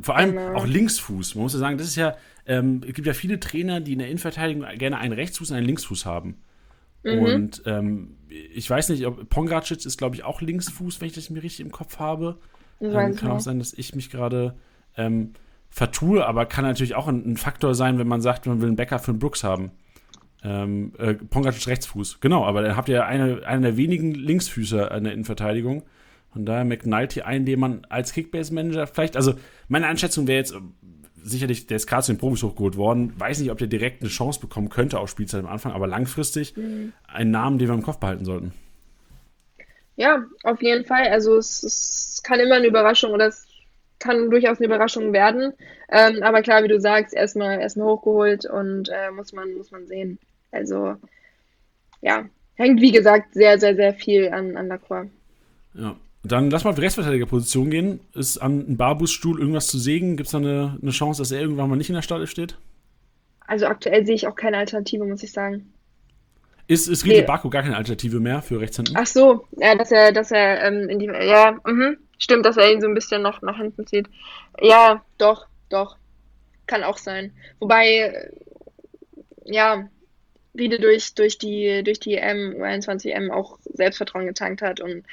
Vor 0.02 0.16
allem 0.16 0.32
genau. 0.32 0.54
auch 0.54 0.66
Linksfuß. 0.66 1.34
Man 1.34 1.44
muss 1.44 1.54
ja 1.54 1.58
sagen, 1.58 1.78
das 1.78 1.86
ist 1.86 1.96
ja, 1.96 2.16
ähm, 2.46 2.82
es 2.86 2.94
gibt 2.94 3.06
ja 3.06 3.14
viele 3.14 3.40
Trainer, 3.40 3.80
die 3.80 3.94
in 3.94 3.98
der 4.00 4.08
Innenverteidigung 4.08 4.66
gerne 4.76 4.98
einen 4.98 5.14
Rechtsfuß 5.14 5.50
und 5.50 5.56
einen 5.56 5.66
Linksfuß 5.66 6.04
haben. 6.04 6.36
Mhm. 7.02 7.18
Und 7.18 7.62
ähm, 7.66 8.16
ich 8.28 8.68
weiß 8.68 8.90
nicht, 8.90 9.06
ob 9.06 9.28
Pongracic 9.30 9.86
ist, 9.86 9.96
glaube 9.96 10.16
ich, 10.16 10.24
auch 10.24 10.42
Linksfuß, 10.42 11.00
wenn 11.00 11.08
ich 11.08 11.14
das 11.14 11.30
mir 11.30 11.42
richtig 11.42 11.64
im 11.64 11.72
Kopf 11.72 11.98
habe. 11.98 12.38
Ähm, 12.80 13.16
kann 13.16 13.30
auch 13.30 13.40
sein, 13.40 13.58
dass 13.58 13.72
ich 13.72 13.94
mich 13.94 14.10
gerade 14.10 14.54
ähm, 14.96 15.32
vertue, 15.70 16.26
aber 16.26 16.46
kann 16.46 16.64
natürlich 16.64 16.94
auch 16.94 17.08
ein, 17.08 17.24
ein, 17.24 17.36
Faktor 17.36 17.74
sein, 17.74 17.98
wenn 17.98 18.08
man 18.08 18.20
sagt, 18.20 18.46
man 18.46 18.60
will 18.60 18.68
einen 18.68 18.76
Bäcker 18.76 18.98
für 18.98 19.12
einen 19.12 19.18
Brooks 19.18 19.42
haben. 19.42 19.72
Ähm, 20.44 20.92
äh, 20.98 21.14
Pongracic 21.14 21.66
Rechtsfuß, 21.66 22.20
genau, 22.20 22.44
aber 22.44 22.62
dann 22.62 22.76
habt 22.76 22.88
ihr 22.88 23.06
eine, 23.06 23.44
einen 23.44 23.62
der 23.62 23.76
wenigen 23.76 24.14
Linksfüßer 24.14 24.92
in 24.92 25.04
der 25.04 25.12
Innenverteidigung. 25.12 25.82
Von 26.32 26.44
daher 26.44 26.64
McNulty 26.64 27.22
einen, 27.22 27.46
den 27.46 27.60
man 27.60 27.86
als 27.88 28.12
Kickbase-Manager 28.12 28.86
vielleicht, 28.86 29.16
also 29.16 29.34
meine 29.68 29.86
Einschätzung 29.86 30.26
wäre 30.26 30.38
jetzt 30.38 30.54
sicherlich, 31.22 31.66
der 31.66 31.76
ist 31.76 31.86
gerade 31.86 32.02
zu 32.04 32.12
den 32.12 32.18
Profis 32.18 32.42
hochgeholt 32.42 32.76
worden. 32.76 33.12
Weiß 33.18 33.40
nicht, 33.40 33.50
ob 33.50 33.58
der 33.58 33.66
direkt 33.66 34.02
eine 34.02 34.10
Chance 34.10 34.40
bekommen 34.40 34.68
könnte 34.68 34.98
auf 34.98 35.10
Spielzeit 35.10 35.40
am 35.40 35.50
Anfang, 35.50 35.72
aber 35.72 35.86
langfristig 35.86 36.56
mhm. 36.56 36.92
ein 37.06 37.30
Namen, 37.30 37.58
den 37.58 37.68
wir 37.68 37.74
im 37.74 37.82
Kopf 37.82 37.98
behalten 37.98 38.24
sollten. 38.24 38.52
Ja, 39.96 40.24
auf 40.44 40.62
jeden 40.62 40.84
Fall. 40.84 41.08
Also 41.08 41.36
es, 41.36 41.62
es 41.62 42.22
kann 42.22 42.40
immer 42.40 42.56
eine 42.56 42.66
Überraschung 42.66 43.12
oder 43.12 43.26
es 43.26 43.46
kann 43.98 44.30
durchaus 44.30 44.58
eine 44.58 44.66
Überraschung 44.66 45.12
werden. 45.12 45.52
Ähm, 45.90 46.22
aber 46.22 46.42
klar, 46.42 46.62
wie 46.62 46.68
du 46.68 46.80
sagst, 46.80 47.14
erstmal 47.14 47.60
erstmal 47.60 47.88
hochgeholt 47.88 48.46
und 48.46 48.88
äh, 48.90 49.10
muss 49.10 49.32
man 49.32 49.54
muss 49.54 49.72
man 49.72 49.86
sehen. 49.88 50.18
Also 50.52 50.94
ja, 52.00 52.26
hängt 52.54 52.80
wie 52.80 52.92
gesagt 52.92 53.34
sehr 53.34 53.58
sehr 53.58 53.74
sehr 53.74 53.92
viel 53.92 54.28
an 54.28 54.56
an 54.56 54.68
Lacroix. 54.68 55.08
Ja. 55.74 55.96
Dann 56.24 56.50
lass 56.50 56.64
mal 56.64 56.70
auf 56.70 56.76
die 56.76 56.82
Rechtsverteidigerposition 56.82 57.70
gehen. 57.70 58.00
Ist 58.14 58.38
an 58.38 58.76
Barbus 58.76 59.12
Stuhl 59.12 59.38
irgendwas 59.38 59.68
zu 59.68 59.78
sägen? 59.78 60.16
Gibt 60.16 60.26
es 60.26 60.32
da 60.32 60.38
eine, 60.38 60.78
eine 60.80 60.90
Chance, 60.90 61.22
dass 61.22 61.30
er 61.30 61.40
irgendwann 61.40 61.70
mal 61.70 61.76
nicht 61.76 61.88
in 61.88 61.94
der 61.94 62.02
Startelf 62.02 62.30
steht? 62.30 62.56
Also 63.46 63.66
aktuell 63.66 64.04
sehe 64.04 64.14
ich 64.14 64.26
auch 64.26 64.34
keine 64.34 64.58
Alternative, 64.58 65.04
muss 65.04 65.22
ich 65.22 65.32
sagen. 65.32 65.72
Ist, 66.66 66.86
ist 66.86 67.04
Riedel 67.04 67.20
nee. 67.20 67.26
Baku 67.26 67.48
gar 67.48 67.62
keine 67.62 67.76
Alternative 67.76 68.20
mehr 68.20 68.42
für 68.42 68.60
Rechtshänden? 68.60 68.94
Ach 68.96 69.06
so, 69.06 69.46
ja, 69.52 69.74
dass 69.74 69.90
er, 69.90 70.12
dass 70.12 70.30
er 70.30 70.62
ähm, 70.64 70.90
in 70.90 70.98
die, 70.98 71.06
ja, 71.06 71.58
mh, 71.64 71.94
stimmt, 72.18 72.44
dass 72.44 72.58
er 72.58 72.70
ihn 72.70 72.82
so 72.82 72.88
ein 72.88 72.94
bisschen 72.94 73.22
noch 73.22 73.40
nach 73.40 73.56
hinten 73.56 73.86
zieht. 73.86 74.06
Ja, 74.60 75.02
doch, 75.16 75.46
doch, 75.70 75.96
kann 76.66 76.84
auch 76.84 76.98
sein. 76.98 77.32
Wobei, 77.58 78.30
ja, 79.46 79.88
Riede 80.58 80.78
durch, 80.78 81.14
durch 81.14 81.38
die, 81.38 81.82
durch 81.84 82.00
die 82.00 82.16
M, 82.16 82.56
U21M 82.58 83.30
auch 83.30 83.58
Selbstvertrauen 83.64 84.26
getankt 84.26 84.60
hat 84.60 84.80
und 84.80 85.04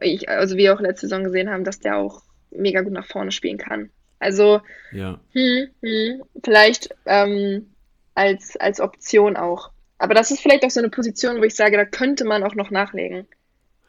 ich, 0.00 0.28
also 0.28 0.56
wir 0.56 0.74
auch 0.74 0.80
letzte 0.80 1.08
Saison 1.08 1.24
gesehen 1.24 1.50
haben, 1.50 1.64
dass 1.64 1.80
der 1.80 1.96
auch 1.96 2.22
mega 2.50 2.82
gut 2.82 2.92
nach 2.92 3.06
vorne 3.06 3.32
spielen 3.32 3.58
kann. 3.58 3.90
Also 4.18 4.60
ja. 4.92 5.20
hm, 5.32 5.68
hm, 5.82 6.22
vielleicht 6.42 6.94
ähm, 7.04 7.66
als, 8.14 8.56
als 8.56 8.80
Option 8.80 9.36
auch. 9.36 9.70
Aber 9.98 10.14
das 10.14 10.30
ist 10.30 10.40
vielleicht 10.40 10.64
auch 10.64 10.70
so 10.70 10.80
eine 10.80 10.90
Position, 10.90 11.38
wo 11.38 11.44
ich 11.44 11.54
sage, 11.54 11.76
da 11.76 11.84
könnte 11.84 12.24
man 12.24 12.42
auch 12.42 12.54
noch 12.54 12.70
nachlegen. 12.70 13.26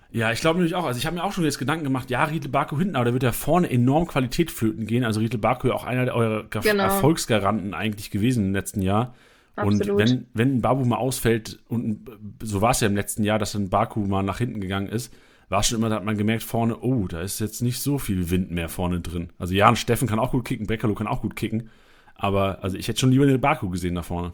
Ja, 0.10 0.32
ich 0.32 0.40
glaube 0.40 0.60
nämlich 0.60 0.76
auch. 0.76 0.86
Also 0.86 0.98
ich 0.98 1.06
habe 1.06 1.18
mir 1.18 1.24
auch 1.24 1.34
schon 1.34 1.44
jetzt 1.44 1.60
Gedanken 1.60 1.84
gemacht, 1.84 2.10
ja, 2.10 2.24
Riedel 2.24 2.50
Baku 2.50 2.78
hinten, 2.78 2.96
aber 2.96 3.06
da 3.06 3.14
wird 3.14 3.24
ja 3.24 3.34
vorne 3.34 3.70
enorm 3.70 4.08
Qualität 4.08 4.52
flöten 4.52 4.86
gehen. 4.86 5.04
Also 5.04 5.20
Riedel 5.20 5.40
Baku 5.40 5.68
ja 5.68 5.74
auch 5.74 5.84
einer 5.84 6.14
eurer 6.14 6.46
genau. 6.50 6.84
Erfolgsgaranten 6.84 7.74
eigentlich 7.74 8.10
gewesen 8.10 8.46
im 8.46 8.54
letzten 8.54 8.82
Jahr. 8.82 9.16
Absolut. 9.58 9.90
Und 9.90 9.98
wenn, 9.98 10.28
wenn 10.34 10.56
ein 10.56 10.62
Babu 10.62 10.86
mal 10.86 10.98
ausfällt, 10.98 11.60
und 11.68 12.10
so 12.42 12.62
war 12.62 12.72
es 12.72 12.80
ja 12.80 12.88
im 12.88 12.96
letzten 12.96 13.24
Jahr, 13.24 13.40
dass 13.40 13.56
ein 13.56 13.70
Baku 13.70 14.02
mal 14.02 14.24
nach 14.24 14.38
hinten 14.38 14.62
gegangen 14.62 14.88
ist, 14.88 15.14
war 15.50 15.64
schon 15.64 15.78
immer, 15.78 15.90
da 15.90 15.96
hat 15.96 16.06
man 16.06 16.18
gemerkt 16.18 16.44
vorne, 16.44 16.78
oh, 16.82 17.08
da 17.08 17.22
ist 17.22 17.40
jetzt 17.40 17.62
nicht 17.62 17.82
so 17.82 17.98
viel 17.98 18.30
Wind 18.30 18.52
mehr 18.52 18.70
vorne 18.70 19.00
drin. 19.00 19.32
Also 19.40 19.54
Jan 19.54 19.76
Steffen 19.76 20.08
kann 20.08 20.20
auch 20.20 20.32
gut 20.32 20.46
kicken, 20.46 20.68
Beckerlo 20.68 20.94
kann 20.94 21.08
auch 21.08 21.22
gut 21.22 21.36
kicken, 21.36 21.70
aber 22.16 22.60
also 22.64 22.78
ich 22.78 22.88
hätte 22.88 23.00
schon 23.00 23.12
lieber 23.12 23.26
den 23.26 23.40
Baku 23.40 23.70
gesehen 23.70 23.96
da 23.96 24.04
vorne. 24.04 24.34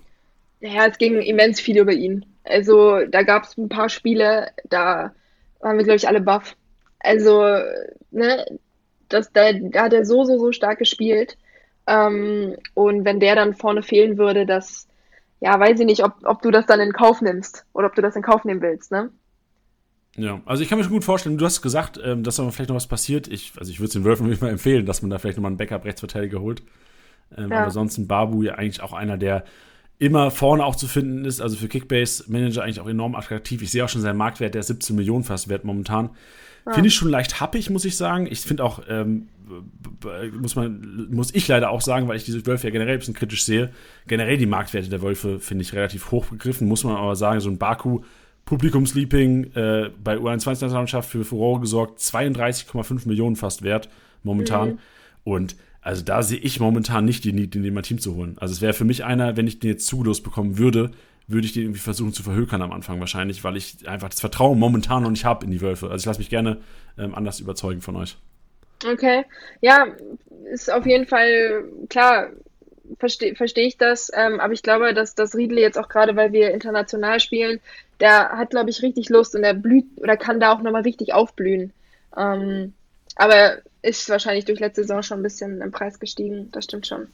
Ja, 0.59 0.87
es 0.87 0.97
ging 0.97 1.21
immens 1.21 1.59
viel 1.59 1.77
über 1.77 1.91
ihn. 1.91 2.25
Also 2.43 3.05
da 3.05 3.23
gab 3.23 3.43
es 3.43 3.57
ein 3.57 3.69
paar 3.69 3.89
Spiele, 3.89 4.47
da 4.69 5.13
waren 5.59 5.77
wir, 5.77 5.83
glaube 5.83 5.97
ich, 5.97 6.07
alle 6.07 6.21
baff. 6.21 6.55
Also, 6.99 7.41
ne, 8.11 8.45
das, 9.09 9.31
da, 9.33 9.51
da 9.53 9.83
hat 9.83 9.93
er 9.93 10.05
so, 10.05 10.23
so, 10.23 10.39
so 10.39 10.51
stark 10.51 10.79
gespielt. 10.79 11.37
Ähm, 11.85 12.55
und 12.73 13.05
wenn 13.05 13.19
der 13.19 13.35
dann 13.35 13.55
vorne 13.55 13.83
fehlen 13.83 14.17
würde, 14.17 14.45
das, 14.45 14.87
ja, 15.41 15.59
weiß 15.59 15.79
ich 15.79 15.85
nicht, 15.85 16.03
ob, 16.03 16.13
ob 16.23 16.41
du 16.41 16.51
das 16.51 16.65
dann 16.65 16.79
in 16.79 16.93
Kauf 16.93 17.21
nimmst 17.21 17.65
oder 17.73 17.87
ob 17.87 17.95
du 17.95 18.01
das 18.01 18.15
in 18.15 18.21
Kauf 18.21 18.45
nehmen 18.45 18.61
willst, 18.61 18.91
ne? 18.91 19.11
Ja, 20.15 20.41
also 20.45 20.61
ich 20.61 20.69
kann 20.69 20.77
mir 20.77 20.83
schon 20.83 20.93
gut 20.93 21.03
vorstellen, 21.03 21.37
du 21.37 21.45
hast 21.45 21.61
gesagt, 21.61 21.99
ähm, 22.03 22.23
dass 22.23 22.35
da 22.35 22.49
vielleicht 22.51 22.69
noch 22.69 22.75
was 22.75 22.87
passiert. 22.87 23.27
Ich, 23.27 23.53
also 23.57 23.71
ich 23.71 23.79
würde 23.79 23.87
es 23.87 23.93
den 23.93 24.03
Wölfen 24.03 24.37
mal 24.39 24.49
empfehlen, 24.49 24.85
dass 24.85 25.01
man 25.01 25.09
da 25.09 25.17
vielleicht 25.17 25.37
nochmal 25.37 25.49
einen 25.49 25.57
Backup-Rechtsverteidiger 25.57 26.39
holt. 26.39 26.61
Ähm, 27.35 27.49
ja. 27.49 27.57
Aber 27.57 27.65
ansonsten 27.65 28.07
Babu 28.07 28.43
ja 28.43 28.55
eigentlich 28.55 28.81
auch 28.83 28.93
einer, 28.93 29.17
der 29.17 29.43
immer 29.97 30.31
vorne 30.31 30.65
auch 30.65 30.75
zu 30.75 30.87
finden 30.87 31.25
ist. 31.25 31.41
Also 31.41 31.55
für 31.55 31.67
Kickbase-Manager 31.67 32.63
eigentlich 32.63 32.79
auch 32.79 32.87
enorm 32.87 33.15
attraktiv. 33.15 33.61
Ich 33.61 33.71
sehe 33.71 33.83
auch 33.85 33.89
schon 33.89 34.01
seinen 34.01 34.17
Marktwert, 34.17 34.53
der 34.53 34.59
ist 34.59 34.67
17 34.67 34.95
Millionen 34.95 35.23
fast 35.23 35.49
wert 35.49 35.63
momentan. 35.63 36.11
Ja. 36.65 36.73
Finde 36.73 36.89
ich 36.89 36.95
schon 36.95 37.09
leicht 37.09 37.39
happig, 37.41 37.69
muss 37.69 37.85
ich 37.85 37.97
sagen. 37.97 38.27
Ich 38.29 38.41
finde 38.41 38.63
auch, 38.63 38.83
ähm, 38.87 39.29
muss 40.39 40.55
man, 40.55 41.07
muss 41.11 41.33
ich 41.33 41.47
leider 41.47 41.69
auch 41.69 41.81
sagen, 41.81 42.07
weil 42.07 42.17
ich 42.17 42.23
diese 42.23 42.45
Wölfe 42.45 42.67
ja 42.67 42.71
generell 42.71 42.93
ein 42.93 42.99
bisschen 42.99 43.13
kritisch 43.13 43.45
sehe. 43.45 43.71
Generell 44.07 44.37
die 44.37 44.45
Marktwerte 44.45 44.89
der 44.89 45.01
Wölfe 45.01 45.39
finde 45.39 45.63
ich 45.63 45.73
relativ 45.73 46.11
hoch 46.11 46.25
begriffen, 46.25 46.67
muss 46.67 46.83
man 46.83 46.95
aber 46.95 47.15
sagen, 47.15 47.39
so 47.39 47.49
ein 47.49 47.57
Baku 47.57 48.01
Publikumsliebling 48.45 49.53
äh, 49.55 49.89
bei 50.03 50.17
U21-Nationalmannschaft 50.17 51.09
für 51.09 51.23
Furore 51.23 51.61
gesorgt, 51.61 51.99
32,5 51.99 53.07
Millionen 53.07 53.35
fast 53.35 53.63
wert 53.63 53.89
momentan. 54.23 54.69
Mhm. 54.69 54.79
Und 55.23 55.55
also 55.81 56.03
da 56.03 56.23
sehe 56.23 56.39
ich 56.39 56.59
momentan 56.59 57.05
nicht 57.05 57.23
die 57.23 57.33
Need, 57.33 57.55
den 57.55 57.63
in 57.63 57.73
mein 57.73 57.83
Team 57.83 57.99
zu 57.99 58.15
holen. 58.15 58.35
Also 58.39 58.53
es 58.53 58.61
wäre 58.61 58.73
für 58.73 58.85
mich 58.85 59.03
einer, 59.03 59.37
wenn 59.37 59.47
ich 59.47 59.59
den 59.59 59.71
jetzt 59.71 59.85
zugelost 59.85 60.23
bekommen 60.23 60.57
würde, 60.57 60.91
würde 61.27 61.45
ich 61.45 61.53
den 61.53 61.63
irgendwie 61.63 61.79
versuchen 61.79 62.13
zu 62.13 62.23
verhökern 62.23 62.61
am 62.61 62.71
Anfang 62.71 62.99
wahrscheinlich, 62.99 63.43
weil 63.43 63.55
ich 63.55 63.87
einfach 63.87 64.09
das 64.09 64.19
Vertrauen 64.19 64.59
momentan 64.59 65.03
noch 65.03 65.09
nicht 65.09 65.25
habe 65.25 65.45
in 65.45 65.51
die 65.51 65.61
Wölfe. 65.61 65.89
Also 65.89 66.03
ich 66.03 66.05
lasse 66.05 66.19
mich 66.19 66.29
gerne 66.29 66.57
ähm, 66.97 67.15
anders 67.15 67.39
überzeugen 67.39 67.81
von 67.81 67.95
euch. 67.95 68.17
Okay, 68.85 69.23
ja, 69.61 69.85
ist 70.51 70.71
auf 70.71 70.85
jeden 70.85 71.07
Fall 71.07 71.63
klar, 71.89 72.27
verstehe 72.99 73.35
versteh 73.35 73.67
ich 73.67 73.77
das, 73.77 74.11
ähm, 74.13 74.39
aber 74.39 74.53
ich 74.53 74.63
glaube, 74.63 74.93
dass 74.93 75.15
das 75.15 75.35
Riedle 75.35 75.61
jetzt 75.61 75.77
auch 75.77 75.89
gerade, 75.89 76.15
weil 76.15 76.31
wir 76.31 76.51
international 76.51 77.19
spielen, 77.19 77.59
der 77.99 78.29
hat, 78.29 78.51
glaube 78.51 78.69
ich, 78.69 78.81
richtig 78.81 79.09
Lust 79.09 79.35
und 79.35 79.43
er 79.43 79.53
blüht 79.53 79.85
oder 79.97 80.17
kann 80.17 80.39
da 80.39 80.53
auch 80.53 80.61
nochmal 80.61 80.81
richtig 80.81 81.13
aufblühen. 81.13 81.71
Ähm, 82.17 82.73
aber 83.15 83.57
ist 83.81 84.09
wahrscheinlich 84.09 84.45
durch 84.45 84.59
letzte 84.59 84.81
Saison 84.81 85.03
schon 85.03 85.19
ein 85.19 85.23
bisschen 85.23 85.61
im 85.61 85.71
Preis 85.71 85.99
gestiegen, 85.99 86.49
das 86.51 86.65
stimmt 86.65 86.87
schon. 86.87 87.07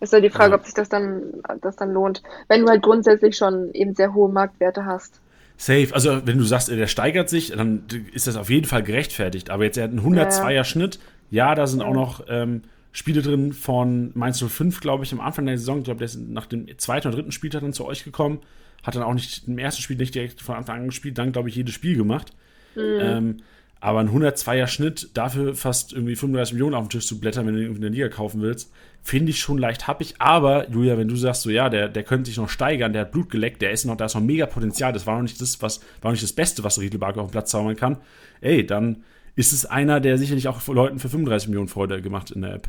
Ist 0.00 0.12
ja 0.12 0.20
die 0.20 0.30
Frage, 0.30 0.52
ja. 0.52 0.58
ob 0.58 0.64
sich 0.64 0.74
das 0.74 0.88
dann, 0.88 1.42
das 1.62 1.76
dann 1.76 1.92
lohnt, 1.92 2.22
wenn 2.48 2.62
du 2.62 2.68
halt 2.68 2.82
grundsätzlich 2.82 3.36
schon 3.36 3.72
eben 3.72 3.94
sehr 3.94 4.12
hohe 4.12 4.30
Marktwerte 4.30 4.84
hast. 4.84 5.20
Safe. 5.56 5.88
Also, 5.92 6.26
wenn 6.26 6.36
du 6.36 6.44
sagst, 6.44 6.68
der 6.68 6.86
steigert 6.88 7.28
sich, 7.28 7.52
dann 7.52 7.84
ist 8.12 8.26
das 8.26 8.36
auf 8.36 8.50
jeden 8.50 8.66
Fall 8.66 8.82
gerechtfertigt. 8.82 9.50
Aber 9.50 9.64
jetzt, 9.64 9.76
er 9.76 9.84
hat 9.84 9.90
einen 9.90 10.00
102er 10.00 10.50
ja. 10.50 10.64
Schnitt. 10.64 10.98
Ja, 11.30 11.54
da 11.54 11.66
sind 11.66 11.80
auch 11.80 11.94
noch 11.94 12.24
ähm, 12.28 12.62
Spiele 12.96 13.22
drin 13.22 13.52
von 13.52 14.12
Mainz 14.14 14.38
05, 14.40 14.80
glaube 14.80 15.02
ich, 15.02 15.12
am 15.12 15.20
Anfang 15.20 15.46
der 15.46 15.58
Saison. 15.58 15.78
Ich 15.78 15.84
glaube, 15.84 15.98
der 15.98 16.06
ist 16.06 16.16
nach 16.16 16.46
dem 16.46 16.66
zweiten 16.78 17.08
oder 17.08 17.16
dritten 17.16 17.32
Spieltag 17.32 17.62
dann 17.62 17.72
zu 17.72 17.84
euch 17.84 18.04
gekommen. 18.04 18.38
Hat 18.84 18.94
dann 18.94 19.02
auch 19.02 19.14
nicht 19.14 19.48
im 19.48 19.58
ersten 19.58 19.82
Spiel 19.82 19.96
nicht 19.96 20.14
direkt 20.14 20.40
von 20.40 20.54
Anfang 20.54 20.80
an 20.80 20.86
gespielt, 20.86 21.18
dann, 21.18 21.32
glaube 21.32 21.48
ich, 21.48 21.56
jedes 21.56 21.74
Spiel 21.74 21.96
gemacht. 21.96 22.30
Mhm. 22.76 22.98
Ähm, 23.00 23.36
aber 23.80 23.98
ein 23.98 24.08
102er 24.08 24.68
Schnitt, 24.68 25.10
dafür 25.14 25.56
fast 25.56 25.92
irgendwie 25.92 26.14
35 26.14 26.54
Millionen 26.54 26.76
auf 26.76 26.84
den 26.84 26.90
Tisch 26.90 27.06
zu 27.06 27.18
blättern, 27.18 27.46
wenn 27.46 27.54
du 27.54 27.62
irgendwie 27.62 27.78
in 27.78 27.82
der 27.82 27.90
Liga 27.90 28.08
kaufen 28.08 28.40
willst, 28.40 28.72
finde 29.02 29.30
ich 29.30 29.40
schon 29.40 29.58
leicht 29.58 29.88
happig. 29.88 30.14
Aber, 30.20 30.70
Julia, 30.70 30.96
wenn 30.96 31.08
du 31.08 31.16
sagst, 31.16 31.42
so 31.42 31.50
ja, 31.50 31.68
der, 31.68 31.88
der 31.88 32.04
könnte 32.04 32.30
sich 32.30 32.36
noch 32.36 32.48
steigern, 32.48 32.92
der 32.92 33.02
hat 33.02 33.12
Blut 33.12 33.28
geleckt, 33.28 33.60
der 33.60 33.72
ist 33.72 33.86
noch, 33.86 33.96
da 33.96 34.04
ist 34.04 34.14
noch 34.14 34.22
mega 34.22 34.46
Potenzial, 34.46 34.92
das 34.92 35.06
war 35.06 35.16
noch 35.16 35.22
nicht 35.22 35.40
das, 35.40 35.60
was, 35.60 35.80
war 36.00 36.10
noch 36.10 36.12
nicht 36.12 36.22
das 36.22 36.32
Beste, 36.32 36.62
was 36.62 36.80
Riedel 36.80 37.00
Barker 37.00 37.22
auf 37.22 37.28
dem 37.28 37.32
Platz 37.32 37.50
zaubern 37.50 37.74
kann, 37.74 37.96
ey, 38.40 38.64
dann 38.64 39.02
ist 39.34 39.52
es 39.52 39.66
einer, 39.66 40.00
der 40.00 40.16
sicherlich 40.16 40.46
auch 40.46 40.66
Leuten 40.68 41.00
für 41.00 41.08
35 41.08 41.48
Millionen 41.48 41.68
Freude 41.68 42.00
gemacht 42.00 42.30
in 42.30 42.42
der 42.42 42.54
App. 42.54 42.68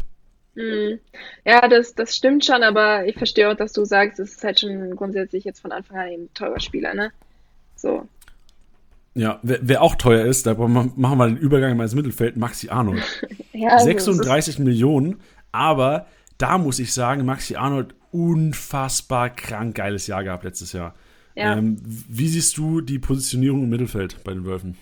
Mhm. 0.55 0.99
Ja, 1.45 1.67
das, 1.67 1.95
das 1.95 2.15
stimmt 2.15 2.45
schon, 2.45 2.63
aber 2.63 3.05
ich 3.05 3.17
verstehe 3.17 3.49
auch, 3.49 3.55
dass 3.55 3.73
du 3.73 3.85
sagst, 3.85 4.19
es 4.19 4.35
ist 4.35 4.43
halt 4.43 4.59
schon 4.59 4.95
grundsätzlich 4.95 5.43
jetzt 5.43 5.59
von 5.59 5.71
Anfang 5.71 5.97
an 5.97 6.07
ein 6.07 6.29
teurer 6.33 6.59
Spieler, 6.59 6.93
ne? 6.93 7.11
So. 7.75 8.07
Ja, 9.13 9.39
wer, 9.43 9.59
wer, 9.61 9.81
auch 9.81 9.95
teuer 9.95 10.25
ist, 10.25 10.45
da 10.45 10.55
machen 10.55 11.17
wir 11.17 11.27
den 11.27 11.37
Übergang 11.37 11.77
mal 11.77 11.83
ins 11.83 11.95
Mittelfeld, 11.95 12.35
Maxi 12.35 12.69
Arnold. 12.69 13.03
ja, 13.53 13.79
36 13.79 14.55
also, 14.55 14.63
Millionen, 14.63 15.21
aber 15.51 16.07
da 16.37 16.57
muss 16.57 16.79
ich 16.79 16.93
sagen, 16.93 17.25
Maxi 17.25 17.55
Arnold 17.55 17.95
unfassbar 18.11 19.29
krank 19.29 19.75
geiles 19.75 20.07
Jahr 20.07 20.23
gehabt 20.23 20.43
letztes 20.43 20.73
Jahr. 20.73 20.95
Ja. 21.35 21.57
Ähm, 21.57 21.77
wie 21.83 22.27
siehst 22.27 22.57
du 22.57 22.81
die 22.81 22.99
Positionierung 22.99 23.63
im 23.63 23.69
Mittelfeld 23.69 24.23
bei 24.23 24.33
den 24.33 24.45
Wölfen? 24.45 24.77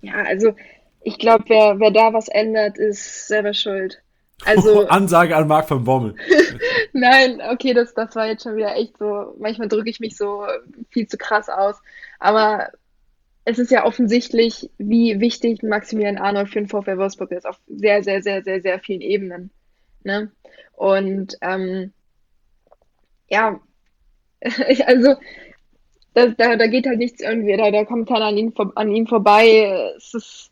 Ja, 0.00 0.22
also 0.22 0.54
ich 1.02 1.18
glaube, 1.18 1.44
wer, 1.48 1.80
wer 1.80 1.90
da 1.90 2.12
was 2.12 2.28
ändert, 2.28 2.78
ist 2.78 3.26
selber 3.28 3.54
schuld. 3.54 4.00
Also 4.44 4.86
Ansage 4.88 5.36
an 5.36 5.48
Marc 5.48 5.70
van 5.70 5.84
Bommel. 5.84 6.14
Nein, 6.92 7.40
okay, 7.50 7.74
das, 7.74 7.94
das 7.94 8.14
war 8.16 8.26
jetzt 8.26 8.42
schon 8.42 8.56
wieder 8.56 8.76
echt 8.76 8.96
so. 8.98 9.34
Manchmal 9.38 9.68
drücke 9.68 9.90
ich 9.90 10.00
mich 10.00 10.16
so 10.16 10.44
viel 10.90 11.06
zu 11.06 11.16
krass 11.18 11.48
aus. 11.48 11.76
Aber 12.18 12.68
es 13.44 13.58
ist 13.58 13.70
ja 13.70 13.84
offensichtlich, 13.84 14.70
wie 14.78 15.20
wichtig 15.20 15.62
Maximilian 15.62 16.18
Arnold 16.18 16.50
für 16.50 16.60
den 16.60 16.68
VfL 16.68 16.98
Wolfsburg 16.98 17.32
ist, 17.32 17.46
auf 17.46 17.58
sehr, 17.66 18.02
sehr, 18.02 18.22
sehr, 18.22 18.42
sehr, 18.42 18.60
sehr 18.60 18.78
vielen 18.78 19.00
Ebenen. 19.00 19.50
Ne? 20.04 20.30
Und 20.74 21.36
ähm, 21.40 21.92
ja, 23.28 23.60
also 24.86 25.16
da, 26.14 26.26
da, 26.26 26.56
da 26.56 26.66
geht 26.66 26.86
halt 26.86 26.98
nichts 26.98 27.22
irgendwie, 27.22 27.56
da, 27.56 27.70
da 27.70 27.84
kommt 27.84 28.08
keiner 28.08 28.26
an 28.26 28.36
ihm, 28.36 28.52
an 28.74 28.94
ihm 28.94 29.06
vorbei. 29.06 29.94
Es 29.96 30.14
ist, 30.14 30.50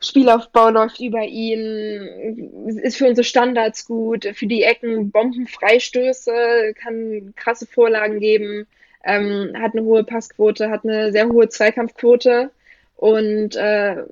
Spielaufbau 0.00 0.70
läuft 0.70 1.00
über 1.00 1.22
ihn, 1.22 2.78
ist 2.82 2.98
für 2.98 3.08
unsere 3.08 3.24
Standards 3.24 3.84
gut, 3.84 4.26
für 4.34 4.46
die 4.46 4.62
Ecken 4.62 5.10
Bombenfreistöße, 5.10 6.74
kann 6.80 7.32
krasse 7.36 7.66
Vorlagen 7.66 8.20
geben 8.20 8.66
ähm, 9.04 9.52
hat 9.58 9.74
eine 9.74 9.82
hohe 9.82 10.04
Passquote, 10.04 10.70
hat 10.70 10.84
eine 10.84 11.12
sehr 11.12 11.28
hohe 11.28 11.48
Zweikampfquote 11.48 12.50
und 12.96 13.56
äh, 13.56 14.04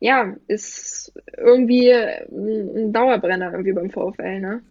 ja, 0.00 0.34
ist 0.46 1.12
irgendwie 1.36 1.90
ein 1.92 2.92
Dauerbrenner 2.92 3.52
irgendwie 3.52 3.72
beim 3.72 3.90
VfL, 3.90 4.40
ne? 4.40 4.62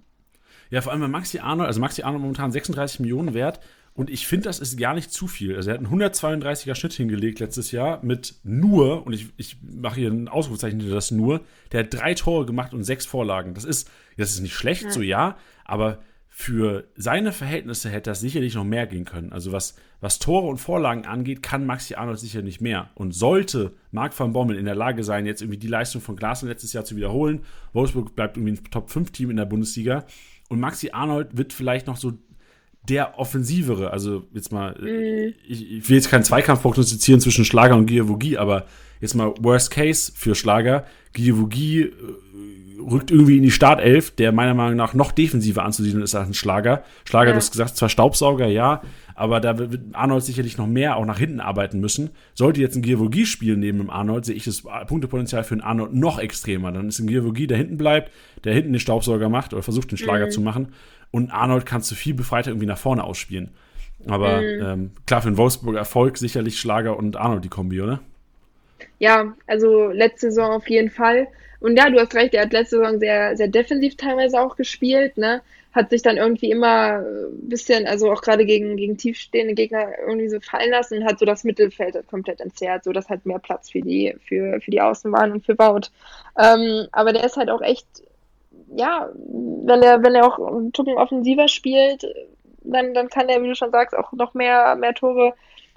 Ja, 0.72 0.82
vor 0.82 0.92
allem 0.92 1.02
bei 1.02 1.08
Maxi 1.08 1.40
Arnold, 1.40 1.68
also 1.68 1.82
Maxi 1.82 2.04
Arnold 2.04 2.22
momentan 2.22 2.52
36 2.52 3.00
Millionen 3.00 3.34
wert 3.34 3.60
und 4.00 4.10
ich 4.10 4.28
finde, 4.28 4.46
das 4.46 4.60
ist 4.60 4.80
gar 4.80 4.94
nicht 4.94 5.12
zu 5.12 5.28
viel. 5.28 5.58
Also 5.58 5.72
er 5.72 5.74
hat 5.74 5.86
einen 5.86 6.02
132er 6.02 6.74
Schnitt 6.74 6.94
hingelegt 6.94 7.42
letztes 7.42 7.74
Jahr 7.74 8.00
mit 8.02 8.36
nur, 8.46 9.06
und 9.06 9.12
ich, 9.12 9.28
ich 9.36 9.58
mache 9.62 10.00
hier 10.00 10.10
ein 10.10 10.30
Ausrufezeichen 10.30 10.80
hinter 10.80 10.96
das 10.96 11.12
nur, 11.12 11.42
der 11.74 11.82
hat 11.82 11.94
drei 11.94 12.14
Tore 12.14 12.46
gemacht 12.46 12.74
und 12.74 12.86
sechs 12.86 13.06
Vorlagen. 13.06 13.56
Das 13.56 13.66
ist, 13.66 13.92
das 14.16 14.32
ist 14.32 14.40
nicht 14.40 14.54
schlecht, 14.54 14.84
ja. 14.84 14.92
so 14.92 15.02
ja, 15.02 15.38
aber 15.66 16.00
für 16.30 16.88
seine 16.96 17.34
Verhältnisse 17.34 17.90
hätte 17.90 18.12
das 18.12 18.22
sicherlich 18.22 18.56
noch 18.56 18.64
mehr 18.64 18.88
gehen 18.88 19.04
können. 19.04 19.34
Also 19.34 19.52
was, 19.52 19.76
was 20.00 20.18
Tore 20.18 20.48
und 20.48 20.60
Vorlagen 20.60 21.06
angeht, 21.06 21.44
kann 21.44 21.66
Maxi 21.66 21.96
Arnold 21.96 22.20
sicher 22.20 22.42
nicht 22.42 22.62
mehr. 22.62 22.92
Und 22.96 23.12
sollte 23.12 23.74
Marc 23.92 24.18
van 24.18 24.32
Bommel 24.32 24.56
in 24.56 24.64
der 24.64 24.76
Lage 24.76 25.04
sein, 25.04 25.26
jetzt 25.26 25.42
irgendwie 25.42 25.60
die 25.60 25.68
Leistung 25.68 26.02
von 26.02 26.16
Glasner 26.16 26.48
letztes 26.48 26.72
Jahr 26.72 26.86
zu 26.86 26.96
wiederholen, 26.96 27.42
Wolfsburg 27.74 28.16
bleibt 28.16 28.38
irgendwie 28.38 28.54
ein 28.54 28.64
Top-5-Team 28.64 29.30
in 29.30 29.36
der 29.36 29.44
Bundesliga 29.44 30.06
und 30.48 30.62
Maxi 30.62 30.92
Arnold 30.94 31.36
wird 31.38 31.52
vielleicht 31.52 31.88
noch 31.88 31.98
so 31.98 32.14
der 32.90 33.20
offensivere, 33.20 33.92
also 33.92 34.24
jetzt 34.34 34.52
mal, 34.52 34.76
mhm. 34.80 35.34
ich, 35.48 35.72
ich, 35.72 35.90
will 35.90 35.96
jetzt 35.96 36.10
keinen 36.10 36.24
Zweikampf 36.24 36.62
prognostizieren 36.62 37.22
zwischen 37.22 37.46
Schlager 37.46 37.76
und 37.76 37.86
Giavogi, 37.86 38.38
aber 38.38 38.66
jetzt 39.00 39.16
mal 39.16 39.34
Worst 39.40 39.72
Case 39.72 40.12
für 40.16 40.36
Schlager, 40.36 40.86
Giavogi 41.14 41.82
äh, 41.82 41.92
rückt 42.80 43.12
irgendwie 43.12 43.38
in 43.38 43.44
die 43.44 43.52
Startelf, 43.52 44.12
der 44.12 44.32
meiner 44.32 44.54
Meinung 44.54 44.76
nach 44.76 44.94
noch 44.94 45.12
defensiver 45.12 45.64
anzusiedeln 45.64 46.04
ist 46.04 46.16
als 46.16 46.28
ein 46.28 46.34
Schlager. 46.34 46.84
Schlager, 47.06 47.28
ja. 47.28 47.34
du 47.34 47.38
hast 47.38 47.52
gesagt, 47.52 47.78
zwar 47.78 47.90
Staubsauger, 47.90 48.48
ja, 48.48 48.82
aber 49.16 49.42
da 49.42 49.58
wird 49.58 49.82
Arnold 49.92 50.24
sicherlich 50.24 50.58
noch 50.58 50.68
mehr 50.68 50.96
auch 50.96 51.06
nach 51.06 51.20
hinten 51.20 51.42
arbeiten 51.42 51.82
müssen. 51.82 52.12
Sollte 52.36 52.62
jetzt 52.62 52.78
ein 52.78 52.82
Giervogie 52.82 53.26
spielen 53.26 53.60
neben 53.60 53.78
dem 53.80 53.90
Arnold, 53.90 54.24
sehe 54.24 54.36
ich 54.36 54.46
das 54.46 54.64
Punktepotenzial 54.88 55.44
für 55.44 55.56
einen 55.56 55.62
Arnold 55.62 55.94
noch 55.94 56.20
extremer. 56.20 56.72
Dann 56.72 56.88
ist 56.88 57.00
ein 57.00 57.08
Giervogie, 57.08 57.46
der 57.46 57.58
hinten 57.58 57.78
bleibt, 57.78 58.12
der 58.46 58.54
hinten 58.54 58.72
den 58.72 58.80
Staubsauger 58.80 59.28
macht 59.28 59.54
oder 59.54 59.62
versucht, 59.62 59.92
den 59.92 59.98
Schlager 59.98 60.28
mhm. 60.28 60.32
zu 60.32 60.40
machen. 60.40 60.70
Und 61.12 61.32
Arnold 61.32 61.66
kannst 61.66 61.90
du 61.92 61.96
viel 61.96 62.14
befreiter 62.14 62.52
irgendwie 62.52 62.68
nach 62.68 62.78
vorne 62.78 63.04
ausspielen. 63.04 63.52
Aber 64.08 64.42
mhm. 64.42 64.62
ähm, 64.62 64.92
klar, 65.06 65.22
für 65.22 65.30
den 65.30 65.38
Wolfsburg 65.38 65.76
Erfolg 65.76 66.18
sicherlich 66.18 66.60
Schlager 66.60 66.98
und 66.98 67.18
Arnold 67.18 67.44
die 67.44 67.50
Kombi, 67.50 67.82
oder? 67.82 68.00
Ja, 69.00 69.34
also 69.48 69.88
letzte 69.88 70.32
Saison 70.32 70.52
auf 70.52 70.70
jeden 70.70 70.90
Fall. 70.90 71.28
Und 71.60 71.78
ja, 71.78 71.90
du 71.90 72.00
hast 72.00 72.16
recht, 72.16 72.34
er 72.34 72.44
hat 72.44 72.54
letzte 72.54 72.78
Saison 72.78 73.00
sehr, 73.00 73.36
sehr 73.36 73.50
defensiv 73.50 73.98
teilweise 73.98 74.40
auch 74.40 74.56
gespielt, 74.56 75.18
ne? 75.18 75.42
Hat 75.74 75.92
sich 75.92 76.02
dann 76.02 76.18
irgendwie 76.18 76.50
immer 76.50 77.00
ein 77.00 77.50
bisschen, 77.50 77.86
also 77.86 78.12
auch 78.12 78.22
gerade 78.22 78.46
gegen, 78.46 78.76
gegen 78.76 78.98
tiefstehende 78.98 79.54
Gegner 79.54 79.90
irgendwie 80.08 80.30
so 80.30 80.40
fallen 80.40 80.72
lassen 80.72 81.00
und 81.00 81.06
hat 81.06 81.20
so 81.20 81.26
das 81.26 81.44
Mittelfeld 81.44 81.96
komplett 82.08 82.42
entzerrt, 82.42 82.86
so 82.86 82.92
dass 82.92 83.10
halt 83.10 83.26
mehr 83.26 83.40
Platz 83.40 83.70
für 83.70 83.82
die, 83.82 84.16
für, 84.26 84.60
für 84.62 84.72
die 84.72 84.82
Außenbahn 84.82 85.32
und 85.32 85.46
für 85.46 85.56
Baut. 85.56 85.92
Ähm, 86.40 86.88
aber 86.92 87.14
der 87.14 87.24
ist 87.24 87.38
halt 87.38 87.50
auch 87.50 87.62
echt, 87.62 87.86
ja, 88.76 89.10
wenn 89.16 89.82
er, 89.82 90.04
wenn 90.04 90.16
er 90.16 90.26
auch 90.26 90.40
ein 90.40 90.72
Tucken 90.72 90.98
offensiver 90.98 91.48
spielt, 91.48 92.06
dann, 92.64 92.94
dann 92.94 93.10
kann 93.10 93.30
er, 93.30 93.42
wie 93.42 93.48
du 93.48 93.56
schon 93.56 93.72
sagst, 93.72 93.96
auch 93.96 94.12
noch 94.14 94.34
mehr, 94.34 94.76
mehr 94.76 94.94
Tore, 94.94 95.34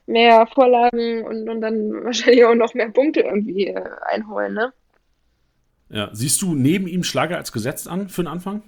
mehr 0.07 0.47
Vorlagen 0.47 1.25
und, 1.25 1.49
und 1.49 1.61
dann 1.61 1.93
wahrscheinlich 2.05 2.45
auch 2.45 2.55
noch 2.55 2.75
mehr 2.75 2.91
Punkte 2.91 3.21
irgendwie 3.21 3.69
äh, 3.69 3.85
einholen, 4.07 4.55
ne? 4.55 4.73
Ja, 5.89 6.09
siehst 6.13 6.41
du 6.41 6.55
neben 6.55 6.87
ihm 6.87 7.05
Schlager 7.05 7.37
als 7.37 7.53
gesetzt 7.53 7.87
an 7.87 8.09
für 8.09 8.23
den 8.23 8.29
Anfang? 8.29 8.63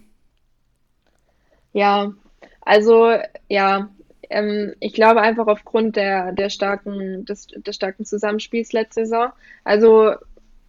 Ja, 1.72 2.12
also 2.60 3.16
ja, 3.48 3.88
ähm, 4.28 4.74
ich 4.80 4.92
glaube 4.92 5.22
einfach 5.22 5.46
aufgrund 5.46 5.96
der, 5.96 6.32
der 6.32 6.50
starken, 6.50 7.24
des, 7.24 7.46
des 7.46 7.76
starken 7.76 8.04
Zusammenspiels 8.04 8.72
letzte 8.72 9.06
Saison. 9.06 9.32
Also 9.64 10.14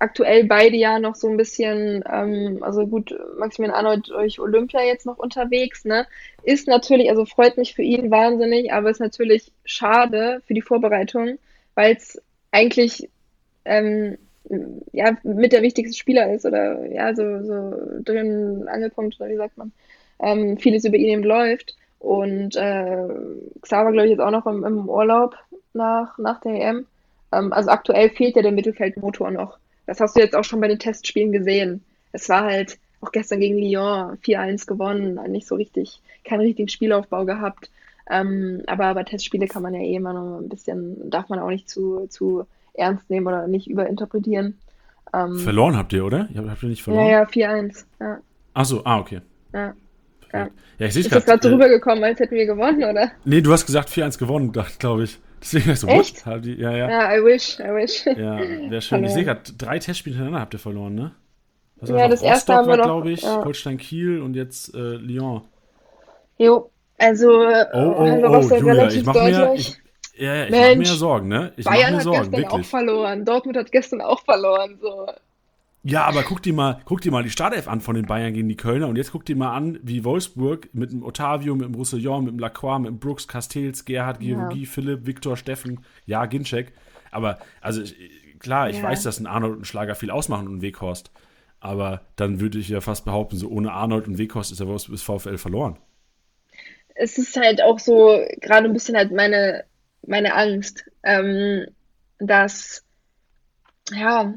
aktuell 0.05 0.45
beide 0.45 0.77
ja 0.77 0.99
noch 0.99 1.15
so 1.15 1.27
ein 1.27 1.37
bisschen, 1.37 2.03
ähm, 2.11 2.59
also 2.61 2.85
gut, 2.85 3.13
Maximilian 3.39 3.75
Arnold 3.75 4.09
durch 4.09 4.39
Olympia 4.39 4.81
jetzt 4.83 5.05
noch 5.05 5.17
unterwegs, 5.17 5.83
ne? 5.83 6.05
Ist 6.43 6.67
natürlich, 6.67 7.09
also 7.09 7.25
freut 7.25 7.57
mich 7.57 7.73
für 7.73 7.81
ihn 7.81 8.11
wahnsinnig, 8.11 8.71
aber 8.71 8.91
ist 8.91 8.99
natürlich 8.99 9.51
schade 9.65 10.41
für 10.45 10.53
die 10.53 10.61
Vorbereitung, 10.61 11.39
weil 11.73 11.95
es 11.95 12.21
eigentlich 12.51 13.09
ähm, 13.65 14.17
ja, 14.91 15.17
mit 15.23 15.51
der 15.51 15.63
wichtigste 15.63 15.97
Spieler 15.97 16.31
ist 16.33 16.45
oder 16.45 16.85
ja, 16.91 17.15
so, 17.15 17.43
so 17.43 17.73
drin 18.03 18.67
angekommen, 18.67 19.11
oder 19.19 19.29
wie 19.29 19.37
sagt 19.37 19.57
man, 19.57 19.71
ähm, 20.19 20.57
vieles 20.57 20.85
über 20.85 20.97
ihn 20.97 21.09
eben 21.09 21.23
läuft. 21.23 21.75
Und 21.99 22.55
äh, 22.55 23.07
Xaver, 23.61 23.91
glaube 23.91 24.05
ich, 24.05 24.11
jetzt 24.11 24.21
auch 24.21 24.31
noch 24.31 24.45
im, 24.45 24.63
im 24.63 24.87
Urlaub 24.87 25.35
nach, 25.73 26.17
nach 26.19 26.39
der 26.41 26.53
EM. 26.53 26.85
Ähm, 27.31 27.51
also 27.51 27.71
aktuell 27.71 28.09
fehlt 28.11 28.35
ja 28.35 28.43
der 28.43 28.51
Mittelfeldmotor 28.51 29.31
noch. 29.31 29.57
Das 29.85 29.99
hast 29.99 30.15
du 30.15 30.19
jetzt 30.19 30.35
auch 30.35 30.43
schon 30.43 30.61
bei 30.61 30.67
den 30.67 30.79
Testspielen 30.79 31.31
gesehen. 31.31 31.83
Es 32.11 32.29
war 32.29 32.43
halt 32.43 32.77
auch 33.01 33.11
gestern 33.11 33.39
gegen 33.39 33.57
Lyon 33.57 34.17
4-1 34.23 34.65
gewonnen, 34.65 35.19
nicht 35.31 35.47
so 35.47 35.55
richtig, 35.55 36.01
keinen 36.23 36.41
richtigen 36.41 36.69
Spielaufbau 36.69 37.25
gehabt. 37.25 37.69
Ähm, 38.09 38.61
aber 38.67 38.93
bei 38.93 39.03
Testspiele 39.03 39.47
kann 39.47 39.63
man 39.63 39.73
ja 39.73 39.81
eh 39.81 39.95
immer 39.95 40.13
noch 40.13 40.39
ein 40.39 40.49
bisschen, 40.49 41.09
darf 41.09 41.29
man 41.29 41.39
auch 41.39 41.49
nicht 41.49 41.69
zu, 41.69 42.07
zu 42.07 42.45
ernst 42.73 43.09
nehmen 43.09 43.27
oder 43.27 43.47
nicht 43.47 43.67
überinterpretieren. 43.67 44.57
Ähm, 45.13 45.37
verloren 45.39 45.77
habt 45.77 45.93
ihr, 45.93 46.05
oder? 46.05 46.29
Habt 46.35 46.63
ihr 46.63 46.69
nicht 46.69 46.83
verloren? 46.83 47.07
Ja, 47.07 47.21
ja, 47.21 47.23
4-1. 47.23 47.85
Ja. 47.99 48.19
Achso, 48.53 48.81
ah, 48.83 48.99
okay. 48.99 49.21
Ja. 49.53 49.73
Ja. 50.33 50.49
ja, 50.79 50.87
ich 50.87 50.93
sehe 50.93 51.01
Ist 51.01 51.11
das 51.11 51.25
gerade 51.25 51.41
so 51.41 51.49
äh, 51.49 51.53
rübergekommen, 51.53 52.03
als 52.03 52.19
hätten 52.19 52.35
wir 52.35 52.45
gewonnen, 52.45 52.83
oder? 52.83 53.11
Nee, 53.23 53.41
du 53.41 53.51
hast 53.53 53.65
gesagt 53.65 53.89
4-1 53.89 54.19
gewonnen, 54.19 54.51
glaube 54.51 55.03
ich. 55.03 55.19
Deswegen 55.41 55.75
du 55.75 55.87
Echt? 55.87 56.25
What? 56.25 56.45
Die, 56.45 56.55
ja, 56.55 56.71
ja. 56.71 56.89
Ja, 56.89 57.15
I 57.15 57.23
wish, 57.23 57.59
I 57.59 57.63
wish. 57.63 58.05
Ja, 58.05 58.39
wäre 58.39 58.81
schön. 58.81 59.03
Ich 59.03 59.11
sehe 59.11 59.23
gerade, 59.23 59.41
drei 59.57 59.79
Testspiele 59.79 60.15
hintereinander 60.15 60.41
habt 60.41 60.53
ihr 60.53 60.59
verloren, 60.59 60.95
ne? 60.95 61.11
Das 61.77 61.89
ja, 61.89 62.07
das 62.07 62.21
erste 62.21 62.53
haben 62.53 62.67
wir 62.67 62.77
noch, 62.77 62.85
glaube 62.85 63.11
ich, 63.11 63.21
ja. 63.21 63.43
Holstein 63.43 63.77
Kiel 63.77 64.21
und 64.21 64.35
jetzt 64.35 64.73
äh, 64.73 64.95
Lyon. 64.95 65.41
Jo, 66.37 66.71
also 66.97 67.29
oh, 67.29 67.65
oh, 67.73 67.95
oh, 67.99 68.55
Julia, 68.55 68.87
ich 68.87 69.03
mache 69.03 69.23
mir, 69.23 69.53
ich, 69.55 69.77
ja, 70.17 70.33
ja, 70.33 70.45
ich 70.45 70.51
mache 70.51 70.75
mir 70.77 70.85
Sorgen, 70.85 71.27
ne? 71.27 71.53
Ich 71.57 71.65
Bayern 71.65 71.91
mir 71.91 71.97
hat 71.97 72.03
Sorgen, 72.03 72.31
gestern 72.31 72.41
wirklich. 72.41 72.65
auch 72.65 72.69
verloren. 72.69 73.25
Dortmund 73.25 73.57
hat 73.57 73.71
gestern 73.71 74.01
auch 74.01 74.21
verloren. 74.23 74.77
So. 74.81 75.07
Ja, 75.87 76.05
aber 76.05 76.23
guck 76.23 76.41
dir 76.41 76.51
mal, 76.51 76.81
guck 76.85 77.01
dir 77.01 77.11
mal 77.11 77.21
die 77.21 77.29
Startelf 77.29 77.67
an 77.67 77.79
von 77.79 77.93
den 77.93 78.07
Bayern 78.07 78.33
gegen 78.33 78.49
die 78.49 78.57
Kölner 78.57 78.87
und 78.87 78.95
jetzt 78.95 79.11
guck 79.11 79.23
dir 79.23 79.35
mal 79.35 79.55
an, 79.55 79.77
wie 79.83 80.03
Wolfsburg 80.03 80.67
mit 80.73 80.91
dem 80.91 81.03
Otavio, 81.03 81.53
mit 81.53 81.67
dem 81.67 81.75
Roussillon, 81.75 82.23
mit 82.25 82.33
dem 82.33 82.39
Lacroix, 82.39 82.79
mit 82.79 82.89
dem 82.89 82.97
Brooks, 82.97 83.27
Castells, 83.27 83.85
Gerhard, 83.85 84.19
Georgi, 84.19 84.63
ja. 84.63 84.67
Philipp, 84.67 85.05
Viktor, 85.05 85.37
Steffen, 85.37 85.85
ja, 86.07 86.25
Ginczek. 86.25 86.73
Aber, 87.11 87.37
also, 87.61 87.83
klar, 88.39 88.71
ich 88.71 88.77
ja. 88.77 88.83
weiß, 88.83 89.03
dass 89.03 89.19
ein 89.19 89.27
Arnold 89.27 89.53
und 89.53 89.61
ein 89.61 89.65
Schlager 89.65 89.93
viel 89.93 90.09
ausmachen 90.09 90.47
und 90.47 90.55
ein 90.55 90.61
Weghorst. 90.63 91.11
Aber 91.59 92.01
dann 92.15 92.39
würde 92.39 92.57
ich 92.57 92.69
ja 92.69 92.81
fast 92.81 93.05
behaupten, 93.05 93.37
so 93.37 93.47
ohne 93.49 93.71
Arnold 93.71 94.07
und 94.07 94.17
Weghorst 94.17 94.51
ist 94.51 94.61
der 94.61 94.67
Wolfsburg 94.67 94.97
VfL 94.97 95.37
verloren. 95.37 95.77
Es 96.95 97.19
ist 97.19 97.37
halt 97.37 97.61
auch 97.61 97.77
so 97.77 98.25
gerade 98.41 98.65
ein 98.65 98.73
bisschen 98.73 98.97
halt 98.97 99.11
meine, 99.11 99.65
meine 100.01 100.33
Angst, 100.33 100.83
ähm, 101.03 101.67
dass, 102.17 102.83
ja, 103.91 104.33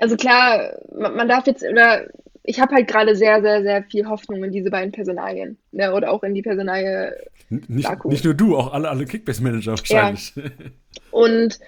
also 0.00 0.16
klar, 0.16 0.78
man, 0.92 1.14
man 1.14 1.28
darf 1.28 1.46
jetzt, 1.46 1.62
oder 1.62 2.06
ich 2.42 2.60
habe 2.60 2.74
halt 2.74 2.88
gerade 2.88 3.14
sehr, 3.14 3.40
sehr, 3.42 3.62
sehr 3.62 3.82
viel 3.84 4.06
Hoffnung 4.08 4.42
in 4.42 4.52
diese 4.52 4.70
beiden 4.70 4.92
Personalien. 4.92 5.58
Ne, 5.72 5.92
oder 5.92 6.10
auch 6.10 6.22
in 6.22 6.34
die 6.34 6.42
Personalie. 6.42 7.14
Nicht, 7.48 8.04
nicht 8.04 8.24
nur 8.24 8.34
du, 8.34 8.56
auch 8.56 8.72
alle, 8.72 8.88
alle 8.88 9.04
Kickbase-Manager 9.04 9.72
wahrscheinlich. 9.72 10.32
Ja. 10.34 10.44
Und 11.10 11.58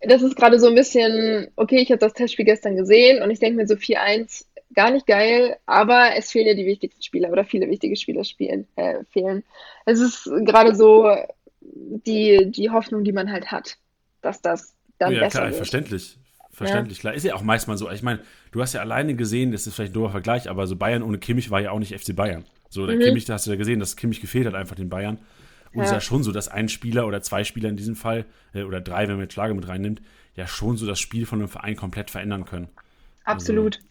das 0.00 0.22
ist 0.22 0.36
gerade 0.36 0.58
so 0.58 0.68
ein 0.68 0.74
bisschen, 0.74 1.48
okay, 1.56 1.78
ich 1.78 1.90
habe 1.90 1.98
das 1.98 2.12
Testspiel 2.12 2.44
gestern 2.44 2.76
gesehen 2.76 3.22
und 3.22 3.30
ich 3.30 3.38
denke 3.38 3.56
mir 3.56 3.66
so 3.66 3.74
4-1, 3.74 4.44
gar 4.74 4.90
nicht 4.90 5.06
geil, 5.06 5.56
aber 5.66 6.16
es 6.16 6.30
fehlen 6.30 6.48
ja 6.48 6.54
die 6.54 6.66
wichtigsten 6.66 7.02
Spieler 7.02 7.30
oder 7.30 7.44
viele 7.44 7.68
wichtige 7.68 7.96
Spieler 7.96 8.24
spielen, 8.24 8.66
äh, 8.76 9.04
fehlen. 9.10 9.44
Es 9.86 10.00
ist 10.00 10.24
gerade 10.44 10.74
so 10.74 11.14
die, 11.60 12.50
die 12.50 12.70
Hoffnung, 12.70 13.04
die 13.04 13.12
man 13.12 13.30
halt 13.30 13.50
hat, 13.52 13.76
dass 14.22 14.42
das 14.42 14.74
dann 14.98 15.12
ja, 15.12 15.20
besser 15.20 15.38
klar, 15.38 15.50
wird. 15.50 15.56
verständlich. 15.56 16.18
Verständlich, 16.52 16.98
ja. 16.98 17.00
klar. 17.02 17.14
Ist 17.14 17.24
ja 17.24 17.34
auch 17.34 17.42
meist 17.42 17.66
mal 17.66 17.78
so. 17.78 17.90
Ich 17.90 18.02
meine, 18.02 18.20
du 18.50 18.60
hast 18.60 18.74
ja 18.74 18.80
alleine 18.80 19.14
gesehen, 19.14 19.52
das 19.52 19.66
ist 19.66 19.74
vielleicht 19.74 19.92
ein 19.92 19.94
doofer 19.94 20.10
Vergleich, 20.10 20.50
aber 20.50 20.66
so 20.66 20.76
Bayern 20.76 21.02
ohne 21.02 21.18
Kimmich 21.18 21.50
war 21.50 21.60
ja 21.60 21.70
auch 21.70 21.78
nicht 21.78 21.98
FC 21.98 22.14
Bayern. 22.14 22.44
So, 22.68 22.86
der 22.86 22.96
mhm. 22.96 23.00
Kimmich, 23.00 23.24
da 23.24 23.34
hast 23.34 23.46
du 23.46 23.50
ja 23.50 23.56
gesehen, 23.56 23.80
dass 23.80 23.96
Kimmich 23.96 24.20
gefehlt 24.20 24.46
hat 24.46 24.54
einfach 24.54 24.76
den 24.76 24.90
Bayern. 24.90 25.18
Und 25.72 25.78
ja. 25.78 25.84
es 25.84 25.90
ist 25.90 25.94
ja 25.94 26.00
schon 26.00 26.22
so, 26.22 26.32
dass 26.32 26.48
ein 26.48 26.68
Spieler 26.68 27.06
oder 27.06 27.22
zwei 27.22 27.44
Spieler 27.44 27.70
in 27.70 27.76
diesem 27.76 27.96
Fall, 27.96 28.26
äh, 28.52 28.64
oder 28.64 28.80
drei, 28.80 29.08
wenn 29.08 29.14
man 29.14 29.22
jetzt 29.22 29.32
Schlager 29.32 29.54
mit 29.54 29.66
reinnimmt, 29.66 30.02
ja 30.34 30.46
schon 30.46 30.76
so 30.76 30.86
das 30.86 31.00
Spiel 31.00 31.24
von 31.24 31.38
einem 31.38 31.48
Verein 31.48 31.76
komplett 31.76 32.10
verändern 32.10 32.44
können. 32.44 32.68
Absolut. 33.24 33.76
Also, 33.76 33.88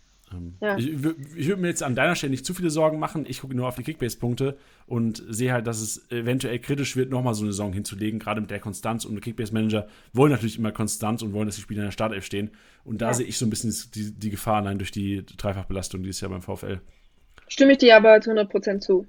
ja. 0.61 0.77
Ich, 0.77 0.87
ich 0.87 1.47
würde 1.47 1.57
mir 1.57 1.67
jetzt 1.67 1.83
an 1.83 1.95
deiner 1.95 2.15
Stelle 2.15 2.31
nicht 2.31 2.45
zu 2.45 2.53
viele 2.53 2.69
Sorgen 2.69 2.99
machen. 2.99 3.25
Ich 3.27 3.41
gucke 3.41 3.55
nur 3.55 3.67
auf 3.67 3.75
die 3.75 3.83
Kickbase-Punkte 3.83 4.57
und 4.85 5.23
sehe 5.27 5.53
halt, 5.53 5.67
dass 5.67 5.81
es 5.81 6.09
eventuell 6.11 6.59
kritisch 6.59 6.95
wird, 6.95 7.09
nochmal 7.09 7.33
so 7.33 7.43
eine 7.43 7.51
Saison 7.51 7.73
hinzulegen, 7.73 8.19
gerade 8.19 8.41
mit 8.41 8.51
der 8.51 8.59
Konstanz. 8.59 9.05
Und 9.05 9.19
Kickbase-Manager 9.21 9.87
wollen 10.13 10.31
natürlich 10.31 10.57
immer 10.57 10.71
Konstanz 10.71 11.21
und 11.21 11.33
wollen, 11.33 11.47
dass 11.47 11.55
die 11.55 11.61
Spieler 11.61 11.81
in 11.81 11.87
der 11.87 11.91
Startelf 11.91 12.25
stehen. 12.25 12.51
Und 12.83 13.01
da 13.01 13.07
ja. 13.07 13.13
sehe 13.13 13.25
ich 13.25 13.37
so 13.37 13.45
ein 13.45 13.49
bisschen 13.49 13.73
die, 13.93 14.11
die 14.13 14.29
Gefahr 14.29 14.57
allein 14.57 14.77
durch 14.77 14.91
die 14.91 15.25
Dreifachbelastung 15.25 16.03
dieses 16.03 16.21
Jahr 16.21 16.31
beim 16.31 16.41
VfL. 16.41 16.81
Stimme 17.47 17.73
ich 17.73 17.79
dir 17.79 17.97
aber 17.97 18.21
zu 18.21 18.31
100% 18.31 18.79
zu. 18.79 19.07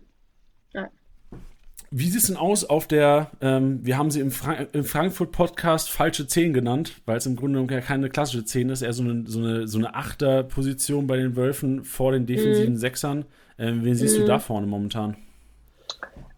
Wie 1.95 2.09
sieht 2.09 2.22
es 2.22 2.28
denn 2.28 2.38
aus 2.38 2.64
auf 2.64 2.88
der, 2.88 3.30
ähm, 3.43 3.80
wir 3.82 3.99
haben 3.99 4.11
sie 4.11 4.20
im, 4.20 4.30
Fra 4.30 4.55
im 4.72 4.82
Frankfurt-Podcast 4.82 5.90
falsche 5.90 6.26
10 6.26 6.55
genannt, 6.55 6.95
weil 7.05 7.18
es 7.18 7.26
im 7.26 7.36
Grunde 7.36 7.59
genommen 7.59 7.70
ja 7.70 7.82
keine 7.82 8.09
klassische 8.09 8.47
10 8.47 8.70
ist, 8.70 8.80
eher 8.80 8.95
so 8.95 9.03
eine, 9.03 9.24
so 9.26 9.40
eine, 9.40 9.68
so 9.68 9.76
eine 9.76 9.95
Achter-Position 9.95 11.07
bei 11.07 11.18
den 11.18 11.36
Wölfen 11.36 11.84
vor 11.84 12.12
den 12.12 12.24
defensiven 12.24 12.72
mhm. 12.72 12.78
Sechsern. 12.78 13.26
Ähm, 13.59 13.84
wen 13.84 13.95
siehst 13.95 14.16
mhm. 14.16 14.22
du 14.22 14.26
da 14.26 14.38
vorne 14.38 14.66
momentan? 14.66 15.18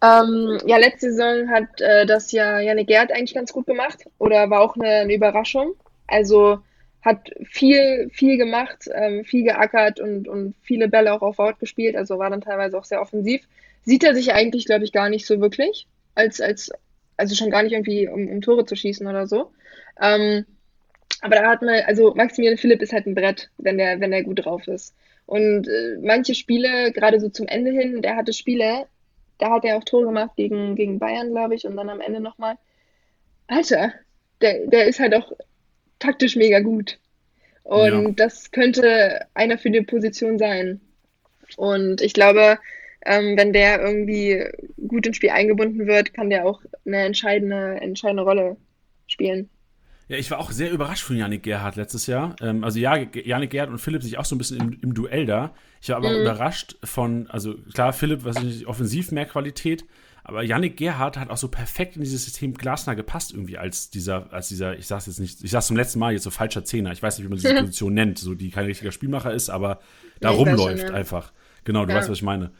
Ähm, 0.02 0.58
ja, 0.66 0.76
letzte 0.76 1.12
Saison 1.12 1.48
hat 1.48 1.80
äh, 1.80 2.04
das 2.04 2.32
ja 2.32 2.58
Janne 2.58 2.84
Gerd 2.84 3.12
eigentlich 3.12 3.34
ganz 3.34 3.52
gut 3.52 3.66
gemacht 3.68 4.04
oder 4.18 4.50
war 4.50 4.60
auch 4.60 4.74
eine, 4.74 4.88
eine 4.88 5.14
Überraschung. 5.14 5.74
Also 6.08 6.58
hat 7.02 7.30
viel, 7.44 8.10
viel 8.12 8.38
gemacht, 8.38 8.90
ähm, 8.92 9.24
viel 9.24 9.44
geackert 9.44 10.00
und, 10.00 10.26
und 10.26 10.56
viele 10.62 10.88
Bälle 10.88 11.12
auch 11.12 11.22
auf 11.22 11.38
Out 11.38 11.60
gespielt, 11.60 11.94
also 11.94 12.18
war 12.18 12.30
dann 12.30 12.40
teilweise 12.40 12.76
auch 12.76 12.84
sehr 12.84 13.00
offensiv 13.00 13.46
sieht 13.84 14.04
er 14.04 14.14
sich 14.14 14.32
eigentlich, 14.32 14.64
glaube 14.66 14.84
ich, 14.84 14.92
gar 14.92 15.08
nicht 15.08 15.26
so 15.26 15.40
wirklich, 15.40 15.86
als, 16.14 16.40
als, 16.40 16.70
also 17.16 17.34
schon 17.34 17.50
gar 17.50 17.62
nicht 17.62 17.72
irgendwie, 17.72 18.08
um, 18.08 18.28
um 18.28 18.40
Tore 18.40 18.64
zu 18.64 18.76
schießen 18.76 19.06
oder 19.06 19.26
so. 19.26 19.52
Ähm, 20.00 20.44
aber 21.20 21.36
da 21.36 21.48
hat 21.48 21.62
man, 21.62 21.80
also 21.86 22.14
Maximilian 22.14 22.58
Philipp 22.58 22.82
ist 22.82 22.92
halt 22.92 23.06
ein 23.06 23.14
Brett, 23.14 23.50
wenn 23.58 23.78
der, 23.78 24.00
wenn 24.00 24.10
der 24.10 24.24
gut 24.24 24.44
drauf 24.44 24.66
ist. 24.68 24.94
Und 25.26 25.68
äh, 25.68 25.96
manche 26.02 26.34
Spiele, 26.34 26.92
gerade 26.92 27.20
so 27.20 27.28
zum 27.28 27.46
Ende 27.46 27.70
hin, 27.70 28.02
der 28.02 28.16
hatte 28.16 28.32
Spiele, 28.32 28.86
da 29.38 29.50
hat 29.50 29.64
er 29.64 29.76
auch 29.76 29.84
Tore 29.84 30.06
gemacht 30.06 30.32
gegen, 30.36 30.76
gegen 30.76 30.98
Bayern, 30.98 31.30
glaube 31.30 31.54
ich, 31.54 31.66
und 31.66 31.76
dann 31.76 31.88
am 31.88 32.00
Ende 32.00 32.20
nochmal. 32.20 32.56
Alter, 33.46 33.92
der, 34.40 34.66
der 34.66 34.86
ist 34.86 35.00
halt 35.00 35.14
auch 35.14 35.32
taktisch 35.98 36.36
mega 36.36 36.60
gut. 36.60 36.98
Und 37.62 38.06
ja. 38.06 38.10
das 38.10 38.50
könnte 38.50 39.26
einer 39.32 39.56
für 39.58 39.70
die 39.70 39.80
Position 39.80 40.38
sein. 40.38 40.80
Und 41.56 42.02
ich 42.02 42.12
glaube, 42.12 42.58
ähm, 43.04 43.36
wenn 43.36 43.52
der 43.52 43.80
irgendwie 43.80 44.44
gut 44.88 45.06
ins 45.06 45.16
Spiel 45.16 45.30
eingebunden 45.30 45.86
wird, 45.86 46.14
kann 46.14 46.30
der 46.30 46.46
auch 46.46 46.60
eine 46.86 46.98
entscheidende, 46.98 47.80
entscheidende 47.80 48.22
Rolle 48.22 48.56
spielen. 49.06 49.48
Ja, 50.08 50.18
ich 50.18 50.30
war 50.30 50.38
auch 50.38 50.50
sehr 50.50 50.70
überrascht 50.70 51.02
von 51.02 51.16
Janik 51.16 51.42
Gerhardt 51.42 51.76
letztes 51.76 52.06
Jahr. 52.06 52.36
Ähm, 52.42 52.62
also 52.62 52.78
ja, 52.78 52.96
Janik 52.96 53.50
Gerhardt 53.50 53.70
und 53.70 53.78
Philipp 53.78 54.02
sich 54.02 54.18
auch 54.18 54.24
so 54.24 54.34
ein 54.34 54.38
bisschen 54.38 54.60
im, 54.60 54.78
im 54.82 54.94
Duell 54.94 55.24
da. 55.24 55.54
Ich 55.80 55.88
war 55.88 55.96
aber 55.96 56.10
mhm. 56.10 56.20
überrascht 56.20 56.76
von, 56.84 57.26
also 57.30 57.54
klar, 57.72 57.92
Philipp, 57.92 58.24
was 58.24 58.42
nicht, 58.42 58.66
offensiv 58.66 59.12
mehr 59.12 59.24
Qualität, 59.24 59.84
aber 60.22 60.42
Janik 60.42 60.78
Gerhardt 60.78 61.18
hat 61.18 61.28
auch 61.28 61.36
so 61.36 61.48
perfekt 61.48 61.96
in 61.96 62.02
dieses 62.02 62.24
System 62.24 62.54
Glasner 62.54 62.96
gepasst 62.96 63.32
irgendwie 63.32 63.58
als 63.58 63.90
dieser, 63.90 64.32
als 64.32 64.48
dieser, 64.48 64.78
ich 64.78 64.86
sag's 64.86 65.06
jetzt 65.06 65.20
nicht, 65.20 65.44
ich 65.44 65.50
sag's 65.50 65.66
zum 65.66 65.76
letzten 65.76 65.98
Mal 65.98 66.14
jetzt 66.14 66.22
so 66.22 66.30
falscher 66.30 66.64
Zehner. 66.64 66.92
Ich 66.92 67.02
weiß 67.02 67.18
nicht, 67.18 67.26
wie 67.26 67.28
man 67.28 67.38
diese 67.38 67.54
Position 67.60 67.92
nennt, 67.92 68.18
so 68.18 68.34
die 68.34 68.50
kein 68.50 68.64
richtiger 68.64 68.90
Spielmacher 68.92 69.32
ist, 69.32 69.50
aber 69.50 69.80
da 70.20 70.30
rumläuft 70.30 70.80
schon, 70.80 70.88
ja. 70.88 70.94
einfach. 70.94 71.32
Genau, 71.64 71.84
du 71.84 71.92
ja. 71.92 71.98
weißt, 71.98 72.08
was 72.08 72.18
ich 72.18 72.22
meine. 72.22 72.52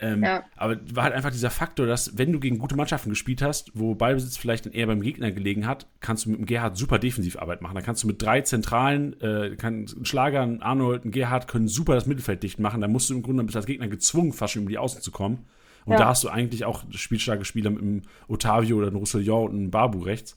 Ähm, 0.00 0.22
ja. 0.22 0.44
Aber 0.56 0.76
war 0.92 1.04
halt 1.04 1.14
einfach 1.14 1.32
dieser 1.32 1.50
Faktor, 1.50 1.86
dass 1.86 2.16
wenn 2.16 2.32
du 2.32 2.38
gegen 2.38 2.58
gute 2.58 2.76
Mannschaften 2.76 3.10
gespielt 3.10 3.42
hast, 3.42 3.72
wo 3.74 3.94
Ballbesitz 3.94 4.36
vielleicht 4.36 4.66
eher 4.66 4.86
beim 4.86 5.00
Gegner 5.00 5.32
gelegen 5.32 5.66
hat, 5.66 5.86
kannst 6.00 6.24
du 6.24 6.30
mit 6.30 6.38
dem 6.38 6.46
Gerhard 6.46 6.76
super 6.76 6.98
Defensivarbeit 6.98 7.62
machen. 7.62 7.74
Da 7.74 7.80
kannst 7.80 8.04
du 8.04 8.06
mit 8.06 8.22
drei 8.22 8.42
Zentralen, 8.42 9.20
äh, 9.20 9.56
kann, 9.56 9.86
ein 9.86 10.04
Schlager, 10.04 10.42
ein 10.42 10.62
Arnold, 10.62 11.04
ein 11.04 11.10
Gerhard 11.10 11.48
können 11.48 11.66
super 11.66 11.94
das 11.94 12.06
Mittelfeld 12.06 12.42
dicht 12.42 12.60
machen. 12.60 12.80
Da 12.80 12.86
musst 12.86 13.10
du 13.10 13.14
im 13.14 13.22
Grunde 13.22 13.42
bist 13.42 13.56
als 13.56 13.66
Gegner 13.66 13.88
gezwungen, 13.88 14.32
fast 14.32 14.52
schon 14.52 14.62
über 14.62 14.70
die 14.70 14.78
Außen 14.78 15.02
zu 15.02 15.10
kommen. 15.10 15.46
Und 15.84 15.92
ja. 15.92 15.98
da 15.98 16.06
hast 16.08 16.22
du 16.22 16.28
eigentlich 16.28 16.64
auch 16.64 16.84
spielstarke 16.90 17.44
Spieler 17.44 17.70
mit 17.70 17.82
einem 17.82 18.02
Otavio 18.28 18.76
oder 18.76 18.88
einem 18.88 18.96
Roussillon 18.96 19.50
und 19.50 19.56
einem 19.56 19.70
Babu 19.70 20.00
rechts. 20.00 20.36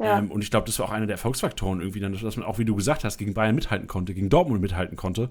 Ja. 0.00 0.18
Ähm, 0.18 0.30
und 0.30 0.42
ich 0.42 0.50
glaube, 0.50 0.66
das 0.66 0.78
war 0.78 0.86
auch 0.86 0.92
einer 0.92 1.06
der 1.06 1.14
Erfolgsfaktoren 1.14 1.80
irgendwie, 1.80 2.00
dann, 2.00 2.18
dass 2.18 2.36
man 2.36 2.46
auch, 2.46 2.58
wie 2.58 2.64
du 2.64 2.74
gesagt 2.74 3.04
hast, 3.04 3.18
gegen 3.18 3.34
Bayern 3.34 3.54
mithalten 3.54 3.86
konnte, 3.86 4.14
gegen 4.14 4.30
Dortmund 4.30 4.62
mithalten 4.62 4.96
konnte. 4.96 5.28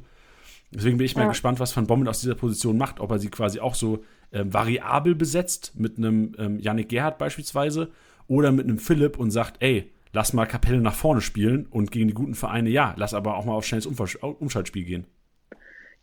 Deswegen 0.72 0.98
bin 0.98 1.06
ich 1.06 1.16
mal 1.16 1.24
ja. 1.24 1.30
gespannt, 1.30 1.60
was 1.60 1.76
Van 1.76 1.88
Bommel 1.88 2.08
aus 2.08 2.22
dieser 2.22 2.36
Position 2.36 2.78
macht. 2.78 3.00
Ob 3.00 3.12
er 3.12 3.20
sie 3.20 3.30
quasi 3.30 3.60
auch 3.60 3.76
so 3.76 4.04
ähm, 4.32 4.54
variabel 4.54 5.16
besetzt, 5.16 5.74
mit 5.76 5.98
einem 5.98 6.34
ähm, 6.38 6.60
Yannick 6.60 6.90
Gerhardt 6.90 7.18
beispielsweise, 7.18 7.92
oder 8.28 8.52
mit 8.52 8.66
einem 8.66 8.78
Philipp 8.78 9.18
und 9.18 9.32
sagt, 9.32 9.58
ey, 9.62 9.92
lass 10.14 10.34
mal 10.34 10.46
Kapelle 10.46 10.82
nach 10.82 10.94
vorne 10.94 11.22
spielen 11.22 11.68
und 11.72 11.92
gegen 11.92 12.08
die 12.08 12.14
guten 12.14 12.36
Vereine 12.36 12.70
ja, 12.70 12.94
lass 12.98 13.14
aber 13.14 13.36
auch 13.36 13.46
mal 13.46 13.54
auf 13.54 13.66
schnelles 13.66 13.88
Umschaltspiel 13.88 14.86
gehen. 14.86 15.08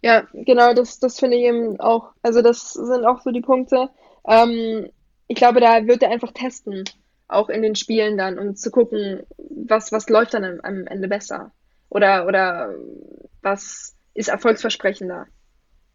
Ja, 0.03 0.25
genau, 0.33 0.75
das, 0.75 1.01
das 1.01 1.19
finde 1.19 1.37
ich 1.37 1.45
eben 1.45 1.81
auch. 1.81 2.13
Also, 2.23 2.43
das 2.43 2.75
sind 2.75 3.05
auch 3.05 3.23
so 3.23 3.31
die 3.31 3.41
Punkte. 3.41 3.89
Ähm, 4.29 4.89
ich 5.27 5.37
glaube, 5.37 5.61
da 5.61 5.87
wird 5.87 6.03
er 6.03 6.11
einfach 6.11 6.33
testen, 6.33 6.85
auch 7.29 7.49
in 7.49 7.63
den 7.63 7.75
Spielen 7.75 8.19
dann, 8.19 8.39
um 8.39 8.55
zu 8.57 8.71
gucken, 8.71 9.23
was, 9.39 9.93
was 9.93 10.09
läuft 10.09 10.35
dann 10.35 10.45
am, 10.45 10.61
am 10.63 10.87
Ende 10.87 11.09
besser. 11.09 11.53
Oder, 11.89 12.27
oder 12.27 12.75
was, 13.43 13.96
ist 14.17 14.29
erfolgsversprechender. 14.29 15.27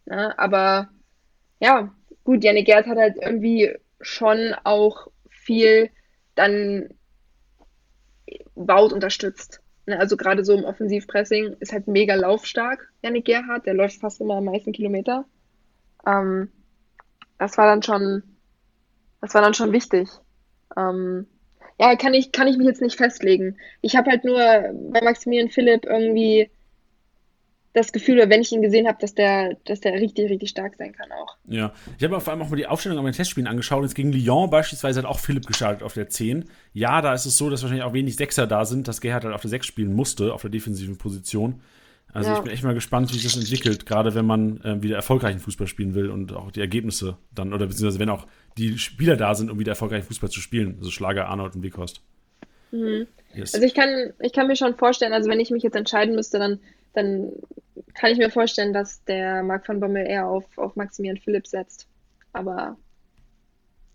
Ne? 0.05 0.37
Aber 0.37 0.89
ja, 1.59 1.93
gut, 2.23 2.43
Janik 2.43 2.67
Gerd 2.67 2.87
hat 2.87 2.97
halt 2.97 3.17
irgendwie 3.19 3.75
schon 3.99 4.55
auch 4.63 5.07
viel 5.29 5.89
dann 6.35 6.89
Baut 8.55 8.93
unterstützt. 8.93 9.61
Ne? 9.85 9.99
Also 9.99 10.17
gerade 10.17 10.45
so 10.45 10.53
im 10.53 10.63
Offensivpressing 10.63 11.57
ist 11.59 11.73
halt 11.73 11.87
mega 11.87 12.15
laufstark, 12.15 12.91
Janik 13.01 13.25
Gerhardt, 13.25 13.65
der 13.65 13.73
läuft 13.73 13.99
fast 13.99 14.21
immer 14.21 14.35
am 14.35 14.45
meisten 14.45 14.71
Kilometer. 14.71 15.25
Ähm, 16.05 16.51
das 17.37 17.57
war 17.57 17.65
dann 17.65 17.81
schon, 17.81 18.23
das 19.19 19.33
war 19.33 19.41
dann 19.41 19.55
schon 19.55 19.71
wichtig. 19.71 20.09
Ähm, 20.77 21.27
ja, 21.79 21.95
kann 21.95 22.13
ich, 22.13 22.31
kann 22.31 22.47
ich 22.47 22.57
mich 22.57 22.67
jetzt 22.67 22.81
nicht 22.81 22.97
festlegen. 22.97 23.57
Ich 23.81 23.95
habe 23.95 24.11
halt 24.11 24.23
nur 24.23 24.37
bei 24.37 25.01
Maximilian 25.01 25.49
Philipp 25.49 25.85
irgendwie 25.85 26.51
das 27.73 27.91
Gefühl, 27.91 28.17
wenn 28.29 28.41
ich 28.41 28.51
ihn 28.51 28.61
gesehen 28.61 28.87
habe, 28.87 28.97
dass 28.99 29.13
der, 29.13 29.55
dass 29.65 29.79
der 29.79 29.93
richtig, 29.93 30.29
richtig 30.29 30.49
stark 30.49 30.75
sein 30.75 30.91
kann 30.91 31.11
auch. 31.11 31.37
Ja, 31.47 31.73
ich 31.97 32.03
habe 32.03 32.19
vor 32.19 32.33
allem 32.33 32.41
auch 32.41 32.49
mal 32.49 32.55
die 32.55 32.67
Aufstellung 32.67 32.97
an 32.97 33.05
den 33.05 33.13
Testspielen 33.13 33.47
angeschaut. 33.47 33.83
Jetzt 33.83 33.95
gegen 33.95 34.11
Lyon 34.11 34.49
beispielsweise 34.49 34.99
hat 34.99 35.05
auch 35.05 35.19
Philipp 35.19 35.45
gestartet 35.47 35.83
auf 35.83 35.93
der 35.93 36.09
10. 36.09 36.45
Ja, 36.73 37.01
da 37.01 37.13
ist 37.13 37.25
es 37.25 37.37
so, 37.37 37.49
dass 37.49 37.61
wahrscheinlich 37.61 37.85
auch 37.85 37.93
wenig 37.93 38.15
Sechser 38.15 38.47
da 38.47 38.65
sind, 38.65 38.87
dass 38.87 38.99
Gerhard 38.99 39.23
halt 39.23 39.33
auf 39.33 39.41
der 39.41 39.49
6 39.49 39.65
spielen 39.65 39.93
musste, 39.93 40.33
auf 40.33 40.41
der 40.41 40.49
defensiven 40.49 40.97
Position. 40.97 41.61
Also 42.13 42.29
ja. 42.29 42.37
ich 42.37 42.43
bin 42.43 42.51
echt 42.51 42.63
mal 42.63 42.73
gespannt, 42.73 43.09
wie 43.09 43.13
sich 43.13 43.23
das 43.23 43.37
entwickelt, 43.37 43.85
gerade 43.85 44.15
wenn 44.15 44.25
man 44.25 44.61
äh, 44.63 44.81
wieder 44.81 44.97
erfolgreichen 44.97 45.39
Fußball 45.39 45.67
spielen 45.67 45.95
will 45.95 46.09
und 46.09 46.33
auch 46.33 46.51
die 46.51 46.59
Ergebnisse 46.59 47.17
dann, 47.33 47.53
oder 47.53 47.67
beziehungsweise 47.67 47.99
wenn 47.99 48.09
auch 48.09 48.27
die 48.57 48.77
Spieler 48.77 49.15
da 49.15 49.33
sind, 49.33 49.49
um 49.49 49.59
wieder 49.59 49.71
erfolgreichen 49.71 50.05
Fußball 50.07 50.29
zu 50.29 50.41
spielen. 50.41 50.75
Also 50.79 50.91
Schlager, 50.91 51.29
Arnold 51.29 51.55
und 51.55 51.63
Wiekost. 51.63 52.01
Mhm. 52.71 53.07
Yes. 53.33 53.53
Also 53.53 53.65
ich 53.65 53.73
kann, 53.73 54.11
ich 54.19 54.33
kann 54.33 54.47
mir 54.47 54.57
schon 54.57 54.75
vorstellen, 54.75 55.13
also 55.13 55.29
wenn 55.29 55.39
ich 55.39 55.51
mich 55.51 55.63
jetzt 55.63 55.75
entscheiden 55.75 56.15
müsste, 56.15 56.37
dann 56.37 56.59
dann 56.93 57.31
kann 57.93 58.11
ich 58.11 58.17
mir 58.17 58.29
vorstellen, 58.29 58.73
dass 58.73 59.03
der 59.05 59.43
Marc 59.43 59.67
van 59.67 59.79
Bommel 59.79 60.05
eher 60.05 60.27
auf, 60.27 60.45
auf 60.57 60.75
Maximilian 60.75 61.17
Philipp 61.17 61.47
setzt. 61.47 61.87
Aber 62.33 62.77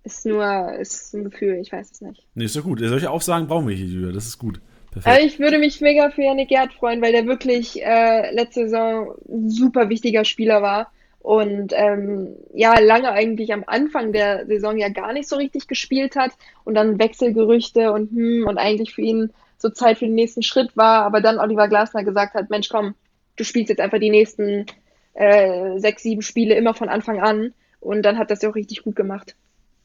ist 0.05 0.25
nur 0.25 0.73
ist 0.75 1.15
ein 1.15 1.25
Gefühl, 1.25 1.59
ich 1.61 1.73
weiß 1.73 1.91
es 1.91 2.01
nicht. 2.01 2.27
Nee, 2.35 2.45
ist 2.45 2.57
doch 2.57 2.65
gut. 2.65 2.81
Solche 2.81 3.11
Aussagen 3.11 3.49
brauchen 3.49 3.69
wir 3.69 3.75
hier, 3.75 3.87
Julia. 3.87 4.13
Das 4.13 4.27
ist 4.27 4.39
gut. 4.39 4.61
Perfekt. 4.93 5.15
Also 5.15 5.27
ich 5.27 5.39
würde 5.39 5.59
mich 5.59 5.81
mega 5.81 6.11
für 6.11 6.23
Yannick 6.23 6.49
Gerd 6.49 6.73
freuen, 6.73 7.03
weil 7.03 7.13
der 7.13 7.27
wirklich 7.27 7.85
äh, 7.85 8.33
letzte 8.33 8.63
Saison 8.63 9.15
ein 9.29 9.51
super 9.51 9.89
wichtiger 9.89 10.25
Spieler 10.25 10.63
war. 10.63 10.93
Und 11.19 11.73
ähm, 11.75 12.37
ja, 12.55 12.79
lange 12.79 13.11
eigentlich 13.11 13.53
am 13.53 13.65
Anfang 13.67 14.13
der 14.13 14.47
Saison 14.47 14.79
ja 14.79 14.89
gar 14.91 15.13
nicht 15.13 15.29
so 15.29 15.35
richtig 15.35 15.67
gespielt 15.67 16.15
hat 16.15 16.31
und 16.63 16.75
dann 16.75 17.01
Wechselgerüchte 17.01 17.93
und 17.93 18.11
hm, 18.11 18.47
und 18.47 18.59
eigentlich 18.59 18.95
für 18.95 19.03
ihn 19.03 19.31
so 19.59 19.71
Zeit 19.71 19.99
für 19.99 20.07
den 20.07 20.15
nächsten 20.15 20.43
Schritt 20.43 20.77
war, 20.77 21.05
aber 21.05 21.21
dann 21.21 21.39
Oliver 21.39 21.69
Glasner 21.69 22.05
gesagt 22.05 22.35
hat, 22.35 22.51
Mensch, 22.51 22.69
komm, 22.69 22.95
du 23.37 23.45
spielst 23.45 23.71
jetzt 23.71 23.81
einfach 23.81 23.99
die 23.99 24.11
nächsten 24.11 24.67
äh, 25.15 25.79
sechs, 25.79 26.03
sieben 26.03 26.23
Spiele 26.23 26.55
immer 26.55 26.75
von 26.75 26.89
Anfang 26.89 27.21
an 27.21 27.55
und 27.81 28.03
dann 28.03 28.19
hat 28.19 28.31
das 28.31 28.43
ja 28.43 28.51
auch 28.51 28.55
richtig 28.55 28.83
gut 28.83 28.97
gemacht. 28.97 29.35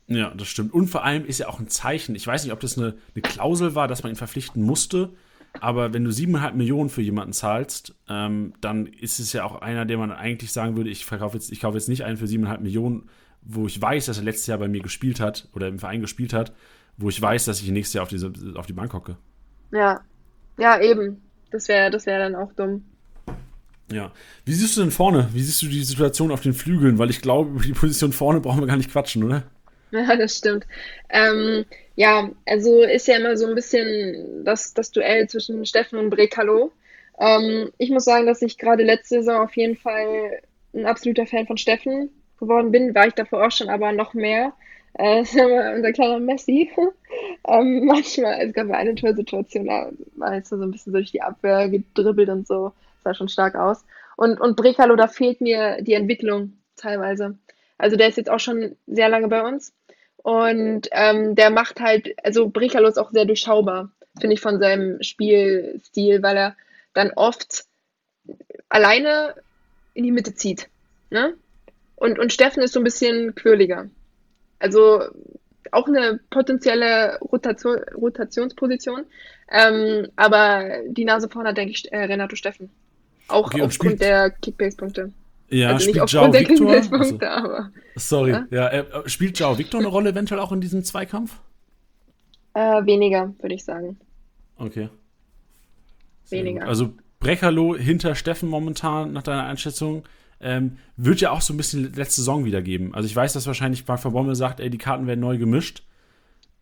Ja, 0.07 0.33
das 0.35 0.49
stimmt. 0.49 0.73
Und 0.73 0.87
vor 0.87 1.05
allem 1.05 1.25
ist 1.25 1.39
ja 1.39 1.47
auch 1.47 1.59
ein 1.59 1.69
Zeichen. 1.69 2.15
Ich 2.15 2.27
weiß 2.27 2.43
nicht, 2.43 2.51
ob 2.51 2.59
das 2.59 2.77
eine, 2.77 2.95
eine 3.15 3.21
Klausel 3.21 3.75
war, 3.75 3.87
dass 3.87 4.03
man 4.03 4.11
ihn 4.11 4.17
verpflichten 4.17 4.61
musste. 4.61 5.13
Aber 5.59 5.93
wenn 5.93 6.03
du 6.03 6.11
siebeneinhalb 6.11 6.55
Millionen 6.55 6.89
für 6.89 7.01
jemanden 7.01 7.33
zahlst, 7.33 7.95
ähm, 8.09 8.53
dann 8.61 8.87
ist 8.87 9.19
es 9.19 9.33
ja 9.33 9.43
auch 9.43 9.61
einer, 9.61 9.85
der 9.85 9.97
man 9.97 10.11
eigentlich 10.11 10.51
sagen 10.51 10.77
würde, 10.77 10.89
ich 10.89 11.05
verkaufe 11.05 11.37
jetzt, 11.37 11.51
ich 11.51 11.59
kaufe 11.61 11.77
jetzt 11.77 11.89
nicht 11.89 12.03
einen 12.03 12.17
für 12.17 12.27
siebeneinhalb 12.27 12.61
Millionen, 12.61 13.09
wo 13.41 13.67
ich 13.67 13.81
weiß, 13.81 14.05
dass 14.05 14.17
er 14.17 14.23
letztes 14.23 14.47
Jahr 14.47 14.57
bei 14.57 14.67
mir 14.67 14.81
gespielt 14.81 15.19
hat 15.19 15.49
oder 15.53 15.67
im 15.67 15.79
Verein 15.79 16.01
gespielt 16.01 16.33
hat, 16.33 16.53
wo 16.97 17.09
ich 17.09 17.21
weiß, 17.21 17.45
dass 17.45 17.61
ich 17.61 17.69
nächstes 17.69 17.93
Jahr 17.93 18.03
auf, 18.03 18.09
diese, 18.09 18.31
auf 18.55 18.65
die 18.65 18.73
Bank 18.73 18.93
hocke. 18.93 19.17
Ja, 19.71 20.01
ja, 20.57 20.79
eben. 20.81 21.21
Das 21.51 21.67
wäre 21.67 21.91
das 21.91 22.05
wär 22.05 22.19
dann 22.19 22.35
auch 22.35 22.53
dumm. 22.53 22.85
Ja. 23.91 24.11
Wie 24.45 24.53
siehst 24.53 24.77
du 24.77 24.81
denn 24.81 24.91
vorne? 24.91 25.29
Wie 25.33 25.41
siehst 25.41 25.61
du 25.61 25.67
die 25.67 25.83
Situation 25.83 26.31
auf 26.31 26.41
den 26.41 26.53
Flügeln? 26.53 26.97
Weil 26.97 27.09
ich 27.09 27.21
glaube, 27.21 27.51
über 27.51 27.63
die 27.63 27.73
Position 27.73 28.13
vorne 28.13 28.39
brauchen 28.39 28.61
wir 28.61 28.67
gar 28.67 28.77
nicht 28.77 28.91
quatschen, 28.91 29.23
oder? 29.23 29.43
Ja, 29.93 30.15
das 30.15 30.37
stimmt. 30.37 30.65
Ähm, 31.09 31.65
ja, 31.95 32.29
also 32.45 32.81
ist 32.81 33.09
ja 33.09 33.17
immer 33.17 33.35
so 33.35 33.45
ein 33.45 33.55
bisschen 33.55 34.45
das, 34.45 34.73
das 34.73 34.91
Duell 34.91 35.27
zwischen 35.27 35.65
Steffen 35.65 35.99
und 35.99 36.09
Brekalo. 36.09 36.71
Ähm, 37.19 37.73
ich 37.77 37.89
muss 37.89 38.05
sagen, 38.05 38.25
dass 38.25 38.41
ich 38.41 38.57
gerade 38.57 38.83
letzte 38.83 39.15
Saison 39.15 39.41
auf 39.41 39.57
jeden 39.57 39.75
Fall 39.75 40.39
ein 40.73 40.85
absoluter 40.85 41.25
Fan 41.25 41.45
von 41.45 41.57
Steffen 41.57 42.09
geworden 42.39 42.71
bin. 42.71 42.95
War 42.95 43.07
ich 43.07 43.15
davor 43.15 43.45
auch 43.45 43.51
schon, 43.51 43.67
aber 43.67 43.91
noch 43.91 44.13
mehr. 44.13 44.53
Äh, 44.93 45.19
unser 45.75 45.91
kleiner 45.93 46.19
Messi. 46.19 46.71
ähm, 47.47 47.85
manchmal, 47.85 48.41
es 48.41 48.53
gab 48.53 48.69
eine 48.69 48.95
Torsituation, 48.95 49.65
da 49.65 49.89
war 50.15 50.35
jetzt 50.35 50.49
so 50.49 50.55
ein 50.55 50.71
bisschen 50.71 50.93
durch 50.93 51.11
die 51.11 51.21
Abwehr 51.21 51.69
gedribbelt 51.69 52.29
und 52.29 52.47
so. 52.47 52.73
Sah 53.03 53.13
schon 53.13 53.29
stark 53.29 53.55
aus. 53.55 53.83
Und, 54.17 54.39
und 54.39 54.55
Brekalo, 54.55 54.95
da 54.95 55.07
fehlt 55.07 55.41
mir 55.41 55.81
die 55.81 55.93
Entwicklung 55.93 56.53
teilweise. 56.75 57.37
Also 57.77 57.95
der 57.95 58.07
ist 58.07 58.17
jetzt 58.17 58.29
auch 58.29 58.39
schon 58.39 58.75
sehr 58.85 59.09
lange 59.09 59.27
bei 59.27 59.41
uns. 59.43 59.73
Und 60.17 60.87
ähm, 60.91 61.35
der 61.35 61.49
macht 61.49 61.79
halt, 61.79 62.13
also 62.23 62.49
Brekalo 62.49 62.87
ist 62.87 62.99
auch 62.99 63.11
sehr 63.11 63.25
durchschaubar, 63.25 63.89
finde 64.19 64.35
ich, 64.35 64.41
von 64.41 64.59
seinem 64.59 65.01
Spielstil, 65.01 66.21
weil 66.21 66.37
er 66.37 66.55
dann 66.93 67.11
oft 67.15 67.65
alleine 68.69 69.33
in 69.93 70.03
die 70.03 70.11
Mitte 70.11 70.35
zieht. 70.35 70.69
Ne? 71.09 71.33
Und, 71.95 72.19
und 72.19 72.31
Steffen 72.31 72.61
ist 72.61 72.73
so 72.73 72.79
ein 72.79 72.83
bisschen 72.83 73.33
quirliger. 73.33 73.89
Also 74.61 75.01
auch 75.71 75.87
eine 75.87 76.19
potenzielle 76.29 77.17
Rotation, 77.19 77.77
Rotationsposition. 77.95 79.05
Ähm, 79.51 80.07
aber 80.15 80.65
die 80.87 81.05
Nase 81.05 81.29
vorne 81.29 81.49
hat, 81.49 81.57
denke 81.57 81.73
ich, 81.73 81.91
äh, 81.91 82.03
Renato 82.03 82.35
Steffen. 82.35 82.69
Auch 83.27 83.47
okay, 83.47 83.61
aufgrund 83.61 84.01
der 84.01 84.29
Kickbase-Punkte. 84.29 85.11
Ja, 85.49 85.69
also 85.69 85.89
spielt 85.89 86.11
Jao 86.11 86.31
Victor. 86.31 86.99
Also, 86.99 87.19
aber, 87.19 87.71
sorry, 87.95 88.31
ja, 88.31 88.45
ja 88.51 88.67
äh, 88.69 89.09
spielt 89.09 89.37
Jao 89.37 89.57
Victor 89.57 89.79
eine 89.79 89.89
Rolle 89.89 90.11
eventuell 90.11 90.39
auch 90.39 90.51
in 90.51 90.61
diesem 90.61 90.83
Zweikampf? 90.83 91.37
Äh, 92.53 92.85
weniger, 92.85 93.33
würde 93.39 93.55
ich 93.55 93.65
sagen. 93.65 93.97
Okay. 94.57 94.89
Sehr 96.23 96.39
weniger. 96.39 96.61
Gut. 96.61 96.69
Also 96.69 96.93
Breckerlo 97.19 97.75
hinter 97.75 98.15
Steffen 98.15 98.47
momentan, 98.47 99.11
nach 99.11 99.23
deiner 99.23 99.45
Einschätzung, 99.45 100.03
ähm, 100.41 100.77
wird 100.97 101.21
ja 101.21 101.31
auch 101.31 101.41
so 101.41 101.53
ein 101.53 101.57
bisschen 101.57 101.93
letzte 101.93 102.21
Saison 102.21 102.45
wiedergeben. 102.45 102.93
Also 102.93 103.07
ich 103.07 103.15
weiß, 103.15 103.33
dass 103.33 103.47
wahrscheinlich 103.47 103.87
Mark 103.87 103.99
Verbommel 103.99 104.35
sagt, 104.35 104.59
ey, 104.59 104.69
die 104.69 104.77
Karten 104.77 105.07
werden 105.07 105.19
neu 105.19 105.37
gemischt. 105.37 105.83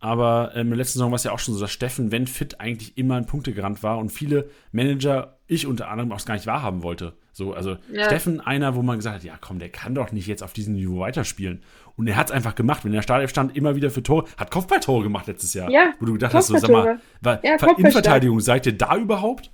Aber 0.02 0.52
ähm, 0.56 0.62
in 0.62 0.70
der 0.70 0.78
letzten 0.78 1.00
Saison 1.00 1.12
war 1.12 1.18
es 1.18 1.26
ja 1.26 1.32
auch 1.32 1.40
schon 1.40 1.54
so, 1.54 1.60
dass 1.60 1.72
Steffen, 1.72 2.12
wenn 2.12 2.26
fit, 2.26 2.62
eigentlich 2.62 2.98
immer 2.98 3.16
ein 3.16 3.26
Punktegarant 3.26 3.84
war 3.84 3.98
und 3.98 4.12
viele 4.12 4.50
Manager, 4.72 5.38
ich 5.46 5.68
unter 5.68 5.90
anderem, 5.90 6.12
auch 6.14 6.18
es 6.18 6.26
gar 6.26 6.36
nicht 6.36 6.48
wahrhaben 6.48 6.84
wollte. 6.84 7.14
So, 7.34 7.54
also 7.54 7.78
ja. 7.92 8.06
Steffen, 8.06 8.40
einer, 8.40 8.76
wo 8.76 8.82
man 8.82 8.98
gesagt 8.98 9.18
hat, 9.18 9.24
ja 9.24 9.36
komm, 9.40 9.60
der 9.60 9.70
kann 9.70 9.96
doch 9.96 10.12
nicht 10.12 10.28
jetzt 10.28 10.42
auf 10.42 10.54
diesem 10.54 10.74
Niveau 10.74 11.00
weiterspielen. 11.00 11.62
Und 11.98 12.08
er 12.08 12.16
hat 12.16 12.28
es 12.28 12.32
einfach 12.32 12.56
gemacht. 12.56 12.86
Wenn 12.86 12.94
der 12.94 13.02
Startelf 13.02 13.30
stand, 13.30 13.58
immer 13.58 13.76
wieder 13.76 13.92
für 13.92 14.02
Tore, 14.02 14.26
hat 14.38 14.52
Kopfballtore 14.52 15.04
gemacht 15.04 15.28
letztes 15.28 15.54
Jahr. 15.54 15.70
Ja, 15.70 15.94
wo 16.00 16.06
du 16.06 16.14
gedacht 16.14 16.34
hast, 16.34 16.48
so, 16.48 16.58
sag 16.58 16.70
mal, 16.70 17.00
war, 17.22 17.44
ja, 17.44 17.58
Innenverteidigung, 17.78 18.40
seid 18.40 18.66
ihr 18.68 18.78
da 18.78 18.96
überhaupt? 18.96 19.52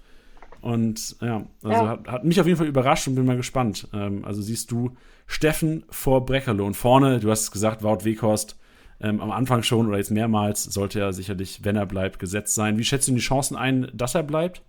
Und 0.66 1.18
ja, 1.22 1.46
also 1.62 1.84
ja. 1.84 1.90
Hat, 1.90 2.08
hat, 2.08 2.24
mich 2.24 2.42
auf 2.42 2.48
jeden 2.48 2.58
Fall 2.58 2.66
überrascht 2.66 3.08
und 3.08 3.14
bin 3.14 3.24
mal 3.24 3.38
gespannt. 3.38 3.88
Ähm, 3.94 4.26
also 4.26 4.42
siehst 4.42 4.72
du 4.72 4.98
Steffen 5.28 5.86
vor 5.92 6.26
Breckerlo 6.26 6.66
und 6.66 6.74
vorne, 6.74 7.20
du 7.20 7.30
hast 7.30 7.52
gesagt, 7.52 7.84
Wout 7.84 8.04
Weghorst, 8.04 8.58
ähm, 9.00 9.22
am 9.22 9.30
Anfang 9.30 9.62
schon 9.62 9.88
oder 9.88 10.00
jetzt 10.00 10.10
mehrmals, 10.10 10.64
sollte 10.64 11.00
er 11.00 11.14
sicherlich, 11.14 11.60
wenn 11.64 11.76
er 11.76 11.86
bleibt, 11.86 12.18
gesetzt 12.18 12.56
sein. 12.56 12.80
Wie 12.80 12.84
schätzt 12.84 13.08
du 13.08 13.12
die 13.12 13.20
Chancen 13.20 13.56
ein, 13.56 13.92
dass 13.94 14.16
er 14.16 14.24
bleibt? 14.24 14.64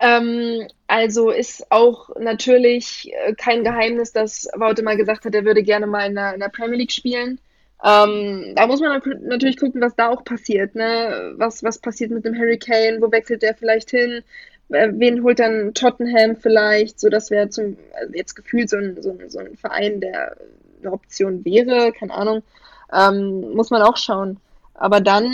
Ähm, 0.00 0.66
also 0.88 1.30
ist 1.30 1.70
auch 1.70 2.10
natürlich 2.18 3.12
äh, 3.24 3.34
kein 3.34 3.62
Geheimnis, 3.62 4.12
dass 4.12 4.48
Wout 4.56 4.82
mal 4.82 4.96
gesagt 4.96 5.24
hat, 5.24 5.36
er 5.36 5.44
würde 5.44 5.62
gerne 5.62 5.86
mal 5.86 6.08
in 6.08 6.16
der, 6.16 6.34
in 6.34 6.40
der 6.40 6.48
Premier 6.48 6.78
League 6.78 6.90
spielen. 6.90 7.38
Ähm, 7.84 8.52
da 8.54 8.66
muss 8.66 8.80
man 8.80 9.02
natürlich 9.22 9.56
gucken, 9.56 9.80
was 9.80 9.96
da 9.96 10.08
auch 10.08 10.24
passiert. 10.24 10.74
Ne? 10.74 11.34
Was, 11.36 11.64
was 11.64 11.78
passiert 11.78 12.10
mit 12.12 12.24
dem 12.24 12.36
Hurricane? 12.38 13.00
Wo 13.00 13.10
wechselt 13.10 13.42
der 13.42 13.54
vielleicht 13.54 13.90
hin? 13.90 14.22
Wen 14.68 15.22
holt 15.22 15.40
dann 15.40 15.74
Tottenham 15.74 16.36
vielleicht? 16.36 17.00
So, 17.00 17.08
das 17.08 17.30
wäre 17.30 17.48
zum 17.48 17.76
also 17.94 18.14
jetzt 18.14 18.34
gefühlt 18.34 18.70
so 18.70 18.76
ein, 18.76 19.02
so, 19.02 19.10
ein, 19.10 19.28
so 19.28 19.40
ein 19.40 19.56
Verein, 19.56 20.00
der 20.00 20.36
eine 20.80 20.92
Option 20.92 21.44
wäre. 21.44 21.92
Keine 21.92 22.14
Ahnung. 22.14 22.42
Ähm, 22.92 23.52
muss 23.54 23.70
man 23.70 23.82
auch 23.82 23.96
schauen. 23.96 24.38
Aber 24.74 25.00
dann, 25.00 25.24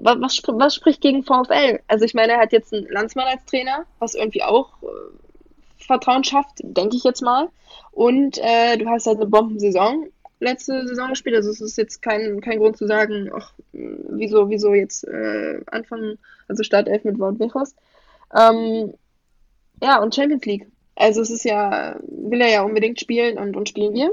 was, 0.00 0.16
was, 0.20 0.42
was, 0.46 0.74
spricht 0.74 1.00
gegen 1.00 1.24
VfL? 1.24 1.80
Also 1.88 2.04
ich 2.04 2.14
meine, 2.14 2.32
er 2.32 2.40
hat 2.40 2.52
jetzt 2.52 2.72
einen 2.72 2.88
Landsmann 2.88 3.26
als 3.26 3.44
Trainer, 3.44 3.84
was 3.98 4.14
irgendwie 4.14 4.42
auch 4.42 4.82
äh, 4.82 5.84
Vertrauen 5.84 6.24
schafft, 6.24 6.60
denke 6.62 6.96
ich 6.96 7.04
jetzt 7.04 7.22
mal. 7.22 7.48
Und 7.90 8.38
äh, 8.38 8.78
du 8.78 8.88
hast 8.88 9.06
halt 9.06 9.18
eine 9.18 9.26
Bombensaison 9.26 10.06
letzte 10.42 10.86
Saison 10.86 11.10
gespielt. 11.10 11.36
Also 11.36 11.50
es 11.50 11.60
ist 11.60 11.78
jetzt 11.78 12.02
kein, 12.02 12.40
kein 12.40 12.58
Grund 12.58 12.76
zu 12.76 12.86
sagen, 12.86 13.30
ach, 13.34 13.54
wieso, 13.72 14.50
wieso 14.50 14.74
jetzt 14.74 15.04
äh, 15.04 15.60
anfangen, 15.66 16.18
also 16.48 16.62
Startelf 16.62 17.04
mit 17.04 17.18
Wout 17.18 17.38
Wichos. 17.38 17.74
Ähm, 18.34 18.94
ja, 19.82 20.02
und 20.02 20.14
Champions 20.14 20.44
League. 20.44 20.66
Also 20.96 21.22
es 21.22 21.30
ist 21.30 21.44
ja, 21.44 21.98
will 22.06 22.40
er 22.40 22.50
ja 22.50 22.62
unbedingt 22.62 23.00
spielen 23.00 23.38
und, 23.38 23.56
und 23.56 23.68
spielen 23.68 23.94
wir. 23.94 24.12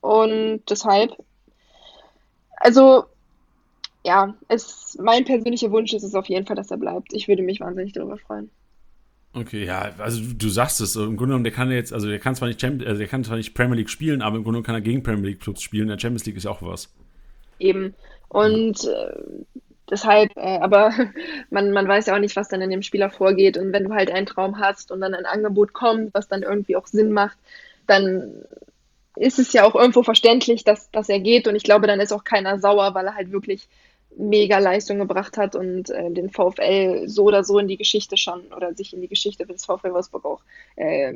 Und 0.00 0.62
deshalb, 0.68 1.16
also 2.56 3.04
ja, 4.04 4.34
es, 4.48 4.96
mein 5.00 5.24
persönlicher 5.24 5.70
Wunsch 5.72 5.92
ist 5.92 6.04
es 6.04 6.14
auf 6.14 6.26
jeden 6.26 6.46
Fall, 6.46 6.56
dass 6.56 6.70
er 6.70 6.76
bleibt. 6.76 7.12
Ich 7.12 7.28
würde 7.28 7.42
mich 7.42 7.60
wahnsinnig 7.60 7.92
darüber 7.92 8.16
freuen. 8.16 8.50
Okay, 9.36 9.66
ja, 9.66 9.92
also 9.98 10.22
du 10.34 10.48
sagst 10.48 10.80
es, 10.80 10.96
im 10.96 11.18
Grunde 11.18 11.26
genommen, 11.26 11.44
der 11.44 11.52
kann 11.52 11.70
jetzt, 11.70 11.92
also 11.92 12.08
der 12.08 12.18
kann 12.18 12.34
zwar 12.34 12.48
nicht 12.48 12.58
Champions, 12.58 12.88
also 12.88 12.98
der 12.98 13.06
kann 13.06 13.22
zwar 13.22 13.36
nicht 13.36 13.52
Premier 13.52 13.76
League 13.76 13.90
spielen, 13.90 14.22
aber 14.22 14.38
im 14.38 14.44
Grunde 14.44 14.62
genommen 14.62 14.64
kann 14.64 14.74
er 14.76 14.80
gegen 14.80 15.02
Premier 15.02 15.28
League 15.28 15.40
Clubs 15.40 15.60
spielen. 15.60 15.88
Der 15.88 15.98
Champions 15.98 16.24
League 16.24 16.38
ist 16.38 16.46
auch 16.46 16.62
was. 16.62 16.88
Eben. 17.58 17.94
Und 18.28 18.84
äh, 18.84 19.12
deshalb, 19.90 20.34
äh, 20.36 20.58
aber 20.60 20.90
man, 21.50 21.70
man 21.72 21.86
weiß 21.86 22.06
ja 22.06 22.14
auch 22.14 22.18
nicht, 22.18 22.34
was 22.34 22.48
dann 22.48 22.62
in 22.62 22.70
dem 22.70 22.80
Spieler 22.80 23.10
vorgeht. 23.10 23.58
Und 23.58 23.74
wenn 23.74 23.84
du 23.84 23.94
halt 23.94 24.10
einen 24.10 24.24
Traum 24.24 24.58
hast 24.58 24.90
und 24.90 25.02
dann 25.02 25.12
ein 25.12 25.26
Angebot 25.26 25.74
kommt, 25.74 26.14
was 26.14 26.28
dann 26.28 26.42
irgendwie 26.42 26.76
auch 26.76 26.86
Sinn 26.86 27.12
macht, 27.12 27.36
dann 27.86 28.32
ist 29.16 29.38
es 29.38 29.52
ja 29.52 29.64
auch 29.64 29.74
irgendwo 29.74 30.02
verständlich, 30.02 30.64
dass, 30.64 30.90
dass 30.92 31.10
er 31.10 31.20
geht. 31.20 31.46
Und 31.46 31.56
ich 31.56 31.62
glaube, 31.62 31.86
dann 31.86 32.00
ist 32.00 32.12
auch 32.12 32.24
keiner 32.24 32.58
sauer, 32.58 32.94
weil 32.94 33.04
er 33.04 33.16
halt 33.16 33.32
wirklich 33.32 33.68
mega 34.16 34.58
Leistung 34.58 34.98
gebracht 34.98 35.36
hat 35.36 35.54
und 35.54 35.90
äh, 35.90 36.10
den 36.10 36.30
VfL 36.30 37.08
so 37.08 37.24
oder 37.24 37.44
so 37.44 37.58
in 37.58 37.68
die 37.68 37.76
Geschichte 37.76 38.16
schon 38.16 38.40
oder 38.54 38.74
sich 38.74 38.92
in 38.94 39.00
die 39.00 39.08
Geschichte 39.08 39.46
des 39.46 39.64
VfL 39.64 39.92
Wolfsburg 39.92 40.24
auch 40.24 40.40
äh, 40.76 41.12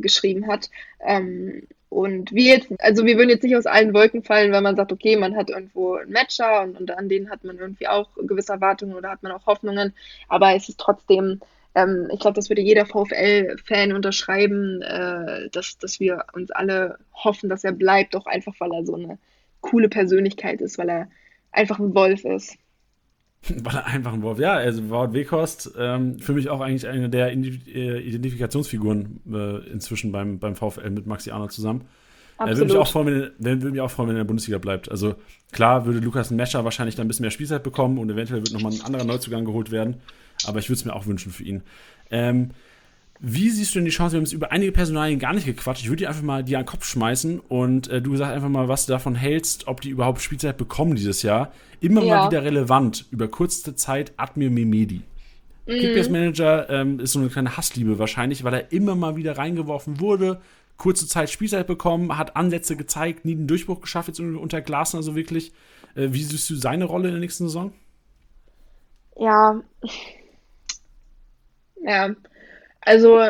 geschrieben 0.00 0.48
hat. 0.48 0.68
Ähm, 1.04 1.62
und 1.88 2.32
wir 2.32 2.44
jetzt, 2.44 2.72
also 2.78 3.04
wir 3.04 3.16
würden 3.16 3.30
jetzt 3.30 3.42
nicht 3.42 3.56
aus 3.56 3.66
allen 3.66 3.94
Wolken 3.94 4.22
fallen, 4.22 4.52
weil 4.52 4.62
man 4.62 4.76
sagt, 4.76 4.92
okay, 4.92 5.16
man 5.16 5.36
hat 5.36 5.50
irgendwo 5.50 5.94
einen 5.94 6.12
Matcher 6.12 6.62
und, 6.62 6.78
und 6.78 6.90
an 6.96 7.08
denen 7.08 7.30
hat 7.30 7.44
man 7.44 7.58
irgendwie 7.58 7.88
auch 7.88 8.08
gewisse 8.16 8.52
Erwartungen 8.52 8.94
oder 8.94 9.10
hat 9.10 9.22
man 9.22 9.32
auch 9.32 9.46
Hoffnungen, 9.46 9.92
aber 10.28 10.54
es 10.54 10.68
ist 10.68 10.78
trotzdem 10.78 11.40
ähm, 11.74 12.08
ich 12.12 12.18
glaube, 12.18 12.34
das 12.34 12.48
würde 12.48 12.62
jeder 12.62 12.84
VfL-Fan 12.84 13.92
unterschreiben, 13.92 14.82
äh, 14.82 15.48
dass, 15.50 15.78
dass 15.78 16.00
wir 16.00 16.24
uns 16.32 16.50
alle 16.50 16.98
hoffen, 17.12 17.48
dass 17.48 17.64
er 17.64 17.72
bleibt, 17.72 18.16
auch 18.16 18.26
einfach, 18.26 18.54
weil 18.58 18.72
er 18.72 18.84
so 18.84 18.94
eine 18.94 19.18
coole 19.60 19.88
Persönlichkeit 19.88 20.60
ist, 20.60 20.78
weil 20.78 20.88
er 20.88 21.08
einfach 21.52 21.78
ein 21.78 21.94
Wolf 21.94 22.24
ist. 22.24 22.56
Weil 23.48 23.76
er 23.76 23.86
einfach 23.86 24.12
ein 24.12 24.22
Wurf. 24.22 24.38
Ja, 24.38 24.54
also 24.54 24.90
Wout 24.90 25.12
Weghorst, 25.12 25.72
ähm, 25.78 26.18
für 26.18 26.34
mich 26.34 26.50
auch 26.50 26.60
eigentlich 26.60 26.86
eine 26.86 27.08
der 27.08 27.32
äh, 27.32 27.98
Identifikationsfiguren 28.00 29.20
äh, 29.32 29.70
inzwischen 29.70 30.12
beim, 30.12 30.38
beim 30.38 30.56
VfL 30.56 30.90
mit 30.90 31.06
Maxi 31.06 31.30
Arnold 31.30 31.52
zusammen. 31.52 31.86
Er 32.38 32.48
würde 32.56 32.64
mich, 32.64 32.76
auch 32.76 32.88
freuen, 32.88 33.32
wenn, 33.38 33.58
er, 33.58 33.62
würde 33.62 33.72
mich 33.72 33.80
auch 33.82 33.90
freuen, 33.90 34.08
wenn 34.08 34.16
er 34.16 34.20
in 34.20 34.26
der 34.26 34.28
Bundesliga 34.28 34.58
bleibt. 34.58 34.90
Also 34.90 35.14
klar 35.52 35.84
würde 35.84 36.00
Lukas 36.00 36.30
Mescher 36.30 36.64
wahrscheinlich 36.64 36.94
dann 36.94 37.04
ein 37.04 37.08
bisschen 37.08 37.24
mehr 37.24 37.30
Spielzeit 37.30 37.62
bekommen 37.62 37.98
und 37.98 38.08
eventuell 38.10 38.40
wird 38.40 38.52
nochmal 38.52 38.72
ein 38.72 38.80
anderer 38.80 39.04
Neuzugang 39.04 39.44
geholt 39.44 39.70
werden. 39.70 39.96
Aber 40.46 40.58
ich 40.58 40.68
würde 40.70 40.78
es 40.78 40.84
mir 40.86 40.94
auch 40.94 41.04
wünschen 41.04 41.32
für 41.32 41.44
ihn. 41.44 41.62
Ähm, 42.10 42.52
wie 43.22 43.50
siehst 43.50 43.74
du 43.74 43.78
denn 43.78 43.84
die 43.84 43.90
Chance? 43.90 44.14
Wir 44.14 44.18
haben 44.18 44.24
jetzt 44.24 44.32
über 44.32 44.50
einige 44.50 44.72
Personalien 44.72 45.18
gar 45.18 45.34
nicht 45.34 45.44
gequatscht. 45.44 45.82
Ich 45.82 45.88
würde 45.88 46.04
dir 46.04 46.08
einfach 46.08 46.22
mal 46.22 46.42
die 46.42 46.56
an 46.56 46.62
den 46.62 46.68
Kopf 46.68 46.86
schmeißen 46.86 47.38
und 47.38 47.88
äh, 47.88 48.00
du 48.00 48.16
sagst 48.16 48.32
einfach 48.32 48.48
mal, 48.48 48.68
was 48.68 48.86
du 48.86 48.92
davon 48.92 49.14
hältst, 49.14 49.68
ob 49.68 49.82
die 49.82 49.90
überhaupt 49.90 50.22
Spielzeit 50.22 50.56
bekommen 50.56 50.94
dieses 50.94 51.22
Jahr. 51.22 51.52
Immer 51.80 52.02
ja. 52.02 52.16
mal 52.16 52.30
wieder 52.30 52.42
relevant, 52.44 53.04
über 53.10 53.28
kurze 53.28 53.74
Zeit 53.76 54.12
Admir 54.16 54.50
Memedi. 54.50 55.02
Mhm. 55.66 55.72
Kickbase 55.72 56.10
Manager 56.10 56.70
ähm, 56.70 56.98
ist 56.98 57.12
so 57.12 57.18
eine 57.18 57.28
kleine 57.28 57.58
Hassliebe 57.58 57.98
wahrscheinlich, 57.98 58.42
weil 58.42 58.54
er 58.54 58.72
immer 58.72 58.94
mal 58.94 59.16
wieder 59.16 59.36
reingeworfen 59.36 60.00
wurde, 60.00 60.40
kurze 60.78 61.06
Zeit 61.06 61.28
Spielzeit 61.28 61.66
bekommen, 61.66 62.16
hat 62.16 62.36
Ansätze 62.36 62.74
gezeigt, 62.74 63.26
nie 63.26 63.34
den 63.34 63.46
Durchbruch 63.46 63.82
geschafft, 63.82 64.08
jetzt 64.08 64.20
unter 64.20 64.62
Glasner 64.62 65.02
so 65.02 65.14
wirklich. 65.14 65.52
Äh, 65.94 66.08
wie 66.12 66.22
siehst 66.22 66.48
du 66.48 66.54
seine 66.54 66.86
Rolle 66.86 67.08
in 67.08 67.14
der 67.14 67.20
nächsten 67.20 67.44
Saison? 67.44 67.72
Ja. 69.18 69.60
Ja, 71.82 72.14
also 72.80 73.20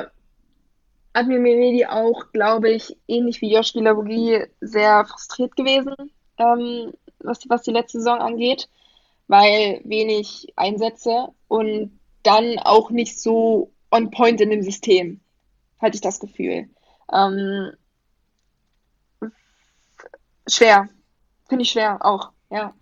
Admir 1.12 1.40
Menedi 1.40 1.86
auch, 1.86 2.32
glaube 2.32 2.70
ich, 2.70 2.96
ähnlich 3.08 3.40
wie 3.40 3.52
Josh 3.52 3.74
Lavogui 3.74 4.46
sehr 4.60 5.04
frustriert 5.04 5.56
gewesen, 5.56 5.94
ähm, 6.38 6.92
was, 7.18 7.40
was 7.48 7.62
die 7.62 7.72
letzte 7.72 7.98
Saison 7.98 8.20
angeht, 8.20 8.68
weil 9.26 9.80
wenig 9.84 10.52
Einsätze 10.56 11.28
und 11.48 11.98
dann 12.22 12.58
auch 12.58 12.90
nicht 12.90 13.18
so 13.18 13.72
on 13.90 14.10
point 14.10 14.40
in 14.40 14.50
dem 14.50 14.62
System, 14.62 15.20
hatte 15.80 15.96
ich 15.96 16.00
das 16.00 16.20
Gefühl. 16.20 16.68
Ähm, 17.12 17.72
schwer. 20.46 20.88
Finde 21.48 21.62
ich 21.62 21.70
schwer 21.70 22.04
auch, 22.04 22.30
ja. 22.50 22.74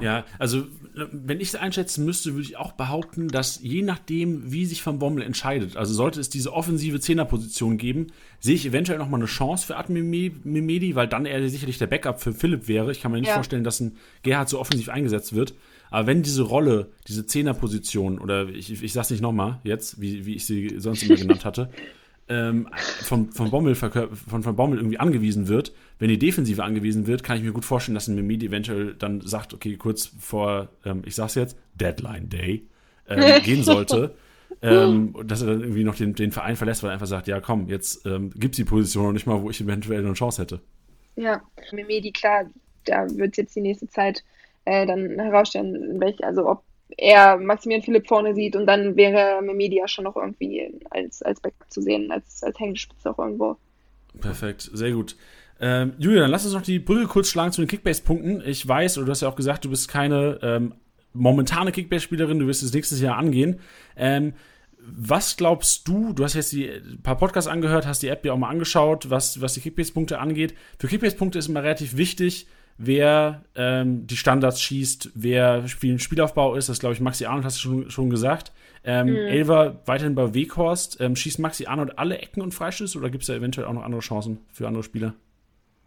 Ja, 0.00 0.24
also 0.38 0.64
wenn 1.12 1.40
ich 1.40 1.48
es 1.48 1.54
einschätzen 1.54 2.04
müsste, 2.04 2.34
würde 2.34 2.42
ich 2.42 2.56
auch 2.56 2.72
behaupten, 2.72 3.28
dass 3.28 3.60
je 3.62 3.82
nachdem, 3.82 4.50
wie 4.50 4.66
sich 4.66 4.84
Van 4.84 4.98
Bommel 4.98 5.22
entscheidet, 5.22 5.76
also 5.76 5.94
sollte 5.94 6.20
es 6.20 6.28
diese 6.28 6.52
offensive 6.52 7.00
Zehnerposition 7.00 7.78
geben, 7.78 8.08
sehe 8.40 8.54
ich 8.54 8.66
eventuell 8.66 8.98
nochmal 8.98 9.20
eine 9.20 9.26
Chance 9.26 9.66
für 9.66 9.76
Admimedi, 9.76 10.94
weil 10.94 11.08
dann 11.08 11.26
er 11.26 11.48
sicherlich 11.48 11.78
der 11.78 11.86
Backup 11.86 12.20
für 12.20 12.32
Philipp 12.32 12.68
wäre. 12.68 12.90
Ich 12.90 13.00
kann 13.00 13.12
mir 13.12 13.20
nicht 13.20 13.28
ja. 13.28 13.34
vorstellen, 13.34 13.64
dass 13.64 13.80
ein 13.80 13.96
Gerhard 14.22 14.48
so 14.48 14.58
offensiv 14.58 14.88
eingesetzt 14.88 15.34
wird. 15.34 15.54
Aber 15.90 16.06
wenn 16.06 16.22
diese 16.22 16.42
Rolle, 16.42 16.88
diese 17.06 17.26
Zehnerposition, 17.26 18.18
oder 18.18 18.48
ich, 18.48 18.82
ich 18.82 18.92
sag's 18.92 19.10
nicht 19.10 19.22
nochmal 19.22 19.60
jetzt, 19.64 20.00
wie, 20.00 20.26
wie 20.26 20.34
ich 20.34 20.46
sie 20.46 20.74
sonst 20.78 21.02
immer 21.02 21.16
genannt 21.16 21.44
hatte, 21.44 21.70
ähm, 22.28 22.68
von, 23.02 23.32
von, 23.32 23.50
Bommel, 23.50 23.74
von, 23.74 23.90
von 23.90 24.56
Bommel 24.56 24.78
irgendwie 24.78 24.98
angewiesen 24.98 25.48
wird, 25.48 25.72
wenn 25.98 26.08
die 26.08 26.18
Defensive 26.18 26.62
angewiesen 26.62 27.06
wird, 27.06 27.22
kann 27.22 27.36
ich 27.36 27.42
mir 27.42 27.52
gut 27.52 27.64
vorstellen, 27.64 27.94
dass 27.94 28.08
ein 28.08 28.14
Mimidi 28.14 28.46
eventuell 28.46 28.94
dann 28.94 29.20
sagt, 29.20 29.52
okay, 29.52 29.76
kurz 29.76 30.06
vor, 30.18 30.68
ähm, 30.84 31.02
ich 31.04 31.14
sag's 31.14 31.34
jetzt, 31.34 31.56
Deadline 31.74 32.28
Day, 32.28 32.66
ähm, 33.08 33.42
gehen 33.42 33.62
sollte. 33.62 34.14
ähm, 34.62 35.14
dass 35.24 35.42
er 35.42 35.48
dann 35.48 35.60
irgendwie 35.60 35.84
noch 35.84 35.94
den, 35.94 36.14
den 36.14 36.32
Verein 36.32 36.56
verlässt, 36.56 36.82
weil 36.82 36.90
er 36.90 36.94
einfach 36.94 37.06
sagt, 37.06 37.28
ja 37.28 37.38
komm, 37.40 37.68
jetzt 37.68 38.04
ähm, 38.06 38.30
gibt's 38.34 38.56
die 38.56 38.64
Position 38.64 39.04
noch 39.04 39.12
nicht 39.12 39.26
mal, 39.26 39.42
wo 39.42 39.50
ich 39.50 39.60
eventuell 39.60 40.04
eine 40.04 40.14
Chance 40.14 40.42
hätte. 40.42 40.60
Ja, 41.16 41.42
Mimedi, 41.70 42.10
klar, 42.12 42.46
da 42.84 43.06
wird 43.10 43.36
jetzt 43.36 43.54
die 43.54 43.60
nächste 43.60 43.88
Zeit 43.88 44.24
äh, 44.64 44.86
dann 44.86 45.18
herausstellen, 45.18 46.00
welche, 46.00 46.24
also 46.24 46.48
ob 46.48 46.62
er 46.96 47.36
Maximilian 47.36 47.84
Philipp 47.84 48.08
vorne 48.08 48.34
sieht 48.34 48.56
und 48.56 48.66
dann 48.66 48.96
wäre 48.96 49.42
Memedia 49.42 49.86
schon 49.86 50.04
noch 50.04 50.16
irgendwie 50.16 50.70
als, 50.90 51.22
als 51.22 51.40
Backup 51.40 51.70
zu 51.70 51.82
sehen, 51.82 52.10
als, 52.10 52.42
als 52.42 52.58
hängende 52.58 52.80
Spitze 52.80 53.10
auch 53.10 53.18
irgendwo. 53.18 53.56
Perfekt, 54.20 54.70
sehr 54.72 54.92
gut. 54.92 55.16
Ähm, 55.60 55.94
Julia, 55.98 56.22
dann 56.22 56.30
lass 56.30 56.44
uns 56.44 56.54
noch 56.54 56.62
die 56.62 56.78
Brücke 56.78 57.06
kurz 57.06 57.28
schlagen 57.28 57.52
zu 57.52 57.60
den 57.60 57.68
Kickbase-Punkten. 57.68 58.42
Ich 58.46 58.66
weiß, 58.66 58.98
oder 58.98 59.06
du 59.06 59.10
hast 59.12 59.22
ja 59.22 59.28
auch 59.28 59.36
gesagt, 59.36 59.64
du 59.64 59.70
bist 59.70 59.88
keine 59.88 60.38
ähm, 60.42 60.74
momentane 61.12 61.72
Kickbase-Spielerin, 61.72 62.38
du 62.38 62.46
wirst 62.46 62.62
es 62.62 62.72
nächstes 62.72 63.00
Jahr 63.00 63.16
angehen. 63.16 63.60
Ähm, 63.96 64.34
was 64.80 65.36
glaubst 65.36 65.86
du, 65.88 66.12
du 66.12 66.24
hast 66.24 66.34
jetzt 66.34 66.52
die 66.52 66.70
paar 67.02 67.16
Podcasts 67.16 67.50
angehört, 67.50 67.86
hast 67.86 68.02
die 68.02 68.08
App 68.08 68.24
ja 68.24 68.32
auch 68.32 68.38
mal 68.38 68.48
angeschaut, 68.48 69.10
was, 69.10 69.40
was 69.40 69.54
die 69.54 69.60
Kickbase-Punkte 69.60 70.18
angeht. 70.18 70.54
Für 70.78 70.86
Kickbase-Punkte 70.86 71.38
ist 71.38 71.48
immer 71.48 71.62
relativ 71.62 71.96
wichtig, 71.96 72.46
wer 72.78 73.44
ähm, 73.56 74.06
die 74.06 74.16
Standards 74.16 74.62
schießt, 74.62 75.10
wer 75.14 75.64
ein 75.82 75.98
Spielaufbau 75.98 76.54
ist. 76.54 76.68
Das 76.68 76.78
glaube 76.78 76.94
ich, 76.94 77.00
Maxi 77.00 77.26
Arnold 77.26 77.44
hast 77.44 77.56
du 77.58 77.60
schon, 77.60 77.90
schon 77.90 78.10
gesagt. 78.10 78.52
Ähm, 78.84 79.08
mhm. 79.08 79.16
Elva 79.16 79.80
weiterhin 79.84 80.14
bei 80.14 80.32
Weghorst. 80.32 81.00
Ähm, 81.00 81.16
schießt 81.16 81.40
Maxi 81.40 81.66
Arnold 81.66 81.98
alle 81.98 82.18
Ecken 82.18 82.40
und 82.40 82.54
Freistöße 82.54 82.96
oder 82.96 83.10
gibt 83.10 83.24
es 83.24 83.26
da 83.26 83.34
eventuell 83.34 83.66
auch 83.66 83.72
noch 83.72 83.82
andere 83.82 84.00
Chancen 84.00 84.38
für 84.52 84.66
andere 84.66 84.84
Spieler? 84.84 85.14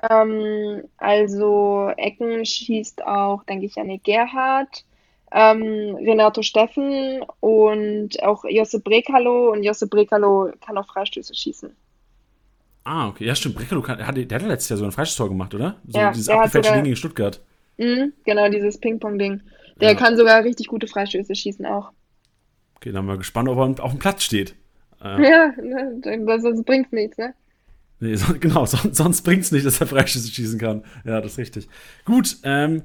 Ähm, 0.10 0.84
also 0.98 1.92
Ecken 1.98 2.46
schießt 2.46 3.06
auch, 3.06 3.44
denke 3.44 3.66
ich, 3.66 3.76
Janik 3.76 4.04
Gerhardt, 4.04 4.86
ähm, 5.32 5.96
Renato 5.96 6.42
Steffen 6.42 7.24
und 7.40 8.22
auch 8.24 8.44
Josip 8.48 8.84
Brekalo. 8.84 9.52
Und 9.52 9.64
Josip 9.64 9.90
Brekalo 9.90 10.52
kann 10.66 10.78
auch 10.78 10.88
Freistöße 10.88 11.36
schießen. 11.36 11.76
Ah, 12.84 13.10
okay. 13.10 13.26
Ja, 13.26 13.36
stimmt. 13.36 13.56
Brekalo 13.56 13.82
kann, 13.82 14.06
hat, 14.06 14.18
der 14.18 14.40
hat 14.40 14.48
letztes 14.48 14.70
Jahr 14.70 14.78
so 14.80 14.86
ein 14.86 14.92
Freistoßtor 14.92 15.30
gemacht, 15.30 15.54
oder? 15.54 15.76
So 15.88 16.00
ja, 16.00 16.12
dieses 16.12 16.30
abgefälschte 16.30 16.74
Ding 16.74 16.84
gegen 16.84 16.96
Stuttgart. 16.96 17.40
Mhm, 17.78 18.14
genau, 18.26 18.50
dieses 18.50 18.80
Ping-Pong-Ding. 18.80 19.42
Der 19.80 19.92
ja. 19.92 19.96
kann 19.96 20.18
sogar 20.18 20.44
richtig 20.44 20.68
gute 20.68 20.88
Freistöße 20.88 21.36
schießen 21.36 21.66
auch. 21.66 21.92
Okay, 22.76 22.92
dann 22.92 23.06
wir 23.06 23.18
gespannt, 23.18 23.48
ob 23.50 23.58
er 23.58 23.84
auf 23.84 23.92
dem 23.92 24.00
Platz 24.00 24.24
steht. 24.24 24.56
Äh, 25.04 25.30
ja, 25.30 25.54
ne, 25.62 26.40
sonst 26.42 26.64
bringt's 26.66 26.92
nichts, 26.92 27.18
ne? 27.18 27.34
Nee, 28.02 28.16
so, 28.16 28.34
genau, 28.40 28.66
sonst, 28.66 28.96
sonst 28.96 29.22
bringt's 29.22 29.52
nicht, 29.52 29.66
dass 29.66 29.80
er 29.80 29.88
Freistöße 29.88 30.28
schießen 30.28 30.60
kann. 30.60 30.84
Ja, 31.06 31.22
das 31.22 31.34
ist 31.34 31.38
richtig. 31.38 31.70
Gut, 32.04 32.38
ähm, 32.44 32.82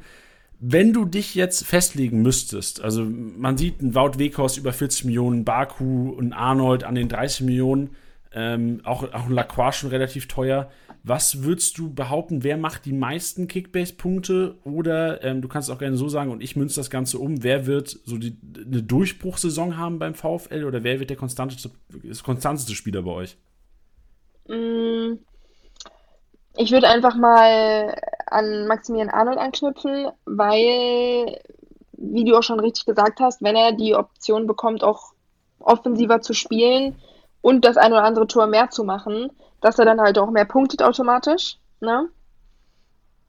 wenn 0.61 0.93
du 0.93 1.05
dich 1.07 1.35
jetzt 1.35 1.67
festlegen 1.67 2.23
müsstest, 2.23 2.83
also 2.83 3.05
man 3.05 3.57
sieht 3.57 3.83
ein 3.83 3.95
Wout 3.95 4.19
Weghorst 4.19 4.59
über 4.59 4.73
40 4.73 5.07
Millionen, 5.07 5.45
Baku 5.45 6.11
und 6.11 6.33
Arnold 6.33 6.85
an 6.85 6.95
den 6.95 7.09
30 7.09 7.47
Millionen, 7.47 7.91
ähm, 8.33 8.83
auch, 8.85 9.03
auch 9.15 9.27
ein 9.27 9.33
Lacroix 9.33 9.75
schon 9.75 9.91
relativ 9.91 10.29
teuer. 10.29 10.71
Was 11.03 11.45
würdest 11.45 11.79
du 11.79 11.95
behaupten, 11.95 12.43
wer 12.43 12.59
macht 12.59 12.85
die 12.85 12.93
meisten 12.93 13.49
Kickbase-Punkte? 13.49 14.57
Oder 14.65 15.25
ähm, 15.25 15.41
du 15.41 15.49
kannst 15.49 15.71
auch 15.71 15.79
gerne 15.79 15.97
so 15.97 16.09
sagen, 16.09 16.31
und 16.31 16.43
ich 16.43 16.57
münze 16.57 16.77
das 16.77 16.91
Ganze 16.91 17.19
um, 17.19 17.43
wer 17.43 17.67
wird 17.67 18.01
so 18.05 18.19
die, 18.19 18.37
eine 18.67 18.83
Durchbruchssaison 18.83 19.79
haben 19.79 19.99
beim 19.99 20.15
VfL 20.15 20.65
oder 20.65 20.85
wer 20.85 21.01
wird 21.01 21.09
der 21.09 21.17
konstanteste, 21.17 21.71
konstanteste 22.23 22.75
Spieler 22.75 23.03
bei 23.03 23.13
euch? 23.13 23.39
Mm, 24.49 25.19
ich 26.57 26.73
würde 26.73 26.89
einfach 26.89 27.17
mal 27.17 27.95
an 28.27 28.67
Maximilian 28.67 29.11
Arnold 29.11 29.39
anknüpfen, 29.39 30.09
weil, 30.25 31.41
wie 31.93 32.25
du 32.25 32.37
auch 32.37 32.43
schon 32.43 32.61
richtig 32.61 32.87
gesagt 32.87 33.21
hast, 33.21 33.43
wenn 33.43 33.57
er 33.57 33.73
die 33.73 33.95
Option 33.95 34.47
bekommt, 34.47 34.83
auch 34.83 35.13
offensiver 35.59 36.21
zu 36.21 36.33
spielen, 36.33 36.97
und 37.47 37.65
das 37.65 37.77
ein 37.77 37.93
oder 37.93 38.03
andere 38.03 38.27
Tor 38.27 38.49
mehr 38.49 38.71
zu 38.71 38.83
machen, 38.83 39.31
dass 39.61 39.79
er 39.79 39.85
dann 39.85 40.01
halt 40.01 40.19
auch 40.19 40.33
mehr 40.33 40.47
punktet 40.47 40.83
automatisch. 40.83 41.59
Ne? 41.79 42.09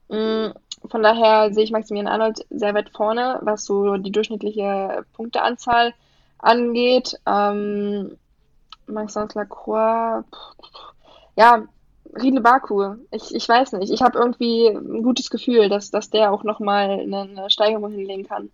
Mm, 0.07 0.53
von 0.89 1.03
daher 1.03 1.53
sehe 1.53 1.63
ich 1.63 1.71
Maximilian 1.71 2.11
Arnold 2.11 2.43
sehr 2.49 2.73
weit 2.73 2.89
vorne, 2.89 3.37
was 3.43 3.63
so 3.63 3.97
die 3.97 4.11
durchschnittliche 4.11 5.05
Punkteanzahl 5.13 5.93
angeht. 6.39 7.19
Ähm, 7.27 8.17
Maxence 8.87 9.35
Lacroix, 9.35 10.23
ja, 11.37 11.67
Riedle 12.21 12.41
Baku, 12.41 12.95
ich, 13.11 13.33
ich 13.33 13.47
weiß 13.47 13.73
nicht. 13.73 13.91
Ich 13.91 14.01
habe 14.01 14.17
irgendwie 14.17 14.67
ein 14.67 15.03
gutes 15.03 15.29
Gefühl, 15.29 15.69
dass, 15.69 15.91
dass 15.91 16.09
der 16.09 16.31
auch 16.31 16.43
nochmal 16.43 17.01
eine 17.01 17.49
Steigerung 17.49 17.91
hinlegen 17.91 18.27
kann. 18.27 18.49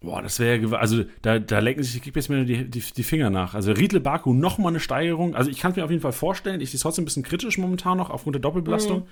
Boah, 0.00 0.22
das 0.22 0.38
wäre 0.38 0.78
also 0.78 1.04
da, 1.22 1.38
da 1.38 1.58
lecken 1.60 1.82
sich 1.82 1.94
die 1.94 2.00
Kickbase-Männer 2.00 2.44
die, 2.44 2.68
die, 2.68 2.80
die, 2.80 3.02
Finger 3.02 3.30
nach. 3.30 3.54
Also 3.54 3.72
Riedle 3.72 4.00
Baku 4.00 4.34
nochmal 4.34 4.72
eine 4.72 4.80
Steigerung. 4.80 5.34
Also 5.34 5.50
ich 5.50 5.58
kann 5.58 5.70
es 5.70 5.76
mir 5.76 5.84
auf 5.84 5.90
jeden 5.90 6.02
Fall 6.02 6.12
vorstellen. 6.12 6.60
Ich 6.60 6.70
sehe 6.70 6.76
es 6.76 6.82
trotzdem 6.82 7.02
ein 7.02 7.06
bisschen 7.06 7.22
kritisch 7.22 7.56
momentan 7.56 7.96
noch 7.96 8.10
aufgrund 8.10 8.34
der 8.34 8.42
Doppelbelastung. 8.42 9.00
Mhm. 9.00 9.06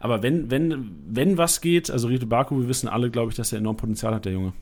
Aber 0.00 0.22
wenn, 0.22 0.50
wenn, 0.50 0.96
wenn 1.06 1.38
was 1.38 1.60
geht, 1.60 1.90
also 1.90 2.08
Riedle 2.08 2.26
Baku, 2.26 2.60
wir 2.60 2.68
wissen 2.68 2.88
alle, 2.88 3.10
glaube 3.10 3.30
ich, 3.30 3.36
dass 3.36 3.52
er 3.52 3.58
enorm 3.58 3.76
Potenzial 3.76 4.14
hat, 4.14 4.24
der 4.24 4.32
Junge. 4.32 4.52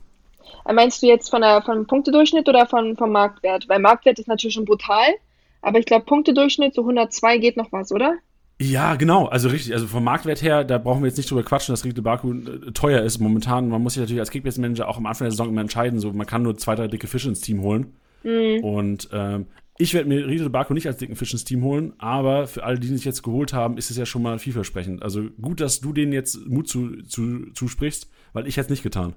Äh, 0.65 0.73
meinst 0.73 1.01
du 1.01 1.07
jetzt 1.07 1.29
von 1.29 1.41
der, 1.41 1.61
vom 1.61 1.85
Punktedurchschnitt 1.85 2.49
oder 2.49 2.65
von, 2.65 2.97
vom 2.97 3.11
Marktwert? 3.11 3.69
Weil 3.69 3.79
Marktwert 3.79 4.19
ist 4.19 4.27
natürlich 4.27 4.55
schon 4.55 4.65
brutal, 4.65 5.07
aber 5.67 5.79
ich 5.79 5.85
glaube, 5.85 6.05
Punktedurchschnitt, 6.05 6.73
so 6.73 6.81
102 6.81 7.37
geht 7.37 7.57
noch 7.57 7.71
was, 7.71 7.91
oder? 7.91 8.17
Ja, 8.59 8.95
genau, 8.95 9.25
also 9.25 9.49
richtig. 9.49 9.73
Also 9.73 9.85
vom 9.85 10.03
Marktwert 10.03 10.41
her, 10.41 10.63
da 10.63 10.79
brauchen 10.79 11.03
wir 11.03 11.07
jetzt 11.07 11.17
nicht 11.17 11.29
drüber 11.29 11.43
quatschen, 11.43 11.73
dass 11.73 11.85
Riedle 11.85 12.01
Baku 12.01 12.33
äh, 12.33 12.71
teuer 12.71 13.03
ist 13.03 13.19
momentan. 13.19 13.69
Man 13.69 13.83
muss 13.83 13.93
sich 13.93 14.01
natürlich 14.01 14.19
als 14.19 14.31
Kickbase-Manager 14.31 14.87
auch 14.87 14.97
am 14.97 15.05
Anfang 15.05 15.25
der 15.25 15.31
Saison 15.31 15.49
immer 15.49 15.61
entscheiden, 15.61 15.99
so 15.99 16.11
man 16.11 16.25
kann 16.25 16.41
nur 16.41 16.57
zwei, 16.57 16.73
drei 16.75 16.87
dicke 16.87 17.07
Fische 17.07 17.29
ins 17.29 17.41
Team 17.41 17.61
holen. 17.61 17.97
Mhm. 18.23 18.63
Und 18.63 19.09
ähm, 19.13 19.45
ich 19.77 19.93
werde 19.93 20.09
mir 20.09 20.25
Riedle 20.25 20.49
Baku 20.49 20.73
nicht 20.73 20.87
als 20.87 20.97
dicken 20.97 21.15
Fisch 21.15 21.33
ins 21.33 21.43
Team 21.43 21.63
holen, 21.63 21.93
aber 21.99 22.47
für 22.47 22.63
alle, 22.63 22.79
die 22.79 22.87
sich 22.87 23.05
jetzt 23.05 23.21
geholt 23.21 23.53
haben, 23.53 23.77
ist 23.77 23.91
es 23.91 23.97
ja 23.97 24.07
schon 24.07 24.23
mal 24.23 24.39
vielversprechend. 24.39 25.03
Also 25.03 25.25
gut, 25.39 25.61
dass 25.61 25.81
du 25.81 25.93
denen 25.93 26.13
jetzt 26.13 26.47
Mut 26.47 26.67
zu, 26.67 27.03
zu, 27.03 27.51
zusprichst, 27.53 28.09
weil 28.33 28.47
ich 28.47 28.57
hätte 28.57 28.65
es 28.65 28.69
nicht 28.71 28.83
getan. 28.83 29.13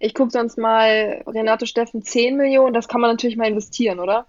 ich 0.00 0.14
gucke 0.14 0.30
sonst 0.30 0.58
mal 0.58 1.22
Renato 1.26 1.66
Steffen 1.66 2.02
10 2.02 2.36
Millionen, 2.36 2.74
das 2.74 2.88
kann 2.88 3.00
man 3.00 3.10
natürlich 3.10 3.36
mal 3.36 3.46
investieren, 3.46 4.00
oder? 4.00 4.26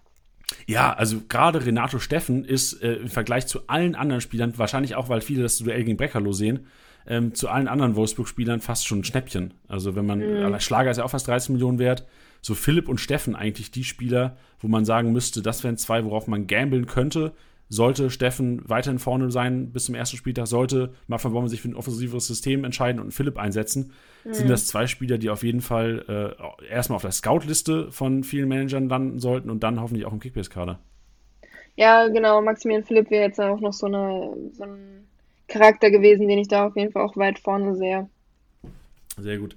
Ja, 0.68 0.94
also 0.94 1.22
gerade 1.28 1.66
Renato 1.66 2.00
Steffen 2.00 2.46
ist 2.46 2.82
äh, 2.82 2.94
im 2.96 3.10
Vergleich 3.10 3.48
zu 3.48 3.68
allen 3.68 3.96
anderen 3.96 4.22
Spielern, 4.22 4.58
wahrscheinlich 4.58 4.96
auch, 4.96 5.10
weil 5.10 5.22
viele 5.22 5.44
das 5.44 5.58
Duell 5.58 5.84
gegen 5.84 5.98
Breckerloh 5.98 6.34
sehen, 6.34 6.68
ähm, 7.06 7.34
zu 7.34 7.50
allen 7.50 7.68
anderen 7.68 7.96
Wolfsburg-Spielern 7.96 8.62
fast 8.62 8.88
schon 8.88 9.00
ein 9.00 9.04
Schnäppchen. 9.04 9.54
Also 9.68 9.96
wenn 9.96 10.06
man, 10.06 10.20
mhm. 10.20 10.60
Schlager 10.60 10.92
ist 10.92 10.98
ja 10.98 11.04
auch 11.04 11.10
fast 11.10 11.28
30 11.28 11.50
Millionen 11.50 11.80
wert, 11.80 12.06
so 12.42 12.56
Philipp 12.56 12.90
und 12.90 13.00
Steffen 13.00 13.36
eigentlich 13.36 13.72
die 13.72 13.84
Spieler, 13.84 14.38
wo 14.60 14.68
man 14.68 14.86
sagen 14.86 15.12
müsste, 15.12 15.42
das 15.42 15.64
wären 15.64 15.78
zwei, 15.78 16.04
worauf 16.06 16.28
man 16.28 16.48
gambeln 16.48 16.86
könnte 16.86 17.34
sollte 17.74 18.12
Steffen 18.12 18.62
weiterhin 18.68 19.00
vorne 19.00 19.32
sein 19.32 19.72
bis 19.72 19.86
zum 19.86 19.96
ersten 19.96 20.18
Spieltag, 20.18 20.48
sollte 20.48 20.94
Marvin 21.08 21.34
Baumann 21.34 21.50
sich 21.50 21.62
für 21.62 21.70
ein 21.70 21.76
offensiveres 21.76 22.28
System 22.28 22.64
entscheiden 22.64 23.02
und 23.02 23.14
Philipp 23.14 23.38
einsetzen, 23.38 23.92
mhm. 24.24 24.34
sind 24.34 24.50
das 24.50 24.68
zwei 24.68 24.88
Spieler, 24.88 25.18
die 25.18 25.30
auf 25.30 25.44
jeden 25.44 25.62
Fall 25.62 26.36
äh, 26.62 26.66
erstmal 26.66 26.98
auf 26.98 27.02
der 27.02 27.12
Scout-Liste 27.12 27.92
von 27.92 28.24
vielen 28.24 28.50
Managern 28.50 28.90
landen 28.90 29.20
sollten 29.20 29.50
und 29.50 29.64
dann 29.64 29.82
hoffentlich 29.82 30.06
auch 30.06 30.14
im 30.14 30.20
Kickbase-Kader. 30.20 30.80
Ja, 31.76 32.08
genau. 32.08 32.42
Maximilian 32.42 32.84
Philipp 32.84 33.10
wäre 33.10 33.26
jetzt 33.26 33.40
auch 33.40 33.60
noch 33.60 33.74
so, 33.74 33.88
eine, 33.88 34.36
so 34.54 34.64
ein 34.64 35.08
Charakter 35.48 35.90
gewesen, 35.90 36.28
den 36.28 36.40
ich 36.40 36.48
da 36.48 36.68
auf 36.68 36.76
jeden 36.76 36.92
Fall 36.92 37.04
auch 37.04 37.18
weit 37.18 37.40
vorne 37.40 37.76
sehe. 37.76 38.10
Sehr 39.18 39.38
gut. 39.38 39.56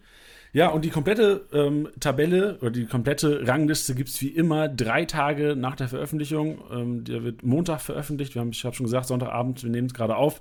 Ja, 0.52 0.68
und 0.68 0.86
die 0.86 0.90
komplette 0.90 1.44
ähm, 1.52 1.88
Tabelle 2.00 2.56
oder 2.62 2.70
die 2.70 2.86
komplette 2.86 3.46
Rangliste 3.46 3.94
gibt 3.94 4.08
es 4.08 4.22
wie 4.22 4.28
immer 4.28 4.68
drei 4.68 5.04
Tage 5.04 5.54
nach 5.54 5.76
der 5.76 5.88
Veröffentlichung. 5.88 6.62
Ähm, 6.72 7.04
der 7.04 7.24
wird 7.24 7.42
Montag 7.42 7.80
veröffentlicht. 7.80 8.34
Wir 8.34 8.40
haben, 8.40 8.52
ich 8.52 8.64
habe 8.64 8.74
schon 8.74 8.86
gesagt, 8.86 9.06
Sonntagabend, 9.06 9.62
wir 9.62 9.70
nehmen 9.70 9.88
es 9.88 9.94
gerade 9.94 10.16
auf. 10.16 10.40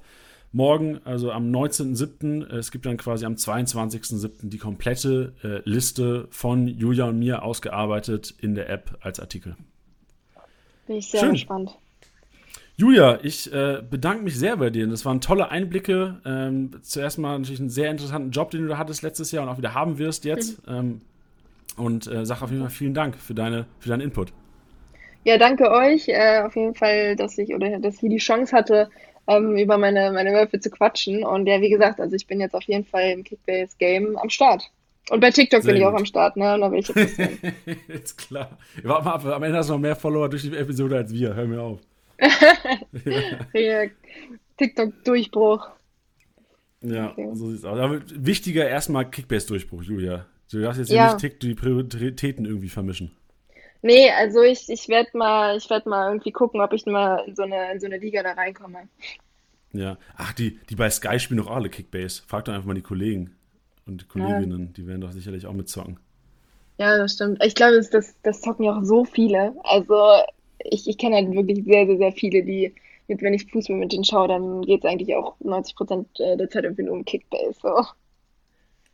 Morgen, 0.56 1.02
also 1.04 1.34
am 1.34 1.52
19.07., 1.52 2.50
es 2.56 2.72
gibt 2.72 2.86
dann 2.86 2.96
quasi 2.96 3.26
am 3.26 3.34
22.07. 3.34 4.48
die 4.48 4.58
komplette 4.58 5.34
äh, 5.44 5.70
Liste 5.70 6.30
von 6.32 6.70
Julia 6.70 7.04
und 7.10 7.20
mir 7.20 7.44
ausgearbeitet 7.44 8.34
in 8.40 8.56
der 8.56 8.70
App 8.70 8.98
als 9.02 9.20
Artikel. 9.20 9.58
Bin 10.88 10.96
ich 10.96 11.10
sehr 11.10 11.20
Schön. 11.20 11.34
gespannt. 11.34 11.78
Julia, 12.78 13.20
ich 13.22 13.52
äh, 13.52 13.82
bedanke 13.90 14.24
mich 14.24 14.40
sehr 14.40 14.56
bei 14.56 14.70
dir. 14.70 14.88
Das 14.88 15.04
waren 15.04 15.20
tolle 15.20 15.50
Einblicke. 15.50 16.22
Ähm, 16.26 16.72
zuerst 16.84 17.18
mal 17.18 17.38
natürlich 17.38 17.60
einen 17.60 17.70
sehr 17.70 17.92
interessanten 17.92 18.32
Job, 18.32 18.52
den 18.52 18.62
du 18.62 18.70
da 18.70 18.78
hattest 18.78 19.02
letztes 19.02 19.34
Jahr 19.34 19.44
und 19.44 19.50
auch 19.50 19.58
wieder 19.58 19.74
haben 19.74 19.98
wirst 19.98 20.24
jetzt. 20.24 20.66
Mhm. 20.70 20.74
Ähm, 20.74 21.02
und 21.76 22.08
äh, 22.08 22.26
sag 22.26 22.42
auf 22.42 22.50
jeden 22.50 22.62
Fall 22.62 22.72
vielen 22.72 22.94
Dank 22.94 23.18
für, 23.18 23.34
deine, 23.34 23.66
für 23.80 23.90
deinen 23.90 24.00
Input. 24.00 24.32
Ja, 25.26 25.38
danke 25.38 25.70
euch. 25.70 26.08
Äh, 26.08 26.44
auf 26.46 26.56
jeden 26.56 26.76
Fall, 26.76 27.18
dass 27.18 27.38
ich 27.40 27.54
oder 27.54 27.80
dass 27.80 27.96
ich 27.96 28.10
die 28.10 28.18
Chance 28.18 28.56
hatte, 28.56 28.90
ähm, 29.28 29.58
über 29.58 29.78
meine, 29.78 30.12
meine 30.12 30.32
Würfe 30.32 30.60
zu 30.60 30.70
quatschen. 30.70 31.24
Und 31.24 31.48
ja, 31.48 31.62
wie 31.62 31.70
gesagt, 31.70 32.00
also 32.00 32.16
ich 32.16 32.28
bin 32.28 32.40
jetzt 32.40 32.56
auf 32.56 32.64
jeden 32.64 32.86
Fall 32.86 33.12
im 33.12 33.24
Kickbase-Game 33.24 34.18
am 34.18 34.30
Start. 34.30 34.70
Und 35.10 35.20
bei 35.20 35.30
TikTok 35.30 35.62
Sehr 35.62 35.74
bin 35.74 35.82
ich 35.82 35.88
auch 35.88 35.94
am 35.94 36.06
Start, 36.06 36.36
ne? 36.36 36.56
Und 36.56 36.62
da 36.62 36.72
will 36.72 36.80
ich 36.80 36.88
jetzt 36.88 37.20
Ist 37.88 38.18
klar. 38.18 38.58
Warte 38.84 39.06
mal 39.06 39.14
ab, 39.14 39.26
am 39.26 39.44
Ende 39.44 39.58
hast 39.58 39.70
du 39.70 39.74
noch 39.74 39.80
mehr 39.80 39.96
Follower 39.96 40.30
durch 40.30 40.42
die 40.42 40.56
Episode 40.56 40.98
als 40.98 41.14
wir. 41.14 41.36
Hör 41.36 41.46
mir 41.46 41.62
auf. 41.62 41.80
ja. 43.54 43.84
TikTok-Durchbruch. 44.58 45.68
Ja, 46.82 47.12
okay. 47.12 47.30
so 47.34 47.52
sieht's 47.52 47.66
aus. 47.66 47.78
Aber 47.78 48.02
wichtiger 48.14 48.68
erstmal 48.68 49.10
Kickbase-Durchbruch, 49.10 49.84
Julia. 49.84 50.26
Du 50.52 50.62
darfst 50.62 50.80
jetzt 50.80 50.92
ja. 50.92 51.14
nicht 51.14 51.42
die 51.42 51.56
Prioritäten 51.56 52.46
irgendwie 52.46 52.70
vermischen. 52.70 53.12
Nee, 53.86 54.10
also 54.10 54.42
ich, 54.42 54.68
ich 54.68 54.90
werde 54.90 55.16
mal, 55.16 55.60
werd 55.70 55.86
mal 55.86 56.08
irgendwie 56.08 56.32
gucken, 56.32 56.60
ob 56.60 56.74
ich 56.74 56.88
mal 56.88 57.24
in 57.28 57.36
so 57.36 57.44
eine, 57.44 57.72
in 57.72 57.80
so 57.80 57.86
eine 57.86 58.00
Liga 58.00 58.24
da 58.24 58.32
reinkomme. 58.32 58.90
Ja. 59.74 60.00
Ach, 60.18 60.34
die, 60.34 60.58
die 60.72 60.76
bei 60.76 60.90
Sky 60.90 61.20
spielen 61.20 61.38
doch 61.38 61.52
alle 61.52 61.70
Kickbase. 61.70 62.24
Frag 62.26 62.46
doch 62.46 62.54
einfach 62.54 62.66
mal 62.66 62.74
die 62.74 62.82
Kollegen 62.82 63.36
und 63.86 64.02
die 64.02 64.08
Kolleginnen, 64.08 64.66
ja. 64.66 64.74
die 64.76 64.88
werden 64.88 65.02
doch 65.02 65.12
sicherlich 65.12 65.46
auch 65.46 65.54
mitzocken. 65.54 66.00
Ja, 66.80 66.98
das 66.98 67.14
stimmt. 67.14 67.44
Ich 67.44 67.54
glaube, 67.54 67.76
das, 67.76 67.92
das, 67.92 68.16
das 68.24 68.42
zocken 68.42 68.66
ja 68.66 68.76
auch 68.76 68.84
so 68.84 69.06
viele. 69.06 69.54
Also 69.62 69.96
ich, 70.64 70.90
ich 70.90 70.98
kenne 70.98 71.18
halt 71.18 71.32
wirklich 71.32 71.64
sehr, 71.64 71.86
sehr, 71.86 71.98
sehr 71.98 72.12
viele, 72.12 72.44
die, 72.44 72.74
mit, 73.08 73.22
wenn 73.22 73.36
ich 73.36 73.46
Fußball 73.52 73.78
mit 73.78 73.92
denen 73.92 74.04
schaue, 74.04 74.30
dann 74.30 74.64
geht 74.64 74.84
es 74.84 74.90
eigentlich 74.90 75.16
auch 75.16 75.36
90 75.42 75.76
Prozent 75.76 76.08
äh, 76.20 76.36
der 76.36 76.50
Zeit 76.50 76.64
irgendwie 76.64 76.86
nur 76.86 76.96
um 76.96 77.06
Kickbase. 77.06 77.60
So. 77.62 77.86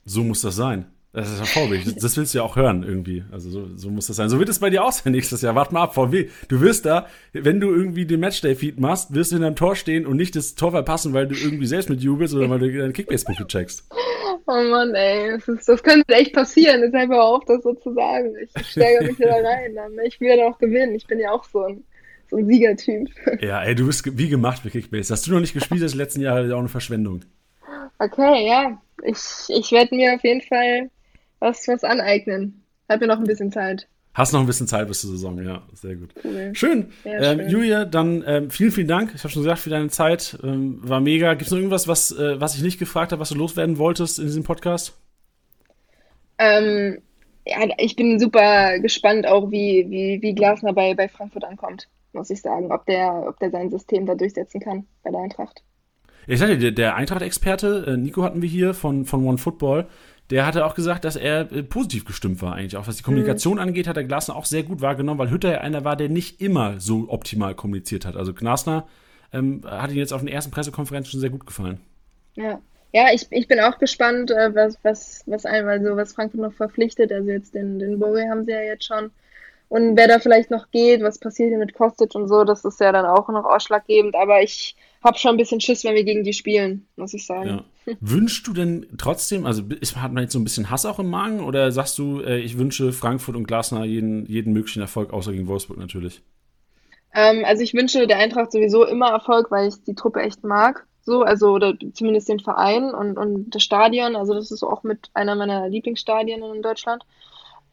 so 0.04 0.24
muss 0.26 0.42
das 0.42 0.58
sein. 0.58 0.92
Das 1.14 1.30
ist 1.30 1.40
ja 1.40 1.46
vorbildlich. 1.46 1.94
Das, 1.96 2.04
das, 2.04 2.18
willst 2.18 2.34
du 2.34 2.38
ja 2.38 2.44
auch 2.46 2.56
hören 2.56 2.84
irgendwie. 2.84 3.26
Also 3.32 3.50
so, 3.50 3.68
so 3.76 3.90
muss 3.90 4.08
das 4.08 4.16
sein. 4.16 4.30
So 4.30 4.40
wird 4.40 4.48
es 4.48 4.60
bei 4.60 4.70
dir 4.70 4.86
auch 4.86 4.94
sein 4.94 5.12
nächstes 5.12 5.42
Jahr. 5.42 5.56
Warte 5.56 5.74
mal 5.74 5.84
ab, 5.84 5.94
VW. 5.94 6.30
Du 6.48 6.62
wirst 6.62 6.86
da, 6.86 7.08
wenn 7.34 7.60
du 7.60 7.70
irgendwie 7.70 8.06
den 8.06 8.22
Matchday-Feed 8.22 8.80
machst, 8.80 9.14
wirst 9.14 9.34
du 9.34 9.36
in 9.36 9.42
deinem 9.42 9.58
Tor 9.58 9.76
stehen 9.76 10.06
und 10.06 10.16
nicht 10.16 10.38
das 10.38 10.56
Tor 10.56 10.72
verpassen, 10.72 11.14
weil 11.14 11.28
du 11.28 11.36
irgendwie 11.36 11.66
selbst 11.66 11.90
mit 11.90 12.02
jubelst 12.02 12.34
oder 12.34 12.50
weil 12.50 12.60
du 12.60 12.78
deine 12.78 12.94
Kickbase-Punkte 12.94 13.46
checkst. 13.46 13.90
Oh 14.48 14.64
Mann, 14.64 14.96
ey, 14.96 15.32
das, 15.32 15.48
ist, 15.50 15.68
das 15.68 15.84
könnte 15.84 16.14
echt 16.14 16.34
passieren. 16.34 16.82
Deshalb 16.82 17.10
hör 17.10 17.24
auf, 17.24 17.44
das 17.46 17.62
so 17.62 17.74
zu 17.74 17.94
sagen. 17.94 18.34
Ich 18.42 18.68
steigere 18.68 19.04
mich 19.04 19.20
wieder 19.20 19.44
rein. 19.44 19.76
Dann. 19.76 19.92
Ich 20.06 20.20
will 20.22 20.30
ja 20.38 20.48
auch 20.48 20.60
gewinnen. 20.60 20.96
Ich 20.96 21.08
bin 21.08 21.20
ja 21.20 21.32
auch 21.32 21.44
so 21.44 21.64
ein, 21.64 21.84
so 22.30 22.38
ein 22.38 22.48
Siegertyp. 22.48 23.10
Ja, 23.42 23.62
ey, 23.64 23.76
du 23.76 23.86
bist 23.86 24.18
wie 24.18 24.30
gemacht 24.30 24.62
für 24.62 24.70
Kickbase. 24.70 25.14
Hast 25.14 25.28
du 25.28 25.34
noch 25.34 25.42
nicht 25.42 25.54
gespielt 25.54 25.84
das 25.84 25.94
letzten 25.94 26.22
Jahr, 26.22 26.42
ist 26.42 26.54
auch 26.54 26.60
eine 26.60 26.70
Verschwendung. 26.70 27.22
Okay, 28.00 28.48
ja. 28.48 28.82
Ich, 29.04 29.20
ich 29.50 29.72
werde 29.72 29.96
mir 29.96 30.16
auf 30.16 30.24
jeden 30.24 30.42
Fall 30.42 30.90
was, 31.42 31.68
was 31.68 31.84
aneignen. 31.84 32.64
Hat 32.88 33.02
mir 33.02 33.08
noch 33.08 33.18
ein 33.18 33.26
bisschen 33.26 33.52
Zeit. 33.52 33.88
Hast 34.14 34.34
noch 34.34 34.42
ein 34.42 34.46
bisschen 34.46 34.68
Zeit 34.68 34.88
bis 34.88 35.02
zur 35.02 35.12
Saison, 35.12 35.42
ja, 35.42 35.62
sehr 35.74 35.96
gut. 35.96 36.14
Cool. 36.22 36.52
Schön. 36.54 36.92
Ähm, 37.06 37.40
schön. 37.40 37.50
Julia, 37.50 37.86
dann 37.86 38.24
ähm, 38.28 38.50
vielen, 38.50 38.72
vielen 38.72 38.88
Dank. 38.88 39.14
Ich 39.16 39.24
habe 39.24 39.30
schon 39.30 39.44
gesagt, 39.44 39.60
für 39.60 39.70
deine 39.70 39.88
Zeit. 39.88 40.38
Ähm, 40.44 40.80
war 40.82 41.00
mega. 41.00 41.34
Gibt 41.34 41.44
es 41.44 41.52
noch 41.52 41.58
irgendwas, 41.58 41.88
was, 41.88 42.12
äh, 42.12 42.40
was 42.40 42.56
ich 42.56 42.62
nicht 42.62 42.78
gefragt 42.78 43.14
habe, 43.14 43.22
was 43.22 43.30
du 43.30 43.36
loswerden 43.36 43.78
wolltest 43.78 44.20
in 44.20 44.26
diesem 44.26 44.44
Podcast? 44.44 44.98
Ähm, 46.38 47.02
ja, 47.46 47.60
ich 47.78 47.96
bin 47.96 48.20
super 48.20 48.80
gespannt 48.80 49.26
auch, 49.26 49.50
wie, 49.50 49.86
wie, 49.90 50.22
wie 50.22 50.36
Glasner 50.36 50.74
bei, 50.74 50.94
bei 50.94 51.08
Frankfurt 51.08 51.46
ankommt, 51.46 51.88
muss 52.12 52.30
ich 52.30 52.42
sagen. 52.42 52.70
Ob 52.72 52.86
der, 52.88 53.26
ob 53.28 53.40
der 53.40 53.50
sein 53.50 53.70
System 53.70 54.06
da 54.06 54.16
durchsetzen 54.16 54.60
kann 54.60 54.88
bei 55.04 55.12
der 55.12 55.22
Eintracht. 55.22 55.64
Ich 56.28 56.40
sage 56.40 56.58
dir, 56.58 56.72
der, 56.72 56.72
der 56.72 56.96
Eintracht-Experte, 56.96 57.86
äh, 57.88 57.98
Nico 57.98 58.24
hatten 58.24 58.42
wir 58.42 58.50
hier 58.50 58.74
von, 58.74 59.06
von 59.06 59.26
One 59.26 59.38
Football, 59.38 59.88
der 60.32 60.46
hatte 60.46 60.66
auch 60.66 60.76
gesagt, 60.76 61.04
dass 61.04 61.16
er 61.16 61.52
äh, 61.52 61.62
positiv 61.62 62.06
gestimmt 62.06 62.42
war 62.42 62.56
eigentlich. 62.56 62.78
Auch 62.78 62.88
was 62.88 62.96
die 62.96 63.04
Kommunikation 63.04 63.56
mhm. 63.56 63.62
angeht, 63.62 63.88
hat 63.88 63.98
der 63.98 64.06
Glasner 64.06 64.36
auch 64.36 64.46
sehr 64.46 64.64
gut 64.64 64.82
wahrgenommen, 64.82 65.20
weil 65.20 65.30
Hütter 65.30 65.52
ja 65.52 65.58
einer 65.60 65.84
war, 65.84 65.96
der 65.96 66.10
nicht 66.10 66.42
immer 66.42 66.80
so 66.80 67.06
optimal 67.10 67.54
kommuniziert 67.54 68.06
hat. 68.06 68.16
Also 68.16 68.34
Glasner 68.34 68.88
ähm, 69.34 69.62
hat 69.66 69.92
ihn 69.92 69.98
jetzt 69.98 70.14
auf 70.14 70.22
den 70.22 70.30
ersten 70.30 70.52
Pressekonferenzen 70.52 71.12
schon 71.12 71.20
sehr 71.20 71.30
gut 71.30 71.46
gefallen. 71.46 71.80
Ja. 72.36 72.60
Ja, 72.94 73.08
ich, 73.14 73.28
ich 73.30 73.48
bin 73.48 73.62
auch 73.62 73.78
gespannt, 73.80 74.32
äh, 74.32 74.54
was, 74.54 74.78
was, 74.84 75.24
was 75.26 75.46
einmal 75.46 75.82
so, 75.82 75.96
was 75.96 76.14
Frankfurt 76.14 76.42
noch 76.42 76.54
verpflichtet. 76.54 77.12
Also 77.12 77.30
jetzt 77.30 77.54
den, 77.54 77.80
den 77.80 78.00
Bowie 78.00 78.28
haben 78.30 78.44
sie 78.44 78.52
ja 78.52 78.62
jetzt 78.62 78.86
schon. 78.86 79.12
Und 79.70 79.96
wer 79.96 80.10
da 80.10 80.20
vielleicht 80.20 80.52
noch 80.52 80.72
geht, 80.72 81.02
was 81.02 81.18
passiert 81.18 81.50
hier 81.50 81.58
mit 81.58 81.74
Kostic 81.74 82.14
und 82.16 82.28
so, 82.28 82.44
das 82.44 82.66
ist 82.66 82.82
ja 82.82 82.92
dann 82.92 83.06
auch 83.06 83.30
noch 83.30 83.46
ausschlaggebend. 83.46 84.16
Aber 84.16 84.42
ich 84.42 84.76
habe 85.02 85.18
schon 85.18 85.36
ein 85.36 85.38
bisschen 85.38 85.62
Schiss, 85.62 85.86
wenn 85.86 85.96
wir 85.96 86.04
gegen 86.04 86.26
die 86.26 86.34
spielen, 86.34 86.86
muss 86.98 87.14
ich 87.14 87.26
sagen. 87.26 87.48
Ja. 87.48 87.64
Wünschst 88.00 88.48
du 88.48 88.54
denn 88.54 88.88
trotzdem, 88.98 89.46
also 89.46 89.64
hat 89.96 90.12
man 90.12 90.24
jetzt 90.24 90.34
so 90.34 90.40
ein 90.40 90.44
bisschen 90.44 90.70
Hass 90.70 90.86
auch 90.86 91.00
im 91.00 91.10
Magen 91.10 91.40
oder 91.40 91.72
sagst 91.72 91.98
du, 91.98 92.22
äh, 92.22 92.40
ich 92.40 92.58
wünsche 92.58 92.94
Frankfurt 92.94 93.36
und 93.36 93.48
Glasner 93.48 93.86
jeden, 93.86 94.26
jeden 94.28 94.54
möglichen 94.54 94.82
Erfolg, 94.82 95.14
außer 95.14 95.32
gegen 95.32 95.48
Wolfsburg 95.48 95.78
natürlich? 95.78 96.22
Ähm, 97.14 97.44
also 97.46 97.64
ich 97.64 97.74
wünsche 97.74 98.08
der 98.08 98.20
Eintracht 98.20 98.52
sowieso 98.52 98.86
immer 98.86 99.10
Erfolg, 99.10 99.52
weil 99.52 99.68
ich 99.68 99.84
die 99.84 99.96
Truppe 99.96 100.22
echt 100.22 100.44
mag. 100.44 100.86
So, 101.04 101.24
also 101.24 101.54
oder 101.54 101.74
zumindest 101.94 102.30
den 102.30 102.40
Verein 102.40 102.94
und, 102.94 103.18
und 103.18 103.50
das 103.50 103.64
Stadion. 103.64 104.16
Also 104.16 104.34
das 104.34 104.52
ist 104.52 104.64
auch 104.64 104.84
mit 104.84 105.10
einer 105.14 105.36
meiner 105.36 105.68
Lieblingsstadien 105.68 106.44
in 106.44 106.62
Deutschland. 106.62 107.04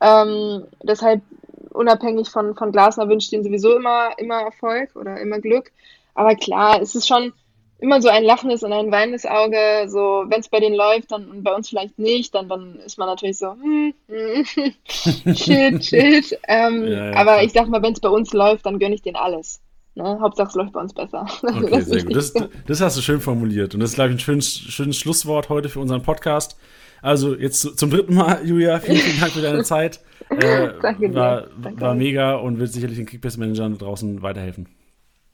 Ähm, 0.01 0.65
deshalb 0.83 1.23
unabhängig 1.71 2.31
von, 2.31 2.55
von 2.55 2.73
Glasner 2.73 3.09
wünsche 3.09 3.27
ich 3.27 3.31
denen 3.31 3.45
sowieso 3.45 3.77
immer, 3.77 4.11
immer 4.19 4.41
Erfolg 4.41 4.97
oder 4.97 5.21
immer 5.21 5.39
Glück. 5.41 5.73
Aber 6.15 6.35
klar, 6.35 6.81
es 6.81 6.95
ist 6.95 7.07
schon 7.07 7.33
immer 7.79 8.03
so 8.03 8.09
ein 8.09 8.25
lachendes 8.25 8.63
und 8.63 8.73
ein 8.73 8.91
weinendes 8.91 9.25
Auge. 9.25 9.89
So, 9.89 10.25
wenn 10.29 10.41
es 10.41 10.49
bei 10.49 10.61
denen 10.61 10.77
läuft, 10.77 11.13
dann 11.13 11.31
und 11.31 11.43
bei 11.43 11.55
uns 11.55 11.69
vielleicht 11.69 11.99
nicht, 11.99 12.35
dann, 12.35 12.49
dann 12.49 12.81
ist 12.81 12.99
man 12.99 13.09
natürlich 13.09 13.39
so, 13.39 13.53
hm, 13.53 13.95
hm, 14.09 14.45
shit, 15.35 15.85
shit. 15.85 16.39
Ähm, 16.49 16.85
ja, 16.85 17.11
ja, 17.11 17.11
aber 17.13 17.33
klar. 17.33 17.43
ich 17.45 17.53
sag 17.53 17.69
mal, 17.69 17.83
wenn 17.83 17.93
es 17.93 18.01
bei 18.01 18.09
uns 18.09 18.33
läuft, 18.33 18.67
dann 18.67 18.79
gönne 18.79 18.95
ich 18.95 19.03
denen 19.03 19.17
alles. 19.17 19.61
Ne? 19.95 20.19
Hauptsache 20.21 20.49
es 20.49 20.55
läuft 20.55 20.73
bei 20.73 20.81
uns 20.81 20.95
besser. 20.95 21.27
Okay, 21.43 21.81
sehr 21.81 22.05
gut. 22.05 22.15
Das, 22.15 22.33
das, 22.67 22.81
hast 22.81 22.97
du 22.97 23.01
schön 23.01 23.21
formuliert. 23.21 23.75
Und 23.75 23.81
das 23.81 23.91
ist, 23.91 23.95
glaube 23.97 24.11
ich, 24.11 24.17
ein 24.17 24.21
schönes, 24.21 24.49
schönes 24.49 24.97
Schlusswort 24.97 25.49
heute 25.49 25.69
für 25.69 25.81
unseren 25.81 26.03
Podcast. 26.03 26.57
Also 27.01 27.37
jetzt 27.37 27.79
zum 27.79 27.91
dritten 27.91 28.15
Mal, 28.15 28.45
Julia, 28.45 28.81
vielen, 28.81 28.99
vielen 28.99 29.21
Dank 29.21 29.33
für 29.33 29.43
deine 29.43 29.63
Zeit. 29.63 30.01
Äh, 30.31 30.71
Danke 30.83 31.15
war, 31.15 31.47
Danke. 31.63 31.81
war 31.81 31.95
mega 31.95 32.35
und 32.37 32.59
wird 32.59 32.73
sicherlich 32.73 32.97
den 32.97 33.07
Kickbase-Managern 33.07 33.79
draußen 33.79 34.21
weiterhelfen. 34.23 34.69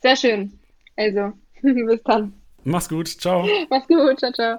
Sehr 0.03 0.17
schön. 0.17 0.59
Also, 0.97 1.33
bis 1.87 2.03
dann. 2.05 2.33
Mach's 2.65 2.89
gut. 2.89 3.09
Ciao. 3.09 3.47
Mach's 3.71 3.87
gut. 3.89 4.19
Ciao, 4.19 4.33
ciao. 4.33 4.59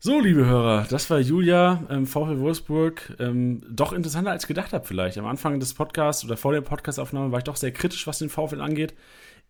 So, 0.00 0.20
liebe 0.20 0.46
Hörer, 0.46 0.86
das 0.88 1.10
war 1.10 1.18
Julia, 1.18 1.82
ähm, 1.90 2.06
VfL 2.06 2.38
Wolfsburg. 2.38 3.16
Ähm, 3.18 3.62
doch 3.68 3.92
interessanter 3.92 4.30
als 4.30 4.44
ich 4.44 4.48
gedacht 4.48 4.72
habe 4.72 4.86
vielleicht. 4.86 5.18
Am 5.18 5.26
Anfang 5.26 5.58
des 5.58 5.74
Podcasts 5.74 6.24
oder 6.24 6.36
vor 6.36 6.52
der 6.52 6.60
Podcastaufnahme 6.60 7.32
war 7.32 7.38
ich 7.38 7.44
doch 7.44 7.56
sehr 7.56 7.72
kritisch, 7.72 8.06
was 8.06 8.20
den 8.20 8.28
VfL 8.28 8.60
angeht. 8.60 8.94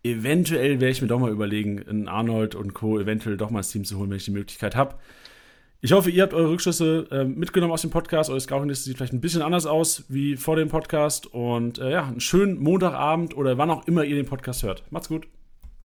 Eventuell 0.01 0.79
werde 0.79 0.91
ich 0.91 1.03
mir 1.03 1.07
doch 1.07 1.19
mal 1.19 1.29
überlegen, 1.29 1.77
in 1.77 2.07
Arnold 2.07 2.55
und 2.55 2.73
Co. 2.73 2.99
eventuell 2.99 3.37
doch 3.37 3.51
mal 3.51 3.59
ins 3.59 3.69
Team 3.69 3.85
zu 3.85 3.99
holen, 3.99 4.09
wenn 4.09 4.17
ich 4.17 4.25
die 4.25 4.31
Möglichkeit 4.31 4.75
habe. 4.75 4.95
Ich 5.81 5.91
hoffe, 5.91 6.09
ihr 6.09 6.23
habt 6.23 6.33
eure 6.33 6.49
Rückschlüsse 6.49 7.07
äh, 7.11 7.23
mitgenommen 7.25 7.71
aus 7.71 7.81
dem 7.81 7.91
Podcast. 7.91 8.29
Eure 8.31 8.41
Scouting-Liste 8.41 8.85
sieht 8.85 8.97
vielleicht 8.97 9.13
ein 9.13 9.21
bisschen 9.21 9.43
anders 9.43 9.65
aus 9.67 10.05
wie 10.09 10.35
vor 10.35 10.55
dem 10.55 10.69
Podcast. 10.69 11.27
Und 11.27 11.77
äh, 11.77 11.91
ja, 11.91 12.07
einen 12.07 12.19
schönen 12.21 12.57
Montagabend 12.57 13.37
oder 13.37 13.57
wann 13.57 13.69
auch 13.69 13.87
immer 13.87 14.03
ihr 14.03 14.15
den 14.15 14.25
Podcast 14.25 14.63
hört. 14.63 14.83
Macht's 14.89 15.09
gut. 15.09 15.27